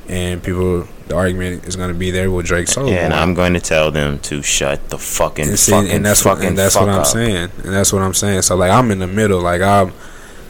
and 0.07 0.41
people 0.43 0.88
the 1.07 1.15
argument 1.15 1.65
is 1.65 1.75
going 1.77 1.88
to 1.88 1.97
be 1.97 2.11
there. 2.11 2.29
with 2.29 2.45
Drake 2.45 2.67
sold 2.67 2.89
and. 2.89 3.13
I'm 3.13 3.33
going 3.33 3.53
to 3.53 3.61
tell 3.61 3.91
them 3.91 4.19
to 4.19 4.41
shut 4.41 4.89
the 4.89 4.97
fucking 4.97 5.47
And, 5.47 5.57
see, 5.59 5.71
fucking 5.71 5.89
and 5.91 6.05
that's 6.05 6.21
fucking 6.23 6.39
what 6.43 6.47
and 6.49 6.57
that's 6.57 6.73
fuck 6.75 6.88
what 6.88 6.93
I'm 6.95 6.99
up. 7.01 7.05
saying, 7.05 7.49
and 7.63 7.73
that's 7.73 7.93
what 7.93 8.01
I'm 8.01 8.13
saying. 8.13 8.41
So 8.41 8.55
like 8.57 8.71
I'm 8.71 8.91
in 8.91 8.99
the 8.99 9.07
middle, 9.07 9.39
like 9.41 9.61
I'm 9.61 9.93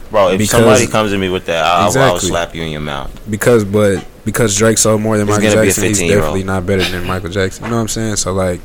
Bro, 0.09 0.29
if 0.29 0.37
Because- 0.39 0.51
somebody 0.51 0.87
comes 0.87 1.11
at 1.13 1.19
me 1.19 1.27
with 1.29 1.45
that, 1.47 1.63
I'll, 1.65 1.95
I'll 1.97 2.19
slap 2.19 2.55
you 2.55 2.63
in 2.63 2.71
your 2.71 2.79
mouth. 2.81 3.11
because 3.29 3.65
but 3.65 4.03
because 4.25 4.57
Drake 4.57 4.77
sold 4.77 5.01
more 5.01 5.17
than 5.17 5.27
He's 5.27 5.35
Michael 5.35 5.49
gonna 5.51 5.61
be 5.63 5.67
a 5.67 5.71
Jackson, 5.71 5.83
he's 5.89 5.99
definitely 5.99 6.43
not 6.43 6.65
better 6.65 6.83
than 6.83 7.05
Michael 7.05 7.29
Jackson. 7.29 7.65
You 7.65 7.69
know 7.71 7.75
what 7.75 7.81
I'm 7.83 7.87
saying? 7.89 8.15
So 8.15 8.31
like, 8.33 8.61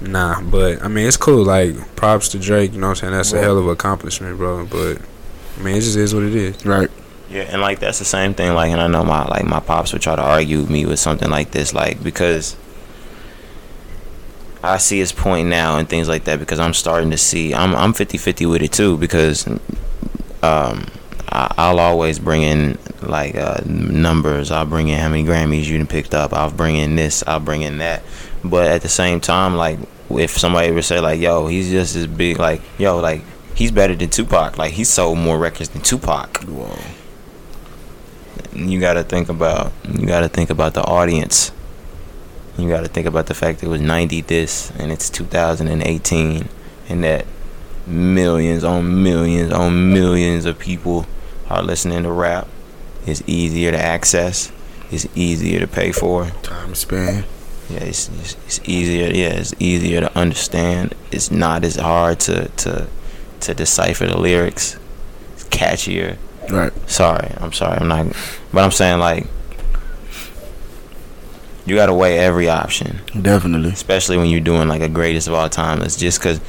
nah. 0.00 0.40
But 0.40 0.82
I 0.82 0.88
mean, 0.88 1.06
it's 1.06 1.16
cool. 1.16 1.44
Like 1.44 1.96
props 1.96 2.28
to 2.30 2.38
Drake. 2.38 2.72
You 2.72 2.80
know 2.80 2.88
what 2.88 2.90
I'm 2.90 2.96
saying? 2.96 3.12
That's 3.12 3.32
a 3.32 3.40
hell 3.40 3.58
of 3.58 3.66
an 3.66 3.72
accomplishment, 3.72 4.36
bro. 4.38 4.66
But 4.66 5.00
I 5.58 5.62
mean, 5.62 5.76
it 5.76 5.80
just 5.80 5.96
is 5.96 6.14
what 6.14 6.24
it 6.24 6.34
is. 6.34 6.64
Right. 6.64 6.90
Yeah, 7.30 7.42
and 7.42 7.60
like 7.60 7.78
that's 7.78 7.98
the 7.98 8.04
same 8.04 8.32
thing. 8.34 8.54
Like, 8.54 8.70
and 8.70 8.80
I 8.80 8.86
know 8.86 9.04
my 9.04 9.26
like 9.26 9.44
my 9.44 9.60
pops 9.60 9.92
would 9.92 10.02
try 10.02 10.16
to 10.16 10.22
argue 10.22 10.60
with 10.60 10.70
me 10.70 10.86
with 10.86 10.98
something 10.98 11.28
like 11.28 11.50
this, 11.50 11.74
like 11.74 12.02
because 12.02 12.56
I 14.62 14.78
see 14.78 14.98
his 14.98 15.12
point 15.12 15.48
now 15.48 15.78
and 15.78 15.88
things 15.88 16.08
like 16.08 16.24
that. 16.24 16.38
Because 16.38 16.58
I'm 16.58 16.74
starting 16.74 17.10
to 17.10 17.18
see, 17.18 17.54
I'm 17.54 17.74
I'm 17.74 17.92
50-50 17.92 18.50
with 18.50 18.62
it 18.62 18.72
too. 18.72 18.96
Because 18.96 19.46
um, 20.42 20.86
I, 21.30 21.52
I'll 21.58 21.78
always 21.78 22.18
bring 22.18 22.42
in 22.42 22.78
like 23.02 23.34
uh, 23.34 23.60
numbers. 23.66 24.50
I'll 24.50 24.66
bring 24.66 24.88
in 24.88 24.98
how 24.98 25.08
many 25.08 25.24
Grammys 25.24 25.64
you 25.66 25.76
done 25.76 25.86
picked 25.86 26.14
up. 26.14 26.32
I'll 26.32 26.50
bring 26.50 26.76
in 26.76 26.96
this. 26.96 27.22
I'll 27.26 27.40
bring 27.40 27.62
in 27.62 27.78
that. 27.78 28.02
But 28.44 28.68
at 28.68 28.82
the 28.82 28.88
same 28.88 29.20
time, 29.20 29.56
like 29.56 29.78
if 30.10 30.38
somebody 30.38 30.70
would 30.70 30.84
say 30.84 31.00
like, 31.00 31.20
"Yo, 31.20 31.46
he's 31.48 31.70
just 31.70 31.96
as 31.96 32.06
big," 32.06 32.38
like, 32.38 32.62
"Yo, 32.78 32.98
like." 32.98 33.22
He's 33.58 33.72
better 33.72 33.96
than 33.96 34.08
Tupac. 34.08 34.56
Like 34.56 34.74
he 34.74 34.84
sold 34.84 35.18
more 35.18 35.36
records 35.36 35.70
than 35.70 35.82
Tupac 35.82 36.44
Whoa. 36.44 36.78
you 38.54 38.78
got 38.78 38.92
to 38.92 39.02
think 39.02 39.28
about 39.28 39.72
you 39.92 40.06
got 40.06 40.20
to 40.20 40.28
think 40.28 40.50
about 40.50 40.74
the 40.74 40.84
audience 40.84 41.50
you 42.56 42.68
got 42.68 42.82
to 42.82 42.88
think 42.88 43.08
about 43.08 43.26
the 43.26 43.34
fact 43.34 43.64
it 43.64 43.68
was 43.68 43.80
90 43.80 44.20
this 44.20 44.70
and 44.78 44.92
it's 44.92 45.10
2018 45.10 46.48
and 46.88 47.02
that 47.02 47.26
millions 47.84 48.62
on 48.62 49.02
millions 49.02 49.52
on 49.52 49.92
millions 49.92 50.44
of 50.44 50.56
people 50.56 51.06
are 51.50 51.62
listening 51.62 52.04
to 52.04 52.12
rap 52.12 52.46
it's 53.06 53.24
easier 53.26 53.72
to 53.72 53.78
access 53.78 54.52
it's 54.92 55.08
easier 55.16 55.58
to 55.58 55.66
pay 55.66 55.90
for 55.90 56.26
Time 56.42 56.76
span. 56.76 57.24
Yeah 57.70 57.80
it's, 57.80 58.08
it's, 58.20 58.34
it's 58.46 58.60
easier 58.68 59.08
yeah 59.08 59.30
it's 59.30 59.54
easier 59.58 60.00
to 60.00 60.18
understand 60.18 60.94
it's 61.12 61.30
not 61.30 61.64
as 61.64 61.76
hard 61.76 62.18
to 62.20 62.48
to 62.50 62.86
to 63.40 63.54
decipher 63.54 64.06
the 64.06 64.18
lyrics 64.18 64.78
it's 65.34 65.44
catchier 65.44 66.16
Right. 66.50 66.72
Sorry, 66.88 67.30
I'm 67.38 67.52
sorry. 67.52 67.78
I'm 67.78 67.88
not. 67.88 68.06
But 68.52 68.64
I'm 68.64 68.70
saying 68.70 68.98
like, 68.98 69.26
you 71.66 71.74
gotta 71.74 71.92
weigh 71.92 72.18
every 72.18 72.48
option, 72.48 73.00
Definitely. 73.20 73.70
especially 73.70 74.16
when 74.16 74.26
you're 74.26 74.40
doing 74.40 74.68
like 74.68 74.80
a 74.80 74.88
greatest 74.88 75.28
of 75.28 75.34
all 75.34 75.48
time. 75.50 75.82
It's 75.82 75.96
just 75.96 76.18
because 76.18 76.40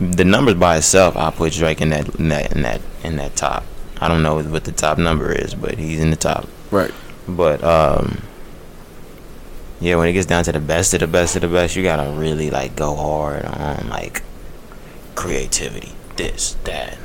the 0.00 0.24
numbers 0.24 0.54
by 0.54 0.78
itself, 0.78 1.16
I 1.16 1.30
put 1.30 1.52
Drake 1.52 1.82
in 1.82 1.90
that 1.90 2.08
in 2.16 2.28
that 2.30 2.52
in 2.56 2.62
that 2.62 2.80
in 3.04 3.16
that 3.16 3.36
top. 3.36 3.64
I 4.00 4.08
don't 4.08 4.22
know 4.22 4.36
what 4.36 4.64
the 4.64 4.72
top 4.72 4.96
number 4.96 5.32
is, 5.32 5.54
but 5.54 5.76
he's 5.76 6.00
in 6.00 6.10
the 6.10 6.16
top. 6.16 6.48
Right. 6.70 6.92
But 7.26 7.62
um, 7.62 8.22
yeah, 9.80 9.96
when 9.96 10.08
it 10.08 10.12
gets 10.12 10.26
down 10.26 10.44
to 10.44 10.52
the 10.52 10.60
best 10.60 10.94
of 10.94 11.00
the 11.00 11.06
best 11.06 11.36
of 11.36 11.42
the 11.42 11.48
best, 11.48 11.76
you 11.76 11.82
gotta 11.82 12.10
really 12.18 12.50
like 12.50 12.74
go 12.74 12.96
hard 12.96 13.44
on 13.44 13.88
like 13.88 14.22
creativity, 15.14 15.92
this, 16.16 16.56
that. 16.64 16.98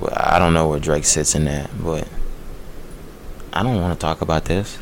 Well, 0.00 0.12
I 0.16 0.38
don't 0.38 0.54
know 0.54 0.68
where 0.68 0.80
Drake 0.80 1.04
sits 1.04 1.34
in 1.34 1.44
that, 1.46 1.70
but 1.82 2.06
I 3.52 3.62
don't 3.62 3.80
want 3.80 3.98
to 3.98 4.04
talk 4.04 4.20
about 4.20 4.44
this. 4.44 4.78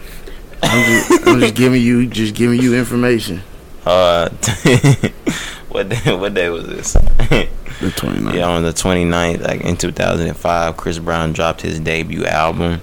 I'm 0.62 0.84
just, 0.84 1.28
I'm 1.28 1.40
just 1.40 1.54
giving 1.54 1.82
you 1.82 2.06
just 2.06 2.34
giving 2.34 2.60
you 2.60 2.76
information. 2.76 3.42
Uh, 3.84 4.28
what 5.68 5.88
day, 5.88 6.16
what 6.16 6.34
day 6.34 6.48
was 6.48 6.66
this? 6.66 6.92
The 6.92 7.88
29th. 7.88 8.34
yeah, 8.34 8.46
on 8.46 8.62
the 8.62 8.70
29th, 8.70 9.40
like 9.40 9.62
in 9.62 9.76
2005, 9.76 10.76
Chris 10.76 10.98
Brown 11.00 11.32
dropped 11.32 11.62
his 11.62 11.80
debut 11.80 12.24
album. 12.24 12.80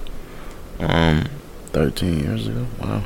Um, 0.80 1.26
13 1.80 2.20
years 2.20 2.48
ago. 2.48 2.66
Wow. 2.82 3.04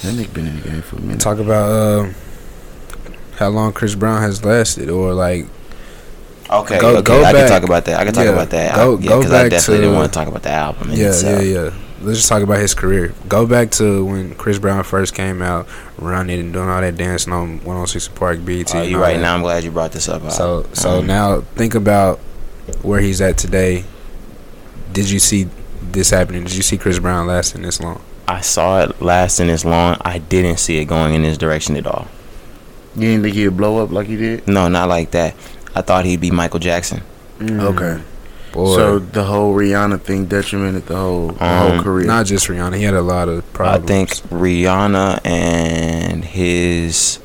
That 0.00 0.14
nigga 0.14 0.34
been 0.34 0.46
in 0.48 0.56
the 0.60 0.68
game 0.68 0.82
for 0.82 0.96
a 0.96 1.00
minute. 1.00 1.20
Talk 1.20 1.38
about 1.38 1.70
uh, 1.70 2.12
how 3.38 3.48
long 3.50 3.72
Chris 3.72 3.94
Brown 3.94 4.20
has 4.20 4.44
lasted, 4.44 4.90
or 4.90 5.14
like 5.14 5.46
Okay, 6.50 6.78
Go- 6.78 6.90
okay, 6.98 7.02
go 7.02 7.24
I 7.24 7.32
back. 7.32 7.42
can 7.42 7.48
talk 7.48 7.62
about 7.68 7.84
that. 7.86 8.00
I 8.00 8.04
can 8.04 8.14
talk 8.14 8.24
Yeah, 8.24 8.30
about 8.30 8.50
that. 8.50 8.74
go- 8.74 8.96
I, 8.96 9.00
yeah, 9.00 9.08
go 9.08 9.18
because 9.18 9.32
I 9.32 9.48
definitely 9.48 9.76
to- 9.76 9.80
didn't 9.82 9.96
want 9.96 10.12
to 10.12 10.18
talk 10.18 10.28
about 10.28 10.42
the 10.42 10.50
album. 10.50 10.90
Yeah, 10.92 11.08
itself. 11.08 11.42
yeah, 11.42 11.48
yeah. 11.64 11.70
Let's 12.02 12.18
just 12.18 12.28
talk 12.28 12.42
about 12.42 12.58
his 12.58 12.74
career. 12.74 13.14
Go 13.28 13.46
back 13.46 13.70
to 13.72 14.04
when 14.04 14.34
Chris 14.34 14.58
Brown 14.58 14.82
first 14.84 15.14
came 15.14 15.40
out, 15.40 15.66
running 15.98 16.38
and 16.40 16.52
doing 16.52 16.68
all 16.68 16.80
that 16.80 16.96
dancing 16.96 17.32
on 17.32 17.58
106 17.64 18.08
Park 18.08 18.44
BET. 18.44 18.74
Oh, 18.74 18.78
and 18.80 18.90
you're 18.90 18.98
all 19.00 19.04
right. 19.06 19.14
that. 19.14 19.20
Now 19.22 19.34
I'm 19.34 19.42
glad 19.42 19.64
you 19.64 19.70
brought 19.70 19.92
this 19.92 20.08
up. 20.08 20.30
So 20.30 20.66
so 20.72 20.98
Um, 20.98 21.06
now 21.06 21.40
think 21.56 21.74
about 21.74 22.18
where 22.82 23.00
he's 23.00 23.20
at 23.20 23.38
today. 23.38 23.84
Did 24.92 25.08
you 25.10 25.18
see 25.18 25.48
this 25.92 26.10
happening? 26.10 26.44
Did 26.44 26.54
you 26.54 26.62
see 26.62 26.76
Chris 26.78 26.98
Brown 26.98 27.26
lasting 27.26 27.62
this 27.62 27.80
long? 27.80 28.00
I 28.28 28.40
saw 28.40 28.82
it 28.82 29.00
lasting 29.00 29.46
this 29.48 29.64
long. 29.64 29.96
I 30.04 30.18
didn't 30.18 30.58
see 30.58 30.78
it 30.78 30.86
going 30.86 31.14
in 31.14 31.22
this 31.22 31.38
direction 31.38 31.76
at 31.76 31.86
all. 31.86 32.08
You 32.94 33.02
didn't 33.02 33.22
think 33.24 33.34
he'd 33.36 33.48
blow 33.56 33.82
up 33.84 33.90
like 33.92 34.06
he 34.06 34.16
did? 34.16 34.48
No, 34.48 34.68
not 34.68 34.88
like 34.88 35.10
that. 35.12 35.34
I 35.74 35.82
thought 35.82 36.04
he'd 36.06 36.20
be 36.20 36.30
Michael 36.30 36.58
Jackson. 36.60 37.02
Okay. 37.40 38.00
Boy, 38.52 38.74
So 38.74 38.98
the 38.98 39.24
whole 39.24 39.54
Rihanna 39.54 40.00
thing 40.00 40.24
detrimented 40.26 40.86
the 40.86 40.96
whole 40.96 41.28
the 41.32 41.44
whole 41.44 41.72
Um, 41.72 41.82
career. 41.84 42.06
not 42.06 42.24
just 42.26 42.46
Rihanna. 42.48 42.76
He 42.78 42.84
had 42.84 42.94
a 42.94 43.02
lot 43.02 43.28
of 43.28 43.50
problems. 43.52 43.84
I 43.84 43.86
think 43.86 44.10
Rihanna 44.30 45.20
and 45.26 46.24
his 46.24 47.18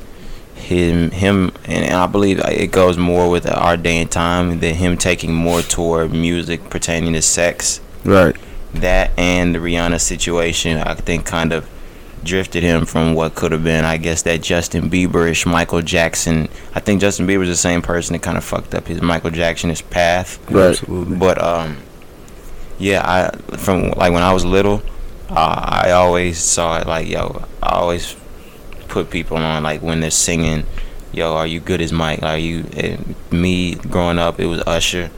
him 0.54 1.10
him 1.10 1.52
and, 1.64 1.84
and 1.86 1.94
I 1.94 2.06
believe 2.06 2.38
it 2.40 2.70
goes 2.70 2.96
more 2.98 3.28
with 3.30 3.50
our 3.50 3.76
day 3.76 4.00
and 4.02 4.10
time 4.10 4.60
than 4.60 4.74
him 4.74 4.96
taking 4.96 5.32
more 5.34 5.62
toward 5.62 6.12
music 6.12 6.68
pertaining 6.70 7.14
to 7.14 7.22
sex. 7.22 7.80
right. 8.04 8.36
That 8.74 9.10
and 9.18 9.54
the 9.54 9.58
Rihanna 9.58 10.00
situation, 10.00 10.78
I 10.78 10.94
think, 10.94 11.26
kind 11.26 11.52
of 11.52 11.68
drifted 12.24 12.62
him 12.62 12.86
from 12.86 13.14
what 13.14 13.34
could 13.34 13.52
have 13.52 13.64
been, 13.64 13.84
I 13.84 13.96
guess, 13.96 14.22
that 14.22 14.42
Justin 14.42 14.88
Bieberish 14.88 15.44
Michael 15.50 15.82
Jackson. 15.82 16.48
I 16.74 16.80
think 16.80 17.00
Justin 17.00 17.26
Bieber's 17.26 17.48
the 17.48 17.56
same 17.56 17.82
person 17.82 18.14
that 18.14 18.22
kind 18.22 18.38
of 18.38 18.44
fucked 18.44 18.74
up 18.74 18.86
his 18.86 19.02
Michael 19.02 19.30
Jacksonish 19.30 19.88
path. 19.90 20.38
Right. 20.50 20.70
Absolutely. 20.70 21.16
But 21.16 21.42
um, 21.42 21.78
yeah, 22.78 23.02
I 23.04 23.56
from 23.56 23.90
like 23.90 24.12
when 24.12 24.22
I 24.22 24.32
was 24.32 24.44
little, 24.44 24.82
uh, 25.28 25.82
I 25.84 25.92
always 25.92 26.38
saw 26.38 26.78
it 26.78 26.86
like 26.86 27.08
yo. 27.08 27.44
I 27.62 27.74
always 27.76 28.16
put 28.88 29.10
people 29.10 29.36
on 29.36 29.62
like 29.62 29.82
when 29.82 30.00
they're 30.00 30.10
singing, 30.10 30.64
yo, 31.12 31.34
are 31.34 31.46
you 31.46 31.60
good 31.60 31.80
as 31.80 31.92
Mike? 31.92 32.22
Are 32.22 32.38
you? 32.38 32.64
And 32.76 33.14
me 33.30 33.74
growing 33.74 34.18
up, 34.18 34.40
it 34.40 34.46
was 34.46 34.60
Usher, 34.66 35.10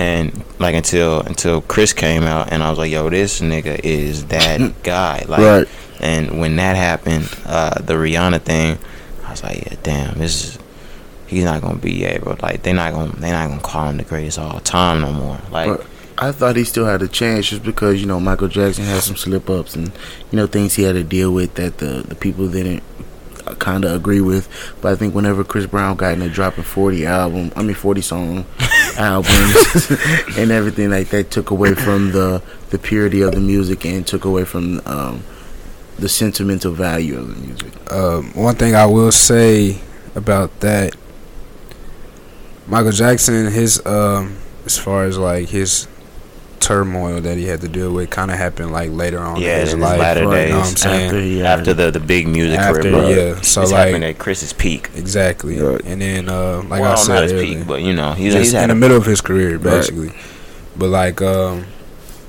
and 0.00 0.44
like 0.58 0.74
until 0.74 1.20
until 1.20 1.60
Chris 1.60 1.92
came 1.92 2.22
out, 2.22 2.50
and 2.50 2.62
I 2.62 2.70
was 2.70 2.78
like, 2.78 2.90
yo, 2.90 3.10
this 3.10 3.40
nigga 3.40 3.78
is 3.84 4.26
that 4.26 4.82
guy. 4.82 5.24
Like 5.28 5.40
Right. 5.40 5.68
And 6.00 6.40
when 6.40 6.56
that 6.56 6.76
happened, 6.76 7.28
uh, 7.44 7.78
the 7.82 7.92
Rihanna 7.92 8.40
thing, 8.40 8.78
I 9.26 9.30
was 9.30 9.42
like, 9.42 9.58
yeah, 9.58 9.76
damn, 9.82 10.18
this 10.18 10.44
is 10.44 10.58
he's 11.26 11.44
not 11.44 11.60
gonna 11.60 11.76
be 11.76 12.04
able. 12.06 12.36
Like 12.40 12.62
they're 12.62 12.72
not 12.72 12.94
gonna 12.94 13.12
they're 13.16 13.34
not 13.34 13.50
gonna 13.50 13.60
call 13.60 13.90
him 13.90 13.98
the 13.98 14.04
greatest 14.04 14.38
of 14.38 14.54
all 14.54 14.60
time 14.60 15.02
no 15.02 15.12
more. 15.12 15.38
Like. 15.50 15.80
I 16.22 16.32
thought 16.32 16.56
he 16.56 16.64
still 16.64 16.84
had 16.84 17.00
a 17.00 17.08
chance 17.08 17.48
just 17.48 17.62
because 17.62 17.98
you 17.98 18.06
know 18.06 18.20
Michael 18.20 18.48
Jackson 18.48 18.84
had 18.84 19.02
some 19.02 19.16
slip 19.16 19.48
ups 19.48 19.74
and 19.74 19.86
you 20.30 20.36
know 20.36 20.46
things 20.46 20.74
he 20.74 20.82
had 20.82 20.92
to 20.92 21.02
deal 21.02 21.32
with 21.32 21.54
that 21.54 21.78
the 21.78 22.04
the 22.06 22.14
people 22.14 22.46
didn't 22.46 22.82
kind 23.58 23.84
of 23.84 23.92
agree 23.92 24.20
with. 24.20 24.48
But 24.80 24.92
I 24.92 24.96
think 24.96 25.14
whenever 25.14 25.44
Chris 25.44 25.66
Brown 25.66 25.96
got 25.96 26.14
in 26.14 26.22
a 26.22 26.28
dropping 26.28 26.64
forty 26.64 27.06
album, 27.06 27.52
I 27.56 27.62
mean 27.62 27.74
forty 27.74 28.00
song 28.00 28.46
albums 28.96 29.90
and 30.36 30.50
everything 30.50 30.90
like 30.90 31.08
that, 31.08 31.30
took 31.30 31.50
away 31.50 31.74
from 31.74 32.12
the 32.12 32.42
the 32.70 32.78
purity 32.78 33.22
of 33.22 33.32
the 33.32 33.40
music 33.40 33.84
and 33.84 34.06
took 34.06 34.24
away 34.24 34.44
from 34.44 34.80
um, 34.86 35.22
the 35.98 36.08
sentimental 36.08 36.72
value 36.72 37.18
of 37.18 37.28
the 37.28 37.46
music. 37.46 37.92
Um, 37.92 38.32
one 38.34 38.54
thing 38.54 38.74
I 38.74 38.86
will 38.86 39.12
say 39.12 39.80
about 40.14 40.60
that, 40.60 40.96
Michael 42.66 42.92
Jackson, 42.92 43.50
his 43.50 43.84
um, 43.86 44.36
as 44.64 44.78
far 44.78 45.04
as 45.04 45.18
like 45.18 45.48
his 45.48 45.88
turmoil 46.60 47.20
that 47.22 47.36
he 47.38 47.46
had 47.46 47.60
to 47.62 47.68
deal 47.68 47.92
with 47.92 48.10
kind 48.10 48.30
of 48.30 48.36
happened 48.36 48.70
like 48.72 48.90
later 48.90 49.18
on 49.18 49.40
Yeah, 49.40 49.56
in 49.56 49.60
his 49.62 49.72
in 49.74 49.80
his 49.80 49.88
life. 49.88 49.98
latter 49.98 50.26
right, 50.28 50.46
you 50.48 50.52
know 50.52 50.58
what 50.60 50.68
I'm 50.68 50.76
saying? 50.76 51.04
After 51.06 51.20
he 51.20 51.38
had- 51.38 51.58
after 51.60 51.74
the 51.74 51.90
the 51.90 52.00
big 52.00 52.28
music 52.28 52.58
After, 52.58 52.82
career, 52.82 52.92
bro. 52.92 53.08
yeah. 53.08 53.40
So 53.40 53.62
it's 53.62 53.72
like 53.72 53.86
happened 53.86 54.04
at 54.04 54.18
Chris's 54.18 54.52
peak. 54.52 54.90
exactly, 54.94 55.58
Right. 55.60 55.80
and 55.84 56.00
then 56.02 56.28
uh, 56.28 56.62
like 56.68 56.80
well, 56.82 56.92
I 56.92 56.94
said 56.96 57.14
not 57.14 57.22
his 57.24 57.32
peak, 57.32 57.66
but 57.66 57.82
you 57.82 57.94
know, 57.94 58.12
he's, 58.12 58.34
he's 58.34 58.54
in 58.54 58.68
the 58.68 58.74
middle 58.74 58.96
of 58.96 59.06
his 59.06 59.20
career 59.20 59.58
basically. 59.58 60.12
But 60.76 60.88
like 60.90 61.20
um, 61.22 61.64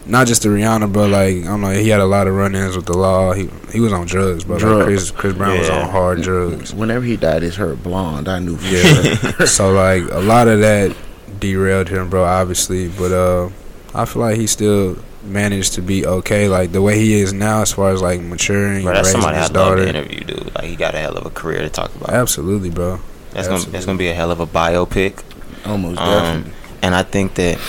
not 0.05 0.25
just 0.27 0.41
the 0.43 0.49
Rihanna, 0.49 0.91
but 0.91 1.09
like 1.09 1.37
I 1.37 1.47
don't 1.47 1.61
know, 1.61 1.69
he 1.71 1.89
had 1.89 1.99
a 1.99 2.05
lot 2.05 2.27
of 2.27 2.33
run-ins 2.35 2.75
with 2.75 2.85
the 2.87 2.97
law. 2.97 3.33
He 3.33 3.49
he 3.71 3.79
was 3.79 3.93
on 3.93 4.07
drugs, 4.07 4.43
but 4.43 4.61
like 4.61 4.85
Chris 4.85 5.11
Chris 5.11 5.33
Brown 5.35 5.59
was 5.59 5.69
on 5.69 5.89
hard 5.89 6.21
drugs. 6.23 6.73
Whenever 6.73 7.05
he 7.05 7.17
dyed, 7.17 7.43
his 7.43 7.55
hair 7.55 7.75
blonde, 7.75 8.27
I 8.27 8.39
knew 8.39 8.55
for 8.57 8.65
Yeah. 8.67 9.15
sure. 9.31 9.45
so 9.47 9.71
like 9.71 10.03
a 10.11 10.19
lot 10.19 10.47
of 10.47 10.59
that 10.61 10.95
derailed 11.39 11.89
him, 11.89 12.09
bro. 12.09 12.23
Obviously, 12.25 12.89
but 12.89 13.11
uh, 13.11 13.49
I 13.93 14.05
feel 14.05 14.21
like 14.21 14.37
he 14.37 14.47
still 14.47 14.97
managed 15.23 15.73
to 15.73 15.81
be 15.81 16.05
okay. 16.05 16.47
Like 16.47 16.71
the 16.71 16.81
way 16.81 16.97
he 16.97 17.13
is 17.13 17.33
now, 17.33 17.61
as 17.61 17.71
far 17.73 17.89
as 17.91 18.01
like 18.01 18.21
maturing, 18.21 18.83
bro, 18.83 18.93
that's 18.93 19.07
raising 19.09 19.21
somebody 19.21 19.37
his 19.41 19.49
I'd 19.49 19.55
love 19.55 19.69
daughter. 19.69 19.83
to 19.83 19.89
interview, 19.89 20.19
dude. 20.21 20.55
Like 20.55 20.65
he 20.65 20.75
got 20.75 20.95
a 20.95 20.99
hell 20.99 21.17
of 21.17 21.25
a 21.25 21.29
career 21.29 21.59
to 21.59 21.69
talk 21.69 21.93
about. 21.95 22.09
Absolutely, 22.09 22.69
bro. 22.69 22.99
That's 23.31 23.47
gonna 23.47 23.63
that's 23.65 23.85
gonna 23.85 23.97
be 23.97 24.07
a 24.09 24.13
hell 24.13 24.31
of 24.31 24.39
a 24.39 24.47
biopic. 24.47 25.23
Almost 25.65 25.99
Um, 25.99 26.07
definitely. 26.43 26.53
and 26.81 26.95
I 26.95 27.03
think 27.03 27.35
that 27.35 27.59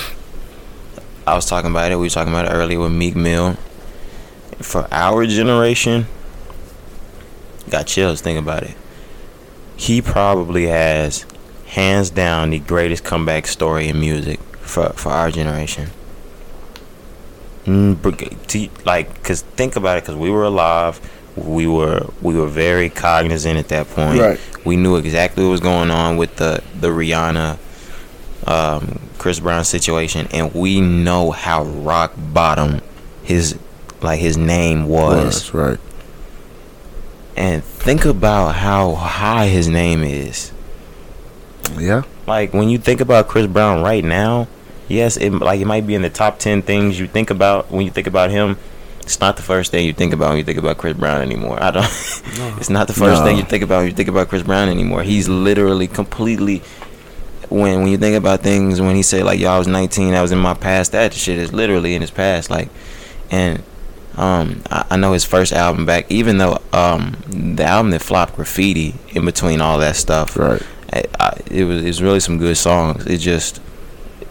I 1.27 1.35
was 1.35 1.47
talking 1.47 1.71
about 1.71 1.91
it. 1.93 1.97
We 1.97 2.07
were 2.07 2.11
talking 2.11 2.33
about 2.33 2.47
it 2.47 2.51
earlier 2.51 2.79
with 2.81 2.93
Meek 2.93 3.15
Mill. 3.17 3.55
For 4.61 4.87
our 4.93 5.27
generation, 5.27 6.07
got 7.69 7.87
chills. 7.87 8.21
Think 8.21 8.39
about 8.39 8.63
it. 8.63 8.77
He 9.77 10.01
probably 10.01 10.67
has, 10.69 11.27
hands 11.67 12.11
down, 12.11 12.51
the 12.51 12.59
greatest 12.61 13.03
comeback 13.03 13.47
story 13.49 13.89
in 13.89 13.99
music 13.99 14.41
for 14.61 14.91
for 14.91 15.11
our 15.11 15.31
generation. 15.31 15.91
Mm, 17.67 18.47
to- 18.49 18.69
Like, 18.85 19.23
cause 19.23 19.43
think 19.57 19.77
about 19.77 19.99
it. 19.99 20.05
Cause 20.05 20.17
we 20.17 20.31
were 20.31 20.45
alive. 20.45 21.01
We 21.37 21.67
were 21.67 22.07
we 22.21 22.35
were 22.35 22.47
very 22.49 22.91
cognizant 22.91 23.59
at 23.59 23.69
that 23.69 23.89
point. 23.91 24.21
Right. 24.21 24.41
We 24.65 24.77
knew 24.77 24.97
exactly 24.97 25.45
what 25.45 25.51
was 25.51 25.61
going 25.61 25.91
on 25.91 26.17
with 26.17 26.37
the 26.37 26.63
the 26.79 26.89
Rihanna, 26.89 27.57
um, 28.47 28.99
Chris 29.19 29.41
Brown 29.41 29.65
situation, 29.65 30.29
and 30.33 30.53
we 30.55 30.81
know 30.81 31.31
how 31.31 31.63
rock 31.65 32.13
bottom 32.17 32.81
his 33.23 33.57
like 34.03 34.19
his 34.21 34.37
name 34.37 34.87
was. 34.89 35.25
Was 35.25 35.55
right. 35.55 35.79
And 37.37 37.65
think 37.65 38.05
about 38.05 38.57
how 38.57 38.95
high 38.95 39.47
his 39.47 39.69
name 39.69 40.03
is. 40.03 40.53
Yeah. 41.79 42.03
Like 42.27 42.53
when 42.53 42.69
you 42.69 42.79
think 42.79 43.01
about 43.01 43.29
Chris 43.29 43.47
Brown 43.47 43.83
right 43.83 44.05
now, 44.05 44.49
yes, 44.93 45.17
it 45.17 45.31
like 45.31 45.61
it 45.61 45.67
might 45.67 45.87
be 45.87 45.95
in 45.95 46.03
the 46.03 46.11
top 46.11 46.39
ten 46.39 46.63
things 46.63 46.99
you 47.01 47.07
think 47.07 47.31
about 47.31 47.71
when 47.71 47.85
you 47.85 47.91
think 47.91 48.07
about 48.07 48.31
him. 48.31 48.57
It's 49.01 49.19
not 49.21 49.37
the 49.37 49.43
first 49.43 49.73
thing 49.73 49.85
you 49.85 49.93
think 49.93 50.13
about 50.15 50.29
when 50.29 50.39
you 50.39 50.45
think 50.45 50.59
about 50.59 50.79
Chris 50.79 50.97
Brown 50.97 51.23
anymore. 51.23 51.61
I 51.61 51.71
don't. 51.73 51.85
it's 52.61 52.71
not 52.71 52.87
the 52.87 52.93
first 52.93 53.21
No. 53.21 53.25
thing 53.27 53.37
you 53.37 53.43
think 53.43 53.65
about 53.65 53.79
when 53.79 53.87
you 53.89 53.93
think 53.93 54.09
about 54.09 54.29
Chris 54.29 54.43
Brown 54.45 54.69
anymore. 54.69 55.03
He's 55.03 55.29
literally 55.29 55.89
completely. 55.89 56.63
When 57.49 57.81
when 57.83 57.89
you 57.89 57.99
think 57.99 58.17
about 58.17 58.41
things, 58.41 58.81
when 58.81 58.95
he 58.95 59.03
said 59.03 59.25
like, 59.25 59.41
"Yo, 59.41 59.51
I 59.51 59.59
was 59.59 59.67
19, 59.67 60.15
I 60.15 60.23
was 60.23 60.31
in 60.33 60.39
my 60.39 60.55
past," 60.55 60.93
that 60.93 61.13
shit 61.13 61.39
is 61.39 61.53
literally 61.53 61.95
in 61.95 62.01
his 62.01 62.11
past. 62.13 62.49
Like, 62.49 62.69
and 63.31 63.63
um, 64.17 64.63
I, 64.71 64.85
I 64.91 64.97
know 64.97 65.13
his 65.13 65.25
first 65.25 65.53
album 65.53 65.85
back, 65.85 66.07
even 66.11 66.39
though 66.39 66.61
um, 66.73 67.17
the 67.29 67.65
album 67.65 67.91
that 67.91 68.03
flopped, 68.03 68.37
Graffiti, 68.37 68.95
in 69.11 69.25
between 69.25 69.61
all 69.61 69.79
that 69.81 69.97
stuff, 69.97 70.37
Right. 70.37 70.63
I, 70.93 71.03
I, 71.19 71.41
it 71.51 71.65
was 71.65 71.85
it's 71.85 72.01
really 72.01 72.21
some 72.21 72.39
good 72.39 72.57
songs. 72.57 73.07
It 73.07 73.19
just 73.19 73.61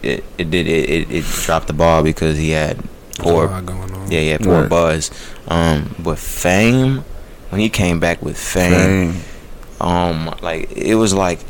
it 0.02 0.24
it 0.38 0.50
did 0.50 0.66
it, 0.66 0.88
it, 0.90 1.10
it 1.10 1.24
dropped 1.24 1.66
the 1.68 1.72
ball 1.72 2.02
because 2.02 2.36
he 2.36 2.50
had 2.50 2.76
There's 2.78 3.18
a 3.18 3.22
poor 3.22 3.46
going 3.62 3.92
on. 3.92 4.10
yeah 4.10 4.20
yeah 4.20 4.38
poor 4.38 4.60
Right. 4.62 4.68
buzz. 4.70 5.10
Um, 5.48 5.94
but 5.98 6.18
Fame 6.18 7.04
when 7.50 7.60
he 7.60 7.68
came 7.68 8.00
back 8.00 8.22
with 8.22 8.38
Fame, 8.38 9.12
Fame. 9.12 9.22
um, 9.80 10.34
like 10.42 10.72
it 10.72 10.94
was 10.94 11.12
like, 11.14 11.40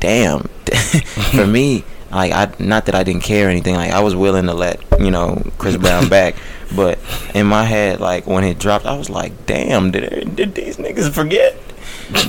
damn. 0.00 0.48
For 1.32 1.46
me, 1.46 1.84
like 2.10 2.32
I 2.32 2.52
not 2.58 2.86
that 2.86 2.94
I 2.94 3.02
didn't 3.04 3.22
care 3.22 3.46
or 3.46 3.50
anything. 3.50 3.74
Like 3.74 3.92
I 3.92 4.00
was 4.00 4.14
willing 4.16 4.46
to 4.46 4.54
let 4.54 4.80
you 4.98 5.10
know 5.10 5.42
Chris 5.58 5.76
Brown 5.76 6.08
back, 6.18 6.34
but 6.74 6.98
in 7.34 7.46
my 7.46 7.64
head, 7.64 8.00
like 8.00 8.26
when 8.26 8.42
it 8.44 8.58
dropped, 8.58 8.86
I 8.86 8.96
was 8.96 9.10
like, 9.10 9.46
damn, 9.46 9.90
did 9.90 10.34
did 10.36 10.54
these 10.54 10.76
niggas 10.78 11.12
forget? 11.12 11.56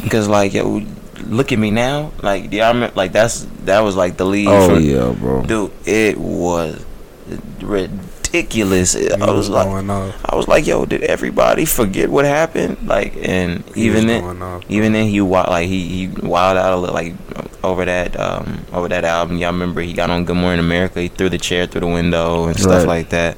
Because 0.03 0.27
like 0.27 0.53
yo, 0.53 0.81
look 1.21 1.51
at 1.51 1.59
me 1.59 1.71
now. 1.71 2.11
Like 2.21 2.51
yeah, 2.51 2.67
I 2.69 2.71
remember, 2.71 2.95
like 2.95 3.11
that's 3.11 3.45
that 3.65 3.81
was 3.81 3.95
like 3.95 4.17
the 4.17 4.25
lead. 4.25 4.47
Oh 4.47 4.75
for, 4.75 4.79
yeah, 4.79 5.11
bro. 5.17 5.43
dude, 5.43 5.71
it 5.85 6.17
was 6.17 6.83
ridiculous. 7.61 8.93
He 8.93 9.11
I 9.11 9.31
was 9.31 9.49
like. 9.49 9.65
going 9.67 9.89
off. 9.89 10.15
I 10.25 10.35
was 10.35 10.47
like, 10.47 10.65
"Yo, 10.67 10.85
did 10.85 11.03
everybody 11.03 11.65
forget 11.65 12.09
what 12.09 12.25
happened?" 12.25 12.87
Like, 12.87 13.15
and 13.21 13.63
He 13.75 13.85
even 13.85 14.07
then, 14.07 14.41
off. 14.41 14.63
even 14.69 14.93
then, 14.93 15.07
he 15.07 15.21
wa- 15.21 15.47
like 15.49 15.67
he 15.67 15.87
he 15.87 16.07
wilded 16.07 16.61
out 16.61 16.73
a 16.73 16.77
little, 16.77 16.95
like 16.95 17.13
over 17.63 17.85
that 17.85 18.19
um 18.19 18.65
over 18.73 18.87
that 18.89 19.05
album. 19.05 19.37
Y'all 19.37 19.51
remember 19.51 19.81
he 19.81 19.93
got 19.93 20.09
on 20.09 20.25
Good 20.25 20.35
Morning 20.37 20.59
America. 20.59 21.01
He 21.01 21.07
threw 21.09 21.29
the 21.29 21.37
chair 21.37 21.65
through 21.67 21.81
the 21.81 21.87
window 21.87 22.45
and 22.47 22.57
stuff 22.59 22.79
Right. 22.79 22.87
like 22.87 23.09
that. 23.09 23.37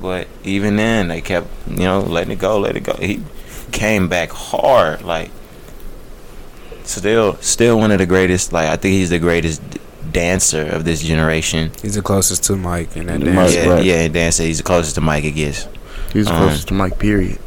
But 0.00 0.28
even 0.42 0.76
then, 0.76 1.08
they 1.08 1.20
kept 1.20 1.46
you 1.68 1.84
know 1.84 2.00
letting 2.00 2.32
it 2.32 2.38
go, 2.38 2.58
let 2.58 2.76
it 2.76 2.82
go. 2.82 2.94
He 2.94 3.22
came 3.72 4.08
back 4.08 4.30
hard, 4.30 5.02
like 5.02 5.30
still 6.84 7.36
still 7.36 7.78
one 7.78 7.90
of 7.90 7.98
the 7.98 8.06
greatest. 8.06 8.52
Like 8.52 8.68
I 8.68 8.76
think 8.76 8.92
he's 8.94 9.10
the 9.10 9.18
greatest 9.18 9.62
dancer 10.12 10.62
of 10.66 10.84
this 10.84 11.02
generation. 11.02 11.72
He's 11.82 11.94
the 11.96 12.02
closest 12.02 12.44
to 12.44 12.56
Mike 12.56 12.96
in 12.96 13.06
that 13.06 13.20
Mike, 13.20 13.34
dance. 13.34 13.54
yeah, 13.54 13.68
right. 13.68 13.84
yeah, 13.84 14.08
dancer. 14.08 14.42
He's 14.44 14.58
the 14.58 14.64
closest 14.64 14.94
to 14.96 15.00
Mike 15.00 15.24
it 15.24 15.32
gets. 15.32 15.66
He's 16.12 16.28
Um, 16.28 16.36
closest 16.36 16.68
to 16.68 16.74
Mike. 16.74 16.98
Period. 16.98 17.38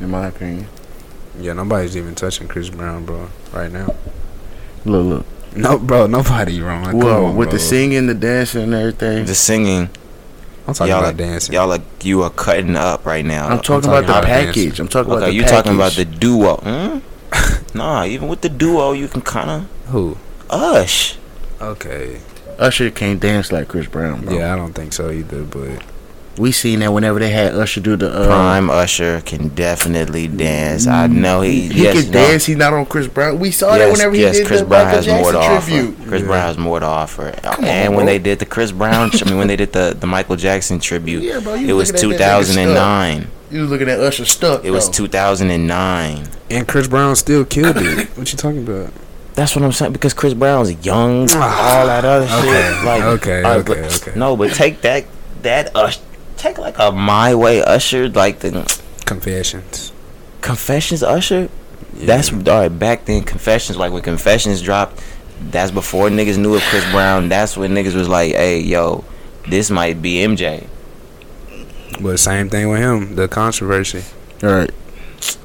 In 0.00 0.10
my 0.10 0.26
opinion. 0.28 0.66
Yeah, 1.40 1.52
nobody's 1.52 1.96
even 1.96 2.14
touching 2.14 2.48
Chris 2.48 2.68
Brown, 2.68 3.04
bro, 3.04 3.28
right 3.52 3.70
now. 3.70 3.94
Look, 4.84 5.06
look. 5.06 5.26
No, 5.56 5.78
bro, 5.78 6.06
nobody 6.06 6.60
wrong. 6.60 6.84
Come 6.84 6.98
Well, 6.98 7.26
on, 7.26 7.36
with 7.36 7.50
the 7.50 7.58
singing, 7.58 8.06
the 8.06 8.14
dancing, 8.14 8.62
and 8.64 8.74
everything. 8.74 9.24
The 9.24 9.34
singing. 9.34 9.88
I'm 10.66 10.74
talking 10.74 10.90
y'all 10.90 11.00
about 11.00 11.14
are, 11.14 11.16
dancing. 11.16 11.54
Y'all 11.54 11.72
are 11.72 11.78
you 12.02 12.22
are 12.22 12.30
cutting 12.30 12.76
up 12.76 13.06
right 13.06 13.24
now. 13.24 13.48
I'm 13.48 13.60
talking 13.60 13.88
talking 13.90 14.08
about 14.08 14.22
the 14.22 14.26
package. 14.26 14.54
dancing. 14.66 14.80
I'm 14.84 14.88
talking 14.88 15.12
about 15.12 15.22
Okay, 15.22 15.30
the 15.30 15.36
you 15.36 15.42
package. 15.42 15.56
talking 15.56 15.74
about 15.74 15.92
the 15.92 16.04
duo? 16.04 16.56
Hmm? 16.56 16.98
Nah, 17.74 18.04
even 18.04 18.28
with 18.28 18.40
the 18.40 18.48
duo, 18.48 18.92
you 18.92 19.08
can 19.08 19.22
kind 19.22 19.50
of 19.50 19.62
Who? 19.88 20.16
ush. 20.50 21.16
Okay. 21.60 22.20
Usher 22.58 22.90
can't 22.90 23.20
dance 23.20 23.52
like 23.52 23.68
Chris 23.68 23.86
Brown, 23.86 24.24
bro. 24.24 24.36
Yeah, 24.36 24.52
I 24.52 24.56
don't 24.56 24.72
think 24.72 24.92
so 24.92 25.10
either. 25.10 25.42
But 25.44 25.82
We 26.38 26.50
seen 26.52 26.80
that 26.80 26.92
whenever 26.92 27.18
they 27.20 27.30
had 27.30 27.54
Usher 27.54 27.80
do 27.80 27.94
the 27.96 28.10
uh, 28.10 28.26
Prime 28.26 28.68
Usher 28.70 29.20
can 29.24 29.48
definitely 29.48 30.26
dance. 30.28 30.86
I 30.86 31.06
know 31.06 31.40
he. 31.42 31.68
He 31.68 31.82
yes, 31.84 32.02
can 32.02 32.06
no. 32.12 32.18
dance. 32.18 32.46
He's 32.46 32.56
not 32.56 32.72
on 32.72 32.86
Chris 32.86 33.06
Brown. 33.06 33.38
We 33.38 33.50
saw 33.52 33.72
that 33.72 33.78
Yes, 33.78 33.92
whenever 33.96 34.14
he 34.16 34.22
yes, 34.22 34.36
did 34.38 34.46
Chris 34.46 34.60
the 34.60 34.66
Brown 34.66 34.86
Michael 34.86 35.02
has 35.02 35.06
more 35.22 35.32
Jackson 35.32 35.72
to 35.72 35.88
offer. 35.92 36.08
Chris 36.08 36.22
Yeah. 36.22 36.26
Brown 36.28 36.46
has 36.46 36.58
more 36.58 36.80
to 36.80 36.86
offer. 36.86 37.32
Come 37.42 37.64
on, 37.64 37.70
and 37.70 37.94
when 37.94 38.06
bro. 38.06 38.12
they 38.14 38.18
did 38.18 38.38
the 38.40 38.46
Chris 38.46 38.72
Brown, 38.72 39.10
I 39.12 39.24
mean, 39.24 39.38
when 39.38 39.46
they 39.48 39.56
did 39.56 39.72
the, 39.72 39.96
the 39.98 40.06
Michael 40.06 40.36
Jackson 40.36 40.80
tribute, 40.80 41.22
Yeah, 41.24 41.38
bro, 41.40 41.54
it 41.54 41.72
was 41.72 41.92
looking 41.92 42.12
at 42.12 42.18
that 42.18 42.42
nigga 42.44 42.74
2009. 42.74 43.30
You 43.50 43.64
looking 43.66 43.88
at 43.88 43.98
Usher 44.00 44.24
stuck. 44.24 44.64
It 44.64 44.70
was 44.70 44.88
2009. 44.90 46.28
and 46.50 46.68
Chris 46.68 46.86
Brown 46.88 47.16
still 47.16 47.44
killed 47.44 47.76
it. 47.78 48.08
what 48.16 48.30
you 48.32 48.36
talking 48.36 48.66
about? 48.66 48.92
That's 49.34 49.54
what 49.54 49.64
I'm 49.64 49.72
saying 49.72 49.92
because 49.92 50.14
Chris 50.14 50.34
Brown's 50.34 50.84
young, 50.84 51.28
ah, 51.30 51.78
all 51.80 51.86
that 51.86 52.04
other 52.04 52.24
Okay, 52.24 52.72
shit. 52.74 52.84
Like, 52.84 53.02
okay, 53.02 53.42
all 53.44 53.50
right, 53.50 53.70
okay, 53.70 53.82
but- 53.82 54.08
okay. 54.08 54.18
No, 54.18 54.36
but 54.36 54.52
take 54.52 54.80
that 54.82 55.04
that 55.42 55.74
Usher, 55.76 56.00
take 56.36 56.58
like 56.58 56.74
a 56.78 56.90
My 56.92 57.34
Way 57.34 57.62
Usher, 57.62 58.08
like 58.08 58.40
the 58.40 58.50
Confessions. 59.06 59.92
Confessions 60.40 61.02
Usher. 61.02 61.48
Yeah. 61.96 62.06
That's 62.06 62.32
all 62.32 62.38
right. 62.40 62.68
Back 62.68 63.04
then, 63.06 63.22
Confessions, 63.22 63.78
like 63.78 63.92
when 63.92 64.02
Confessions 64.02 64.60
dropped, 64.60 65.02
that's 65.50 65.70
before 65.70 66.08
niggas 66.10 66.36
knew 66.36 66.54
of 66.54 66.62
Chris 66.62 66.88
Brown. 66.90 67.28
That's 67.28 67.56
when 67.56 67.72
niggas 67.74 67.94
was 67.94 68.08
like, 68.08 68.32
"Hey, 68.34 68.60
yo, 68.60 69.04
this 69.48 69.70
might 69.70 70.02
be 70.02 70.16
MJ." 70.16 70.66
But 72.00 72.18
same 72.18 72.48
thing 72.48 72.68
with 72.68 72.80
him. 72.80 73.14
The 73.16 73.28
controversy. 73.28 74.04
All 74.42 74.50
right. 74.50 74.70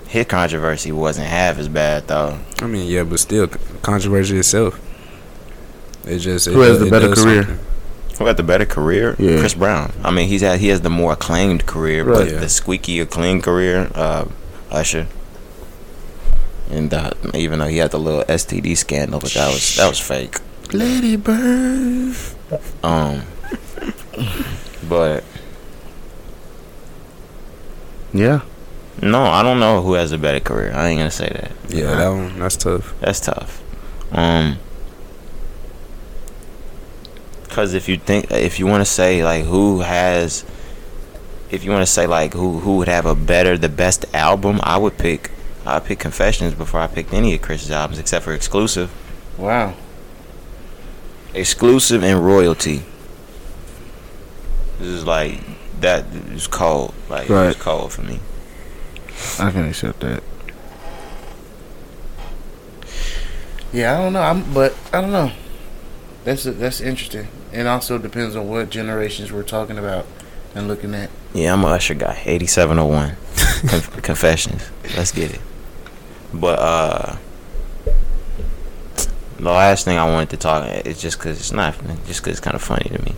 his 0.07 0.25
controversy 0.27 0.91
wasn't 0.91 1.27
half 1.27 1.57
as 1.57 1.67
bad 1.67 2.07
though. 2.07 2.37
I 2.61 2.67
mean, 2.67 2.87
yeah, 2.87 3.03
but 3.03 3.19
still, 3.19 3.47
controversy 3.81 4.37
itself. 4.37 4.79
It's 6.05 6.23
just 6.23 6.47
it 6.47 6.53
Who 6.53 6.59
has 6.61 6.77
does- 6.77 6.85
the 6.85 6.91
better 6.91 7.13
career? 7.15 7.43
something. 7.43 7.65
Who 8.19 8.25
had 8.27 8.37
the 8.37 8.43
better 8.43 8.65
career? 8.65 9.15
Yeah. 9.17 9.39
Chris 9.39 9.55
Brown. 9.55 9.91
I 10.03 10.11
mean, 10.11 10.27
he's 10.27 10.41
had 10.41 10.59
he 10.59 10.67
has 10.67 10.81
the 10.81 10.89
more 10.91 11.13
acclaimed 11.13 11.65
career, 11.65 12.03
Right. 12.03 12.17
but 12.19 12.31
Yeah. 12.31 12.39
the 12.39 12.49
squeaky 12.49 12.99
acclaimed 12.99 13.41
career, 13.41 13.89
uh, 13.95 14.25
Usher. 14.69 15.07
And 16.69 16.93
uh, 16.93 17.11
even 17.33 17.57
though 17.59 17.67
he 17.67 17.77
had 17.77 17.89
the 17.91 17.99
little 17.99 18.23
STD 18.25 18.77
scandal, 18.77 19.19
but 19.19 19.31
that 19.31 19.47
was 19.47 19.75
that 19.77 19.89
was 19.89 19.99
fake. 19.99 20.37
Lady 20.71 21.15
Bird. 21.15 22.15
Um, 22.83 23.23
but 24.87 25.23
Yeah. 28.13 28.41
no, 29.01 29.23
I 29.23 29.41
don't 29.41 29.59
know 29.59 29.81
who 29.81 29.93
has 29.93 30.11
a 30.11 30.17
better 30.17 30.39
career. 30.39 30.71
I 30.73 30.89
ain't 30.89 30.99
gonna 30.99 31.11
say 31.11 31.29
that. 31.29 31.51
Yeah, 31.73 31.95
that 31.95 32.09
one 32.09 32.39
that's 32.39 32.55
tough. 32.57 32.93
That's 32.99 33.19
tough. 33.19 33.61
Um, 34.11 34.59
because 37.43 37.73
if 37.73 37.87
you 37.89 37.97
think, 37.97 38.31
if 38.31 38.59
you 38.59 38.65
want 38.67 38.81
to 38.81 38.85
say 38.85 39.23
like 39.23 39.45
who 39.45 39.81
has, 39.81 40.43
if 41.51 41.63
you 41.63 41.71
want 41.71 41.81
to 41.83 41.91
say 41.91 42.07
like 42.07 42.33
who 42.33 42.59
who 42.59 42.77
would 42.77 42.87
have 42.87 43.05
a 43.05 43.15
better, 43.15 43.57
the 43.57 43.69
best 43.69 44.05
album, 44.13 44.59
I 44.63 44.77
would 44.77 44.97
pick. 44.97 45.31
I 45.65 45.75
would 45.75 45.85
pick 45.85 45.99
Confessions 45.99 46.53
before 46.53 46.81
I 46.81 46.87
picked 46.87 47.13
any 47.13 47.33
of 47.35 47.41
Chris's 47.41 47.71
albums 47.71 47.97
except 47.97 48.25
for 48.25 48.33
Exclusive. 48.33 48.91
Wow. 49.37 49.75
Exclusive 51.33 52.03
and 52.03 52.23
Royalty. 52.25 52.83
This 54.77 54.87
is 54.89 55.05
like 55.05 55.39
that 55.83 56.05
is 56.33 56.47
cold. 56.47 56.93
Like 57.09 57.29
Right. 57.29 57.49
it's 57.51 57.61
cold 57.61 57.93
for 57.93 58.01
me. 58.01 58.19
I 59.39 59.51
can 59.51 59.67
accept 59.69 59.99
that. 60.01 60.23
Yeah, 63.71 63.97
I 63.97 64.01
don't 64.03 64.13
know. 64.13 64.21
I'm, 64.21 64.53
but 64.53 64.75
I 64.91 65.01
don't 65.01 65.11
know. 65.11 65.31
That's 66.25 66.43
that's 66.43 66.79
interesting. 66.81 67.27
It 67.51 67.67
also 67.67 67.97
depends 67.97 68.35
on 68.35 68.47
what 68.47 68.69
generations 68.69 69.31
we're 69.31 69.43
talking 69.43 69.77
about 69.77 70.05
and 70.55 70.67
looking 70.67 70.93
at. 70.95 71.09
Yeah, 71.33 71.53
I'm 71.53 71.63
a 71.63 71.67
Usher 71.67 71.95
guy. 71.95 72.21
8701. 72.25 73.15
Conf- 73.69 74.01
Confessions. 74.03 74.69
Let's 74.95 75.11
get 75.11 75.33
it. 75.33 75.41
But, 76.33 76.59
uh, 76.59 77.15
the 79.37 79.49
last 79.51 79.85
thing 79.85 79.97
I 79.97 80.05
wanted 80.05 80.29
to 80.31 80.37
talk 80.37 80.67
is 80.85 81.01
just 81.01 81.17
because 81.17 81.39
it's 81.39 81.51
not, 81.51 81.75
just 82.05 82.21
because 82.21 82.37
it's 82.37 82.39
kind 82.39 82.55
of 82.55 82.61
funny 82.61 82.89
to 82.89 83.03
me. 83.03 83.15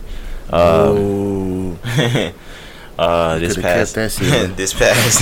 Um, 0.50 1.78
uh, 2.98 3.38
this 3.38 3.54
coulda 3.54 3.68
past, 3.68 3.94
kept 3.94 3.94
that 3.94 4.10
secret. 4.24 4.56
this 4.56 4.72
past, 4.74 5.20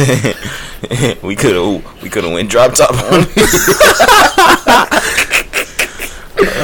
we 1.23 1.35
could 1.37 1.55
have, 1.57 2.03
we 2.03 2.09
could 2.09 2.25
have 2.25 2.33
went 2.33 2.51
drop 2.51 2.75
top 2.75 2.91
on. 2.93 3.27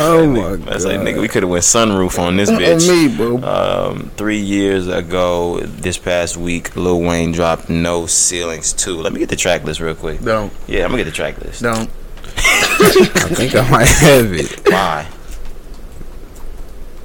Oh 0.02 0.26
my 0.26 0.56
That's 0.56 0.84
like, 0.84 1.00
nigga, 1.00 1.20
we 1.20 1.28
could 1.28 1.42
have 1.42 1.50
went 1.50 1.62
sunroof 1.62 2.18
on 2.18 2.36
this 2.36 2.50
bitch. 2.50 2.88
me, 2.88 3.14
bro. 3.16 3.36
Um, 3.42 4.10
three 4.16 4.38
years 4.40 4.88
ago, 4.88 5.60
this 5.60 5.98
past 5.98 6.36
week, 6.36 6.74
Lil 6.74 7.00
Wayne 7.02 7.32
dropped 7.32 7.68
No 7.68 8.06
Ceilings 8.06 8.72
2. 8.72 8.96
Let 9.00 9.12
me 9.12 9.18
get 9.20 9.28
the 9.28 9.36
track 9.36 9.62
list 9.64 9.78
real 9.80 9.94
quick. 9.94 10.20
don't, 10.20 10.52
Yeah, 10.66 10.84
I'm 10.84 10.90
gonna 10.90 11.04
get 11.04 11.10
the 11.10 11.14
track 11.16 11.38
list. 11.42 11.62
don't. 11.62 11.88
I 12.26 13.28
think 13.34 13.54
I 13.54 13.70
might 13.70 13.88
have 13.88 14.32
it. 14.32 14.68
Why? 14.70 15.06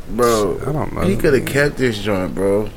Bro, 0.09 0.59
I 0.61 0.71
don't 0.71 0.93
know. 0.93 1.01
he 1.01 1.15
could 1.17 1.33
have 1.33 1.45
kept 1.45 1.77
this 1.77 1.99
joint, 1.99 2.33
bro. 2.33 2.69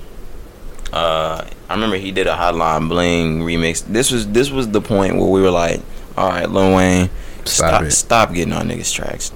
Uh, 0.92 1.46
I 1.68 1.74
remember 1.74 1.96
he 1.96 2.12
did 2.12 2.26
a 2.26 2.34
Hotline 2.34 2.88
Bling 2.88 3.40
remix. 3.40 3.84
This 3.84 4.10
was 4.10 4.26
this 4.28 4.50
was 4.50 4.68
the 4.70 4.80
point 4.80 5.16
where 5.16 5.28
we 5.28 5.40
were 5.42 5.50
like, 5.50 5.80
all 6.16 6.28
right, 6.28 6.48
Lil 6.48 6.74
Wayne, 6.76 7.10
Stop 7.44 7.82
stop 7.84 7.90
stop 7.92 8.34
getting 8.34 8.52
on 8.52 8.68
niggas 8.68 8.92
tracks. 8.94 9.32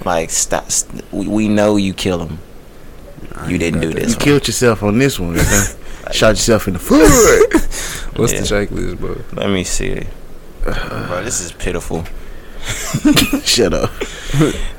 like 0.04 0.30
stop. 0.30 0.70
St- 0.70 1.02
we, 1.12 1.26
we 1.28 1.48
know 1.48 1.76
you 1.76 1.92
kill 1.94 2.24
him. 2.26 2.38
You 3.48 3.58
didn't 3.58 3.80
do 3.80 3.88
You 3.88 3.94
this. 3.94 4.14
one. 4.14 4.20
killed 4.24 4.46
yourself 4.46 4.82
on 4.82 4.98
this 4.98 5.18
one. 5.20 5.34
man. 5.34 5.66
Shot 6.12 6.30
yourself 6.30 6.68
in 6.68 6.74
the 6.74 6.78
foot. 6.78 7.00
What's 8.18 8.32
Yeah. 8.32 8.40
the 8.40 8.46
checklist, 8.46 8.98
bro? 8.98 9.20
Let 9.32 9.50
me 9.50 9.64
see. 9.64 10.02
Bro, 10.62 11.22
this 11.24 11.40
is 11.40 11.52
pitiful. 11.52 12.04
Shut 13.44 13.72
up. 13.74 13.90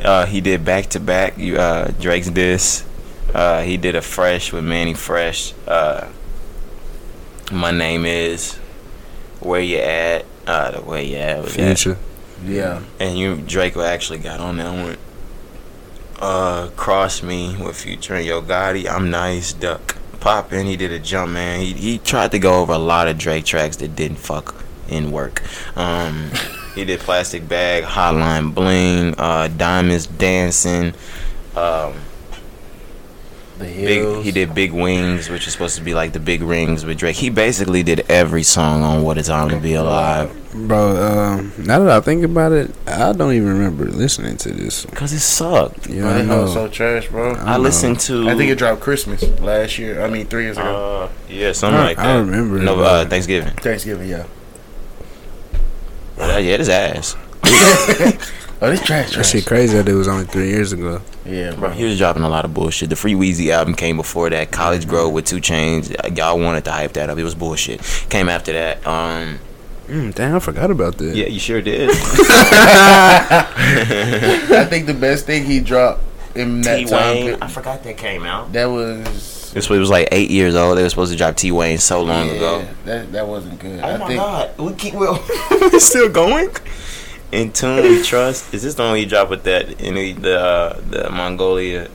Uh, 0.03 0.26
he 0.26 0.41
did 0.41 0.64
back 0.65 0.88
to 0.88 0.99
back. 0.99 1.38
You 1.38 1.57
uh, 1.57 1.91
Drake's 1.99 2.30
diss. 2.30 2.84
Uh, 3.33 3.61
he 3.63 3.77
did 3.77 3.95
a 3.95 4.01
fresh 4.01 4.51
with 4.51 4.63
Mannie 4.63 4.93
Fresh. 4.93 5.53
Uh, 5.67 6.07
my 7.51 7.71
name 7.71 8.05
is 8.05 8.55
where 9.39 9.61
you 9.61 9.77
at. 9.77 10.25
Uh, 10.45 10.71
the 10.71 10.77
where 10.81 11.01
you 11.01 11.17
at 11.17 11.43
was 11.43 11.55
that. 11.55 11.77
Future. 11.77 11.97
Yeah. 12.45 12.81
And 12.99 13.17
you 13.17 13.37
Draco 13.37 13.81
actually 13.81 14.19
got 14.19 14.39
on 14.39 14.57
that 14.57 14.71
one. 14.71 14.97
Uh, 16.19 16.69
cross 16.75 17.21
me 17.21 17.55
with 17.61 17.79
Future 17.79 18.15
and 18.15 18.25
Yo 18.25 18.41
Gotti. 18.41 18.89
I'm 18.89 19.09
nice, 19.11 19.53
duck. 19.53 19.97
Poppin', 20.19 20.65
he 20.65 20.75
did 20.75 20.91
a 20.91 20.99
jump 20.99 21.33
man. 21.33 21.59
He 21.59 21.73
he 21.73 21.97
tried 21.99 22.31
to 22.31 22.39
go 22.39 22.61
over 22.61 22.73
a 22.73 22.77
lot 22.79 23.07
of 23.07 23.17
Drake 23.17 23.45
tracks 23.45 23.77
that 23.77 23.95
didn't 23.95 24.17
fuck 24.17 24.55
in 24.87 25.11
work. 25.11 25.43
Um, 25.77 26.31
he 26.75 26.85
did 26.85 27.01
plastic 27.01 27.47
bag, 27.47 27.83
hotline 27.83 28.53
bling, 28.55 29.13
uh, 29.17 29.47
diamonds 29.49 30.07
dancing. 30.07 30.95
Um, 31.55 31.93
The 31.93 32.16
big, 33.65 34.01
hills. 34.01 34.25
he 34.25 34.31
did 34.31 34.53
big 34.53 34.71
wings, 34.71 35.29
which 35.29 35.47
is 35.47 35.53
supposed 35.53 35.75
to 35.77 35.81
be 35.84 35.93
like 35.93 36.13
the 36.13 36.19
big 36.19 36.41
rings 36.41 36.85
with 36.85 36.97
Drake. 36.97 37.15
He 37.15 37.29
basically 37.29 37.84
did 37.84 38.05
every 38.09 38.43
song 38.43 38.84
on 38.84 39.03
What 39.03 39.17
a 39.17 39.23
Time 39.23 39.49
to 39.49 39.57
Be 39.57 39.73
Alive. 39.73 40.31
Bro, 40.53 40.97
um, 40.97 41.53
now 41.59 41.79
that 41.79 41.89
I 41.89 41.99
think 41.99 42.23
about 42.23 42.51
it, 42.51 42.71
I 42.88 43.11
don't 43.13 43.34
even 43.34 43.49
remember 43.49 43.85
listening 43.85 44.38
to 44.38 44.49
this. 44.51 44.85
Cause 44.88 45.13
it 45.13 45.19
sucked. 45.19 45.88
Yeah, 45.88 46.01
Bro, 46.01 46.09
I 46.09 46.13
that 46.13 46.25
know. 46.25 46.41
was 46.43 46.53
so 46.53 46.67
trash, 46.67 47.07
bro. 47.09 47.34
I 47.35 47.53
I, 47.55 47.57
listened 47.57 47.99
to. 48.01 48.27
I 48.29 48.35
think 48.35 48.49
it 48.51 48.57
dropped 48.57 48.81
Christmas 48.81 49.21
last 49.39 49.77
year. 49.77 50.01
I 50.03 50.09
mean, 50.09 50.25
three 50.27 50.43
years 50.43 50.57
ago. 50.57 51.03
Uh, 51.03 51.09
yeah, 51.29 51.51
something 51.51 51.79
I- 51.79 51.84
like 51.85 51.97
that. 51.97 52.05
I 52.05 52.17
remember 52.19 52.57
it, 52.57 52.63
No, 52.63 52.75
but- 52.75 53.05
uh, 53.05 53.09
Thanksgiving. 53.09 53.53
Thanksgiving, 53.55 54.09
yeah. 54.09 54.25
Uh, 56.19 56.38
yeah, 56.38 56.57
this 56.57 56.69
ass. 56.69 57.15
Oh, 58.59 58.71
this 58.71 58.81
trash, 58.81 59.09
That 59.09 59.13
trash. 59.13 59.29
shit 59.29 59.45
crazy 59.45 59.77
that 59.77 59.88
it 59.88 59.93
was 59.93 60.07
only 60.07 60.25
three 60.25 60.49
years 60.49 60.73
ago. 60.73 60.99
Yeah, 61.27 61.51
Bro, 61.51 61.59
bro. 61.59 61.69
he 61.71 61.83
was 61.83 61.97
dropping 61.97 62.23
a 62.23 62.29
lot 62.29 62.45
of 62.45 62.53
bullshit. 62.53 62.89
The 62.89 62.95
Free 62.95 63.13
Weezy 63.13 63.49
album 63.51 63.75
came 63.75 63.97
before 63.97 64.29
that. 64.29 64.49
ColleGrove 64.51 65.11
with 65.11 65.25
2 65.25 65.37
Chainz. 65.37 66.17
Y'all 66.17 66.39
wanted 66.39 66.63
to 66.65 66.71
hype 66.71 66.93
that 66.93 67.09
up. 67.09 67.17
It 67.17 67.23
was 67.23 67.35
bullshit. 67.35 67.81
Came 68.09 68.29
after 68.29 68.53
that. 68.53 68.85
Um, 68.87 69.39
Mm, 69.87 70.13
damn, 70.15 70.35
I 70.35 70.39
forgot 70.39 70.69
about 70.69 70.97
that. 70.97 71.15
yeah, 71.15 71.27
you 71.27 71.39
sure 71.39 71.61
did. 71.61 71.89
I 73.59 74.65
think 74.69 74.85
the 74.85 74.93
best 74.93 75.25
thing 75.25 75.45
he 75.45 75.59
dropped 75.59 76.01
in 76.35 76.61
that 76.63 76.79
T 76.79 76.85
time. 76.85 77.15
Wayne. 77.15 77.35
pe- 77.35 77.41
I 77.41 77.47
forgot 77.47 77.83
that 77.83 77.97
came 77.97 78.23
out. 78.25 78.51
That 78.53 78.65
was. 78.65 79.51
This 79.53 79.69
was 79.69 79.89
like 79.89 80.09
eight 80.11 80.29
years 80.29 80.55
old. 80.55 80.77
They 80.77 80.83
were 80.83 80.89
supposed 80.89 81.11
to 81.13 81.17
drop 81.17 81.35
T 81.37 81.51
Wayne 81.51 81.77
so 81.77 82.03
long 82.03 82.27
yeah, 82.27 82.33
ago. 82.33 82.67
That 82.85 83.11
that 83.13 83.27
wasn't 83.27 83.59
good. 83.59 83.79
Oh 83.79 83.87
I 83.87 83.97
my 83.97 84.07
think. 84.07 84.19
god, 84.19 84.57
we 84.59 84.73
keep 84.73 84.93
well. 84.93 85.23
it's 85.29 85.85
still 85.85 86.09
going. 86.09 86.49
In 87.31 87.51
tune 87.51 87.83
we 87.83 88.03
trust. 88.03 88.53
Is 88.53 88.63
this 88.63 88.75
the 88.75 88.83
one 88.83 89.07
dropped 89.07 89.29
with 89.29 89.43
that 89.43 89.81
in 89.81 89.95
the 89.95 90.13
the, 90.13 90.39
uh, 90.39 90.81
the 90.89 91.09
Mongolia? 91.09 91.89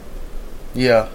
Yeah, 0.75 1.09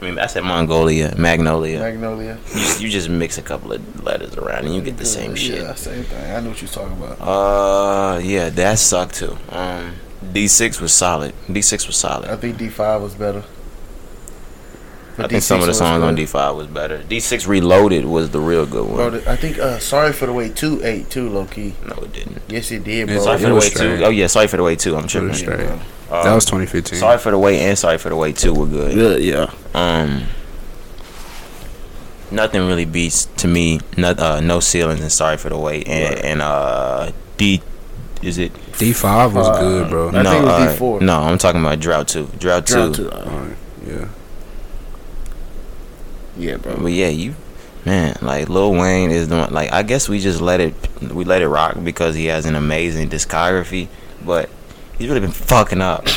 I 0.00 0.04
mean, 0.04 0.18
I 0.18 0.26
said 0.26 0.44
Mongolia, 0.44 1.14
Magnolia. 1.16 1.78
Magnolia. 1.78 2.38
You, 2.54 2.60
you 2.80 2.88
just 2.90 3.08
mix 3.08 3.38
a 3.38 3.42
couple 3.42 3.72
of 3.72 4.04
letters 4.04 4.36
around 4.36 4.66
and 4.66 4.74
you 4.74 4.82
get 4.82 4.98
the 4.98 5.06
same 5.06 5.34
shit. 5.34 5.62
Yeah, 5.62 5.74
same 5.74 6.04
thing. 6.04 6.34
I 6.34 6.40
know 6.40 6.50
what 6.50 6.60
you're 6.60 6.68
talking 6.68 6.92
about. 7.02 7.18
Uh, 7.20 8.18
yeah, 8.18 8.50
that 8.50 8.78
sucked 8.78 9.14
too. 9.14 9.38
Um, 9.48 9.94
D 10.32 10.48
six 10.48 10.80
was 10.80 10.92
solid. 10.92 11.34
D 11.50 11.62
six 11.62 11.86
was 11.86 11.96
solid. 11.96 12.28
I 12.28 12.36
think 12.36 12.58
D5 12.58 13.00
was 13.00 13.14
better. 13.14 13.42
I 15.18 15.22
But 15.22 15.30
think 15.30 15.42
some 15.42 15.60
of 15.60 15.66
the 15.66 15.72
D6 15.72 15.76
songs 15.76 16.02
on. 16.02 16.14
D 16.14 16.26
five 16.26 16.56
was 16.56 16.66
better. 16.66 17.02
D 17.02 17.20
six 17.20 17.46
Reloaded 17.46 18.04
was 18.04 18.30
the 18.30 18.40
real 18.40 18.66
good 18.66 18.86
one. 18.88 19.12
the- 19.12 19.30
I 19.30 19.36
think 19.36 19.58
uh, 19.58 19.78
Sorry 19.78 20.12
for 20.12 20.26
the 20.26 20.32
Wait 20.32 20.54
2 20.56 20.82
8 20.84 21.08
too, 21.08 21.28
low 21.30 21.46
key. 21.46 21.74
No, 21.86 21.94
it 22.02 22.12
didn't. 22.12 22.42
Yes, 22.48 22.70
it 22.70 22.84
did, 22.84 23.08
Yeah, 23.08 23.14
bro. 23.16 23.24
Sorry 23.24 23.36
it 23.36 23.40
for 23.42 23.48
the 23.48 23.54
was 23.54 23.64
way 23.64 23.70
two. 23.98 24.04
Oh 24.04 24.10
yeah, 24.10 24.26
sorry 24.26 24.46
for 24.46 24.58
the 24.58 24.62
Wait 24.62 24.78
two. 24.78 24.94
I'm 24.96 25.06
tripping. 25.06 25.30
was 25.30 25.38
straight. 25.38 25.56
bro. 25.58 25.72
Um, 25.72 25.80
That 26.24 26.34
was 26.34 26.44
2015. 26.44 26.98
Sorry 26.98 27.18
for 27.18 27.30
the 27.30 27.38
Wait 27.38 27.60
and 27.60 27.78
sorry 27.78 27.96
for 27.98 28.10
the 28.10 28.16
Wait 28.16 28.36
two 28.36 28.52
were 28.52 28.66
good. 28.66 28.94
Good, 28.94 29.22
yeah. 29.22 29.50
Um, 29.74 30.24
nothing 32.30 32.66
really 32.66 32.84
beats 32.84 33.26
to 33.38 33.48
me. 33.48 33.80
No, 33.96 34.10
uh, 34.10 34.40
no 34.42 34.60
ceilings 34.60 35.00
and 35.00 35.10
sorry 35.12 35.36
for 35.36 35.48
the 35.48 35.56
Wait 35.58 35.88
and 35.88 36.14
Right. 36.14 36.24
and 36.24 36.42
uh 36.42 37.10
D. 37.36 37.62
Is 38.22 38.38
it 38.38 38.52
D5 38.72 39.32
was 39.34 39.46
Uh, 39.48 39.60
good, 39.60 39.90
bro. 39.90 40.08
I 40.08 40.12
think 40.12 40.26
it 40.26 40.42
was 40.44 40.74
uh, 40.74 40.76
D4. 40.78 41.00
No, 41.02 41.20
I'm 41.20 41.38
talking 41.38 41.60
about 41.60 41.78
drought 41.80 42.08
two. 42.08 42.28
Drought, 42.38 42.66
Drought 42.66 42.94
two. 42.94 43.04
two, 43.04 43.10
Alright, 43.12 43.56
yeah. 43.86 44.06
Yeah, 46.36 46.56
bro. 46.56 46.76
But 46.76 46.92
yeah, 46.92 47.08
you 47.08 47.34
man, 47.84 48.16
like 48.20 48.48
Lil 48.48 48.72
Wayne 48.72 49.10
is 49.10 49.28
the 49.28 49.36
one. 49.36 49.52
Like 49.52 49.72
I 49.72 49.82
guess 49.82 50.08
we 50.08 50.18
just 50.18 50.40
let 50.40 50.60
it 50.60 50.74
we 51.12 51.24
let 51.24 51.42
it 51.42 51.48
rock 51.48 51.76
because 51.82 52.14
he 52.14 52.26
has 52.26 52.46
an 52.46 52.54
amazing 52.54 53.08
discography, 53.08 53.88
but 54.24 54.50
he's 54.98 55.08
really 55.08 55.20
been 55.20 55.30
fucking 55.30 55.80
up. 55.80 56.06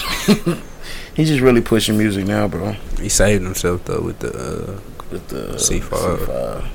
He's 1.16 1.28
just 1.28 1.42
really 1.42 1.60
pushing 1.60 1.98
music 1.98 2.26
now, 2.26 2.48
bro. 2.48 2.72
He 2.98 3.10
saved 3.10 3.44
himself 3.44 3.84
though 3.84 4.00
with 4.02 4.20
the 4.20 4.30
uh, 4.30 4.80
With 5.12 5.28
the 5.28 5.56
C5. 5.56 5.82
C5. 5.82 6.68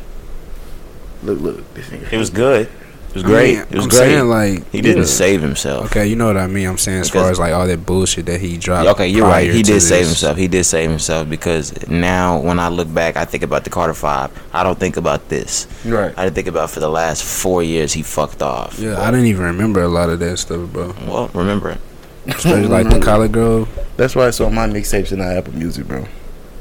Look, 1.23 1.41
look, 1.41 1.75
this 1.75 1.87
nigga. 1.87 2.13
It 2.13 2.19
was 2.19 2.29
good. 2.29 2.69
It 3.15 3.19
was 3.19 3.23
great. 3.23 3.59
I 3.59 3.61
mean, 3.61 3.67
it 3.71 3.75
was 3.77 3.85
I'm 3.85 3.91
great. 3.91 3.99
saying 3.99 4.29
like 4.29 4.71
he 4.73 4.81
didn't 4.81 5.03
yeah. 5.03 5.05
save 5.05 5.41
himself. 5.41 5.87
Okay, 5.87 6.09
you 6.09 6.17
know 6.17 6.27
what 6.27 6.37
I 6.37 6.49
mean. 6.49 6.67
I'm 6.67 6.79
saying 6.79 7.03
as 7.03 7.09
Because- 7.11 7.23
far 7.23 7.31
as 7.31 7.39
like 7.39 7.53
all 7.53 7.65
that 7.65 7.87
bullshit 7.87 8.27
that 8.27 8.41
he 8.41 8.57
dropped. 8.57 8.89
Okay, 8.89 9.07
you're 9.07 9.25
right. 9.25 9.49
He 9.49 9.63
to 9.63 9.73
did 9.75 9.81
save 9.83 10.07
himself. 10.07 10.37
He 10.37 10.49
did 10.49 10.65
save 10.65 10.91
himself 10.91 11.29
because 11.31 11.87
now 11.89 12.39
when 12.41 12.59
I 12.59 12.71
look 12.71 12.93
back, 12.93 13.17
I 13.17 13.25
think 13.25 13.45
about 13.45 13.63
the 13.63 13.71
Carter 13.71 13.95
Five. 13.95 14.33
I 14.53 14.65
don't 14.65 14.79
think 14.81 14.97
about 14.97 15.29
this. 15.29 15.69
Right. 15.85 16.13
I 16.19 16.25
didn't 16.25 16.35
think 16.35 16.49
about 16.49 16.71
for 16.71 16.81
the 16.81 16.89
last 16.89 17.23
four 17.23 17.63
years 17.63 17.93
he 17.93 18.03
fucked 18.03 18.43
off. 18.43 18.81
Yeah, 18.81 19.01
I 19.01 19.13
didn't 19.13 19.27
even 19.27 19.45
remember 19.45 19.81
a 19.83 19.89
lot 19.89 20.11
of 20.11 20.19
that 20.19 20.37
stuff, 20.39 20.73
bro. 20.73 20.93
Well, 21.07 21.31
remember 21.35 21.71
it. 21.71 21.81
Especially 22.27 22.67
like 22.67 22.89
the 22.89 22.99
ColleGrove. 22.99 23.69
That's 23.97 24.17
why 24.17 24.27
I 24.27 24.31
saw 24.31 24.51
my 24.51 24.67
mixtapes 24.67 25.13
and 25.13 25.21
not 25.21 25.37
Apple 25.37 25.55
Music, 25.55 25.87
bro. 25.87 26.07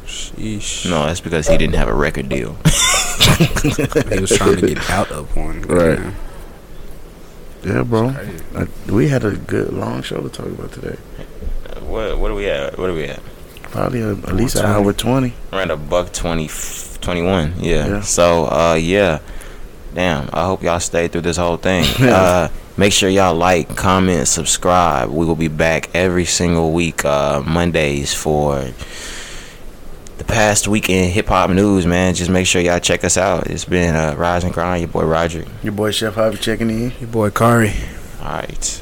Sheesh. 0.06 0.88
No, 0.90 1.06
that's 1.06 1.22
because 1.22 1.48
he 1.48 1.58
didn't 1.58 1.76
have 1.76 1.88
a 1.88 1.94
record 1.94 2.30
deal. 2.30 2.54
he 3.62 4.20
was 4.20 4.32
trying 4.38 4.58
to 4.58 4.68
get 4.68 4.90
out 4.90 5.10
of 5.12 5.36
one. 5.36 5.62
Right. 5.64 5.98
Yeah. 5.98 6.12
Yeah, 7.64 7.84
bro. 7.84 8.10
Uh, 8.56 8.66
we 8.92 9.08
had 9.08 9.24
a 9.24 9.32
good 9.36 9.74
long 9.74 10.02
show 10.02 10.22
to 10.22 10.30
talk 10.30 10.48
about 10.48 10.72
today. 10.74 10.98
what 11.82 12.18
what 12.20 12.32
are 12.32 12.36
we 12.36 12.50
at? 12.50 12.78
What 12.78 12.90
are 12.90 12.94
we 12.94 13.06
at? 13.06 13.22
Probably 13.72 14.02
a, 14.02 14.12
at 14.12 14.36
least 14.36 14.56
an 14.56 14.64
120. 14.64 14.70
hour 14.74 14.94
twenty. 14.94 15.34
Around 15.52 15.72
a 15.72 15.78
buck 15.78 16.12
20, 16.14 16.48
21. 17.02 17.54
Yeah. 17.60 17.88
Yeah. 17.88 18.02
So, 18.02 18.46
uh, 18.46 18.76
yeah. 18.80 19.20
Damn. 19.96 20.30
I 20.34 20.46
hope 20.46 20.62
y'all 20.62 20.80
stay 20.80 21.08
through 21.08 21.22
this 21.22 21.38
whole 21.38 21.58
thing. 21.58 21.86
Uh, 22.00 22.50
make 22.78 22.94
sure 22.94 23.10
y'all 23.10 23.34
like, 23.36 23.76
comment, 23.76 24.28
subscribe. 24.28 25.10
We 25.10 25.26
will 25.26 25.36
be 25.36 25.48
back 25.48 25.90
every 25.96 26.26
single 26.26 26.72
week, 26.72 27.04
uh, 27.06 27.42
Mondays 27.46 28.14
for 28.14 28.64
the 30.18 30.24
past 30.24 30.68
week 30.68 30.90
in 30.90 31.10
hip 31.10 31.28
hop 31.28 31.50
news, 31.50 31.86
man. 31.86 32.14
Just 32.14 32.30
make 32.30 32.46
sure 32.48 32.62
y'all 32.62 32.80
check 32.80 33.04
us 33.04 33.18
out. 33.18 33.48
It's 33.48 33.66
been 33.66 33.96
uh, 33.96 34.16
Rise 34.16 34.44
and 34.44 34.54
Grind. 34.54 34.82
Your 34.82 34.90
boy 34.90 35.06
Roger. 35.06 35.46
Your 35.62 35.74
boy 35.74 35.92
Chef 35.92 36.16
Javi 36.16 36.40
checking 36.40 36.70
in. 36.70 36.94
Your 37.00 37.10
boy 37.10 37.30
Kari. 37.30 37.72
All 38.22 38.26
right. 38.26 38.82